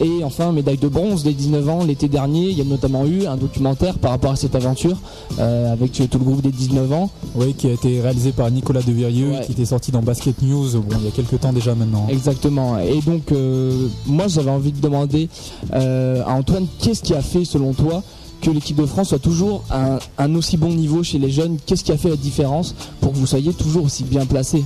et 0.00 0.24
enfin 0.24 0.52
médaille 0.52 0.78
de 0.78 0.88
bronze 0.88 1.22
des 1.22 1.32
19 1.34 1.68
ans 1.68 1.84
l'été 1.84 2.08
dernier. 2.08 2.48
Il 2.50 2.58
y 2.58 2.60
a 2.60 2.64
notamment 2.64 3.04
eu 3.06 3.26
un 3.26 3.36
documentaire 3.36 3.98
par 3.98 4.10
rapport 4.10 4.32
à 4.32 4.36
cette 4.36 4.54
aventure 4.54 4.96
euh, 5.38 5.72
avec 5.72 5.92
tout 5.92 6.18
le 6.18 6.24
groupe 6.24 6.42
des 6.42 6.50
19 6.50 6.92
ans. 6.92 7.10
Oui, 7.34 7.54
qui 7.54 7.68
a 7.68 7.72
été 7.72 8.00
réalisé 8.00 8.32
par 8.32 8.50
Nicolas 8.50 8.82
Devirieux, 8.82 9.30
Ouais. 9.32 9.44
qui 9.46 9.52
était 9.52 9.64
sorti 9.64 9.90
dans 9.92 10.02
Basket 10.02 10.40
News, 10.42 10.70
bon, 10.80 10.96
il 11.00 11.04
y 11.04 11.08
a 11.08 11.10
quelques 11.10 11.40
temps 11.40 11.52
déjà 11.52 11.74
maintenant. 11.74 12.06
Exactement. 12.08 12.78
Et 12.78 13.00
donc, 13.00 13.32
euh, 13.32 13.88
moi, 14.06 14.26
j'avais 14.28 14.50
envie 14.50 14.72
de 14.72 14.80
demander 14.80 15.28
euh, 15.74 16.22
à 16.26 16.32
Antoine, 16.34 16.66
qu'est-ce 16.80 17.02
qui 17.02 17.14
a 17.14 17.20
fait, 17.22 17.44
selon 17.44 17.72
toi, 17.72 18.02
que 18.42 18.50
l'équipe 18.50 18.76
de 18.76 18.86
France 18.86 19.10
soit 19.10 19.18
toujours 19.18 19.64
un, 19.70 19.98
un 20.18 20.34
aussi 20.34 20.56
bon 20.56 20.68
niveau 20.68 21.02
chez 21.02 21.18
les 21.18 21.30
jeunes 21.30 21.58
Qu'est-ce 21.66 21.84
qui 21.84 21.92
a 21.92 21.96
fait 21.96 22.08
la 22.08 22.16
différence 22.16 22.74
pour 23.00 23.12
que 23.12 23.16
vous 23.16 23.26
soyez 23.26 23.52
toujours 23.52 23.84
aussi 23.84 24.04
bien 24.04 24.26
placé 24.26 24.64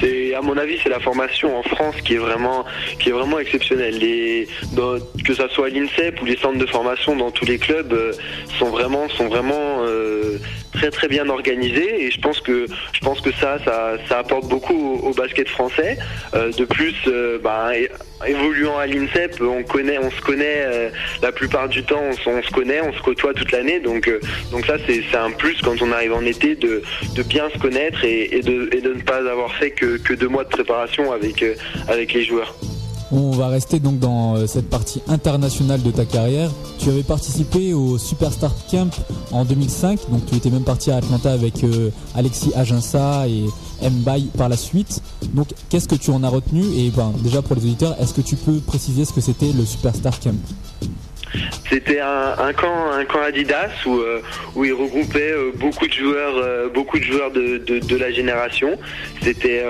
C'est 0.00 0.28
à 0.38 0.40
mon 0.40 0.56
avis, 0.56 0.78
c'est 0.82 0.88
la 0.88 1.00
formation 1.00 1.58
en 1.58 1.62
France 1.64 1.96
qui 2.04 2.14
est 2.14 2.18
vraiment, 2.18 2.64
qui 3.00 3.08
est 3.08 3.12
vraiment 3.12 3.38
exceptionnelle. 3.40 3.98
Que 3.98 5.34
ça 5.34 5.48
soit 5.48 5.66
à 5.66 5.68
l'INSEP 5.68 6.22
ou 6.22 6.24
les 6.24 6.36
centres 6.36 6.58
de 6.58 6.66
formation 6.66 7.16
dans 7.16 7.30
tous 7.30 7.44
les 7.44 7.58
clubs 7.58 7.92
euh, 7.92 8.12
sont 8.58 8.70
vraiment, 8.70 9.08
sont 9.08 9.26
vraiment 9.26 9.82
euh, 9.82 10.38
très 10.78 10.90
très 10.90 11.08
bien 11.08 11.28
organisés 11.28 12.04
et 12.04 12.10
je 12.10 12.20
pense 12.20 12.40
que 12.40 12.66
je 12.92 13.00
pense 13.00 13.20
que 13.20 13.32
ça 13.32 13.58
ça, 13.64 13.96
ça 14.08 14.18
apporte 14.18 14.46
beaucoup 14.48 15.00
au, 15.02 15.12
basket 15.12 15.48
français. 15.48 15.98
Euh, 16.34 16.52
de 16.52 16.64
plus, 16.64 16.94
euh, 17.08 17.38
bah, 17.42 17.70
évoluant 18.26 18.78
à 18.78 18.86
l'INSEP, 18.86 19.40
on 19.40 19.62
connaît, 19.64 19.98
on 19.98 20.10
se 20.10 20.20
connaît 20.20 20.62
euh, 20.66 20.90
la 21.22 21.32
plupart 21.32 21.68
du 21.68 21.82
temps, 21.84 22.02
on, 22.10 22.12
se- 22.12 22.28
on 22.28 22.42
se 22.42 22.50
connaît, 22.50 22.80
on 22.80 22.92
se 22.92 23.02
côtoie 23.02 23.34
toute 23.34 23.50
l'année, 23.52 23.80
donc 23.80 24.08
donc 24.52 24.66
ça 24.66 24.76
c'est 24.86 25.16
un 25.16 25.30
plus 25.32 25.60
quand 25.62 25.80
on 25.82 25.90
arrive 25.92 26.14
en 26.14 26.22
été 26.34 26.54
de, 26.54 26.82
de 27.16 27.22
bien 27.22 27.48
se 27.50 27.58
connaître 27.58 28.04
et, 28.04 28.40
de, 28.42 28.68
et 28.72 28.80
de 28.80 28.94
ne 28.94 29.00
pas 29.02 29.16
avoir 29.28 29.52
fait 29.54 29.70
que, 29.72 29.96
que 29.98 30.14
deux 30.14 30.28
mois 30.28 30.44
de 30.44 30.50
préparation 30.50 31.10
avec 31.12 31.44
avec 31.88 32.12
les 32.12 32.24
joueurs. 32.24 32.54
On 33.10 33.30
va 33.30 33.48
rester 33.48 33.80
donc 33.80 33.98
dans 33.98 34.36
euh, 34.36 34.46
cette 34.46 34.68
partie 34.68 35.00
internationale 35.08 35.82
de 35.82 35.90
ta 35.90 36.04
carrière. 36.04 36.50
Tu 36.78 36.90
avais 36.90 37.02
participé 37.02 37.72
au 37.72 37.96
Superstar 37.96 38.52
Camp 38.70 38.90
en 39.32 39.46
2005, 39.46 40.10
donc 40.10 40.26
tu 40.26 40.34
étais 40.34 40.50
même 40.50 40.64
parti 40.64 40.90
à 40.90 40.96
Atlanta 40.96 41.32
avec 41.32 41.64
euh, 41.64 41.90
Alexis 42.14 42.52
Aginsa 42.54 43.26
et 43.26 43.46
Mbaye 43.82 44.28
par 44.36 44.50
la 44.50 44.58
suite. 44.58 45.02
Donc 45.32 45.48
qu'est-ce 45.70 45.88
que 45.88 45.94
tu 45.94 46.10
en 46.10 46.22
as 46.22 46.28
retenu? 46.28 46.62
Et 46.76 46.90
ben 46.90 47.12
déjà 47.22 47.40
pour 47.40 47.56
les 47.56 47.62
auditeurs, 47.62 47.96
est-ce 47.98 48.12
que 48.12 48.20
tu 48.20 48.36
peux 48.36 48.58
préciser 48.58 49.06
ce 49.06 49.12
que 49.14 49.22
c'était 49.22 49.52
le 49.52 49.64
Superstar 49.64 50.20
Camp? 50.20 50.36
C'était 51.70 52.00
un, 52.00 52.52
camp, 52.54 52.90
un 52.92 53.04
camp 53.04 53.20
Adidas 53.20 53.70
où, 53.84 53.98
euh, 53.98 54.22
où 54.54 54.64
ils 54.64 54.72
regroupaient 54.72 55.32
euh, 55.32 55.52
beaucoup 55.54 55.86
de 55.86 55.92
joueurs, 55.92 56.36
euh, 56.36 56.68
beaucoup 56.68 56.98
de 56.98 57.04
joueurs 57.04 57.30
de, 57.30 57.58
de, 57.58 57.96
la 57.96 58.10
génération. 58.10 58.78
C'était, 59.22 59.62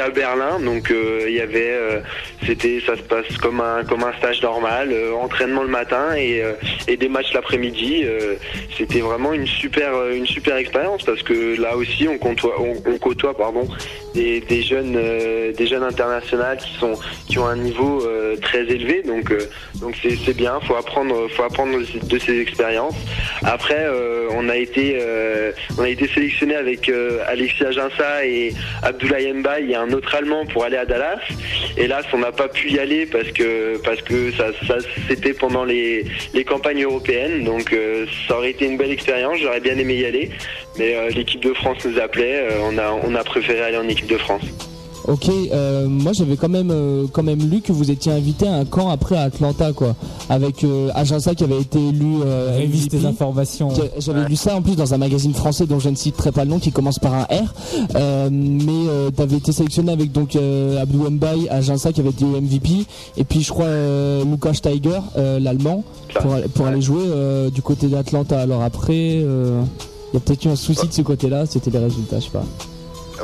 à 0.00 0.10
Berlin, 0.10 0.60
donc 0.60 0.92
il 1.26 1.32
y 1.32 1.40
avait, 1.40 2.02
c'était, 2.44 2.80
ça 2.84 2.96
se 2.96 3.02
passe 3.02 3.36
comme 3.38 3.60
un, 3.60 3.84
comme 3.84 4.02
un 4.04 4.12
stage 4.18 4.42
normal, 4.42 4.94
entraînement 5.18 5.62
le 5.62 5.68
matin 5.68 6.14
et, 6.16 6.42
et 6.88 6.96
des 6.96 7.08
matchs 7.08 7.32
l'après-midi. 7.32 8.04
c'était 8.76 9.00
vraiment 9.00 9.32
une 9.32 9.46
super, 9.46 10.08
une 10.08 10.26
super 10.26 10.56
expérience 10.56 11.04
parce 11.04 11.22
que 11.22 11.58
là 11.60 11.76
aussi 11.76 12.08
on 12.08 12.18
côtoie, 12.18 12.56
on, 12.60 12.98
côtoie 12.98 13.36
pardon, 13.36 13.66
des, 14.14 14.40
des 14.40 14.62
jeunes, 14.62 14.98
des 15.56 15.66
jeunes 15.66 15.84
internationales 15.84 16.58
qui 16.58 16.76
sont, 16.78 16.94
qui 17.28 17.38
ont 17.38 17.46
un 17.46 17.56
niveau 17.56 18.02
très 18.42 18.64
élevé. 18.64 19.02
Donc, 19.02 19.32
donc 19.80 19.94
c'est, 20.02 20.16
c'est 20.16 20.36
bien. 20.36 20.58
Faut 20.60 20.76
apprendre, 20.76 21.05
faut 21.28 21.42
apprendre 21.42 21.78
de, 21.78 22.18
ces 22.18 22.40
expériences. 22.40 22.94
Après, 23.42 23.78
euh, 23.78 24.28
on 24.30 24.48
a 24.48 24.56
été, 24.56 24.98
euh, 25.00 25.52
on 25.78 25.82
a 25.82 25.88
été 25.88 26.08
sélectionné 26.08 26.54
avec 26.54 26.88
euh, 26.88 27.20
Alexis 27.26 27.64
Aginsa 27.64 28.24
et 28.24 28.52
Abdoulaye 28.82 29.32
Mbaye 29.32 29.72
et 29.72 29.76
un 29.76 29.90
autre 29.92 30.14
Allemand 30.14 30.46
pour 30.46 30.64
aller 30.64 30.76
à 30.76 30.84
Dallas. 30.84 31.20
Hélas, 31.76 32.04
on 32.12 32.18
n'a 32.18 32.32
pas 32.32 32.48
pu 32.48 32.70
y 32.70 32.78
aller 32.78 33.06
parce 33.06 33.30
que 33.32 33.78
parce 33.84 34.02
que 34.02 34.32
ça, 34.32 34.46
ça 34.66 34.76
c'était 35.08 35.34
pendant 35.34 35.64
les, 35.64 36.04
les 36.34 36.44
campagnes 36.44 36.84
européennes. 36.84 37.44
Donc 37.44 37.74
ça 38.28 38.38
aurait 38.38 38.50
été 38.50 38.66
une 38.66 38.76
belle 38.76 38.92
expérience. 38.92 39.38
J'aurais 39.40 39.60
bien 39.60 39.76
aimé 39.76 39.96
y 39.96 40.04
aller, 40.04 40.30
mais 40.78 41.10
l'équipe 41.10 41.40
de 41.40 41.52
France 41.54 41.84
nous 41.84 41.98
appelait. 41.98 42.48
on 42.62 42.78
a 42.78 42.90
on 42.90 43.14
a 43.14 43.24
préféré 43.24 43.60
aller 43.60 43.78
en 43.78 43.88
équipe 43.88 44.06
de 44.06 44.18
France. 44.18 44.44
Ok, 45.08 45.28
euh, 45.30 45.86
moi 45.88 46.12
j'avais 46.12 46.36
quand 46.36 46.48
même 46.48 46.70
euh, 46.72 47.06
quand 47.12 47.22
même 47.22 47.38
lu 47.48 47.60
que 47.60 47.72
vous 47.72 47.90
étiez 47.92 48.10
invité 48.10 48.48
à 48.48 48.54
un 48.56 48.64
camp 48.64 48.88
après 48.90 49.16
à 49.16 49.22
Atlanta 49.22 49.72
quoi, 49.72 49.94
avec 50.28 50.64
euh, 50.64 50.90
qui 51.36 51.44
avait 51.44 51.60
été 51.60 51.78
élu 51.88 52.16
euh, 52.24 52.54
Révise 52.56 52.88
tes 52.88 53.04
informations. 53.06 53.68
J'avais 53.98 54.28
lu 54.28 54.34
ça 54.36 54.56
en 54.56 54.62
plus 54.62 54.74
dans 54.74 54.94
un 54.94 54.98
magazine 54.98 55.32
français 55.32 55.66
dont 55.66 55.78
je 55.78 55.88
ne 55.90 55.94
citerai 55.94 56.32
pas 56.32 56.44
le 56.44 56.50
nom 56.50 56.58
qui 56.58 56.72
commence 56.72 56.98
par 56.98 57.14
un 57.14 57.22
R. 57.22 57.54
Euh, 57.94 58.28
mais 58.32 58.88
euh, 58.88 59.10
t'avais 59.10 59.36
été 59.36 59.52
sélectionné 59.52 59.92
avec 59.92 60.10
donc 60.10 60.34
euh, 60.34 60.82
Abdou 60.82 61.08
Mbaye, 61.08 61.48
Agença 61.50 61.92
qui 61.92 62.00
avait 62.00 62.10
été 62.10 62.24
MVP 62.24 62.84
et 63.16 63.24
puis 63.24 63.42
je 63.42 63.50
crois 63.50 63.66
euh, 63.66 64.24
Lukas 64.24 64.54
Steiger, 64.54 65.00
euh, 65.16 65.38
l'allemand, 65.38 65.84
pour, 66.20 66.32
aller- 66.34 66.48
pour 66.48 66.66
aller 66.66 66.80
jouer 66.82 67.02
euh, 67.06 67.48
du 67.50 67.62
côté 67.62 67.86
d'Atlanta. 67.86 68.40
Alors 68.40 68.62
après, 68.62 69.20
euh, 69.22 69.62
il 70.12 70.14
y 70.14 70.16
a 70.16 70.20
peut-être 70.20 70.44
eu 70.44 70.48
un 70.48 70.56
souci 70.56 70.88
de 70.88 70.92
ce 70.92 71.02
côté-là, 71.02 71.46
c'était 71.46 71.70
les 71.70 71.78
résultats, 71.78 72.18
je 72.18 72.24
sais 72.24 72.30
pas. 72.30 72.44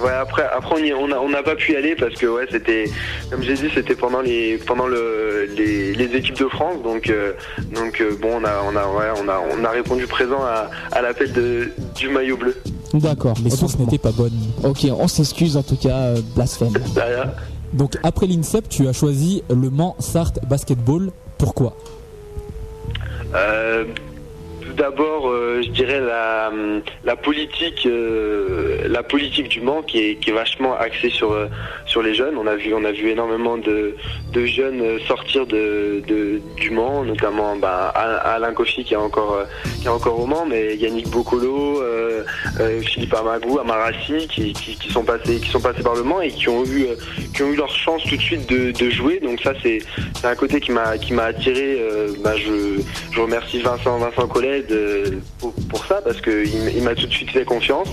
Ouais, 0.00 0.10
après, 0.12 0.44
après 0.52 0.74
on 0.74 0.78
y- 0.78 0.92
on 0.94 1.10
a- 1.12 1.18
on 1.18 1.28
n'a 1.28 1.42
pas 1.42 1.54
pu 1.54 1.72
y 1.72 1.76
aller 1.76 1.94
parce 1.94 2.14
que 2.14 2.26
ouais, 2.26 2.46
c'était, 2.50 2.84
comme 3.30 3.42
j'ai 3.42 3.54
dit, 3.54 3.68
c'était 3.74 3.94
pendant 3.94 4.20
les, 4.20 4.56
pendant 4.58 4.86
le, 4.86 5.48
les, 5.56 5.92
les 5.94 6.16
équipes 6.16 6.38
de 6.38 6.46
France, 6.48 6.82
donc, 6.82 7.10
euh, 7.10 7.32
donc 7.74 8.00
euh, 8.00 8.16
bon, 8.20 8.40
on 8.40 8.44
a, 8.44 8.62
on 8.64 8.74
a, 8.76 8.86
ouais, 8.86 9.20
on 9.22 9.28
a, 9.28 9.40
on 9.58 9.64
a 9.64 9.70
répondu 9.70 10.06
présent 10.06 10.42
à, 10.42 10.70
à 10.92 11.02
l'appel 11.02 11.32
de, 11.32 11.68
du 11.94 12.08
maillot 12.08 12.36
bleu. 12.38 12.56
D'accord. 12.94 13.34
Les 13.44 13.50
sources 13.50 13.78
n'étaient 13.78 13.98
pas 13.98 14.12
bonnes. 14.12 14.32
Ok, 14.64 14.86
on 14.98 15.08
s'excuse 15.08 15.56
en 15.56 15.62
tout 15.62 15.76
cas, 15.76 15.96
euh, 15.96 16.20
blasphème. 16.34 16.72
Derrière. 16.94 17.32
Donc 17.72 17.96
après 18.02 18.26
l'INSEP, 18.26 18.68
tu 18.68 18.86
as 18.88 18.92
choisi 18.92 19.42
le 19.50 19.70
Mans 19.70 19.96
Sarthe 19.98 20.40
Basketball. 20.46 21.10
Pourquoi? 21.38 21.74
Euh, 23.34 23.84
d'abord, 24.72 25.28
euh, 25.28 25.62
je 25.62 25.70
dirais 25.70 26.00
la, 26.00 26.50
la 27.04 27.16
politique, 27.16 27.86
euh, 27.86 28.86
la 28.88 29.02
politique 29.02 29.48
du 29.48 29.60
Mans 29.60 29.82
qui 29.82 29.98
est, 29.98 30.14
qui 30.16 30.30
est 30.30 30.32
vachement 30.32 30.76
axée 30.76 31.10
sur 31.10 31.32
euh, 31.32 31.48
sur 31.92 32.02
les 32.02 32.14
jeunes. 32.14 32.36
On 32.38 32.46
a 32.46 32.56
vu, 32.56 32.72
on 32.74 32.84
a 32.84 32.92
vu 32.92 33.10
énormément 33.10 33.58
de, 33.58 33.94
jeunes 34.46 34.98
sortir 35.06 35.46
de, 35.46 36.00
du 36.56 36.70
Mans, 36.70 37.04
notamment 37.04 37.54
bah, 37.56 37.92
Al- 37.94 38.20
Alain 38.36 38.54
Kofi 38.54 38.82
qui 38.84 38.94
est 38.94 39.04
encore 39.08 39.34
euh, 39.34 39.44
qui 39.80 39.86
est 39.86 39.90
encore 39.98 40.18
au 40.18 40.26
Mans, 40.26 40.46
mais 40.48 40.74
Yannick 40.76 41.08
Bocolo, 41.10 41.80
euh, 41.82 42.24
euh, 42.60 42.80
Philippe 42.80 43.14
Amagou, 43.14 43.58
Amarassi, 43.58 44.26
qui, 44.28 44.54
sont 44.90 45.04
passés 45.04 45.36
qui 45.42 45.50
sont 45.50 45.60
passés 45.60 45.82
par 45.82 45.94
le 45.94 46.02
Mans 46.02 46.22
et 46.22 46.30
qui 46.30 46.48
ont 46.48 46.64
eu 46.64 46.86
qui 47.34 47.42
ont 47.42 47.50
eu 47.52 47.56
leur 47.56 47.68
chance 47.84 48.02
tout 48.08 48.16
de 48.16 48.22
suite 48.22 48.48
de, 48.48 48.70
jouer. 48.90 49.20
Donc 49.20 49.40
ça 49.42 49.52
c'est 49.62 49.80
un 50.24 50.34
côté 50.34 50.60
qui 50.60 50.72
m'a 50.72 51.24
attiré. 51.24 51.78
bah, 52.24 52.34
je 52.36 53.20
remercie 53.20 53.60
Vincent 53.60 53.98
Vincent 53.98 54.26
Collet 54.28 54.64
pour, 55.38 55.52
ça 55.84 56.00
parce 56.02 56.20
que 56.22 56.44
il, 56.46 56.56
m- 56.56 56.72
il 56.74 56.82
m'a 56.82 56.94
tout 56.94 57.06
de 57.06 57.12
suite 57.12 57.30
fait 57.30 57.44
confiance 57.44 57.88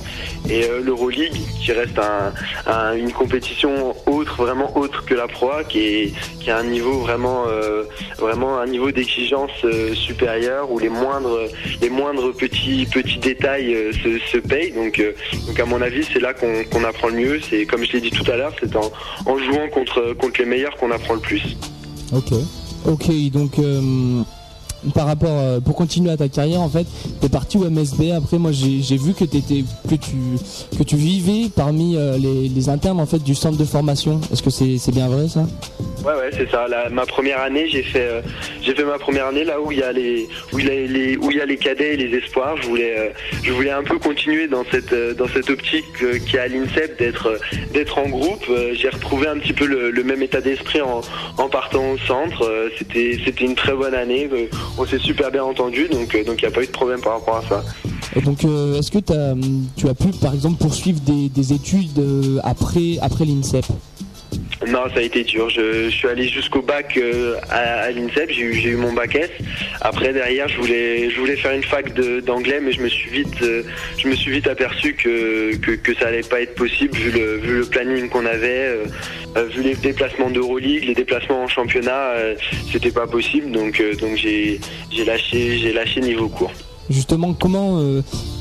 et 0.50 0.62
l'Euroleague 0.84 1.34
qui 1.62 1.72
reste 1.74 2.00
un, 2.00 2.32
un- 2.72 2.95
une 2.95 3.12
compétition 3.12 3.89
autre 4.06 4.36
vraiment 4.44 4.78
autre 4.78 5.06
que 5.06 5.14
la 5.14 5.28
Pro 5.28 5.52
A, 5.52 5.64
qui 5.64 5.80
est 5.80 6.14
qui 6.40 6.50
a 6.52 6.58
un 6.58 6.64
niveau 6.64 7.00
vraiment 7.00 7.46
euh, 7.48 7.84
vraiment 8.18 8.60
un 8.60 8.68
niveau 8.68 8.92
d'exigence 8.92 9.52
euh, 9.64 9.94
supérieur 9.94 10.72
où 10.72 10.80
les 10.80 10.90
moindres 10.90 11.40
les 11.82 11.90
moindres 11.90 12.34
petits 12.34 12.88
petits 12.92 13.20
détails 13.20 13.74
euh, 13.74 13.92
se, 14.32 14.38
payent. 14.38 14.72
Donc 14.72 15.02
donc 15.48 15.60
à 15.60 15.66
mon 15.66 15.82
avis 15.82 16.06
c'est 16.12 16.20
là 16.20 16.34
qu'on 16.34 16.84
apprend 16.84 17.08
le 17.08 17.16
mieux. 17.16 17.40
C'est 17.50 17.66
comme 17.66 17.84
je 17.86 17.94
l'ai 17.94 18.02
dit 18.02 18.12
tout 18.12 18.30
à 18.32 18.36
l'heure 18.36 18.54
c'est 18.60 18.76
en, 18.76 18.92
en 19.26 19.38
jouant 19.38 19.68
contre 19.70 20.14
contre 20.14 20.40
les 20.40 20.46
meilleurs 20.46 20.76
qu'on 20.78 20.92
apprend 20.92 21.16
le 21.16 21.22
plus. 21.22 21.58
Ok. 22.14 22.34
Ok, 22.86 23.12
donc 23.32 23.60
par 24.94 25.08
rapport, 25.08 25.30
euh, 25.32 25.60
pour 25.60 25.76
continuer 25.76 26.12
à 26.12 26.18
ta 26.18 26.28
carrière, 26.28 26.62
en 26.62 26.70
fait, 26.70 26.86
t'es 27.22 27.30
parti 27.30 27.58
au 27.58 27.70
MSB. 27.70 28.12
Après, 28.12 28.38
moi, 28.38 28.52
j'ai 28.52 28.98
vu 28.98 29.14
que 29.14 29.26
t'étais, 29.26 29.64
que 29.90 29.96
tu, 29.96 30.16
que 30.78 30.84
tu 30.84 30.96
vivais 30.96 31.50
parmi 31.56 31.96
euh, 31.98 32.18
les, 32.18 32.70
internes 32.70 33.00
en 33.00 33.06
fait 33.06 33.24
du 33.24 33.36
centre 33.36 33.58
de 33.58 33.66
formation. 33.66 34.20
Est-ce 34.32 34.44
que 34.44 34.50
c'est 34.50 34.92
bien 34.92 35.08
vrai 35.08 35.28
ça? 35.28 35.46
Ouais 36.06 36.14
ouais 36.14 36.30
c'est 36.32 36.50
ça. 36.50 36.66
Ma 36.92 37.06
première 37.06 37.42
année 37.42 37.68
j'ai 37.68 37.84
fait 37.84 38.08
euh, 38.10 38.22
j'ai 38.62 38.74
fait 38.74 38.86
ma 38.86 38.98
première 38.98 39.28
année 39.28 39.44
là 39.44 39.60
où 39.60 39.72
il 39.72 39.80
y 39.80 39.84
a 39.84 39.92
les 39.92 40.30
où 40.54 40.60
il 40.60 40.70
a 40.70 40.74
les 40.74 41.18
où 41.18 41.30
il 41.30 41.38
y 41.38 41.42
a 41.42 41.46
les 41.46 41.58
cadets 41.58 41.96
et 41.96 41.98
les 41.98 42.18
espoirs. 42.18 42.56
Je 42.62 42.68
voulais 42.68 43.14
je 43.44 43.52
voulais 43.52 43.72
un 43.72 43.84
peu 43.84 43.98
continuer 43.98 44.48
dans 44.48 44.64
cette 44.72 44.94
dans 45.18 45.28
cette 45.28 45.50
optique 45.50 45.86
qui 46.26 46.38
à 46.38 46.48
l'INSEP 46.48 47.00
d'être 47.00 47.38
d'être 47.74 47.98
en 47.98 48.08
groupe. 48.08 48.46
J'ai 48.74 48.90
retrouvé 48.90 49.28
un 49.28 49.40
petit 49.40 49.54
peu 49.54 49.66
le, 49.66 49.92
le 49.92 50.04
même 50.04 50.22
état 50.22 50.42
d'esprit 50.42 50.82
en, 50.82 51.02
en 51.38 51.50
partant 51.50 51.92
au 51.92 51.98
centre. 51.98 52.70
C'était 52.78 53.18
c'était 53.26 53.46
une 53.46 53.56
très 53.56 53.74
bonne 53.74 53.96
année. 53.96 54.30
Euh, 54.78 54.82
on 54.82 54.86
s'est 54.86 54.99
super 54.99 55.32
bien 55.32 55.43
entendu 55.43 55.88
donc 55.88 56.13
euh, 56.15 56.24
il 56.26 56.36
n'y 56.36 56.45
a 56.45 56.51
pas 56.51 56.63
eu 56.63 56.67
de 56.67 56.72
problème 56.72 57.01
par 57.01 57.13
rapport 57.13 57.38
à 57.38 57.43
ça. 57.47 57.63
Et 58.15 58.22
donc, 58.22 58.43
euh, 58.43 58.80
est-ce 58.80 58.91
que 58.91 58.97
hum, 59.13 59.67
tu 59.76 59.88
as 59.88 59.93
pu, 59.93 60.07
par 60.09 60.34
exemple, 60.34 60.57
poursuivre 60.57 60.99
des, 61.01 61.30
des 61.30 61.53
études 61.53 61.99
euh, 61.99 62.39
après, 62.43 62.97
après 63.01 63.26
l'INSEP? 63.26 63.65
Non, 64.68 64.82
ça 64.94 65.00
a 65.00 65.02
été 65.02 65.24
dur. 65.24 65.50
Je, 65.50 65.90
suis 65.90 66.08
allé 66.08 66.28
jusqu'au 66.28 66.62
bac 66.62 66.98
euh, 66.98 67.36
à, 67.50 67.90
l'INSEP. 67.92 68.30
J'ai 68.30 68.70
eu, 68.70 68.76
mon 68.76 68.92
bac 68.92 69.16
S. 69.16 69.30
Après, 69.80 70.12
derrière, 70.12 70.50
je 70.50 70.58
voulais, 70.58 71.36
faire 71.38 71.54
une 71.54 71.64
fac 71.64 71.94
d'anglais, 72.26 72.60
mais 72.62 72.74
je 72.74 72.82
me 72.82 72.90
suis 72.90 73.10
vite, 73.10 73.42
euh, 73.42 73.64
je 73.98 74.08
me 74.10 74.16
suis 74.16 74.32
vite 74.32 74.48
aperçu 74.48 74.96
que, 74.96 75.52
ça 76.00 76.08
allait 76.08 76.22
pas 76.22 76.42
être 76.42 76.56
possible 76.56 76.96
vu 76.98 77.12
le, 77.12 77.66
planning 77.66 78.10
qu'on 78.10 78.26
avait, 78.26 78.76
euh, 79.38 79.46
vu 79.46 79.64
les 79.64 79.76
déplacements 79.76 80.30
d'Euroleague, 80.30 80.86
les 80.86 80.96
déplacements 80.96 81.44
en 81.44 81.48
championnat, 81.48 82.14
c'était 82.72 82.92
pas 82.92 83.08
possible. 83.08 83.52
Donc, 83.52 83.82
j'ai, 84.16 84.60
lâché, 85.06 86.01
niveau 86.01 86.28
cours. 86.28 86.51
Justement, 86.89 87.34
comment, 87.34 87.82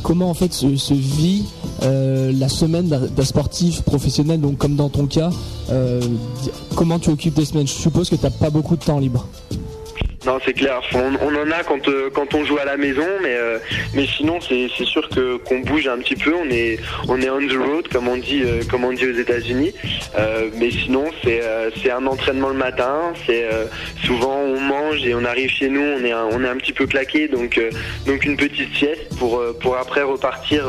comment 0.02 0.30
en 0.30 0.34
fait 0.34 0.52
se, 0.52 0.74
se 0.76 0.94
vit 0.94 1.44
euh, 1.82 2.32
la 2.32 2.48
semaine 2.48 2.88
d'un 2.88 3.24
sportif 3.24 3.82
professionnel, 3.82 4.40
donc 4.40 4.58
comme 4.58 4.76
dans 4.76 4.88
ton 4.88 5.06
cas, 5.06 5.30
euh, 5.70 6.00
comment 6.74 6.98
tu 6.98 7.10
occupes 7.10 7.34
tes 7.34 7.44
semaines? 7.44 7.66
Je 7.66 7.72
suppose 7.72 8.10
que 8.10 8.16
t'as 8.16 8.30
pas 8.30 8.50
beaucoup 8.50 8.76
de 8.76 8.84
temps 8.84 8.98
libre. 8.98 9.26
Non, 10.28 10.38
c'est 10.44 10.52
clair. 10.52 10.82
On, 10.92 11.34
en 11.34 11.50
a 11.50 11.64
quand, 11.64 11.88
euh, 11.88 12.10
quand 12.12 12.34
on 12.34 12.44
joue 12.44 12.58
à 12.58 12.66
la 12.66 12.76
maison, 12.76 13.06
mais, 13.22 13.34
euh, 13.34 13.58
mais 13.94 14.04
sinon, 14.06 14.40
c'est 14.42 14.68
sûr 14.84 15.08
qu'on 15.08 15.60
bouge 15.60 15.88
un 15.88 15.96
petit 15.96 16.16
peu. 16.16 16.34
On 16.34 16.50
est, 16.50 16.78
on 17.08 17.18
est 17.22 17.30
on 17.30 17.38
the 17.38 17.56
road, 17.56 17.88
comme 17.88 18.08
on 18.08 18.18
dit, 18.18 18.42
euh, 18.44 18.60
comme 18.70 18.84
on 18.84 18.92
dit 18.92 19.06
aux 19.06 19.18
États-Unis. 19.18 19.72
Mais 20.58 20.70
sinon, 20.70 21.06
c'est 21.24 21.90
un 21.90 22.06
entraînement 22.06 22.50
le 22.50 22.56
matin. 22.56 23.14
Souvent 24.04 24.36
on 24.36 24.60
mange 24.60 25.06
et 25.06 25.14
on 25.14 25.24
arrive 25.24 25.48
chez 25.48 25.68
nous, 25.68 25.80
on 25.80 26.04
est 26.04 26.12
un, 26.12 26.26
on 26.30 26.44
est 26.44 26.48
un 26.48 26.56
petit 26.56 26.72
peu 26.72 26.86
claqué, 26.86 27.28
donc 27.28 27.60
donc 28.06 28.24
une 28.24 28.36
petite 28.36 28.74
sieste 28.74 29.16
pour 29.18 29.42
pour 29.60 29.76
après 29.76 30.02
repartir 30.02 30.64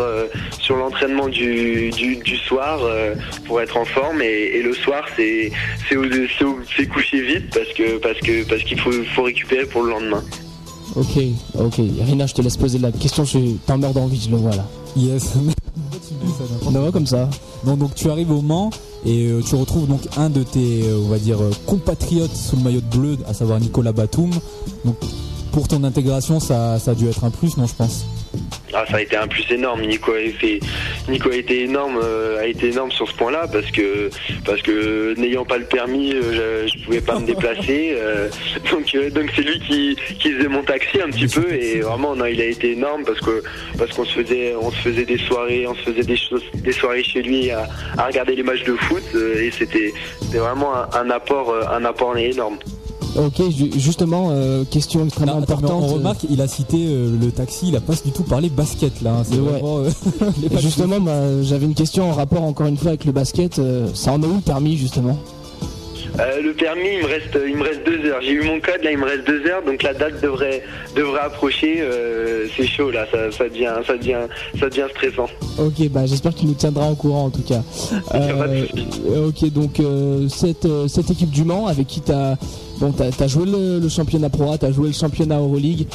sur 0.60 0.77
l'entraînement 0.77 1.27
du, 1.27 1.90
du, 1.90 2.38
soir 2.38 2.81
pour 3.45 3.61
être 3.61 3.77
en 3.77 3.86
forme. 3.86 4.22
Et, 4.22 4.61
le 4.61 4.73
soir, 4.73 5.06
c'est 5.18 5.52
coucher 6.88 7.22
vite 7.22 7.53
parce 7.53 7.69
parce 8.02 8.19
que 8.19 8.48
parce 8.48 8.64
qu'il 8.64 8.80
faut 8.80 8.91
faut 9.15 9.23
récupérer 9.23 9.49
pour 9.72 9.84
le 9.84 9.92
lendemain. 9.92 10.24
Ok, 10.96 11.20
ok. 11.60 11.76
Rina, 11.76 12.26
je 12.26 12.34
te 12.34 12.42
laisse 12.42 12.58
poser 12.58 12.80
la 12.80 12.92
question. 12.92 13.24
Je 13.24 13.56
t'en 13.66 13.78
meurs 13.78 13.94
d'envie, 13.94 14.20
je 14.20 14.30
le 14.30 14.38
vois 14.38 14.56
là. 14.56 14.66
Yes. 14.96 15.34
On 16.66 16.72
va 16.72 16.92
comme 16.92 17.06
ça. 17.06 17.30
Non, 17.66 17.76
donc 17.76 17.94
tu 17.96 18.10
arrives 18.10 18.32
au 18.32 18.42
Mans 18.42 18.72
et 19.06 19.28
euh, 19.28 19.42
tu 19.42 19.56
retrouves 19.56 19.88
donc 19.88 20.02
un 20.18 20.30
de 20.30 20.44
tes, 20.44 20.84
euh, 20.84 21.02
on 21.06 21.10
va 21.10 21.20
dire, 21.20 21.42
euh, 21.42 21.52
compatriotes 21.66 22.36
sous 22.36 22.56
le 22.56 22.64
maillot 22.64 22.82
de 22.82 22.98
bleu, 22.98 23.18
à 23.28 23.34
savoir 23.34 23.60
Nicolas 23.60 23.92
Batum. 23.92 24.32
Donc 24.86 24.98
pour 25.52 25.68
ton 25.68 25.84
intégration, 25.84 26.40
ça, 26.40 26.76
a 26.76 26.96
dû 26.96 27.08
être 27.08 27.24
un 27.24 27.30
plus, 27.32 27.58
non, 27.58 27.66
je 27.68 27.76
pense. 27.76 28.06
Ah, 28.74 28.86
ça 28.90 28.98
a 28.98 29.02
été 29.02 29.16
un 29.16 29.28
plus 29.28 29.46
énorme. 29.52 29.82
Nico 29.82 30.12
a 30.14 30.20
été, 30.20 31.64
énorme, 31.64 32.00
euh, 32.04 32.40
a 32.40 32.46
été 32.46 32.70
énorme 32.70 32.92
sur 32.92 33.08
ce 33.10 33.14
point-là 33.16 33.48
parce 33.52 33.72
que 33.72 34.12
parce 34.46 34.62
que 34.62 35.16
n'ayant 35.20 35.44
pas 35.44 35.58
le 35.58 35.66
permis, 35.66 36.14
euh, 36.14 36.68
je, 36.68 36.78
je 36.78 36.86
pouvais 36.86 37.02
pas 37.02 37.18
me 37.20 37.26
déplacer. 37.26 37.96
euh, 37.98 38.30
donc 38.72 38.96
donc 39.14 39.32
c'est 39.36 39.42
lui 39.42 39.60
qui, 39.62 39.98
qui 40.20 40.32
faisait 40.32 40.48
mon 40.48 40.62
taxi 40.62 41.02
un 41.02 41.10
petit 41.10 41.28
peu 41.28 41.52
et 41.52 41.80
vraiment 41.80 42.14
il 42.26 42.40
a 42.40 42.46
été 42.46 42.74
énorme 42.74 43.04
parce 43.06 43.20
que 43.22 43.42
parce 43.78 43.92
qu'on 43.94 44.06
se 44.06 44.14
faisait 44.22 44.54
on 44.62 44.70
se 44.70 44.78
faisait 44.78 45.06
des 45.06 45.18
soirées, 45.18 45.66
on 45.68 45.74
se 45.74 45.82
faisait 45.82 46.04
des 46.04 46.18
choses, 46.18 46.44
des 46.54 46.72
soirées 46.72 47.04
chez 47.04 47.24
lui 47.24 47.50
à, 47.50 47.68
à 47.98 48.06
regarder 48.06 48.36
les 48.36 48.44
matchs 48.44 48.64
de 48.66 48.76
foot 48.76 49.04
et 49.16 49.50
c'était 49.50 49.92
vraiment 50.32 50.76
un, 50.76 50.88
un 50.94 51.10
apport 51.10 51.56
un 51.72 51.84
apport 51.86 52.16
énorme. 52.18 52.60
Ok, 53.18 53.41
ju- 53.49 53.72
justement, 53.77 54.30
euh, 54.31 54.64
question 54.65 55.03
extrêmement 55.06 55.40
Attends, 55.40 55.53
importante. 55.56 55.84
on 55.84 55.94
remarque, 55.95 56.26
il 56.30 56.41
a 56.41 56.48
cité 56.48 56.77
euh, 56.90 57.10
le 57.19 57.31
taxi, 57.31 57.69
il 57.69 57.76
a 57.76 57.81
pas 57.81 57.94
du 58.06 58.11
tout 58.11 58.23
parlé 58.23 58.49
basket 58.49 59.02
là. 59.02 59.11
hein. 59.19 59.23
C'est 59.23 59.40
Ouais. 59.40 59.49
vraiment, 59.60 59.80
euh, 59.80 59.90
justement, 60.60 60.99
bah, 60.99 61.41
j'avais 61.41 61.65
une 61.65 61.73
question 61.73 62.10
en 62.10 62.14
rapport 62.14 62.44
encore 62.44 62.68
une 62.68 62.77
fois 62.77 62.90
avec 62.90 63.06
le 63.06 63.11
basket. 63.11 63.57
euh, 63.60 63.88
ça 63.94 64.14
en 64.14 64.22
est 64.22 64.26
où 64.27 64.36
le 64.36 64.41
permis 64.41 64.77
justement? 64.77 65.18
Euh, 66.19 66.41
le 66.41 66.53
permis, 66.53 66.81
il 66.98 67.03
me 67.03 67.07
reste, 67.07 67.38
il 67.48 67.56
me 67.56 67.64
reste 67.64 67.81
deux 67.86 68.10
heures. 68.10 68.19
J'ai 68.22 68.31
eu 68.34 68.44
mon 68.44 68.60
code, 68.60 68.84
là, 68.84 68.91
il 68.91 68.98
me 68.98 69.06
reste 69.06 69.26
deux 69.27 69.45
heures, 69.48 69.64
donc 69.65 69.81
la 69.84 69.94
date 69.94 70.22
devrait, 70.22 70.64
devrait 70.95 71.22
approcher. 71.22 71.77
euh, 71.81 72.45
c'est 72.57 72.68
chaud, 72.68 72.91
là, 72.91 73.06
ça, 73.11 73.31
ça 73.31 73.48
devient, 73.48 73.72
ça 73.88 73.95
devient, 73.95 74.18
ça 74.60 74.69
devient 74.69 74.86
stressant. 74.91 75.27
Ok, 75.57 75.88
bah 75.90 76.06
j'espère 76.06 76.34
qu'il 76.34 76.48
nous 76.48 76.56
tiendra 76.56 76.90
au 76.91 76.95
courant 76.95 77.26
en 77.26 77.30
tout 77.30 77.44
cas. 77.44 77.61
Euh, 78.15 78.65
ok, 79.27 79.52
donc 79.52 79.80
euh, 79.80 80.27
cette, 80.30 80.65
euh, 80.65 80.88
cette 80.88 81.10
équipe 81.11 81.30
du 81.31 81.44
Mans 81.44 81.68
avec 81.68 81.88
qui 81.88 82.02
t'as 82.02 82.36
bon, 82.80 82.91
t'as 82.91 83.10
as 83.23 83.27
joué 83.27 83.45
le, 83.45 83.80
le 83.80 83.89
championnat 83.89 84.30
Pro 84.30 84.51
A, 84.51 84.57
t'as 84.57 84.72
joué 84.72 84.88
le 84.88 84.93
championnat 84.93 85.38
Euroleague. 85.39 85.85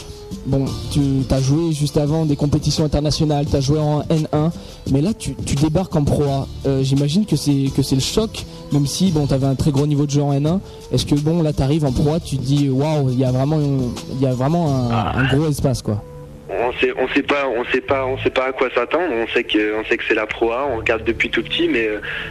Bon, 0.46 0.64
tu 0.90 1.00
as 1.30 1.40
joué 1.40 1.72
juste 1.72 1.96
avant 1.96 2.26
des 2.26 2.36
compétitions 2.36 2.84
internationales, 2.84 3.46
t'as 3.50 3.60
joué 3.60 3.78
en 3.78 4.00
N1, 4.02 4.50
mais 4.90 5.00
là 5.00 5.14
tu, 5.14 5.34
tu 5.46 5.54
débarques 5.54 5.94
en 5.96 6.04
Pro 6.04 6.24
A. 6.24 6.46
Euh, 6.66 6.82
J'imagine 6.82 7.24
que 7.24 7.36
c'est 7.36 7.70
que 7.74 7.82
c'est 7.82 7.94
le 7.94 8.00
choc, 8.02 8.44
même 8.72 8.86
si 8.86 9.10
bon 9.10 9.26
t'avais 9.26 9.46
un 9.46 9.54
très 9.54 9.70
gros 9.70 9.86
niveau 9.86 10.04
de 10.06 10.10
jeu 10.10 10.22
en 10.22 10.32
N1. 10.34 10.58
Est-ce 10.92 11.06
que 11.06 11.14
bon 11.14 11.42
là 11.42 11.52
t'arrives 11.52 11.84
en 11.86 11.92
Pro 11.92 12.14
A, 12.14 12.20
tu 12.20 12.36
te 12.36 12.42
dis 12.42 12.68
waouh, 12.68 13.10
il 13.10 13.18
y 13.18 13.24
a 13.24 13.30
vraiment 13.32 13.58
il 13.60 14.20
y 14.22 14.26
a 14.26 14.34
vraiment 14.34 14.90
un, 14.90 14.90
un 15.22 15.26
gros 15.34 15.46
espace 15.48 15.80
quoi. 15.82 16.02
On 16.48 16.72
sait, 16.74 16.92
on 16.98 17.08
sait 17.08 17.22
pas, 17.22 17.48
on 17.48 17.64
sait 17.66 17.80
pas, 17.80 18.04
on 18.04 18.18
sait 18.18 18.30
pas 18.30 18.46
à 18.46 18.52
quoi 18.52 18.68
s'attendre. 18.70 19.12
On 19.12 19.26
sait 19.28 19.44
que, 19.44 19.74
on 19.80 19.84
sait 19.84 19.96
que 19.96 20.04
c'est 20.06 20.14
la 20.14 20.26
Pro 20.26 20.52
A. 20.52 20.66
On 20.66 20.76
regarde 20.76 21.04
depuis 21.04 21.30
tout 21.30 21.42
petit, 21.42 21.68
mais, 21.68 21.88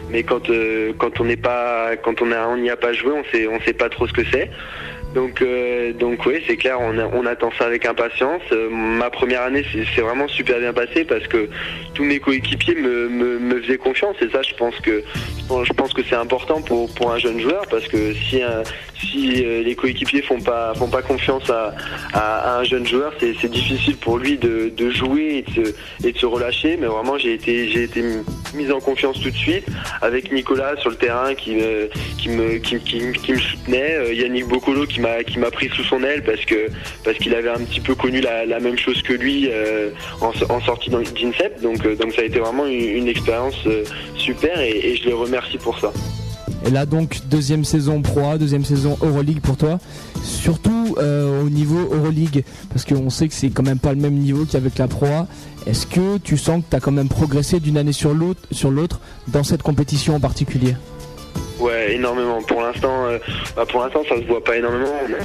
mais 0.09 0.23
quand, 0.23 0.49
euh, 0.49 0.93
quand 0.97 1.19
on 1.19 1.25
n'est 1.25 1.37
pas, 1.37 1.95
quand 1.97 2.21
on 2.21 2.31
a, 2.31 2.47
on 2.47 2.57
n'y 2.57 2.69
a 2.69 2.77
pas 2.77 2.93
joué, 2.93 3.11
on 3.11 3.23
sait, 3.31 3.47
on 3.47 3.59
sait 3.61 3.73
pas 3.73 3.89
trop 3.89 4.07
ce 4.07 4.13
que 4.13 4.23
c'est. 4.31 4.51
Donc, 5.13 5.41
euh, 5.41 5.93
donc 5.93 6.25
oui, 6.25 6.41
c'est 6.47 6.57
clair, 6.57 6.77
on, 6.81 7.25
attend 7.25 7.51
ça 7.57 7.65
avec 7.65 7.85
impatience. 7.85 8.41
Euh, 8.51 8.69
ma 8.69 9.09
première 9.09 9.43
année, 9.43 9.63
c'est 9.95 10.01
vraiment 10.01 10.27
super 10.27 10.59
bien 10.59 10.73
passé 10.73 11.03
parce 11.05 11.27
que 11.27 11.49
tous 11.93 12.03
mes 12.03 12.19
coéquipiers 12.19 12.75
me, 12.75 13.61
faisaient 13.61 13.77
confiance 13.77 14.15
et 14.21 14.29
ça, 14.29 14.41
je 14.41 14.53
pense 14.55 14.75
que, 14.79 15.03
je 15.49 15.73
pense 15.73 15.93
que 15.93 16.01
c'est 16.09 16.15
important 16.15 16.61
pour, 16.61 16.91
pour 16.95 17.11
un 17.11 17.17
jeune 17.19 17.39
joueur 17.39 17.63
parce 17.69 17.87
que 17.87 18.13
si, 18.13 18.41
un- 18.41 18.63
si 18.99 19.45
euh, 19.45 19.61
les 19.63 19.75
coéquipiers 19.75 20.21
font 20.23 20.39
pas, 20.41 20.73
font 20.75 20.89
pas 20.89 21.01
confiance 21.03 21.47
à, 21.49 21.75
à, 22.13 22.57
un 22.59 22.63
jeune 22.63 22.85
joueur, 22.87 23.13
c'est 23.19 23.51
difficile 23.51 23.97
pour 23.97 24.17
lui 24.17 24.37
de, 24.37 24.69
de 24.75 24.89
jouer 24.89 25.45
et 25.47 25.51
de, 25.51 25.65
se, 25.67 26.07
et 26.07 26.11
de 26.11 26.17
se 26.17 26.25
relâcher. 26.25 26.75
Mais 26.79 26.87
vraiment, 26.87 27.17
j'ai 27.17 27.33
été, 27.33 27.69
j'ai 27.69 27.83
été 27.83 28.03
mis 28.55 28.71
en 28.71 28.79
confiance 28.79 29.19
tout 29.21 29.29
de 29.29 29.35
suite 29.35 29.65
avec 30.01 30.31
Nicolas 30.31 30.75
sur 30.77 30.89
le 30.89 30.95
terrain 30.95 31.35
qui 31.35 31.55
me, 31.55 31.89
qui 32.17 32.29
me, 32.29 32.57
qui, 32.57 32.79
qui- 32.79 33.31
me 33.33 33.39
soutenait, 33.39 34.15
Yannick 34.15 34.47
Bocolo 34.47 34.85
qui 34.85 34.99
qui 35.25 35.39
m'a 35.39 35.51
pris 35.51 35.69
sous 35.69 35.83
son 35.83 36.03
aile 36.03 36.23
parce 36.23 36.43
que, 36.45 36.67
parce 37.03 37.17
qu'il 37.17 37.33
avait 37.33 37.49
un 37.49 37.59
petit 37.59 37.79
peu 37.79 37.95
connu 37.95 38.21
la, 38.21 38.59
même 38.59 38.77
chose 38.77 39.01
que 39.01 39.13
lui 39.13 39.49
euh, 39.49 39.89
en, 40.21 40.31
en 40.49 40.61
sortie 40.61 40.89
d'INSEP. 40.89 41.61
Donc, 41.61 41.85
euh, 41.85 41.95
donc 41.95 42.13
ça 42.13 42.21
a 42.21 42.25
été 42.25 42.39
vraiment 42.39 42.65
une, 42.65 43.07
expérience 43.07 43.55
euh, 43.65 43.83
super 44.15 44.59
et, 44.59 44.95
je 44.95 45.05
les 45.05 45.13
remercie 45.13 45.57
pour 45.57 45.77
ça. 45.79 45.91
Et 46.65 46.69
là 46.69 46.85
donc 46.85 47.19
deuxième 47.29 47.65
saison 47.65 48.01
Pro 48.01 48.29
A, 48.29 48.37
deuxième 48.37 48.63
saison 48.63 48.97
Euroleague 49.01 49.41
pour 49.41 49.57
toi. 49.57 49.79
Surtout 50.23 50.95
au 50.97 51.49
niveau 51.49 51.89
Euroleague, 51.91 52.43
parce 52.69 52.85
qu'on 52.85 53.09
sait 53.09 53.27
que 53.27 53.33
c'est 53.33 53.49
quand 53.49 53.63
même 53.63 53.79
pas 53.79 53.91
le 53.93 53.99
même 53.99 54.13
niveau 54.13 54.45
qu'avec 54.45 54.77
la 54.77 54.87
Pro 54.87 55.07
A. 55.07 55.27
Est-ce 55.65 55.85
que 55.85 56.17
tu 56.19 56.37
sens 56.37 56.61
que 56.63 56.69
tu 56.69 56.75
as 56.75 56.79
quand 56.79 56.91
même 56.91 57.09
progressé 57.09 57.59
d'une 57.59 57.77
année 57.77 57.91
sur 57.91 58.13
l'autre 58.13 58.99
dans 59.27 59.43
cette 59.43 59.63
compétition 59.63 60.15
en 60.15 60.19
particulier? 60.21 60.75
Ouais, 61.59 61.93
énormément. 61.93 62.41
Pour 62.41 62.61
l'instant, 62.61 63.05
euh, 63.05 63.19
bah, 63.55 63.65
pour 63.65 63.81
l'instant, 63.81 64.03
ça 64.09 64.17
se 64.17 64.23
voit 64.23 64.43
pas 64.43 64.57
énormément. 64.57 64.91
On 65.09 65.13
a 65.13 65.23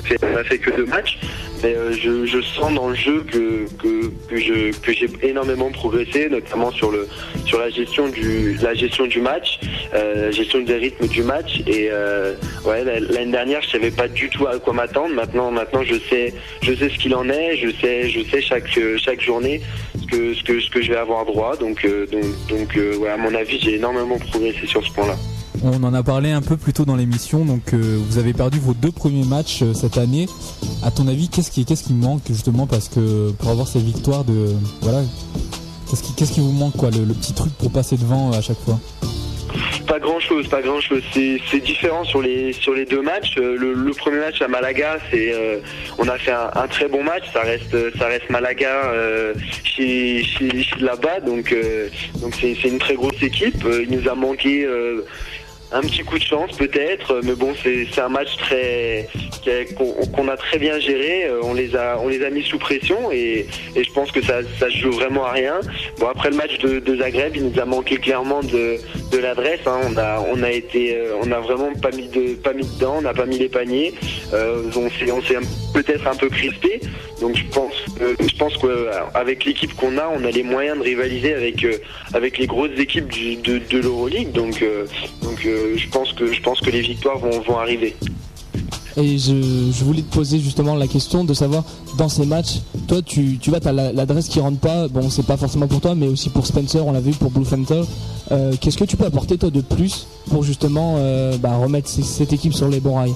fait, 0.00 0.18
on 0.22 0.36
a 0.36 0.44
fait, 0.44 0.58
que 0.58 0.70
deux 0.70 0.84
matchs, 0.86 1.18
mais 1.62 1.74
euh, 1.74 1.92
je, 1.92 2.40
sens 2.42 2.72
dans 2.74 2.88
le 2.90 2.94
jeu 2.94 3.24
que 3.30 3.64
que, 3.82 4.08
que 4.28 4.36
je 4.36 4.70
que 4.78 4.92
j'ai 4.92 5.08
énormément 5.22 5.70
progressé, 5.70 6.28
notamment 6.28 6.70
sur 6.70 6.90
le 6.92 7.08
sur 7.46 7.58
la 7.58 7.70
gestion 7.70 8.08
du 8.08 8.54
la 8.62 8.74
gestion 8.74 9.06
du 9.06 9.20
match, 9.20 9.58
euh, 9.94 10.26
la 10.26 10.30
gestion 10.30 10.60
des 10.60 10.74
rythmes 10.74 11.06
du 11.08 11.22
match. 11.22 11.60
Et 11.66 11.88
euh, 11.90 12.34
ouais, 12.66 12.84
la- 12.84 13.00
l'année 13.00 13.32
dernière, 13.32 13.62
je 13.62 13.70
savais 13.70 13.90
pas 13.90 14.06
du 14.06 14.28
tout 14.28 14.46
à 14.46 14.58
quoi 14.58 14.74
m'attendre. 14.74 15.14
Maintenant, 15.14 15.50
maintenant, 15.50 15.82
je 15.82 15.96
sais 16.08 16.32
je 16.62 16.72
sais 16.74 16.90
ce 16.90 16.98
qu'il 16.98 17.14
en 17.14 17.28
est. 17.28 17.56
Je 17.56 17.70
sais 17.80 18.08
je 18.10 18.20
sais 18.30 18.40
chaque 18.42 18.76
euh, 18.78 18.96
chaque 18.98 19.22
journée 19.22 19.60
ce 20.00 20.06
que 20.06 20.34
ce 20.34 20.42
que 20.44 20.60
ce 20.60 20.70
que 20.70 20.82
je 20.82 20.90
vais 20.92 20.98
avoir 20.98 21.24
droit. 21.24 21.56
Donc 21.56 21.84
euh, 21.84 22.06
donc 22.06 22.24
donc 22.48 22.76
euh, 22.76 22.96
ouais, 22.98 23.10
à 23.10 23.16
mon 23.16 23.34
avis, 23.34 23.58
j'ai 23.58 23.74
énormément 23.76 24.18
progressé 24.18 24.66
sur 24.66 24.86
ce 24.86 24.92
point-là. 24.92 25.16
On 25.62 25.82
en 25.84 25.92
a 25.92 26.02
parlé 26.02 26.30
un 26.30 26.40
peu 26.40 26.56
plus 26.56 26.72
tôt 26.72 26.86
dans 26.86 26.96
l'émission, 26.96 27.44
donc 27.44 27.74
euh, 27.74 27.98
vous 28.08 28.18
avez 28.18 28.32
perdu 28.32 28.58
vos 28.58 28.72
deux 28.72 28.90
premiers 28.90 29.24
matchs 29.24 29.60
euh, 29.62 29.74
cette 29.74 29.98
année. 29.98 30.26
À 30.82 30.90
ton 30.90 31.06
avis, 31.06 31.28
qu'est-ce 31.28 31.50
qui, 31.50 31.66
qu'est-ce 31.66 31.84
qui 31.84 31.92
manque 31.92 32.22
justement 32.30 32.66
parce 32.66 32.88
que 32.88 33.30
pour 33.32 33.50
avoir 33.50 33.68
ces 33.68 33.80
victoires 33.80 34.24
de 34.24 34.54
voilà, 34.80 35.02
qu'est-ce 36.16 36.32
qui, 36.32 36.40
vous 36.40 36.52
manque 36.52 36.76
quoi, 36.78 36.90
le, 36.90 37.12
petit 37.12 37.34
truc 37.34 37.52
pour 37.58 37.70
passer 37.70 37.98
devant 37.98 38.32
euh, 38.32 38.38
à 38.38 38.40
chaque 38.40 38.58
fois? 38.60 38.80
Pas 39.86 39.98
grand 39.98 40.20
chose, 40.20 40.48
pas 40.48 40.62
grand 40.62 40.80
chose. 40.80 41.02
C'est 41.12 41.60
différent 41.62 42.04
sur 42.04 42.22
les 42.22 42.54
sur 42.54 42.72
les 42.72 42.86
deux 42.86 43.02
matchs. 43.02 43.34
Le, 43.36 43.92
premier 43.92 44.20
match 44.20 44.40
à 44.40 44.48
Malaga, 44.48 44.98
on 45.98 46.08
a 46.08 46.16
fait 46.16 46.30
un, 46.30 46.68
très 46.68 46.88
bon 46.88 47.02
match. 47.02 47.24
Ça 47.32 47.42
reste 47.42 48.30
Malaga 48.30 48.92
chez, 49.64 50.22
chez, 50.22 50.62
chez 50.62 50.78
là-bas, 50.78 51.20
donc 51.20 51.52
donc 52.22 52.34
c'est 52.40 52.52
une 52.68 52.78
très 52.78 52.94
grosse 52.94 53.20
équipe. 53.20 53.66
Il 53.66 53.90
nous 53.90 54.08
a 54.08 54.14
manqué. 54.14 54.64
Un 55.72 55.80
petit 55.82 56.02
coup 56.02 56.18
de 56.18 56.24
chance 56.24 56.56
peut-être, 56.56 57.20
mais 57.24 57.34
bon 57.34 57.54
c'est 57.62 58.00
un 58.00 58.08
match 58.08 58.36
très 58.38 59.08
qu'on 60.14 60.28
a 60.28 60.36
très 60.36 60.58
bien 60.58 60.78
géré. 60.80 61.24
Euh, 61.24 61.40
On 61.42 61.54
les 61.54 61.74
a 62.24 62.30
mis 62.30 62.42
sous 62.42 62.58
pression 62.58 63.10
et, 63.12 63.46
je 63.76 63.92
pense 63.92 64.10
que 64.12 64.22
ça 64.22 64.40
ça 64.58 64.68
joue 64.68 64.90
vraiment 64.92 65.24
à 65.24 65.32
rien. 65.32 65.60
Bon 65.98 66.08
après 66.08 66.30
le 66.30 66.36
match 66.36 66.58
de, 66.58 66.96
Zagreb, 66.96 67.36
il 67.36 67.44
nous 67.44 67.60
a 67.60 67.64
manqué 67.64 67.96
clairement 67.96 68.42
de, 68.42 68.76
l'adresse. 69.20 69.60
hein. 69.66 69.80
Euh, 69.96 71.12
on 71.22 71.32
a 71.32 71.40
vraiment 71.40 71.72
pas 71.74 71.90
mis 71.90 72.08
de 72.08 72.34
pas 72.34 72.52
mis 72.52 72.66
dedans, 72.66 72.96
on 72.98 73.02
n'a 73.02 73.14
pas 73.14 73.26
mis 73.26 73.38
les 73.38 73.48
paniers. 73.48 73.94
Euh, 74.32 74.62
on 74.76 74.90
s'est 75.22 75.36
peut-être 75.74 76.06
un 76.06 76.14
peu 76.16 76.28
crispé. 76.28 76.80
Donc 77.20 77.36
je 77.36 77.44
pense 77.52 77.72
je 77.98 78.36
pense 78.36 78.56
qu'avec 78.56 79.44
l'équipe 79.44 79.74
qu'on 79.76 79.98
a, 79.98 80.08
on 80.14 80.24
a 80.24 80.30
les 80.30 80.42
moyens 80.42 80.78
de 80.78 80.82
rivaliser 80.82 81.34
avec 82.14 82.38
les 82.38 82.46
grosses 82.46 82.78
équipes 82.78 83.08
du- 83.08 83.36
de, 83.36 83.78
l'Euroleague. 83.78 84.32
Je 85.76 85.88
pense 85.88 86.12
que 86.12 86.32
je 86.32 86.40
pense 86.42 86.60
que 86.60 86.70
les 86.70 86.82
victoires 86.82 87.18
vont 87.18 87.58
arriver. 87.58 87.94
Et 88.96 89.18
je, 89.18 89.84
voulais 89.84 90.02
te 90.02 90.12
poser 90.12 90.40
justement 90.40 90.74
la 90.74 90.88
question 90.88 91.24
de 91.24 91.32
savoir 91.32 91.64
dans 91.96 92.08
ces 92.08 92.26
matchs, 92.26 92.60
toi 92.88 93.00
tu, 93.02 93.38
tu 93.38 93.50
vois, 93.50 93.60
tu 93.60 93.68
as 93.68 93.72
l'adresse 93.72 94.28
qui 94.28 94.40
rentre 94.40 94.58
pas, 94.58 94.88
bon 94.88 95.08
c'est 95.10 95.24
pas 95.24 95.36
forcément 95.36 95.68
pour 95.68 95.80
toi, 95.80 95.94
mais 95.94 96.08
aussi 96.08 96.28
pour 96.28 96.46
Spencer, 96.46 96.84
on 96.84 96.92
l'a 96.92 97.00
vu 97.00 97.12
pour 97.12 97.30
Blue 97.30 97.44
Fenter. 97.44 97.82
Euh, 98.32 98.52
Qu'est-ce 98.60 98.76
que 98.76 98.84
tu 98.84 98.96
peux 98.96 99.04
apporter 99.04 99.38
toi 99.38 99.50
de 99.50 99.60
plus 99.60 100.06
pour 100.28 100.42
justement 100.42 100.96
euh, 100.98 101.36
bah, 101.38 101.56
remettre 101.56 101.88
cette 101.88 102.32
équipe 102.32 102.54
sur 102.54 102.68
les 102.68 102.80
bons 102.80 102.96
rails? 102.96 103.14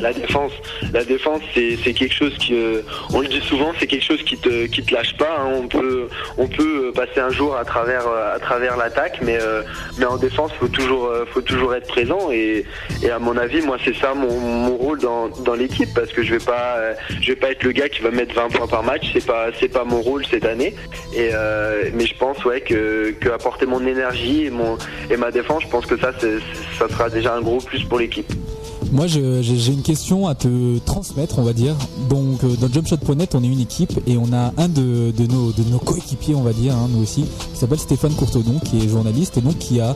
La 0.00 0.12
défense, 0.12 0.52
la 0.92 1.04
défense, 1.04 1.40
c'est 1.54 1.92
quelque 1.92 2.14
chose 2.14 2.36
qui, 2.38 2.54
euh, 2.54 2.82
on 3.12 3.20
le 3.20 3.26
dit 3.28 3.40
souvent, 3.40 3.72
c'est 3.78 3.86
quelque 3.86 4.04
chose 4.04 4.22
qui 4.22 4.36
te 4.38 4.66
qui 4.66 4.82
te 4.82 4.94
lâche 4.94 5.16
pas. 5.16 5.38
hein. 5.40 5.50
On 5.56 5.66
peut 5.66 6.08
on 6.36 6.46
peut 6.46 6.86
euh, 6.88 6.92
passer 6.92 7.18
un 7.20 7.30
jour 7.30 7.56
à 7.56 7.64
travers 7.64 8.06
euh, 8.06 8.36
à 8.36 8.38
travers 8.38 8.76
l'attaque, 8.76 9.18
mais 9.22 9.38
euh, 9.40 9.62
mais 9.98 10.04
en 10.04 10.16
défense, 10.16 10.52
faut 10.60 10.68
toujours 10.68 11.06
euh, 11.06 11.24
faut 11.32 11.40
toujours 11.40 11.74
être 11.74 11.88
présent. 11.88 12.30
Et, 12.30 12.64
et 13.02 13.10
à 13.10 13.18
mon 13.18 13.36
avis, 13.36 13.60
moi, 13.62 13.76
c'est 13.84 13.96
ça 13.96 14.14
mon, 14.14 14.38
mon 14.38 14.76
rôle 14.76 15.00
dans, 15.00 15.28
dans 15.28 15.54
l'équipe 15.54 15.88
parce 15.94 16.12
que 16.12 16.22
je 16.22 16.34
vais 16.34 16.44
pas 16.44 16.76
je 17.20 17.28
vais 17.32 17.36
pas 17.36 17.50
être 17.50 17.64
le 17.64 17.72
gars 17.72 17.88
qui 17.88 18.00
va 18.02 18.10
mettre 18.10 18.34
20 18.34 18.48
points 18.50 18.68
par 18.68 18.84
match. 18.84 19.10
C'est 19.12 19.26
pas 19.26 19.46
c'est 19.58 19.68
pas 19.72 19.84
mon 19.84 20.00
rôle 20.00 20.24
cette 20.26 20.44
année. 20.44 20.74
Et 21.14 21.30
mais 21.92 22.06
je 22.06 22.14
pense 22.16 22.44
ouais 22.44 22.60
que 22.60 23.10
que 23.20 23.30
apporter 23.30 23.66
mon 23.66 23.84
énergie 23.84 24.44
et 24.46 24.50
mon 24.50 24.78
et 25.10 25.16
ma 25.16 25.30
défense, 25.32 25.64
je 25.64 25.68
pense 25.68 25.86
que 25.86 25.98
ça 25.98 26.12
ça 26.78 26.88
sera 26.88 27.10
déjà 27.10 27.34
un 27.34 27.40
gros 27.40 27.58
plus 27.58 27.82
pour 27.84 27.98
l'équipe. 27.98 28.30
Moi, 28.90 29.06
j'ai 29.06 29.72
une 29.72 29.82
question 29.82 30.26
à 30.28 30.34
te 30.34 30.78
transmettre, 30.78 31.38
on 31.38 31.42
va 31.42 31.52
dire. 31.52 31.74
Donc, 32.08 32.42
euh, 32.44 32.56
dans 32.56 32.72
jumpshot.net, 32.72 33.34
on 33.34 33.42
est 33.42 33.48
une 33.48 33.60
équipe 33.60 34.00
et 34.06 34.16
on 34.16 34.32
a 34.32 34.52
un 34.56 34.68
de, 34.68 35.12
nos, 35.30 35.52
de 35.52 35.62
nos 35.70 35.78
coéquipiers, 35.78 36.34
on 36.34 36.42
va 36.42 36.54
dire, 36.54 36.74
hein, 36.74 36.88
nous 36.90 37.02
aussi, 37.02 37.24
qui 37.52 37.58
s'appelle 37.58 37.78
Stéphane 37.78 38.14
Courtodon, 38.14 38.58
qui 38.64 38.78
est 38.78 38.88
journaliste 38.88 39.36
et 39.36 39.40
donc 39.40 39.58
qui 39.58 39.80
a 39.80 39.94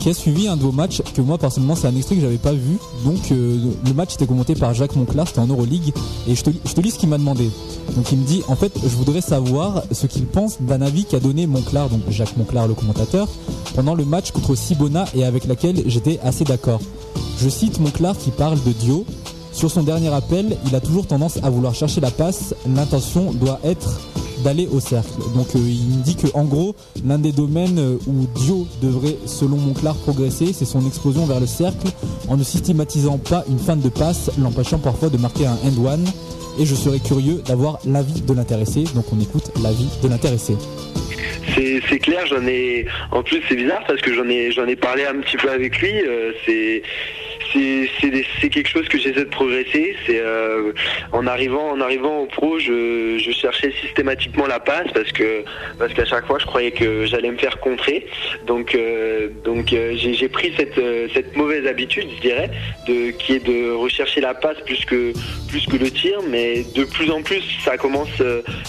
qui 0.00 0.10
a 0.10 0.14
suivi 0.14 0.48
un 0.48 0.56
de 0.58 0.62
vos 0.62 0.72
matchs 0.72 1.00
que 1.14 1.22
moi 1.22 1.38
personnellement 1.38 1.76
c'est 1.76 1.86
un 1.86 1.96
extrait 1.96 2.16
que 2.16 2.20
j'avais 2.20 2.36
pas 2.36 2.52
vu. 2.52 2.76
Donc 3.04 3.32
euh, 3.32 3.56
le 3.86 3.94
match 3.94 4.14
était 4.14 4.26
commenté 4.26 4.54
par 4.54 4.74
Jacques 4.74 4.96
Monclar 4.96 5.26
c'était 5.26 5.38
en 5.40 5.46
Euroleague. 5.46 5.94
Et 6.28 6.34
je 6.34 6.42
te, 6.42 6.50
je 6.50 6.74
te 6.74 6.80
lis 6.82 6.90
ce 6.90 6.98
qu'il 6.98 7.08
m'a 7.08 7.16
demandé. 7.16 7.48
Donc 7.96 8.12
il 8.12 8.18
me 8.18 8.26
dit 8.26 8.42
en 8.48 8.54
fait 8.54 8.72
je 8.82 8.96
voudrais 8.96 9.22
savoir 9.22 9.82
ce 9.92 10.06
qu'il 10.06 10.26
pense 10.26 10.60
d'un 10.60 10.82
avis 10.82 11.06
qu'a 11.06 11.20
donné 11.20 11.46
Monclar 11.46 11.88
donc 11.88 12.02
Jacques 12.10 12.36
Monclar 12.36 12.68
le 12.68 12.74
commentateur 12.74 13.28
pendant 13.74 13.94
le 13.94 14.04
match 14.04 14.30
contre 14.32 14.54
Sibona 14.54 15.06
et 15.14 15.24
avec 15.24 15.46
laquelle 15.46 15.82
j'étais 15.86 16.20
assez 16.22 16.44
d'accord 16.44 16.80
je 17.38 17.48
cite 17.48 17.80
Monclar 17.80 18.16
qui 18.16 18.30
parle 18.30 18.62
de 18.62 18.72
Dio. 18.72 19.04
Sur 19.52 19.70
son 19.70 19.82
dernier 19.82 20.12
appel, 20.12 20.56
il 20.66 20.74
a 20.74 20.80
toujours 20.80 21.06
tendance 21.06 21.38
à 21.42 21.50
vouloir 21.50 21.74
chercher 21.74 22.00
la 22.00 22.10
passe. 22.10 22.54
L'intention 22.66 23.32
doit 23.32 23.60
être 23.62 24.00
d'aller 24.42 24.68
au 24.72 24.80
cercle. 24.80 25.10
Donc 25.34 25.48
euh, 25.54 25.58
il 25.58 25.98
me 25.98 26.02
dit 26.02 26.16
que 26.16 26.26
en 26.34 26.44
gros, 26.44 26.74
l'un 27.04 27.18
des 27.18 27.32
domaines 27.32 27.78
euh, 27.78 27.98
où 28.06 28.26
Dio 28.38 28.66
devrait, 28.82 29.16
selon 29.26 29.56
Monclar, 29.56 29.94
progresser, 29.94 30.52
c'est 30.52 30.64
son 30.64 30.86
explosion 30.86 31.24
vers 31.26 31.40
le 31.40 31.46
cercle, 31.46 31.88
en 32.28 32.36
ne 32.36 32.44
systématisant 32.44 33.18
pas 33.18 33.44
une 33.48 33.58
fin 33.58 33.76
de 33.76 33.88
passe, 33.88 34.30
l'empêchant 34.38 34.78
parfois 34.78 35.08
de 35.08 35.16
marquer 35.16 35.46
un 35.46 35.56
end 35.64 35.84
one. 35.84 36.04
Et 36.58 36.66
je 36.66 36.74
serais 36.74 37.00
curieux 37.00 37.42
d'avoir 37.46 37.78
l'avis 37.84 38.20
de 38.20 38.34
l'intéressé. 38.34 38.84
Donc 38.94 39.06
on 39.12 39.20
écoute 39.20 39.50
l'avis 39.62 39.88
de 40.02 40.08
l'intéressé. 40.08 40.56
C'est 41.88 41.98
clair, 41.98 42.26
j'en 42.26 42.46
ai. 42.46 42.86
En 43.12 43.22
plus, 43.22 43.40
c'est 43.48 43.54
bizarre 43.54 43.82
parce 43.86 44.00
que 44.00 44.12
j'en 44.14 44.28
ai 44.28 44.50
ai 44.50 44.76
parlé 44.76 45.04
un 45.04 45.20
petit 45.20 45.36
peu 45.36 45.50
avec 45.50 45.78
lui. 45.80 45.92
euh, 45.92 46.32
c'est 46.44 46.82
c'est 47.54 48.48
quelque 48.48 48.68
chose 48.68 48.88
que 48.88 48.98
j'essaie 48.98 49.24
de 49.24 49.30
progresser. 49.30 49.96
C'est 50.06 50.20
euh, 50.20 50.72
en 51.12 51.26
arrivant 51.26 51.70
en 51.70 51.80
arrivant 51.80 52.20
au 52.20 52.26
pro, 52.26 52.58
je, 52.58 53.18
je 53.18 53.30
cherchais 53.30 53.72
systématiquement 53.80 54.46
la 54.46 54.60
passe 54.60 54.88
parce 54.92 55.12
que 55.12 55.44
parce 55.78 55.92
qu'à 55.94 56.04
chaque 56.04 56.26
fois, 56.26 56.38
je 56.38 56.46
croyais 56.46 56.72
que 56.72 57.06
j'allais 57.06 57.30
me 57.30 57.38
faire 57.38 57.60
contrer. 57.60 58.06
Donc 58.46 58.74
euh, 58.74 59.28
donc 59.44 59.72
euh, 59.72 59.94
j'ai 59.96 60.28
pris 60.28 60.52
cette 60.56 60.80
cette 61.12 61.36
mauvaise 61.36 61.66
habitude, 61.66 62.08
je 62.16 62.20
dirais, 62.20 62.50
de 62.88 63.10
qui 63.10 63.34
est 63.34 63.44
de 63.44 63.72
rechercher 63.72 64.20
la 64.20 64.34
passe 64.34 64.58
plus 64.64 64.84
que 64.84 65.12
plus 65.48 65.66
que 65.66 65.76
le 65.76 65.90
tir. 65.90 66.18
Mais 66.28 66.64
de 66.74 66.84
plus 66.84 67.10
en 67.10 67.22
plus, 67.22 67.42
ça 67.64 67.76
commence 67.76 68.22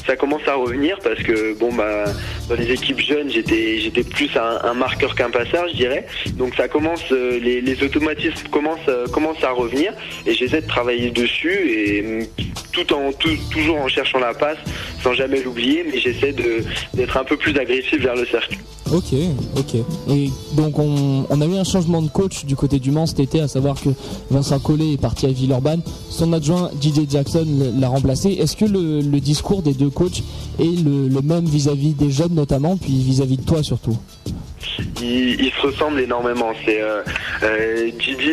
ça 0.06 0.16
commence 0.16 0.48
à 0.48 0.56
revenir 0.56 1.00
parce 1.04 1.22
que 1.24 1.58
bon 1.58 1.74
bah 1.74 2.06
dans 2.50 2.56
les 2.56 2.72
équipes 2.72 3.00
jeunes, 3.00 3.30
j'étais 3.30 3.80
j'étais 3.80 4.04
plus 4.04 4.30
un, 4.38 4.74
marqueur 4.74 5.16
qu'un 5.16 5.30
passeur, 5.30 5.68
je 5.70 5.76
dirais. 5.76 6.06
Donc 6.34 6.56
ça 6.56 6.68
commence, 6.68 7.10
les 7.12 7.84
automatismes 7.84 8.48
commencent 8.52 8.75
euh, 8.88 9.08
commencent 9.08 9.44
à 9.44 9.52
revenir 9.52 9.94
et 10.26 10.34
j'essaie 10.34 10.62
de 10.62 10.68
travailler 10.68 11.12
dessus 11.12 11.70
et 11.70 12.02
mm, 12.02 12.26
tout 12.72 12.94
en 12.94 13.12
toujours 13.52 13.78
en 13.78 13.88
cherchant 13.88 14.20
la 14.20 14.34
passe, 14.34 14.58
sans 15.02 15.14
jamais 15.14 15.42
l'oublier, 15.42 15.86
mais 15.90 16.00
j'essaie 16.00 16.34
d'être 16.94 17.18
un 17.18 17.24
peu 17.24 17.38
plus 17.38 17.58
agressif 17.58 18.02
vers 18.02 18.16
le 18.16 18.26
cercle. 18.26 18.58
Ok, 18.92 19.14
ok. 19.58 19.76
Et 20.10 20.30
donc 20.56 20.78
on, 20.78 21.42
a 21.42 21.46
eu 21.46 21.58
un 21.58 21.64
changement 21.64 22.02
de 22.02 22.08
coach 22.08 22.46
du 22.46 22.56
côté 22.56 22.78
du 22.80 22.92
Mans 22.92 23.08
cet 23.08 23.20
été, 23.20 23.40
à 23.42 23.48
savoir 23.48 23.82
que 23.82 23.90
Vincent 24.30 24.60
Collet 24.60 24.94
est 24.94 25.02
parti 25.02 25.26
à 25.26 25.30
Villeurbanne. 25.30 25.82
Son 26.10 26.32
adjoint 26.34 26.70
DJ 26.82 27.10
Jackson 27.10 27.48
l'a 27.80 27.88
remplacé. 27.88 28.32
Est-ce 28.34 28.56
que 28.56 28.66
le, 28.66 29.02
discours 29.20 29.64
des 29.64 29.74
deux 29.74 29.90
coachs 29.90 30.22
est 30.60 30.84
le, 30.84 31.22
même 31.22 31.46
vis-à-vis 31.46 31.94
des 31.94 32.12
jeunes 32.12 32.36
notamment, 32.36 32.78
puis 32.78 32.94
vis-à-vis 32.94 33.38
de 33.38 33.44
toi 33.44 33.64
surtout? 33.64 33.98
Ils, 35.02 35.52
se 35.52 35.68
ressemblent 35.68 36.00
énormément. 36.00 36.52
C'est 36.66 36.82
euh, 36.82 37.02
euh, 37.44 37.90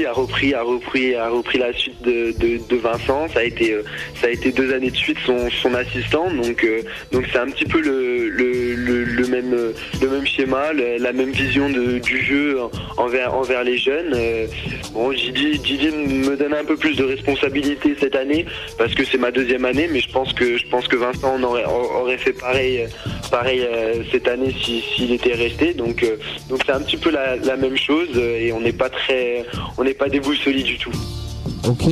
a 0.06 0.12
repris, 0.12 0.54
a 0.54 0.62
repris, 0.62 1.14
a 1.14 1.28
repris 1.28 1.58
la 1.58 1.72
suite 1.72 2.02
de, 2.02 2.76
Vincent. 2.76 3.28
Ça 3.32 3.40
a 3.40 3.42
été, 3.44 3.72
euh, 3.72 3.82
ça 4.20 4.26
a 4.26 4.30
été 4.30 4.52
deux 4.52 4.72
années 4.72 4.90
de 4.90 4.96
suite 4.96 5.18
son, 5.24 5.74
assistant. 5.74 6.30
Donc, 6.30 6.64
euh, 6.64 6.82
donc 7.12 7.26
c'est 7.32 7.38
un 7.38 7.46
petit 7.46 7.64
peu 7.64 7.80
le, 7.80 9.26
même, 9.28 9.54
le 10.00 10.08
même 10.08 10.26
schéma, 10.26 10.41
le- 10.72 10.98
la 10.98 11.12
même 11.12 11.30
vision 11.30 11.68
du 11.70 12.24
jeu 12.24 12.58
en- 12.60 13.02
envers, 13.02 13.34
les 13.64 13.78
jeunes. 13.78 14.12
Euh, 14.14 14.46
bon, 14.92 15.12
Didi 15.12 15.88
me 15.90 16.36
donne 16.36 16.54
un 16.54 16.64
peu 16.64 16.76
plus 16.76 16.96
de 16.96 17.04
responsabilité 17.04 17.96
cette 17.98 18.14
année 18.14 18.44
parce 18.78 18.94
que 18.94 19.04
c'est 19.04 19.18
ma 19.18 19.30
deuxième 19.30 19.64
année, 19.64 19.88
mais 19.92 20.00
je 20.00 20.10
pense 20.10 20.32
que, 20.32 20.58
Vincent 20.96 21.34
en 21.36 21.42
aurait, 21.42 21.64
fait 22.18 22.32
pareil, 22.32 23.60
euh, 23.62 24.02
cette 24.10 24.28
année 24.28 24.54
si- 24.64 24.82
s'il 24.94 25.12
était 25.12 25.34
resté. 25.34 25.74
Donc, 25.74 26.02
euh, 26.02 26.16
c'est 26.66 26.72
un 26.72 26.80
petit 26.80 26.96
peu 26.96 27.10
la, 27.10 27.36
même 27.56 27.76
chose 27.76 28.08
euh, 28.16 28.38
et 28.38 28.52
on 28.52 28.60
n'est 28.60 28.72
pas 28.72 28.88
très, 28.90 29.44
on 29.78 29.84
n'est 29.84 29.94
pas 29.94 30.08
du 30.64 30.76
tout. 30.78 30.92
Ok, 31.68 31.84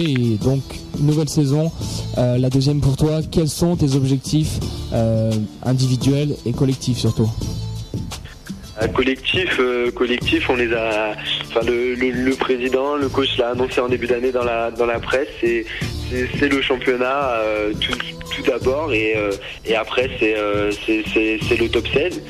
donc 0.43 0.63
nouvelle 0.99 1.29
saison, 1.29 1.71
euh, 2.19 2.39
la 2.39 2.51
deuxième 2.51 2.81
pour 2.81 2.97
toi. 2.97 3.21
Quels 3.31 3.49
sont 3.49 3.77
tes 3.77 3.95
objectifs 3.95 4.59
euh, 4.93 5.31
individuels 5.65 6.35
et 6.45 6.53
collectifs 6.53 6.99
surtout? 6.99 7.29
Collectif, 8.89 9.59
euh, 9.61 9.91
collectif, 9.91 10.49
on 10.51 10.57
les 10.57 10.73
a. 10.73 11.15
Enfin, 11.49 11.61
le, 11.67 11.95
le, 11.95 12.35
président, 12.35 12.97
le 12.97 13.09
coach 13.09 13.37
l'a 13.39 13.51
annoncé 13.51 13.81
en 13.81 13.89
début 13.89 14.07
d'année 14.07 14.33
dans 14.33 14.45
la 14.45 14.71
dans 14.71 14.87
la 14.87 14.99
presse. 14.99 15.29
C'est 15.41 16.49
le 16.49 16.61
championnat 16.61 17.35
euh, 17.35 17.73
tout, 17.81 17.97
tout 18.35 18.43
d'abord 18.43 18.93
et 18.93 19.15
euh, 19.17 19.31
et 19.65 19.77
après 19.77 20.11
c'est 20.19 20.35
euh, 20.37 20.73
le 20.87 21.69
top 21.69 21.87
16. 21.89 22.21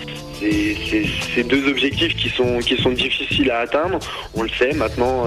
C'est 1.35 1.43
deux 1.45 1.69
objectifs 1.69 2.17
qui 2.17 2.31
sont 2.31 2.59
qui 2.59 2.77
sont 2.77 2.93
difficiles 2.93 3.51
à 3.51 3.61
atteindre. 3.61 3.99
On 4.35 4.43
le 4.43 4.49
sait 4.51 4.73
maintenant. 4.73 5.27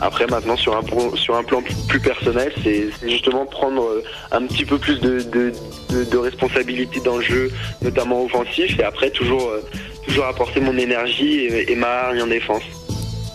après 0.00 0.26
maintenant 0.26 0.56
sur 0.56 0.76
un 0.76 0.82
sur 1.16 1.36
un 1.36 1.44
plan 1.44 1.62
plus 1.88 2.00
personnel, 2.00 2.52
c'est 2.64 2.88
justement 3.02 3.46
prendre 3.46 4.02
un 4.32 4.42
petit 4.46 4.64
peu 4.64 4.78
plus 4.78 5.00
de 5.00 5.20
de, 5.20 5.52
de, 5.90 6.04
de 6.04 6.16
responsabilité 6.16 7.00
dans 7.00 7.16
le 7.16 7.22
jeu, 7.22 7.50
notamment 7.82 8.24
offensif. 8.24 8.78
Et 8.78 8.82
après 8.84 9.10
toujours 9.10 9.48
toujours 10.08 10.26
apporter 10.26 10.60
mon 10.60 10.76
énergie 10.76 11.40
et, 11.46 11.72
et 11.72 11.76
ma 11.76 11.86
hargne 11.88 12.22
en 12.22 12.26
défense. 12.26 12.62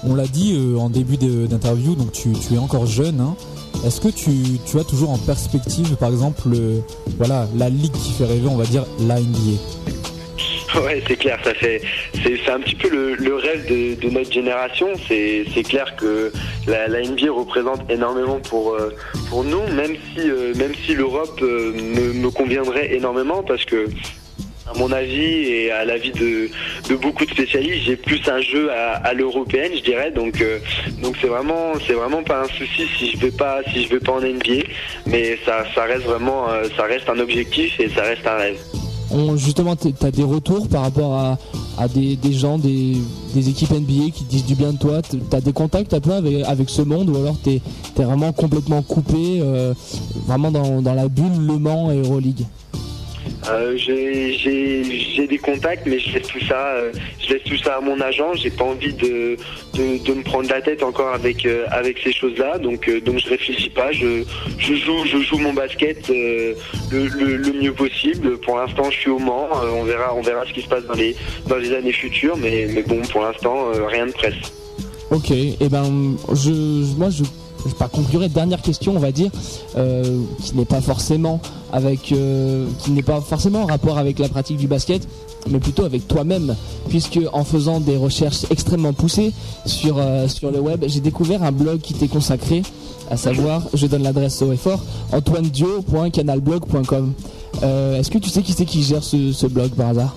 On 0.06 0.16
l'a 0.16 0.28
dit 0.28 0.54
euh, 0.58 0.78
en 0.78 0.90
début 0.90 1.16
d'interview, 1.18 1.96
donc 1.96 2.12
tu, 2.12 2.34
tu 2.34 2.56
es 2.56 2.58
encore 2.58 2.86
jeune. 2.86 3.22
hein. 3.22 3.36
Est-ce 3.86 4.02
que 4.02 4.10
tu, 4.10 4.32
tu 4.66 4.80
as 4.80 4.84
toujours 4.84 5.10
en 5.12 5.18
perspective, 5.18 5.96
par 5.96 6.10
exemple, 6.10 6.42
euh, 6.54 6.80
voilà, 7.18 7.48
la 7.56 7.70
ligue 7.70 7.92
qui 7.94 8.12
fait 8.14 8.26
rêver, 8.26 8.48
on 8.50 8.56
va 8.58 8.66
dire 8.66 8.86
la 9.00 9.20
NBA 9.20 9.60
Ouais, 10.84 11.04
c'est 11.08 11.16
clair, 11.18 11.38
ça 11.44 11.54
fait, 11.54 11.82
c'est, 12.24 12.36
c'est 12.44 12.52
un 12.52 12.60
petit 12.60 12.76
peu 12.76 12.90
le, 12.90 13.14
le 13.16 13.36
rêve 13.36 13.66
de, 13.70 13.94
de 14.02 14.10
notre 14.10 14.32
génération. 14.34 14.88
C'est, 15.08 15.46
clair 15.64 15.96
que 15.96 16.32
la, 16.68 16.88
la 16.88 17.02
NBA 17.02 17.32
représente 17.32 17.82
énormément 17.92 18.40
pour 18.40 18.74
euh, 18.74 18.90
pour 19.30 19.44
nous, 19.44 19.62
même 19.76 19.96
si 20.16 20.30
euh, 20.30 20.54
même 20.56 20.72
si 20.86 20.96
l'Europe 20.96 21.40
me, 21.42 22.14
me 22.14 22.30
conviendrait 22.32 22.94
énormément 22.96 23.44
parce 23.44 23.64
que 23.66 23.86
à 24.70 24.78
mon 24.78 24.92
avis 24.92 25.24
et 25.24 25.72
à 25.72 25.86
l'avis 25.86 26.12
de, 26.12 26.50
beaucoup 26.96 27.26
de 27.26 27.32
spécialistes, 27.32 27.84
j'ai 27.86 27.96
plus 27.96 28.22
un 28.28 28.42
jeu 28.42 28.72
à, 28.72 28.94
à 28.96 29.14
l'européenne, 29.14 29.72
je 29.76 29.84
dirais. 29.84 30.12
Donc, 30.12 30.42
euh, 30.42 30.60
donc 31.02 31.16
c'est 31.20 31.28
vraiment, 31.28 31.74
c'est 31.86 31.94
vraiment 31.94 32.24
pas 32.24 32.44
un 32.44 32.48
souci 32.48 32.88
si 32.98 33.12
je 33.12 33.18
vais 33.18 33.32
pas, 33.32 33.60
si 33.72 33.84
je 33.84 33.90
vais 33.90 34.00
pas 34.00 34.14
en 34.14 34.22
NBA. 34.22 34.64
Mais 35.06 35.38
ça, 35.46 35.64
reste 35.84 36.06
vraiment, 36.06 36.50
euh, 36.50 36.64
ça 36.78 36.84
reste 36.84 37.10
un 37.10 37.20
objectif 37.20 37.80
et 37.80 37.90
ça 37.90 38.04
reste 38.04 38.26
un 38.26 38.38
rêve. 38.38 38.60
Justement, 39.36 39.76
tu 39.76 39.90
as 40.02 40.12
des 40.12 40.24
retours 40.24 40.68
par 40.68 40.84
rapport 40.84 41.14
à, 41.14 41.38
à 41.78 41.88
des, 41.88 42.18
gens, 42.32 42.58
des, 42.58 42.98
équipes 43.36 43.72
NBA 43.72 44.10
qui 44.12 44.24
disent 44.24 44.46
du 44.46 44.56
bien 44.56 44.74
de 44.74 44.80
toi? 44.80 45.02
Tu 45.04 45.18
as 45.36 45.42
des 45.42 45.54
contacts 45.54 45.94
un 45.94 46.00
peu 46.00 46.14
avec, 46.14 46.44
avec 46.46 46.70
ce 46.70 46.82
monde 46.82 47.10
ou 47.10 47.18
alors 47.18 47.36
tu 47.44 47.52
es, 47.52 47.62
vraiment 47.96 48.32
complètement 48.32 48.82
coupé, 48.82 49.40
euh, 49.42 49.74
vraiment 50.26 50.50
dans, 50.50 50.82
dans 50.82 50.96
la 50.96 51.10
bulle 51.10 51.46
Le 51.46 51.60
Mans 51.60 51.92
et 51.92 52.00
Euroleague? 52.00 52.46
Euh, 53.50 53.76
j'ai 53.78 55.28
des 55.28 55.38
contacts, 55.38 55.86
mais 55.86 56.00
je 56.00 56.14
laisse 56.14 56.28
tout 56.28 56.44
ça, 56.48 56.76
euh, 56.76 56.92
je 57.20 57.34
laisse 57.34 57.44
tout 57.44 57.58
ça 57.58 57.78
à 57.78 57.82
mon 57.82 58.00
agent. 58.02 58.34
J'ai 58.36 58.50
pas 58.50 58.64
envie 58.64 58.94
de, 58.94 59.38
de, 59.74 60.04
de 60.04 60.14
me 60.14 60.24
prendre 60.24 60.50
la 60.50 60.62
tête 60.62 60.84
encore 60.84 61.14
avec 61.14 61.46
euh, 61.46 61.66
avec 61.72 62.00
ces 62.00 62.14
choses-là. 62.14 62.58
Donc 62.58 62.88
euh, 62.88 63.02
donc 63.02 63.20
je 63.20 63.30
réfléchis 63.30 63.70
pas. 63.70 63.92
Je, 63.92 64.24
je 64.58 64.74
joue 64.76 65.06
je 65.06 65.18
joue 65.20 65.38
mon 65.38 65.54
basket 65.54 66.08
le, 66.10 66.56
le, 66.92 67.54
mieux 67.62 67.74
possible. 67.74 68.38
Pour 68.40 68.58
l'instant, 68.58 68.90
je 68.90 68.98
suis 68.98 69.10
au 69.10 69.20
Mans. 69.20 69.50
On 69.76 69.84
verra 69.84 70.14
on 70.16 70.22
verra 70.22 70.46
ce 70.46 70.54
qui 70.54 70.62
se 70.62 70.68
passe 70.68 70.86
dans 70.86 70.96
les 70.96 71.16
dans 71.48 71.58
les 71.58 71.74
années 71.74 71.94
futures. 71.94 72.38
Mais 72.38 72.68
mais 72.74 72.84
bon, 72.84 73.02
pour 73.12 73.22
l'instant, 73.22 73.72
rien 73.88 74.08
de 74.08 74.12
presse. 74.12 74.36
Ok, 75.12 75.32
et 75.32 75.70
ben 75.70 76.16
je, 76.34 76.98
moi 76.98 77.10
je 77.10 77.24
par 77.72 77.90
conclure, 77.90 78.28
dernière 78.30 78.62
question, 78.62 78.94
on 78.96 79.00
va 79.00 79.12
dire, 79.12 79.32
euh, 79.78 80.22
qui 80.44 80.56
n'est 80.56 80.66
pas 80.66 80.82
forcément 80.82 81.40
avec, 81.72 82.12
euh, 82.12 82.68
qui 82.80 82.92
n'est 82.92 83.04
pas 83.04 83.22
forcément 83.22 83.64
en 83.64 83.66
rapport 83.66 83.98
avec 83.98 84.20
la 84.20 84.30
pratique 84.30 84.58
du 84.58 84.68
basket, 84.68 85.08
mais 85.50 85.60
plutôt 85.60 85.84
avec 85.84 86.08
toi-même, 86.08 86.56
puisque 86.90 87.20
en 87.32 87.44
faisant 87.44 87.80
des 87.80 87.98
recherches 87.98 88.46
extrêmement 88.50 88.94
poussées 88.94 89.34
sur 89.66 89.96
euh, 89.98 90.28
sur 90.28 90.52
le 90.52 90.60
web, 90.60 90.84
j'ai 90.88 91.00
découvert 91.00 91.44
un 91.44 91.52
blog 91.52 91.80
qui 91.80 91.94
t'est 91.94 92.08
consacré, 92.08 92.64
à 93.10 93.18
savoir, 93.18 93.64
je 93.74 93.88
donne 93.88 94.04
l'adresse 94.04 94.42
au 94.42 94.52
effort, 94.52 94.82
antoinedio.canalblog.com. 95.12 97.14
Est-ce 97.62 98.10
que 98.10 98.18
tu 98.18 98.30
sais 98.30 98.42
qui 98.42 98.54
c'est 98.54 98.66
qui 98.66 98.84
gère 98.84 99.04
ce 99.04 99.48
blog 99.48 99.72
par 99.72 99.90
hasard? 99.90 100.16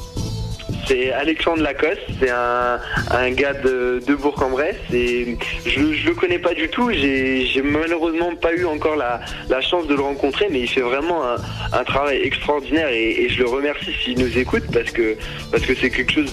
C'est 0.86 1.10
Alexandre 1.10 1.62
Lacoste, 1.62 2.00
c'est 2.20 2.30
un, 2.30 3.30
gars 3.32 3.54
de, 3.54 4.00
Bourg-en-Bresse 4.14 4.76
et 4.94 5.36
je, 5.66 5.92
je 5.92 6.06
le 6.06 6.14
connais 6.14 6.38
pas 6.38 6.54
du 6.54 6.68
tout, 6.68 6.90
j'ai 6.92 7.62
malheureusement 7.62 8.34
pas 8.36 8.54
eu 8.54 8.64
encore 8.66 8.94
la, 8.94 9.20
chance 9.60 9.86
de 9.88 9.94
le 9.94 10.00
rencontrer 10.00 10.46
mais 10.50 10.60
il 10.60 10.68
fait 10.68 10.82
vraiment 10.82 11.22
un, 11.72 11.84
travail 11.84 12.20
extraordinaire 12.22 12.88
et, 12.88 13.28
je 13.28 13.40
le 13.40 13.48
remercie 13.48 13.92
s'il 14.04 14.18
nous 14.18 14.38
écoute 14.38 14.62
parce 14.72 14.90
que 14.90 15.16
parce 15.50 15.64
que 15.64 15.74
c'est 15.74 15.90
quelque 15.90 16.12
chose 16.12 16.32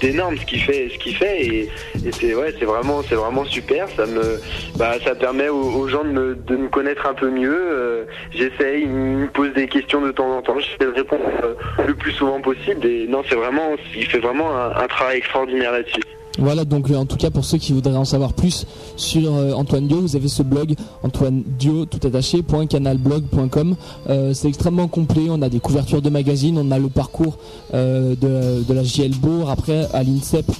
d'énorme 0.00 0.38
ce 0.38 0.46
qu'il 0.46 0.62
fait 0.62 0.88
ce 0.90 0.98
qu'il 0.98 1.14
fait 1.14 1.44
et, 1.44 1.68
c'est 2.12 2.34
ouais 2.34 2.54
c'est 2.58 2.64
vraiment 2.64 3.02
c'est 3.02 3.14
vraiment 3.14 3.44
super. 3.44 3.88
Ça 3.96 4.06
me 4.06 4.40
bah 4.76 4.94
ça 5.04 5.14
permet 5.14 5.48
aux, 5.48 5.88
gens 5.88 6.04
de 6.04 6.10
me, 6.56 6.68
connaître 6.68 7.06
un 7.06 7.14
peu 7.14 7.28
mieux. 7.28 7.54
Euh, 7.54 8.04
j'essaye 8.30 8.82
il 8.82 8.88
me 8.88 9.28
pose 9.28 9.52
des 9.52 9.68
questions 9.68 10.00
de 10.00 10.12
temps 10.12 10.30
en 10.36 10.40
temps. 10.40 10.58
J'essaie 10.58 10.90
de 10.90 10.96
répondre 10.96 11.24
euh, 11.44 11.54
le 11.86 11.94
plus 11.94 12.12
souvent 12.12 12.40
possible 12.40 12.86
et 12.86 13.06
non 13.06 13.22
c'est 13.28 13.34
vraiment 13.34 13.76
il 13.94 14.06
fait 14.06 14.18
vraiment 14.18 14.54
un, 14.56 14.86
travail 14.86 15.18
extraordinaire 15.18 15.72
là-dessus 15.72 16.02
Voilà, 16.42 16.64
donc 16.64 16.90
euh, 16.90 16.96
en 16.96 17.06
tout 17.06 17.16
cas 17.16 17.30
pour 17.30 17.44
ceux 17.44 17.58
qui 17.58 17.72
voudraient 17.72 17.96
en 17.96 18.04
savoir 18.04 18.32
plus 18.32 18.66
sur 18.96 19.32
euh, 19.32 19.52
Antoine 19.52 19.86
Dio, 19.86 20.00
vous 20.00 20.16
avez 20.16 20.26
ce 20.26 20.42
blog 20.42 20.74
Antoine 21.04 21.44
Dio 21.56 21.86
tout 21.86 22.04
attaché 22.04 22.42
.canalblog.com. 22.68 23.76
Euh, 24.10 24.34
c'est 24.34 24.48
extrêmement 24.48 24.88
complet. 24.88 25.26
On 25.28 25.40
a 25.42 25.48
des 25.48 25.60
couvertures 25.60 26.02
de 26.02 26.10
magazines, 26.10 26.58
on 26.58 26.72
a 26.72 26.80
le 26.80 26.88
parcours 26.88 27.38
de, 27.72 28.72
la 28.74 28.82
JL 28.82 29.12
Bourg, 29.12 29.50
après 29.50 29.86
à 29.94 30.02
l'INSEP. 30.02 30.50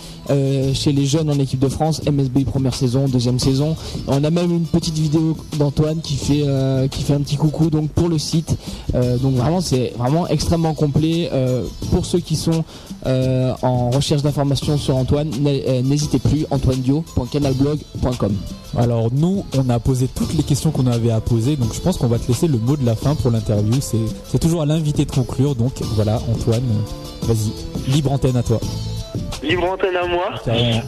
chez 0.72 0.92
les 0.92 1.04
jeunes 1.04 1.28
en 1.28 1.38
équipe 1.40 1.58
de 1.58 1.68
France, 1.68 2.00
MSB 2.06 2.44
première 2.44 2.74
saison, 2.74 3.08
deuxième 3.08 3.40
saison. 3.40 3.74
On 4.06 4.22
a 4.22 4.30
même 4.30 4.52
une 4.52 4.66
petite 4.66 4.96
vidéo 4.96 5.36
d'Antoine 5.58 6.00
qui 6.00 6.14
fait 6.14 6.44
qui 6.92 7.02
fait 7.02 7.14
un 7.14 7.20
petit 7.20 7.36
coucou 7.36 7.70
donc 7.70 7.90
pour 7.90 8.08
le 8.08 8.18
site. 8.18 8.56
Donc 8.94 9.34
vraiment 9.34 9.60
c'est 9.60 9.92
vraiment 9.98 10.28
extrêmement 10.28 10.74
complet 10.74 11.28
pour 11.90 12.06
ceux 12.06 12.20
qui 12.20 12.36
sont 12.36 12.64
en 13.04 13.90
recherche 13.90 14.22
d'informations 14.22 14.78
sur 14.78 14.96
Antoine. 14.96 15.30
Euh, 15.72 15.82
N'hésitez 15.82 16.18
plus 16.18 16.46
antoinedio.canalblog.com. 16.50 18.34
Alors 18.76 19.08
nous, 19.12 19.44
on 19.56 19.68
a 19.68 19.78
posé 19.78 20.08
toutes 20.08 20.34
les 20.34 20.42
questions 20.42 20.70
qu'on 20.70 20.86
avait 20.86 21.10
à 21.10 21.20
poser, 21.20 21.56
donc 21.56 21.74
je 21.74 21.80
pense 21.80 21.98
qu'on 21.98 22.06
va 22.06 22.18
te 22.18 22.28
laisser 22.28 22.48
le 22.48 22.58
mot 22.58 22.76
de 22.76 22.86
la 22.86 22.94
fin 22.96 23.14
pour 23.14 23.30
l'interview. 23.30 23.74
C'est 23.80 24.38
toujours 24.38 24.62
à 24.62 24.66
l'invité 24.66 25.04
de 25.04 25.10
conclure, 25.10 25.54
donc 25.54 25.72
voilà, 25.94 26.20
Antoine, 26.30 26.62
euh, 26.62 27.26
vas-y, 27.26 27.92
libre 27.92 28.12
antenne 28.12 28.36
à 28.36 28.42
toi. 28.42 28.60
Libre 29.42 29.64
antenne 29.70 29.96
à 29.96 30.06
moi. 30.06 30.30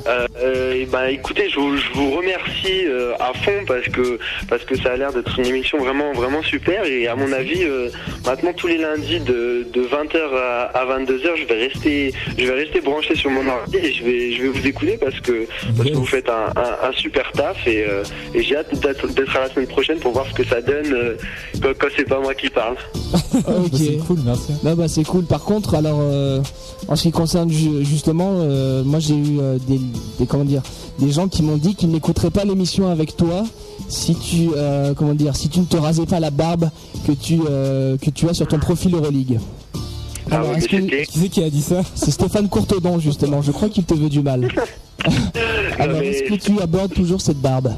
Euh, 0.06 0.26
euh, 0.42 0.74
et 0.74 0.86
ben 0.86 1.06
écoutez, 1.06 1.48
je 1.50 1.58
vous, 1.58 1.76
je 1.76 1.90
vous 1.94 2.10
remercie 2.12 2.86
euh, 2.86 3.12
à 3.18 3.32
fond 3.34 3.64
parce 3.66 3.86
que 3.88 4.18
parce 4.48 4.62
que 4.64 4.76
ça 4.78 4.92
a 4.92 4.96
l'air 4.96 5.12
d'être 5.12 5.36
une 5.38 5.46
émission 5.46 5.78
vraiment 5.78 6.12
vraiment 6.12 6.42
super 6.42 6.84
et 6.84 7.08
à 7.08 7.16
mon 7.16 7.32
avis 7.32 7.64
euh, 7.64 7.88
maintenant 8.24 8.52
tous 8.56 8.68
les 8.68 8.78
lundis 8.78 9.18
de, 9.20 9.66
de 9.72 9.82
20h 9.82 10.16
à, 10.36 10.62
à 10.78 10.84
22h 11.00 11.30
je 11.36 11.44
vais 11.52 11.66
rester 11.66 12.12
je 12.38 12.44
vais 12.46 12.54
rester 12.64 12.80
branché 12.80 13.16
sur 13.16 13.30
mon 13.30 13.46
ordi 13.48 13.76
et 13.78 13.92
je 13.92 14.04
vais 14.04 14.32
je 14.32 14.42
vais 14.42 14.48
vous 14.48 14.66
écouter 14.66 14.98
parce 14.98 15.18
que 15.20 15.46
parce 15.76 15.90
que 15.90 15.96
vous 15.96 16.06
faites 16.06 16.28
un, 16.28 16.52
un, 16.56 16.88
un 16.88 16.92
super 16.92 17.30
taf 17.32 17.66
et, 17.66 17.84
euh, 17.84 18.04
et 18.34 18.42
j'ai 18.42 18.56
hâte 18.56 18.72
d'être 18.80 19.08
d'être 19.08 19.36
à 19.36 19.40
la 19.40 19.50
semaine 19.50 19.66
prochaine 19.68 19.98
pour 19.98 20.12
voir 20.12 20.26
ce 20.28 20.34
que 20.34 20.44
ça 20.44 20.60
donne 20.60 20.92
euh, 20.92 21.16
quand, 21.60 21.72
quand 21.78 21.88
c'est 21.96 22.08
pas 22.08 22.20
moi 22.20 22.34
qui 22.34 22.48
parle. 22.50 22.76
Ok. 23.48 23.70
C'est 23.76 23.98
cool, 24.06 24.18
merci. 24.24 24.52
Bah, 24.62 24.76
bah, 24.76 24.86
c'est 24.86 25.02
cool. 25.02 25.24
Par 25.24 25.42
contre, 25.42 25.74
alors 25.74 25.98
euh, 26.00 26.38
en 26.86 26.94
ce 26.94 27.02
qui 27.02 27.10
concerne 27.10 27.50
ju- 27.50 27.84
justement, 27.84 28.13
euh, 28.22 28.84
moi 28.84 28.98
j'ai 29.00 29.14
eu 29.16 29.38
euh, 29.40 29.58
des, 29.66 29.80
des 30.18 30.26
comment 30.26 30.44
dire, 30.44 30.62
des 30.98 31.10
gens 31.10 31.26
qui 31.28 31.42
m'ont 31.42 31.56
dit 31.56 31.74
qu'ils 31.74 31.90
n'écouteraient 31.90 32.30
pas 32.30 32.44
l'émission 32.44 32.88
avec 32.88 33.16
toi 33.16 33.44
si 33.88 34.14
tu 34.14 34.50
euh, 34.56 34.94
comment 34.94 35.14
dire, 35.14 35.34
si 35.36 35.48
tu 35.48 35.60
ne 35.60 35.64
te 35.64 35.76
rasais 35.76 36.06
pas 36.06 36.20
la 36.20 36.30
barbe 36.30 36.70
que 37.06 37.12
tu 37.12 37.38
que 37.38 38.10
tu 38.10 38.28
as 38.28 38.34
sur 38.34 38.46
ton 38.46 38.58
profil 38.58 38.94
Euroleague. 38.94 39.40
Ah 40.30 40.36
Alors, 40.36 40.54
est-ce 40.56 40.68
que- 40.68 41.04
Qui 41.04 41.18
c'est 41.18 41.28
qui 41.28 41.42
a 41.42 41.50
dit 41.50 41.60
ça? 41.62 41.82
C'est 41.94 42.10
Stéphane 42.10 42.48
Courtodon 42.48 42.98
justement. 42.98 43.42
Je 43.42 43.52
crois 43.52 43.68
qu'il 43.68 43.84
te 43.84 43.92
veut 43.94 44.08
du 44.08 44.22
mal. 44.22 44.48
Alors, 45.78 45.98
est-ce 46.00 46.22
que 46.22 46.34
tu 46.34 46.58
abordes 46.60 46.92
toujours 46.94 47.20
cette 47.20 47.40
barbe? 47.40 47.72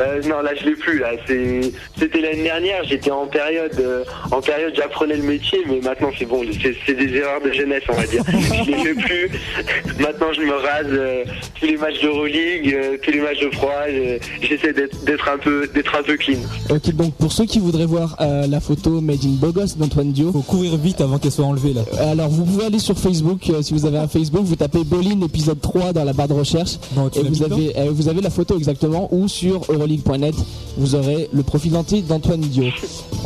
Euh, 0.00 0.20
non, 0.28 0.40
là 0.40 0.50
je 0.58 0.64
l'ai 0.66 0.74
plus. 0.74 0.98
Là, 0.98 1.10
c'est, 1.26 1.60
c'était 1.98 2.20
l'année 2.20 2.44
dernière. 2.44 2.82
J'étais 2.84 3.10
en 3.10 3.26
période, 3.26 3.72
euh, 3.78 4.04
en 4.30 4.40
période, 4.40 4.72
j'apprenais 4.76 5.16
le 5.16 5.22
métier, 5.22 5.58
mais 5.68 5.80
maintenant 5.80 6.10
c'est 6.18 6.24
bon. 6.24 6.42
C'est, 6.62 6.74
c'est 6.86 6.94
des 6.94 7.14
erreurs 7.16 7.40
de 7.42 7.52
jeunesse, 7.52 7.82
on 7.88 7.92
va 7.94 8.06
dire. 8.06 8.22
je 8.66 8.70
les 8.70 8.76
fais 8.78 8.94
plus. 8.94 9.30
Maintenant, 10.00 10.32
je 10.32 10.40
me 10.40 10.52
rase 10.54 10.86
euh, 10.88 11.24
tous 11.60 11.66
les 11.66 11.76
matchs 11.76 12.00
d'Euroleague, 12.00 12.74
euh, 12.74 12.96
tous 13.02 13.10
les 13.10 13.20
matchs 13.20 13.40
de 13.40 13.50
je- 13.52 14.46
j'essaie 14.46 14.72
d'être, 14.72 15.04
d'être 15.04 15.28
un 15.28 15.38
peu, 15.38 15.68
d'être 15.74 15.94
un 15.94 16.02
peu 16.02 16.16
clean. 16.16 16.38
Ok, 16.70 16.92
donc 16.94 17.14
pour 17.14 17.32
ceux 17.32 17.44
qui 17.44 17.58
voudraient 17.58 17.86
voir 17.86 18.16
euh, 18.20 18.46
la 18.46 18.60
photo 18.60 19.00
Made 19.00 19.24
in 19.24 19.36
Bogos 19.40 19.76
d'Antoine 19.76 20.12
Dio, 20.12 20.32
Faut 20.32 20.40
courir 20.40 20.76
vite 20.76 21.00
avant 21.00 21.18
qu'elle 21.18 21.32
soit 21.32 21.44
enlevée 21.44 21.72
là. 21.74 21.82
Alors 22.00 22.28
vous 22.28 22.44
pouvez 22.44 22.66
aller 22.66 22.78
sur 22.78 22.98
Facebook, 22.98 23.48
euh, 23.50 23.62
si 23.62 23.72
vous 23.74 23.86
avez 23.86 23.98
un 23.98 24.08
Facebook, 24.08 24.42
vous 24.44 24.56
tapez 24.56 24.84
Bolin 24.84 25.20
épisode 25.24 25.60
3 25.60 25.92
dans 25.92 26.04
la 26.04 26.12
barre 26.12 26.28
de 26.28 26.34
recherche 26.34 26.78
Non, 26.96 27.08
et 27.14 27.22
vous 27.22 27.42
avez, 27.42 27.76
euh, 27.78 27.90
vous 27.92 28.08
avez 28.08 28.20
la 28.20 28.30
photo 28.30 28.56
exactement 28.56 29.08
ou 29.12 29.28
sur 29.28 29.60
Vous 30.76 30.94
aurez 30.94 31.28
le 31.32 31.42
profil 31.42 31.76
entier 31.76 32.02
d'Antoine 32.02 32.40
Dio. 32.40 32.64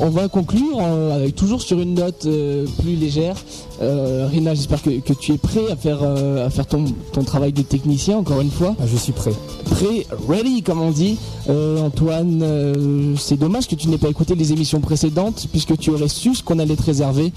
On 0.01 0.11
va 0.11 0.29
conclure 0.29 0.79
euh, 0.81 1.31
toujours 1.31 1.63
sur 1.63 1.81
une 1.81 1.95
note 1.95 2.27
euh, 2.27 2.67
plus 2.83 2.97
légère. 2.97 3.37
Euh, 3.83 4.27
Rina, 4.31 4.55
j'espère 4.55 4.81
que, 4.83 4.91
que 5.01 5.13
tu 5.13 5.33
es 5.33 5.39
prêt 5.39 5.71
à 5.71 5.77
faire, 5.77 5.99
euh, 6.03 6.47
à 6.47 6.51
faire 6.51 6.67
ton, 6.67 6.85
ton 7.13 7.23
travail 7.23 7.53
de 7.53 7.63
technicien 7.63 8.17
encore 8.17 8.41
une 8.41 8.51
fois. 8.51 8.75
Ah, 8.81 8.85
je 8.87 8.97
suis 8.97 9.13
prêt. 9.13 9.33
Prêt, 9.67 10.07
ready 10.29 10.63
comme 10.63 10.81
on 10.81 10.91
dit. 10.91 11.19
Euh, 11.49 11.81
Antoine, 11.83 12.41
euh, 12.43 13.15
c'est 13.19 13.37
dommage 13.37 13.69
que 13.69 13.75
tu 13.75 13.89
n'aies 13.89 13.99
pas 13.99 14.09
écouté 14.09 14.35
les 14.35 14.53
émissions 14.53 14.81
précédentes 14.81 15.47
puisque 15.53 15.77
tu 15.79 15.91
aurais 15.91 16.09
su 16.09 16.35
ce 16.35 16.43
qu'on 16.43 16.59
allait 16.59 16.77
te 16.77 16.83
réserver 16.85 17.33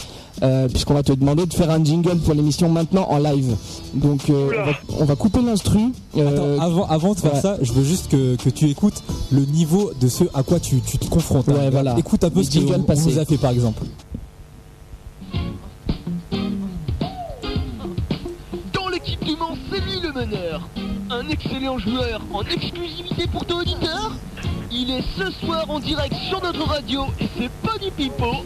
puisqu'on 0.72 0.94
va 0.94 1.03
te 1.03 1.11
demander 1.11 1.45
de 1.45 1.53
faire 1.53 1.70
un 1.70 1.84
jingle 1.84 2.16
pour 2.20 2.34
l'émission 2.34 2.70
maintenant 2.70 3.06
en 3.10 3.18
live. 3.18 3.57
Donc 3.94 4.22
on, 4.30 4.48
va, 4.48 4.72
on 5.02 5.03
va 5.03 5.16
couper 5.18 5.41
l'instru. 5.41 5.80
Avant, 6.61 6.88
avant 6.88 7.14
de 7.14 7.20
faire 7.20 7.34
ouais. 7.34 7.41
ça, 7.41 7.57
je 7.61 7.74
veux 7.74 7.84
juste 7.84 8.07
que, 8.10 8.38
que 8.38 8.49
tu 8.49 8.70
écoutes 8.70 9.03
le 9.32 9.41
niveau 9.41 9.91
de 9.99 10.07
ce 10.07 10.24
à 10.34 10.44
quoi 10.44 10.61
tu, 10.61 10.80
tu 10.80 10.98
te 10.98 11.07
confrontes. 11.10 11.49
hein. 11.49 11.70
Voilà. 11.72 11.95
Écoute 11.98 12.24
un 12.24 12.30
peu 12.30 12.40
Les 12.40 12.45
ce 12.45 12.60
qu'on 12.60 12.72
a 13.20 13.26
fait 13.26 13.38
par 13.38 13.52
exemple. 13.52 13.84
Un 20.22 21.30
excellent 21.30 21.78
joueur 21.78 22.20
en 22.34 22.41
exclusivité 22.41 23.26
pour 23.28 23.46
ton 23.46 23.60
auditeur. 23.60 24.12
Il 24.70 24.91
est 24.91 25.04
ce 25.18 25.32
soir 25.32 25.70
en 25.70 25.80
direct 25.80 26.14
sur 26.28 26.44
notre 26.44 26.68
radio 26.68 27.06
et 27.22 27.28
c'est 27.38 27.50
pas 27.64 27.78
du 27.78 27.90
pipeau. 27.90 28.44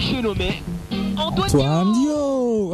J'ai 0.00 0.20
nommé 0.20 0.62
Antoine 1.16 1.48
Toi, 1.50 1.84
Dio 1.94 2.72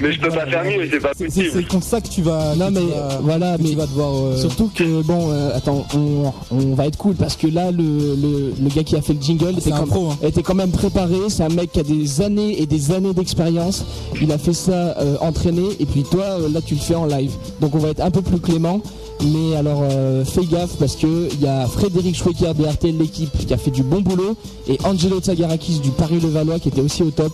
Mais 0.00 0.12
je 0.12 0.20
peux 0.20 0.28
pas 0.28 0.46
faire 0.46 0.64
mieux, 0.64 0.88
c'est 0.90 1.00
pas 1.00 1.10
C'est 1.16 1.30
c'est 1.30 1.44
possible. 1.44 1.68
comme 1.68 1.82
ça 1.82 2.00
que 2.00 2.08
tu 2.08 2.22
vas. 2.22 2.54
Non 2.56 2.70
mais 2.70 2.80
vas- 2.80 3.18
voilà, 3.22 3.56
que 3.56 3.62
mais 3.62 3.70
tu 3.70 3.76
vas 3.76 3.86
devoir. 3.86 4.12
euh, 4.14 4.36
surtout 4.36 4.70
que 4.74 5.02
bon, 5.02 5.30
euh, 5.30 5.56
attends, 5.56 5.86
on, 5.94 6.32
on 6.50 6.74
va 6.74 6.86
être 6.86 6.96
cool 6.96 7.14
parce 7.14 7.36
que 7.36 7.46
là 7.46 7.70
le, 7.70 7.82
le, 7.82 8.52
le 8.60 8.68
gars 8.74 8.82
qui 8.84 8.96
a 8.96 9.02
fait 9.02 9.12
le 9.14 9.20
jingle 9.22 9.58
était 9.58 9.70
quand, 9.70 9.86
pro, 9.86 10.10
hein. 10.10 10.16
était 10.22 10.42
quand 10.42 10.54
même 10.54 10.70
préparé. 10.72 11.16
C'est 11.28 11.42
un 11.44 11.48
mec 11.48 11.72
qui 11.72 11.80
a 11.80 11.84
des 11.84 12.20
années 12.22 12.60
et 12.60 12.66
des 12.66 12.92
années 12.92 13.12
d'expérience. 13.14 13.84
Il 14.20 14.32
a 14.32 14.38
fait 14.38 14.52
ça 14.54 14.72
euh, 14.98 15.16
entraîné 15.20 15.62
et 15.78 15.86
puis 15.86 16.02
toi 16.04 16.24
euh, 16.24 16.48
là 16.48 16.60
tu 16.64 16.74
le 16.74 16.80
fais 16.80 16.94
en 16.94 17.06
live. 17.06 17.32
Donc 17.60 17.74
on 17.74 17.78
va 17.78 17.88
être 17.90 18.00
un 18.00 18.10
peu 18.10 18.22
plus 18.22 18.38
clément. 18.40 18.80
Mais 19.22 19.56
alors 19.56 19.82
euh, 19.82 20.24
fais 20.24 20.44
gaffe 20.46 20.78
parce 20.78 20.96
que 20.96 21.28
il 21.32 21.40
y 21.40 21.46
a 21.46 21.66
Frédéric 21.66 22.16
Schwecker 22.16 22.54
de 22.54 22.64
RTL 22.64 22.96
l'équipe 22.96 23.30
qui 23.46 23.52
a 23.52 23.58
fait 23.58 23.70
du 23.70 23.82
bon 23.82 24.00
boulot 24.00 24.36
et 24.66 24.78
Angelo 24.84 25.20
Tsagarakis 25.20 25.80
du 25.80 25.90
Paris 25.90 26.20
Levallois 26.20 26.58
qui 26.58 26.68
était 26.68 26.80
aussi 26.80 27.02
au 27.02 27.10
top. 27.10 27.32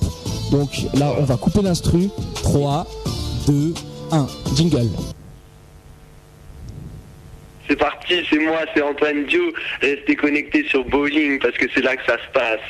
Donc 0.51 0.71
là 0.95 1.13
on 1.19 1.25
va 1.25 1.37
couper 1.37 1.63
l'instru. 1.63 2.09
3, 2.43 2.87
2, 3.47 3.75
1. 4.11 4.27
Jingle. 4.57 4.89
C'est 7.69 7.77
parti, 7.77 8.15
c'est 8.31 8.39
moi, 8.39 8.59
c'est 8.75 8.83
Antoine 8.83 9.27
Dio. 9.27 9.43
Restez 9.81 10.17
connectés 10.17 10.65
sur 10.69 10.85
Bowling 10.85 11.39
parce 11.41 11.57
que 11.57 11.67
c'est 11.75 11.83
là 11.83 11.97
que 11.97 12.05
ça 12.05 12.17
se 12.17 12.33
passe. 12.33 12.61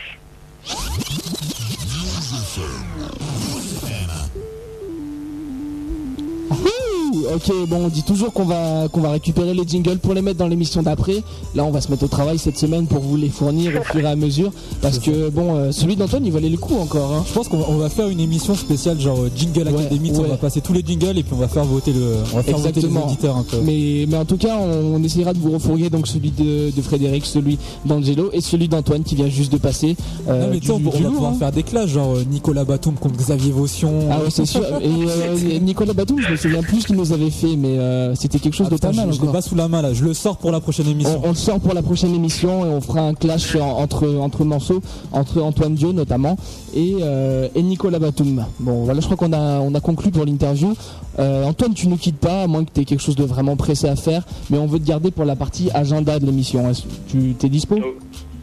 Ok, 7.34 7.68
bon, 7.68 7.86
on 7.86 7.88
dit 7.88 8.02
toujours 8.02 8.32
qu'on 8.32 8.44
va, 8.44 8.88
qu'on 8.90 9.00
va 9.00 9.10
récupérer 9.10 9.54
les 9.54 9.66
jingles 9.66 9.98
pour 9.98 10.14
les 10.14 10.22
mettre 10.22 10.38
dans 10.38 10.48
l'émission 10.48 10.82
d'après. 10.82 11.22
Là, 11.54 11.64
on 11.64 11.70
va 11.70 11.80
se 11.80 11.90
mettre 11.90 12.04
au 12.04 12.08
travail 12.08 12.38
cette 12.38 12.58
semaine 12.58 12.86
pour 12.86 13.00
vous 13.00 13.16
les 13.16 13.28
fournir 13.28 13.72
au 13.80 13.84
fur 13.84 14.00
et 14.00 14.06
à 14.08 14.16
mesure. 14.16 14.52
Parce 14.82 14.98
que, 14.98 15.28
bon, 15.30 15.54
euh, 15.56 15.72
celui 15.72 15.96
d'Antoine, 15.96 16.24
il 16.26 16.32
valait 16.32 16.48
le 16.48 16.56
coup 16.58 16.76
encore. 16.76 17.12
Hein. 17.12 17.24
Je 17.26 17.32
pense 17.32 17.48
qu'on 17.48 17.58
va, 17.58 17.66
on 17.68 17.76
va 17.78 17.88
faire 17.88 18.08
une 18.08 18.20
émission 18.20 18.54
spéciale 18.54 19.00
genre 19.00 19.18
euh, 19.20 19.30
Jingle 19.34 19.68
Academy, 19.68 20.12
on 20.14 20.20
ouais. 20.22 20.28
va 20.28 20.36
passer 20.36 20.60
tous 20.60 20.72
les 20.72 20.82
jingles 20.84 21.18
et 21.18 21.22
puis 21.22 21.32
on 21.32 21.38
va 21.38 21.48
faire 21.48 21.64
voter 21.64 21.92
le, 21.92 22.16
on 22.32 22.36
va 22.36 22.42
faire 22.42 22.56
voter 22.58 22.72
les 22.72 22.78
Exactement. 22.78 23.06
auditeurs 23.06 23.36
un 23.36 23.42
peu. 23.42 23.56
Mais, 23.64 24.06
mais 24.08 24.16
en 24.16 24.24
tout 24.24 24.36
cas, 24.36 24.56
on, 24.60 24.96
on 24.96 25.02
essaiera 25.02 25.32
de 25.32 25.38
vous 25.38 25.52
refourguer 25.52 25.90
donc 25.90 26.06
celui 26.06 26.30
de, 26.30 26.70
de 26.74 26.82
Frédéric, 26.82 27.24
celui 27.26 27.58
d'Angelo 27.84 28.30
et 28.32 28.40
celui 28.40 28.68
d'Antoine 28.68 29.02
qui 29.02 29.14
vient 29.14 29.28
juste 29.28 29.52
de 29.52 29.58
passer. 29.58 29.96
euh, 30.28 30.42
non 30.46 30.48
mais 30.52 30.60
tu 30.60 30.66
sais, 30.66 30.72
on, 30.72 30.78
du- 30.78 30.86
on 30.86 30.90
du 30.90 30.96
va 30.96 31.02
lourd, 31.04 31.12
pouvoir 31.12 31.32
hein. 31.32 31.36
faire 31.38 31.52
des 31.52 31.62
classes 31.62 31.90
genre 31.90 32.14
euh, 32.16 32.24
Nicolas 32.30 32.64
Batum 32.64 32.94
contre 32.94 33.16
Xavier 33.16 33.52
Vaution. 33.52 33.92
Ah 34.10 34.18
ouais, 34.20 34.30
c'est 34.30 34.46
sûr. 34.46 34.62
Et 34.82 34.86
euh, 34.88 35.58
Nicolas 35.60 35.92
Batum, 35.92 36.20
je 36.20 36.32
me 36.32 36.36
souviens 36.36 36.62
plus 36.62 36.84
qu'il 36.84 36.96
nous 36.96 37.05
avait 37.12 37.30
fait, 37.30 37.56
mais 37.56 37.78
euh, 37.78 38.14
c'était 38.14 38.38
quelque 38.38 38.54
chose 38.54 38.66
Ah, 38.68 38.70
de 38.70 38.74
putain, 38.76 38.90
pas 38.90 38.96
mal 38.96 39.12
je, 39.12 39.18
je 39.20 39.22
l'ai 39.26 39.32
pas 39.32 39.42
sous 39.42 39.54
la 39.54 39.68
main 39.68 39.82
là, 39.82 39.92
je 39.94 40.04
le 40.04 40.14
sors 40.14 40.36
pour 40.36 40.50
la 40.50 40.60
prochaine 40.60 40.88
émission. 40.88 41.20
On, 41.22 41.26
on 41.26 41.30
le 41.30 41.34
sort 41.36 41.60
pour 41.60 41.74
la 41.74 41.82
prochaine 41.82 42.14
émission 42.14 42.64
et 42.64 42.68
on 42.68 42.80
fera 42.80 43.00
un 43.00 43.14
clash 43.14 43.56
en- 43.56 43.78
entre 43.78 44.08
entre 44.16 44.44
morceaux, 44.44 44.80
entre 45.12 45.40
Antoine 45.42 45.74
Dio 45.74 45.92
notamment 45.92 46.36
et, 46.74 46.96
euh, 47.02 47.48
et 47.54 47.62
Nicolas 47.62 47.98
Batum. 47.98 48.44
Bon, 48.60 48.84
voilà, 48.84 49.00
je 49.00 49.06
crois 49.06 49.16
qu'on 49.16 49.32
a 49.32 49.60
on 49.60 49.74
a 49.74 49.80
conclu 49.80 50.10
pour 50.10 50.24
l'interview. 50.24 50.74
Euh, 51.18 51.44
Antoine, 51.44 51.72
tu 51.74 51.88
nous 51.88 51.96
quittes 51.96 52.18
pas, 52.18 52.42
à 52.42 52.46
moins 52.46 52.64
que 52.64 52.70
tu 52.74 52.80
aies 52.80 52.84
quelque 52.84 53.02
chose 53.02 53.16
de 53.16 53.24
vraiment 53.24 53.56
pressé 53.56 53.88
à 53.88 53.96
faire, 53.96 54.26
mais 54.50 54.58
on 54.58 54.66
veut 54.66 54.78
te 54.78 54.86
garder 54.86 55.10
pour 55.10 55.24
la 55.24 55.34
partie 55.36 55.70
agenda 55.72 56.18
de 56.18 56.26
l'émission. 56.26 56.68
Est-ce- 56.68 56.82
Tu 57.08 57.34
t'es 57.38 57.48
dispo? 57.48 57.76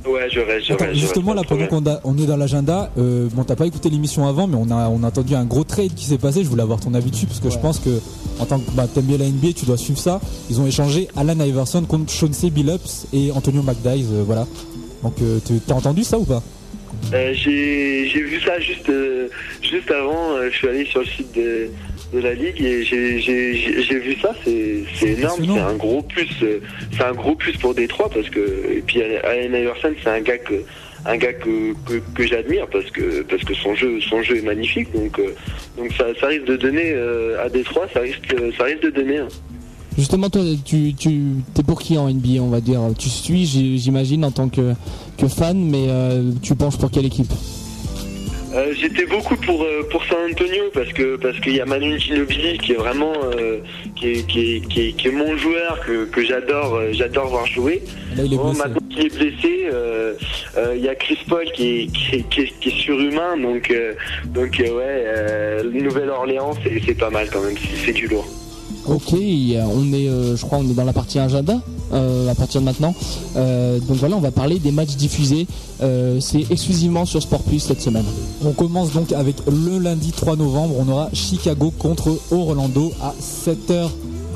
Ouais, 0.05 0.30
je 0.30 0.39
reste, 0.41 0.65
je 0.67 0.73
Attends, 0.73 0.84
reste. 0.85 0.95
je 0.95 1.01
justement 1.01 1.31
reste, 1.34 1.49
là 1.49 1.55
pendant 1.67 1.67
qu'on 1.67 1.89
a- 1.89 1.99
on 2.03 2.17
est 2.17 2.25
dans 2.25 2.35
l'agenda, 2.38 2.91
euh, 2.97 3.30
bon 3.34 3.43
t'as 3.45 3.55
pas 3.55 3.65
écouté 3.65 3.89
l'émission 3.89 4.27
avant 4.27 4.47
mais 4.47 4.57
on 4.59 4.69
a 4.69 4.89
on 4.89 5.01
a 5.03 5.07
entendu 5.07 5.34
un 5.35 5.45
gros 5.45 5.63
trade 5.63 5.93
qui 5.93 6.05
s'est 6.05 6.17
passé, 6.17 6.43
je 6.43 6.49
voulais 6.49 6.61
avoir 6.63 6.80
ton 6.80 6.93
avis 6.93 7.09
dessus 7.09 7.25
parce 7.25 7.39
que 7.39 7.49
je 7.49 7.57
pense 7.57 7.80
que 7.80 8.01
en 8.39 8.45
tant 8.45 8.59
que 8.59 8.69
bah, 8.71 8.85
t'aimes 8.93 9.05
bien 9.05 9.17
la 9.17 9.25
NBA 9.30 9.53
tu 9.55 9.65
dois 9.65 9.77
suivre 9.77 9.99
ça. 9.99 10.19
Ils 10.49 10.59
ont 10.59 10.65
échangé 10.65 11.07
Alan 11.15 11.39
Iverson 11.39 11.84
contre 11.84 12.11
Chauncey 12.11 12.49
Billups 12.49 13.07
et 13.13 13.31
Antonio 13.31 13.61
McDyess, 13.63 14.07
euh, 14.11 14.23
voilà. 14.25 14.45
Donc 15.03 15.13
euh, 15.21 15.39
tu- 15.45 15.59
t'as 15.65 15.75
entendu 15.75 16.03
ça 16.03 16.17
ou 16.19 16.25
pas? 16.25 16.41
Euh, 17.14 17.32
j'ai 17.34 18.22
vu 18.22 18.40
ça 18.41 18.60
juste 18.60 18.90
euh, 18.90 19.28
juste 19.61 19.91
avant. 19.91 20.36
euh, 20.38 20.49
je 20.52 20.57
suis 20.57 20.68
allé 20.68 20.86
sur 20.86 21.02
le 21.02 21.06
site 21.06 21.32
de, 21.36 21.68
de 22.14 22.20
la 22.20 22.34
ligue 22.34 22.60
et 22.61 22.84
j'ai 22.84 23.99
vu 23.99 24.15
ça. 24.22 24.34
C'est 24.44 24.84
énorme. 25.07 25.44
C'est 25.45 25.60
un 25.60 25.76
gros 25.76 26.02
plus. 26.02 26.28
C'est 26.91 27.03
un 27.03 27.11
gros 27.14 27.36
plus 27.36 27.56
pour 27.57 27.76
Détroit 27.76 28.10
parce 28.10 28.30
que 28.30 28.40
et 28.72 28.82
puis 28.86 29.02
Allen 29.03 29.53
Iverson 29.53 29.94
c'est 30.02 30.10
un 30.10 30.22
gars 30.22 30.38
que 30.40 30.56
un 31.06 31.18
gars 31.18 31.34
que, 31.34 31.74
que, 31.86 32.02
que 32.15 32.26
j'admire 32.26 32.65
parce 32.68 32.90
que 32.90 33.22
parce 33.24 33.44
que 33.44 33.53
son 33.53 33.76
jeu 33.76 33.99
son 34.02 34.24
jeu 34.24 34.38
est 34.38 34.41
magnifique. 34.45 34.91
Donc 34.94 35.20
donc 35.78 35.91
ça, 35.98 36.06
ça 36.20 36.28
risque 36.28 36.45
de 36.45 36.56
donner 36.56 36.94
à 37.44 37.49
Détroit. 37.49 37.88
Ça 37.94 37.99
risque 37.99 38.34
ça 38.57 38.64
risque 38.64 38.82
de 38.84 38.90
donner. 38.90 39.18
hein. 39.20 39.28
Justement, 39.98 40.30
toi, 40.30 40.41
tu, 40.65 40.94
tu 40.95 41.10
es 41.60 41.64
pour 41.64 41.80
qui 41.82 41.98
en 41.98 42.10
NBA, 42.10 42.41
on 42.41 42.49
va 42.49 42.61
dire? 42.61 42.80
Tu 42.98 43.10
suis, 43.10 43.45
j'imagine, 43.78 44.26
en 44.26 44.32
tant 44.32 44.49
que, 44.49 44.74
que 45.18 45.28
fan, 45.28 45.57
mais 45.70 45.86
euh, 45.90 46.32
tu 46.41 46.56
penches 46.56 46.78
pour 46.78 46.90
quelle 46.91 47.06
équipe? 47.06 47.32
Euh, 48.56 48.72
J'étais 48.80 49.07
beaucoup 49.07 49.36
pour 49.36 49.64
euh, 49.64 49.82
pour 49.90 50.03
San 50.06 50.30
Antonio 50.32 50.65
parce 50.76 50.94
que 50.94 51.15
parce 51.15 51.40
qu'il 51.40 51.56
y 51.56 51.60
a 51.61 51.65
Manu 51.65 51.99
Ginobili 51.99 52.60
qui 52.60 52.74
est 52.74 52.76
vraiment 52.76 53.11
euh, 53.36 53.57
qui, 53.95 54.10
est, 54.11 54.28
qui, 54.28 54.40
est, 54.57 54.68
qui, 54.68 54.82
est, 54.82 54.91
qui 54.91 55.07
est 55.07 55.11
mon 55.11 55.36
joueur 55.38 55.80
que, 55.84 56.06
que 56.06 56.24
j'adore 56.24 56.80
j'adore 56.91 57.30
voir 57.30 57.48
jouer. 57.48 57.82
Là, 58.15 58.24
il 58.26 58.34
est 58.34 58.38
Bon, 58.38 58.52
blessé. 58.52 58.60
maintenant 58.60 58.88
qu'il 58.91 59.06
est 59.07 59.18
blessé, 59.18 59.70
il 60.76 60.84
y 60.84 60.88
a 60.88 60.94
Chris 60.94 61.18
Paul 61.28 61.45
qui 61.56 61.90
est, 62.14 62.30
qui 62.30 62.41
est, 62.41 62.70
surhumain 62.70 63.38
donc 63.38 63.74
donc 64.28 64.60
ouais 64.64 65.64
Nouvelle-Orléans 65.74 66.52
c'est 66.86 66.94
pas 66.98 67.10
mal 67.10 67.28
quand 67.34 67.41
même 67.41 67.56
c'est 67.84 67.94
du 67.94 68.06
lourd. 68.07 68.28
Ok, 68.85 69.14
on 69.14 69.93
est, 69.93 70.10
euh, 70.10 70.35
je 70.35 70.45
crois, 70.45 70.57
on 70.57 70.69
est 70.69 70.73
dans 70.73 70.84
la 70.84 70.91
partie 70.91 71.18
agenda 71.18 71.61
euh, 71.93 72.30
à 72.30 72.35
partir 72.35 72.60
de 72.60 72.65
maintenant. 72.65 72.93
Euh, 73.38 73.80
donc 73.80 73.97
voilà, 73.97 74.18
on 74.18 74.19
va 74.19 74.31
parler 74.31 74.60
des 74.60 74.72
matchs 74.72 74.95
diffusés. 74.95 75.47
C'est 76.19 76.45
exclusivement 76.49 77.05
sur 77.05 77.22
Sport 77.22 77.43
Plus 77.43 77.60
cette 77.60 77.81
semaine. 77.81 78.05
On 78.45 78.51
commence 78.51 78.93
donc 78.93 79.11
avec 79.11 79.35
le 79.47 79.80
lundi 79.80 80.11
3 80.11 80.38
novembre, 80.38 80.76
on 80.80 80.89
aura 80.89 81.10
Chicago 81.11 81.73
contre 81.77 82.18
Orlando 82.31 82.91
à 83.01 83.14
7h. 83.22 83.89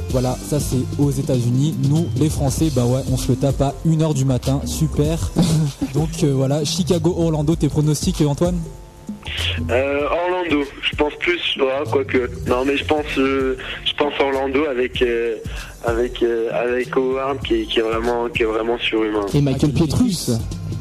Voilà, 0.10 0.38
ça 0.50 0.60
c'est 0.60 1.02
aux 1.02 1.12
États-Unis. 1.12 1.76
Nous, 1.90 2.06
les 2.18 2.30
Français, 2.30 2.70
bah 2.76 2.86
ouais, 2.86 3.02
on 3.12 3.18
se 3.18 3.30
le 3.30 3.38
tape 3.38 3.62
à 3.62 3.74
1h 3.88 4.14
du 4.14 4.26
matin. 4.26 4.62
Super. 4.66 5.32
donc 5.94 6.24
voilà, 6.24 6.66
Chicago-Orlando, 6.66 7.56
tes 7.56 7.70
pronostics, 7.70 8.22
Antoine? 8.22 8.58
Euh, 9.70 10.02
Orlando, 10.10 10.64
je 10.82 10.96
pense 10.96 11.14
plus, 11.20 11.40
voilà, 11.58 11.84
quoique. 11.92 12.30
Non, 12.48 12.64
mais 12.66 12.78
je 12.78 12.86
pense, 12.86 13.06
euh, 13.18 13.58
je 13.86 13.94
pense 13.94 14.14
Orlando 14.20 14.66
avec 14.70 15.02
euh, 15.02 15.36
avec 15.86 16.22
euh, 16.24 16.50
avec 16.54 16.96
Howard 16.96 17.40
qui, 17.46 17.56
est- 17.62 17.66
qui 17.66 17.80
est 17.80 17.84
vraiment 17.84 18.28
qui 18.30 18.44
est 18.44 18.46
vraiment 18.46 18.78
surhumain. 18.78 19.26
Et 19.34 19.42
Michael 19.42 19.72
Pietrus. 19.74 20.32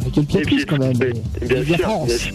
Michael 0.05 0.25
Pietrus 0.27 0.65
quand 0.67 0.79
même. 0.79 0.93
Bien 0.97 1.65
sûr, 1.65 1.79
France. 1.79 2.07
bien 2.09 2.17
sûr. 2.19 2.33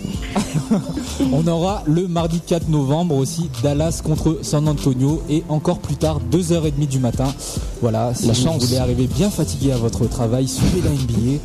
On 1.32 1.48
aura 1.48 1.84
le 1.88 2.08
mardi 2.08 2.42
4 2.42 2.68
novembre 2.70 3.16
aussi 3.16 3.50
Dallas 3.64 4.02
contre 4.04 4.40
San 4.42 4.68
Antonio 4.68 5.22
et 5.30 5.44
encore 5.48 5.80
plus 5.80 5.96
tard 5.96 6.20
2h30 6.32 6.88
du 6.88 7.00
matin. 7.00 7.34
Voilà, 7.82 8.14
si 8.14 8.28
La 8.28 8.34
vous 8.34 8.44
chance. 8.44 8.66
voulez 8.66 8.80
arriver 8.80 9.08
bien 9.08 9.30
fatigué 9.30 9.72
à 9.72 9.78
votre 9.78 10.06
travail, 10.08 10.48
suivez 10.48 10.82
la 10.84 10.90
NBA. 10.92 11.40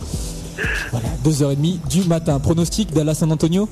Voilà, 0.90 1.09
2h30 1.24 1.78
du 1.88 2.02
matin. 2.09 2.40
Pronostic 2.40 2.93
Dallas-San 2.93 3.30
Antonio? 3.30 3.68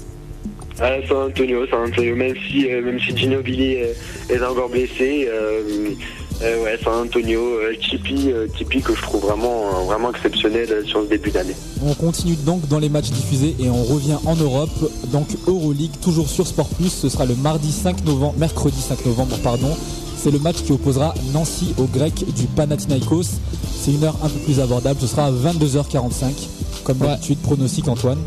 Ah, 0.81 0.91
San 1.09 1.29
Antonio, 1.29 1.67
San 1.69 1.89
Antonio, 1.89 2.17
même 2.17 2.35
si 2.49 2.69
euh, 2.71 2.83
même 2.83 2.99
si 2.99 3.17
Ginobili 3.17 3.75
est, 3.75 3.97
est 4.29 4.43
encore 4.43 4.69
blessé, 4.69 5.29
euh, 5.31 5.91
euh, 6.43 6.65
ouais, 6.65 6.79
San 6.83 7.07
Antonio, 7.07 7.41
euh, 7.41 7.75
Tipeee, 7.81 8.33
euh, 8.33 8.49
Tipeee 8.57 8.83
que 8.83 8.95
je 8.95 9.03
trouve 9.03 9.23
vraiment 9.23 9.67
euh, 9.69 9.85
vraiment 9.85 10.11
exceptionnel 10.11 10.67
euh, 10.71 10.85
sur 10.85 11.03
ce 11.05 11.09
début 11.09 11.31
d'année. 11.31 11.55
On 11.87 11.95
continue 11.95 12.35
donc 12.35 12.67
dans 12.69 12.81
les 12.81 12.89
matchs 12.89 13.11
diffusés 13.11 13.55
et 13.61 13.71
on 13.71 13.85
revient 13.85 14.19
en 14.27 14.35
Europe. 14.35 14.71
Donc 15.13 15.29
Euroleague, 15.47 15.93
toujours 16.03 16.29
sur 16.29 16.47
Sport 16.47 16.69
Plus. 16.71 16.91
Ce 16.91 17.09
sera 17.09 17.25
le 17.25 17.37
mardi 17.37 17.71
5 17.71 18.05
novembre, 18.05 18.35
mercredi 18.39 18.81
5 18.81 19.07
novembre, 19.07 19.37
pardon. 19.45 19.77
C'est 20.17 20.33
le 20.33 20.41
match 20.41 20.57
qui 20.65 20.73
opposera 20.73 21.15
Nancy 21.33 21.75
aux 21.79 21.85
Grecs 21.87 22.25
du 22.35 22.47
Panathinaikos. 22.47 23.39
C'est 23.79 23.93
une 23.93 24.03
heure 24.03 24.17
un 24.25 24.29
peu 24.29 24.39
plus 24.41 24.59
abordable. 24.59 24.99
Ce 25.01 25.07
sera 25.07 25.27
à 25.27 25.31
22h45. 25.31 26.33
Comme 26.83 26.99
d'habitude, 26.99 27.39
pronostic 27.39 27.87
Antoine. 27.87 28.19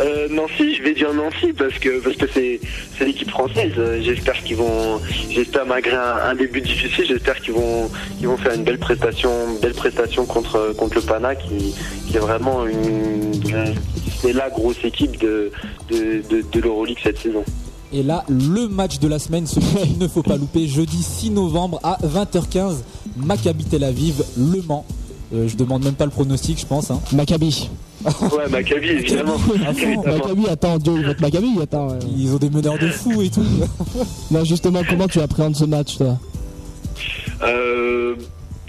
Euh, 0.00 0.28
Nancy, 0.30 0.74
je 0.76 0.82
vais 0.82 0.94
dire 0.94 1.12
Nancy 1.12 1.52
parce 1.52 1.74
que 1.74 2.00
parce 2.00 2.16
que 2.16 2.26
c'est 2.32 2.60
l'équipe 3.04 3.30
française. 3.30 3.72
J'espère 4.00 4.42
qu'ils 4.42 4.56
vont, 4.56 5.00
j'espère 5.30 5.66
malgré 5.66 5.96
un, 5.96 6.34
début 6.34 6.60
difficile, 6.60 7.06
j'espère 7.06 7.40
qu'ils 7.40 7.54
vont 7.54 7.90
qu'ils 8.18 8.28
vont 8.28 8.36
faire 8.36 8.54
une 8.54 8.64
belle 8.64 8.78
prestation, 8.78 9.30
belle 9.60 9.74
prestation 9.74 10.24
contre 10.24 10.74
le 10.94 11.00
Pana 11.00 11.34
qui, 11.34 11.74
est 12.14 12.18
vraiment 12.18 12.66
une, 12.66 13.32
c'est 14.20 14.32
la 14.32 14.50
grosse 14.50 14.84
équipe 14.84 15.18
de, 15.20 15.50
de 15.90 16.60
l'Euroleague 16.60 16.98
cette 17.02 17.18
saison. 17.18 17.44
Et 17.92 18.02
là, 18.02 18.24
le 18.28 18.68
match 18.68 18.98
de 18.98 19.08
la 19.08 19.18
semaine, 19.18 19.46
celui 19.46 19.66
qu'il 19.66 19.98
ne 19.98 20.08
faut 20.08 20.22
pas 20.22 20.36
louper, 20.36 20.66
jeudi 20.68 21.02
6 21.02 21.30
novembre 21.30 21.80
à 21.82 21.98
20h15, 22.04 22.82
Maccabi 23.16 23.64
Tel 23.64 23.82
Aviv, 23.82 24.22
Le 24.36 24.60
Mans. 24.62 24.84
Euh, 25.34 25.46
je 25.46 25.56
demande 25.56 25.84
même 25.84 25.94
pas 25.94 26.04
le 26.06 26.10
pronostic, 26.10 26.58
je 26.60 26.66
pense. 26.66 26.90
Hein. 26.90 27.00
Maccabi. 27.12 27.68
Ouais, 28.04 28.48
Maccabi 28.50 28.88
évidemment. 28.88 29.36
Maccabi, 30.06 30.46
attends, 30.48 30.78
Dieu, 30.78 31.02
votre 31.04 31.20
Maccabi, 31.20 31.48
attends. 31.62 31.90
euh. 31.92 31.98
Ils 32.16 32.32
ont 32.32 32.38
des 32.38 32.48
meneurs 32.50 32.78
de 32.78 32.88
fou 32.88 33.20
et 33.22 33.28
tout. 33.28 33.42
Non, 34.30 34.44
justement, 34.44 34.80
comment 34.88 35.06
tu 35.08 35.20
appréhendes 35.20 35.56
ce 35.56 35.64
match, 35.64 35.96
toi? 35.98 36.16
Euh, 37.42 38.14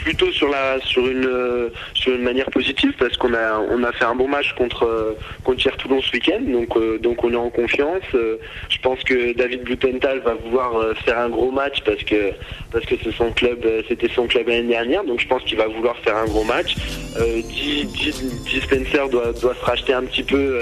plutôt 0.03 0.31
sur 0.31 0.49
la 0.49 0.79
sur 0.81 1.05
une 1.07 1.25
euh, 1.25 1.69
sur 1.93 2.13
une 2.13 2.21
manière 2.23 2.49
positive 2.51 2.93
parce 2.97 3.15
qu'on 3.17 3.33
a 3.33 3.59
on 3.71 3.83
a 3.83 3.91
fait 3.91 4.05
un 4.05 4.15
bon 4.15 4.27
match 4.27 4.53
contre 4.53 4.83
euh, 4.85 5.13
contre 5.43 5.75
Toulon 5.77 6.01
ce 6.01 6.11
week-end 6.13 6.39
donc 6.41 6.75
euh, 6.77 6.97
donc 6.99 7.23
on 7.23 7.31
est 7.31 7.35
en 7.35 7.49
confiance. 7.49 8.03
Euh, 8.13 8.37
je 8.69 8.77
pense 8.79 9.03
que 9.03 9.33
David 9.33 9.63
Blutenthal 9.63 10.19
va 10.19 10.33
vouloir 10.35 10.75
euh, 10.77 10.93
faire 11.05 11.19
un 11.19 11.29
gros 11.29 11.51
match 11.51 11.81
parce 11.85 12.03
que 12.03 12.31
parce 12.71 12.85
que 12.85 12.95
c'est 13.03 13.11
son 13.11 13.31
club 13.31 13.65
c'était 13.87 14.09
son 14.09 14.27
club 14.27 14.47
l'année 14.47 14.67
dernière 14.69 15.03
donc 15.03 15.19
je 15.19 15.27
pense 15.27 15.43
qu'il 15.43 15.57
va 15.57 15.67
vouloir 15.67 15.95
faire 15.97 16.15
un 16.17 16.25
gros 16.25 16.43
match. 16.43 16.75
G 17.17 18.61
Spencer 18.61 19.09
doit 19.09 19.33
doit 19.41 19.55
se 19.55 19.65
racheter 19.65 19.93
un 19.93 20.03
petit 20.03 20.23
peu 20.23 20.59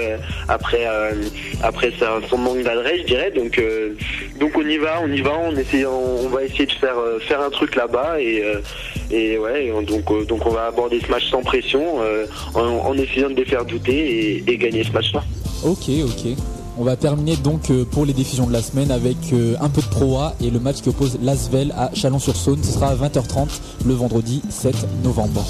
après 0.48 0.86
après 1.62 1.92
sa- 1.98 2.20
son 2.28 2.38
manque 2.38 2.62
d'adresse 2.62 3.00
je 3.02 3.06
dirais 3.06 3.30
donc 3.30 3.60
donc 4.40 4.52
on 4.56 4.66
y 4.66 4.78
va 4.78 5.00
on 5.02 5.08
y 5.12 5.20
va 5.20 5.32
on 5.38 5.54
essaie 5.56 5.84
on, 5.86 6.26
on 6.26 6.28
va 6.28 6.44
essayer 6.44 6.66
de 6.66 6.72
faire 6.72 6.96
faire 7.20 7.40
un 7.40 7.50
truc 7.50 7.74
là-bas 7.76 8.20
et 8.20 8.42
et 9.10 9.38
ouais, 9.38 9.72
donc, 9.86 10.10
euh, 10.10 10.24
donc 10.24 10.44
on 10.46 10.50
va 10.50 10.66
aborder 10.66 11.00
ce 11.00 11.10
match 11.10 11.30
sans 11.30 11.42
pression, 11.42 11.82
euh, 12.00 12.26
en, 12.54 12.92
essayant 12.94 13.30
de 13.30 13.34
les 13.34 13.44
faire 13.44 13.64
douter 13.64 14.42
et, 14.46 14.56
gagner 14.56 14.84
ce 14.84 14.92
match-là. 14.92 15.22
Ok, 15.64 15.88
ok. 16.04 16.36
On 16.78 16.84
va 16.84 16.96
terminer 16.96 17.36
donc 17.36 17.70
euh, 17.70 17.84
pour 17.84 18.04
les 18.04 18.12
diffusions 18.12 18.46
de 18.46 18.52
la 18.52 18.62
semaine 18.62 18.90
avec 18.90 19.16
un 19.60 19.68
peu 19.68 19.80
de 19.80 19.86
Pro 19.86 20.18
A 20.18 20.34
et 20.40 20.50
le 20.50 20.60
match 20.60 20.80
qui 20.80 20.88
oppose 20.88 21.18
Lasvel 21.22 21.72
à 21.76 21.90
Chalon-sur-Saône. 21.94 22.62
Ce 22.62 22.72
sera 22.72 22.88
à 22.88 22.94
20h30 22.94 23.48
le 23.86 23.94
vendredi 23.94 24.42
7 24.48 24.74
novembre. 25.02 25.44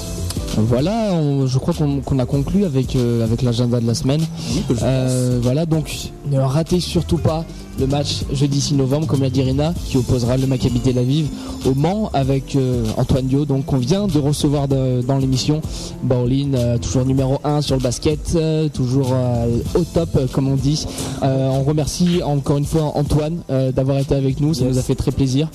Voilà, 0.57 1.11
on- 1.13 1.47
je 1.47 1.57
crois 1.57 1.73
qu'on 1.73 2.01
qu'on 2.01 2.19
a 2.19 2.25
conclu 2.25 2.65
avec, 2.65 2.95
euh, 2.95 3.23
avec 3.23 3.41
l'agenda 3.41 3.79
de 3.79 3.87
la 3.87 3.93
semaine. 3.93 4.21
Euh, 4.83 5.39
voilà, 5.41 5.65
donc 5.65 5.91
ne 6.29 6.39
ratez 6.39 6.79
surtout 6.79 7.17
pas 7.17 7.45
le 7.79 7.87
match 7.87 8.23
jeudi 8.33 8.59
6 8.59 8.73
novembre, 8.75 9.07
comme 9.07 9.21
l'a 9.21 9.29
dit 9.29 9.41
Rina, 9.41 9.73
qui 9.85 9.97
opposera 9.97 10.35
le 10.37 10.47
Maccabi 10.47 10.79
Tel 10.81 10.97
Aviv 10.97 11.27
au 11.65 11.73
Mans 11.73 12.09
avec 12.13 12.55
euh, 12.55 12.83
Antoine 12.97 13.25
Dio. 13.27 13.45
Donc 13.45 13.71
on 13.71 13.77
vient 13.77 14.07
de 14.07 14.19
recevoir 14.19 14.67
de- 14.67 15.01
dans 15.01 15.17
l'émission 15.17 15.61
Baolin, 16.03 16.53
euh, 16.55 16.77
toujours 16.77 17.05
numéro 17.05 17.39
1 17.43 17.61
sur 17.61 17.75
le 17.77 17.81
basket, 17.81 18.33
euh, 18.35 18.67
toujours 18.69 19.11
euh, 19.13 19.47
au 19.75 19.83
top, 19.83 20.09
comme 20.33 20.49
on 20.49 20.55
dit. 20.55 20.85
Euh, 21.23 21.49
on 21.51 21.63
remercie 21.63 22.21
encore 22.23 22.57
une 22.57 22.65
fois 22.65 22.91
Antoine 22.95 23.37
euh, 23.49 23.71
d'avoir 23.71 23.97
été 23.99 24.13
avec 24.15 24.41
nous, 24.41 24.53
ça 24.53 24.65
nous 24.65 24.77
a 24.77 24.81
fait 24.81 24.95
très 24.95 25.11
plaisir. 25.11 25.47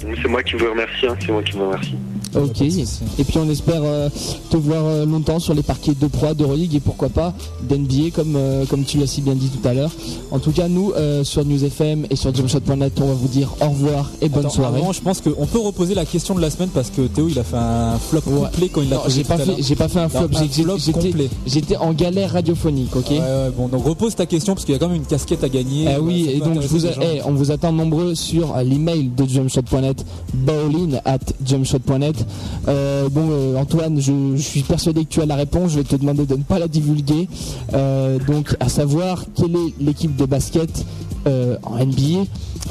C'est 0.00 0.28
moi 0.28 0.42
qui 0.42 0.56
vous 0.56 0.68
remercie, 0.70 1.06
hein, 1.08 1.14
c'est 1.24 1.30
moi 1.30 1.42
qui 1.42 1.52
vous 1.52 1.64
remercie. 1.66 1.94
Ok, 2.36 2.60
et 2.62 3.24
puis 3.24 3.38
on 3.38 3.48
espère 3.50 3.80
euh, 3.82 4.08
te 4.50 4.56
voir 4.56 4.84
euh, 4.84 5.04
longtemps 5.04 5.38
sur 5.40 5.52
les 5.54 5.62
parquets 5.62 5.94
de 6.00 6.06
Pro, 6.06 6.32
d'Euroleague 6.34 6.74
et 6.76 6.80
pourquoi 6.80 7.08
pas 7.08 7.34
d'NBA 7.68 8.10
comme, 8.14 8.34
euh, 8.36 8.64
comme 8.66 8.84
tu 8.84 8.98
l'as 8.98 9.06
si 9.06 9.20
bien 9.20 9.34
dit 9.34 9.48
tout 9.48 9.66
à 9.66 9.74
l'heure. 9.74 9.90
En 10.30 10.38
tout 10.38 10.52
cas, 10.52 10.68
nous, 10.68 10.92
sur 11.24 11.44
News 11.44 11.64
FM 11.64 12.06
et 12.10 12.16
sur 12.16 12.34
jumpshot.net, 12.34 12.92
on 13.00 13.06
va 13.06 13.14
vous 13.14 13.28
dire 13.28 13.52
au 13.60 13.68
revoir 13.70 14.10
et 14.20 14.28
bonne 14.28 14.46
Attends, 14.46 14.54
soirée. 14.54 14.80
avant, 14.80 14.92
je 14.92 15.00
pense 15.00 15.20
qu'on 15.20 15.46
peut 15.46 15.58
reposer 15.58 15.94
la 15.94 16.04
question 16.04 16.34
de 16.34 16.40
la 16.40 16.50
semaine 16.50 16.68
parce 16.72 16.90
que 16.90 17.02
Théo 17.02 17.28
il 17.28 17.38
a 17.38 17.44
fait 17.44 17.56
un 17.56 17.98
flop 17.98 18.20
complet 18.20 18.68
quand 18.68 18.82
il 18.82 18.90
l'a 18.90 18.98
posé 18.98 19.16
j'ai 19.16 19.24
pas 19.24 19.38
fait, 19.38 19.56
j'ai 19.62 19.76
pas 19.76 19.88
fait 19.88 19.98
un 20.00 20.08
flop, 20.08 20.28
j'étais, 20.32 20.92
complet. 20.92 21.28
j'étais 21.46 21.76
en 21.76 21.92
galère 21.92 22.32
radiophonique, 22.32 22.94
ok 22.94 23.10
Ouais, 23.10 23.18
ouais, 23.18 23.50
bon, 23.56 23.68
donc 23.68 23.84
repose 23.84 24.14
ta 24.14 24.26
question 24.26 24.54
parce 24.54 24.64
qu'il 24.64 24.72
y 24.74 24.76
a 24.76 24.78
quand 24.78 24.88
même 24.88 24.96
une 24.98 25.04
casquette 25.06 25.42
à 25.44 25.48
gagner. 25.48 25.86
Ah 25.88 26.00
oui, 26.00 26.28
et 26.32 26.38
donc 26.38 26.60
je 26.60 26.68
vous 26.68 26.86
a- 26.86 26.90
eh, 27.02 27.22
on 27.24 27.32
vous 27.32 27.50
attend 27.50 27.72
nombreux 27.72 28.14
sur 28.14 28.56
l'email 28.64 29.10
de 29.16 29.26
jumpshot.net, 29.26 30.04
bowling 30.34 30.96
at 31.04 31.18
jumpshot.net. 31.44 32.19
Euh, 32.68 33.08
bon, 33.08 33.28
euh, 33.30 33.56
Antoine, 33.56 34.00
je, 34.00 34.12
je 34.36 34.42
suis 34.42 34.62
persuadé 34.62 35.04
que 35.04 35.10
tu 35.10 35.20
as 35.20 35.26
la 35.26 35.36
réponse. 35.36 35.72
Je 35.72 35.78
vais 35.78 35.84
te 35.84 35.96
demander 35.96 36.26
de 36.26 36.36
ne 36.36 36.42
pas 36.42 36.58
la 36.58 36.68
divulguer. 36.68 37.28
Euh, 37.74 38.18
donc, 38.18 38.56
à 38.60 38.68
savoir 38.68 39.24
quelle 39.34 39.56
est 39.56 39.74
l'équipe 39.80 40.14
de 40.16 40.24
basket 40.26 40.84
euh, 41.26 41.56
en 41.64 41.76
NBA 41.84 42.24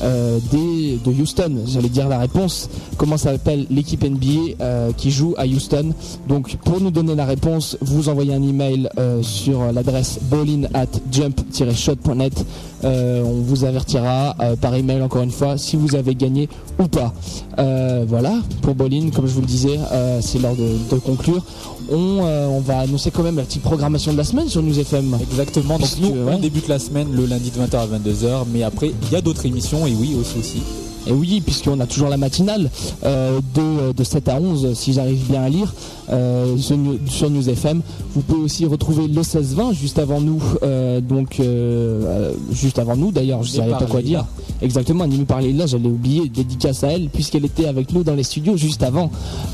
euh, 0.04 0.40
de 0.52 1.22
Houston. 1.22 1.64
J'allais 1.68 1.90
dire 1.90 2.08
la 2.08 2.18
réponse. 2.18 2.70
Comment 2.98 3.18
s'appelle 3.18 3.68
l'équipe 3.70 4.04
NBA 4.04 4.56
euh, 4.62 4.92
qui 4.96 5.12
joue 5.12 5.36
à 5.38 5.46
Houston? 5.46 5.92
Donc, 6.28 6.58
pour 6.66 6.82
nous 6.82 6.92
donner 6.92 7.16
la 7.16 7.26
réponse, 7.26 7.78
vous 7.82 8.10
envoyez 8.10 8.34
un 8.34 8.42
email 8.42 8.90
sur 9.22 9.72
l'adresse 9.72 10.20
bowling 10.24 10.68
at 10.74 10.88
jump-shot.net. 11.12 12.46
On 12.84 13.42
vous 13.44 13.66
avertira 13.66 14.36
par 14.62 14.74
email 14.76 15.02
encore 15.02 15.22
une 15.22 15.32
fois 15.32 15.58
si 15.58 15.76
vous 15.76 15.96
avez 15.96 16.16
gagné 16.16 16.50
ou 16.80 16.88
pas. 16.88 17.14
Voilà, 18.08 18.36
pour 18.62 18.76
Bolin, 18.76 19.10
comme 19.14 19.28
je 19.28 19.34
vous 19.34 19.42
le 19.42 19.48
disais, 19.48 19.80
c'est 20.22 20.40
l'heure 20.40 20.56
de 20.56 20.98
conclure. 21.00 21.44
On, 21.92 22.20
euh, 22.24 22.48
on 22.48 22.60
va 22.60 22.80
annoncer 22.80 23.12
quand 23.12 23.24
même 23.24 23.38
la 23.38 23.44
petite 23.44 23.62
programmation 23.64 24.12
de 24.12 24.18
la 24.18 24.24
semaine 24.24 24.48
sur 24.48 24.62
News 24.62 24.78
FM. 24.80 25.18
Exactement, 25.22 25.78
donc 25.80 25.88
Puisque, 25.88 26.00
nous 26.02 26.10
ouais. 26.10 26.34
on 26.36 26.40
débute 26.40 26.68
la 26.68 26.80
semaine 26.80 27.08
le 27.14 27.26
lundi 27.26 27.52
de 27.52 27.60
20h 27.60 27.78
à 27.78 27.88
22h, 27.88 28.44
mais 28.52 28.64
après 28.64 28.92
il 29.04 29.12
y 29.12 29.16
a 29.16 29.22
d'autres 29.22 29.46
émissions 29.46 29.88
et 29.88 29.94
oui 29.94 30.16
aussi 30.20 30.38
aussi. 30.40 30.62
Et 31.08 31.12
oui, 31.12 31.42
puisqu'on 31.42 31.80
a 31.80 31.86
toujours 31.86 32.10
la 32.10 32.18
matinale 32.18 32.70
euh, 33.04 33.40
de, 33.56 33.94
de 33.94 34.04
7 34.04 34.30
à 34.30 34.40
11, 34.40 34.74
si 34.74 34.94
j'arrive 34.94 35.26
bien 35.30 35.42
à 35.44 35.50
lire, 35.50 35.74
euh, 36.12 36.58
sur, 36.58 36.78
sur 37.08 37.30
News 37.30 37.50
FM. 37.50 37.82
Vous 38.14 38.22
pouvez 38.22 38.44
aussi 38.44 38.66
retrouver 38.66 39.08
le 39.08 39.22
16-20 39.22 39.74
juste 39.74 40.00
avant 40.00 40.20
nous, 40.22 40.42
euh, 40.64 41.00
donc 41.02 41.40
euh, 41.40 42.04
euh, 42.06 42.34
juste 42.52 42.80
avant 42.80 42.96
nous 42.96 43.12
d'ailleurs, 43.12 43.44
je 43.44 43.52
ne 43.52 43.58
savais 43.58 43.72
pas 43.72 43.86
quoi 43.86 44.02
dire. 44.02 44.26
Exactement, 44.62 45.06
animé 45.06 45.24
par 45.24 45.40
Leïla, 45.42 45.68
j'allais 45.68 45.88
oublier, 45.88 46.28
dédicace 46.28 46.84
à 46.84 46.90
elle, 46.90 47.08
puisqu'elle 47.10 47.46
était 47.46 47.66
avec 47.66 47.94
nous 47.94 48.04
dans 48.04 48.16
les 48.16 48.24
studios 48.24 48.58
juste 48.58 48.84
avant. 48.84 49.10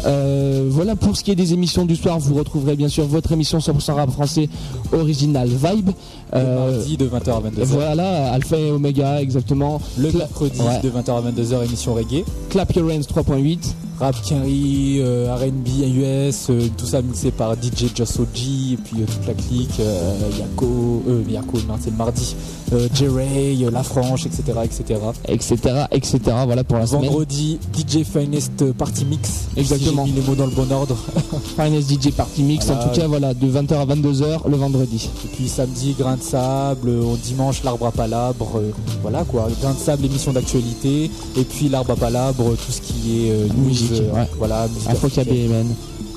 Euh, 0.05 0.67
voilà 0.69 0.95
pour 0.95 1.15
ce 1.15 1.23
qui 1.23 1.31
est 1.31 1.35
des 1.35 1.53
émissions 1.53 1.85
du 1.85 1.95
soir, 1.95 2.17
vous 2.19 2.33
retrouverez 2.35 2.75
bien 2.75 2.89
sûr 2.89 3.05
votre 3.05 3.31
émission 3.31 3.59
100% 3.59 3.93
rap 3.93 4.09
français 4.09 4.49
original 4.91 5.47
Vibe. 5.47 5.91
Euh, 6.35 6.67
Le 6.67 6.71
mardi 6.73 6.97
de 6.97 7.07
20h 7.07 7.29
à 7.29 7.39
22h. 7.49 7.63
Voilà, 7.65 8.31
Alpha 8.33 8.57
et 8.57 8.71
Omega, 8.71 9.21
exactement. 9.21 9.79
Le 9.97 10.11
mercredi 10.11 10.59
Ouais. 10.59 10.81
de 10.83 10.89
20h 10.89 11.17
à 11.17 11.21
22h 11.31 11.63
émission 11.65 11.93
reggae. 11.93 12.23
Clap 12.49 12.75
Your 12.75 12.89
Hands 12.91 12.99
3.8. 13.01 13.73
Rap 13.99 14.15
euh, 14.33 15.35
R&B 15.35 15.67
US, 15.95 16.51
tout 16.77 16.85
ça 16.85 17.01
mixé 17.01 17.31
par 17.31 17.53
DJ 17.53 17.95
Just 17.95 18.19
OG 18.19 18.27
et 18.73 18.77
puis 18.77 19.01
euh, 19.01 19.05
toute 19.05 19.25
la 19.25 19.33
clique, 19.33 19.79
euh, 19.79 20.13
Yako, 20.37 21.03
euh, 21.07 21.23
Yako, 21.29 21.59
c'est 21.79 21.91
le 21.91 21.95
mardi, 21.95 22.35
euh, 22.73 22.89
J-Ray, 22.93 23.65
La 23.71 23.83
Franche, 23.83 24.25
etc., 24.25 24.43
etc. 24.65 24.99
etc 25.27 25.85
etc 25.91 26.19
voilà 26.45 26.63
pour 26.65 26.77
la 26.77 26.87
semaine 26.87 27.05
Vendredi, 27.05 27.57
DJ 27.73 28.03
Finest 28.03 28.73
Party 28.73 29.05
Mix. 29.05 29.45
Exactement. 29.55 30.05
Si 30.05 30.11
j'ai 30.11 30.15
mis 30.15 30.21
les 30.21 30.27
mots 30.27 30.35
dans 30.35 30.45
le 30.45 30.51
bon 30.51 30.69
ordre. 30.73 30.97
Finest 31.55 31.89
DJ 31.89 32.11
Party 32.11 32.43
Mix 32.43 32.69
en 32.69 32.75
tout 32.75 32.89
cas 32.99 33.07
voilà 33.07 33.33
de 33.33 33.47
20h 33.47 33.75
à 33.75 33.85
22h 33.85 34.49
le 34.49 34.57
vendredi 34.57 35.09
Et 35.23 35.27
puis 35.35 35.47
samedi, 35.47 35.95
Grain 35.97 36.17
de 36.17 36.21
Sable, 36.21 36.89
au 36.89 37.15
dimanche, 37.15 37.63
l'Arbre 37.63 37.87
à 37.87 37.91
Palabre, 37.91 38.61
voilà 39.01 39.23
quoi. 39.23 39.47
Grain 39.61 39.73
de 39.73 39.79
Sable, 39.79 40.05
émission 40.05 40.33
d'actualité, 40.33 41.09
et 41.37 41.43
puis 41.43 41.69
l'Arbre 41.69 41.91
à 41.91 41.95
Palabre, 41.95 42.55
tout 42.55 42.71
ce 42.71 42.81
qui 42.81 43.27
est 43.27 43.31
news, 43.55 43.84
Musique, 43.89 44.13
ouais. 44.13 44.27
voilà, 44.37 44.67
musique 44.67 44.89
Afro 44.89 45.07
africaine. 45.07 45.25
KBMN 45.47 45.67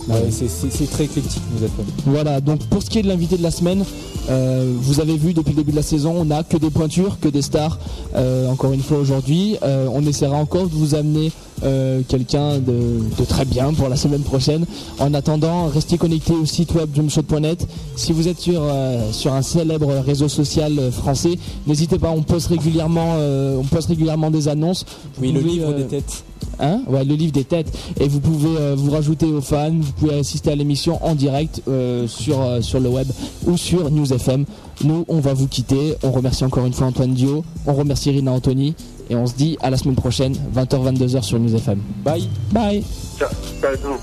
Ouais, 0.09 0.31
c'est- 0.31 0.49
c'est 0.49 0.71
c'est 0.73 0.87
très 0.91 1.05
éclectique, 1.05 1.43
nous 1.53 1.67
FM. 1.67 1.85
voilà 2.07 2.41
donc 2.41 2.61
pour 2.71 2.83
ce 2.83 2.89
qui 2.89 2.99
est 2.99 3.03
de 3.03 3.09
l'invité 3.09 3.37
de 3.37 3.43
la 3.43 3.51
semaine 3.51 3.85
euh, 4.31 4.73
vous 4.81 5.01
avez 5.01 5.19
vu 5.19 5.35
depuis 5.35 5.51
le 5.51 5.57
début 5.59 5.73
de 5.73 5.77
la 5.77 5.83
saison 5.83 6.15
on 6.17 6.25
n'a 6.25 6.43
que 6.45 6.57
des 6.57 6.71
pointures 6.71 7.19
que 7.21 7.29
des 7.29 7.43
stars 7.43 7.79
Euh, 8.17 8.49
encore 8.49 8.73
une 8.73 8.81
fois 8.81 8.97
aujourd'hui 8.99 9.59
Euh, 9.63 9.87
on 9.93 10.01
essaiera 10.07 10.37
encore 10.37 10.65
de 10.69 10.75
vous 10.75 10.95
amener 10.95 11.31
euh, 11.63 12.01
quelqu'un 12.07 12.59
de, 12.59 13.01
de 13.19 13.25
très 13.25 13.45
bien 13.45 13.73
pour 13.73 13.89
la 13.89 13.97
semaine 13.97 14.23
prochaine 14.23 14.65
en 14.99 15.15
attendant 15.15 15.67
restez 15.69 15.99
connectés 15.99 16.35
au 16.35 16.47
site 16.47 16.75
web 16.75 16.91
jumpshot.net 16.95 17.67
si 17.97 18.13
vous 18.13 18.29
êtes 18.29 18.39
sur, 18.41 18.61
euh, 18.63 19.13
sur 19.13 19.33
un 19.33 19.43
célèbre 19.43 19.93
réseau 20.05 20.29
social 20.29 20.79
euh, 20.79 20.91
français 20.91 21.39
n'hésitez 21.67 21.99
pas 21.99 22.11
on 22.11 22.23
poste 22.23 22.49
régulièrement 22.49 23.15
euh, 23.17 23.57
on 23.59 23.65
poste 23.65 23.89
régulièrement 23.89 24.31
des 24.31 24.49
annonces 24.49 24.85
Vous 25.17 25.23
Oui, 25.23 25.33
le 25.33 25.41
livre 25.41 25.73
des 25.73 25.85
têtes. 25.85 26.25
Hein? 26.61 26.83
Ouais, 26.89 27.05
le 27.05 27.15
livre 27.15 27.33
des 27.33 27.45
têtes. 27.45 27.73
Et 28.01 28.09
vous 28.09 28.21
pouvez 28.21 28.57
euh, 28.59 28.75
vous 28.77 28.91
rajouter 28.91 29.27
aux 29.27 29.41
fans, 29.41 29.71
vous 29.73 29.93
pouvez 29.93 30.19
assister 30.19 30.51
à 30.51 30.57
l'émission 30.57 30.99
en 31.05 31.15
direct 31.15 31.63
euh, 31.69 32.07
sur, 32.09 32.41
euh, 32.41 32.61
sur 32.61 32.81
le 32.81 32.89
web 32.89 33.07
ou 33.47 33.57
sur 33.57 33.91
News 33.91 34.13
FM. 34.13 34.45
Nous, 34.85 35.05
on 35.09 35.21
va 35.21 35.35
vous 35.35 35.47
quitter. 35.47 35.95
On 36.03 36.11
remercie 36.11 36.45
encore 36.45 36.67
une 36.67 36.73
fois 36.73 36.87
Antoine 36.89 37.15
Dio, 37.15 37.45
on 37.67 37.75
remercie 37.75 38.11
Rina 38.11 38.33
Anthony 38.33 38.75
et 39.11 39.17
on 39.17 39.27
se 39.27 39.35
dit 39.35 39.57
à 39.61 39.71
la 39.71 39.77
semaine 39.77 39.97
prochaine, 39.97 40.35
20h-22h 40.55 41.23
sur 41.23 41.39
News 41.39 41.55
FM. 41.55 41.81
Bye. 42.05 42.29
Bye. 42.53 42.85
Ciao. 43.19 43.29
Ciao, 43.61 43.77
ciao. 43.77 43.99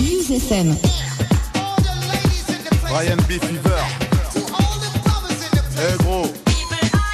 News 0.00 0.30
FM. 0.30 0.74
Ryan 2.90 3.16
B. 3.28 3.32
Fever. 3.32 3.82
Eh 5.76 5.96
gros, 6.02 6.26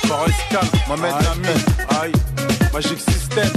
Forest 0.07 0.39
Camp, 0.51 0.71
Mohamed 0.87 1.15
Lamy, 1.25 1.49
aïe, 2.01 2.13
Magic 2.73 3.01
System. 3.01 3.49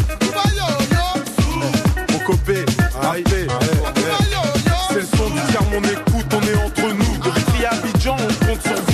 Mokobé, 2.11 2.65
aïe, 3.01 3.23
mon 5.73 5.81
écoute, 5.81 6.33
on 6.33 6.41
est 6.41 6.55
entre 6.55 6.93
nous. 6.93 7.17
Depuis 7.17 7.65
Abidjan, 7.65 8.15
on 8.19 8.45
compte 8.45 8.61
sur 8.61 8.75
vous. 8.75 8.92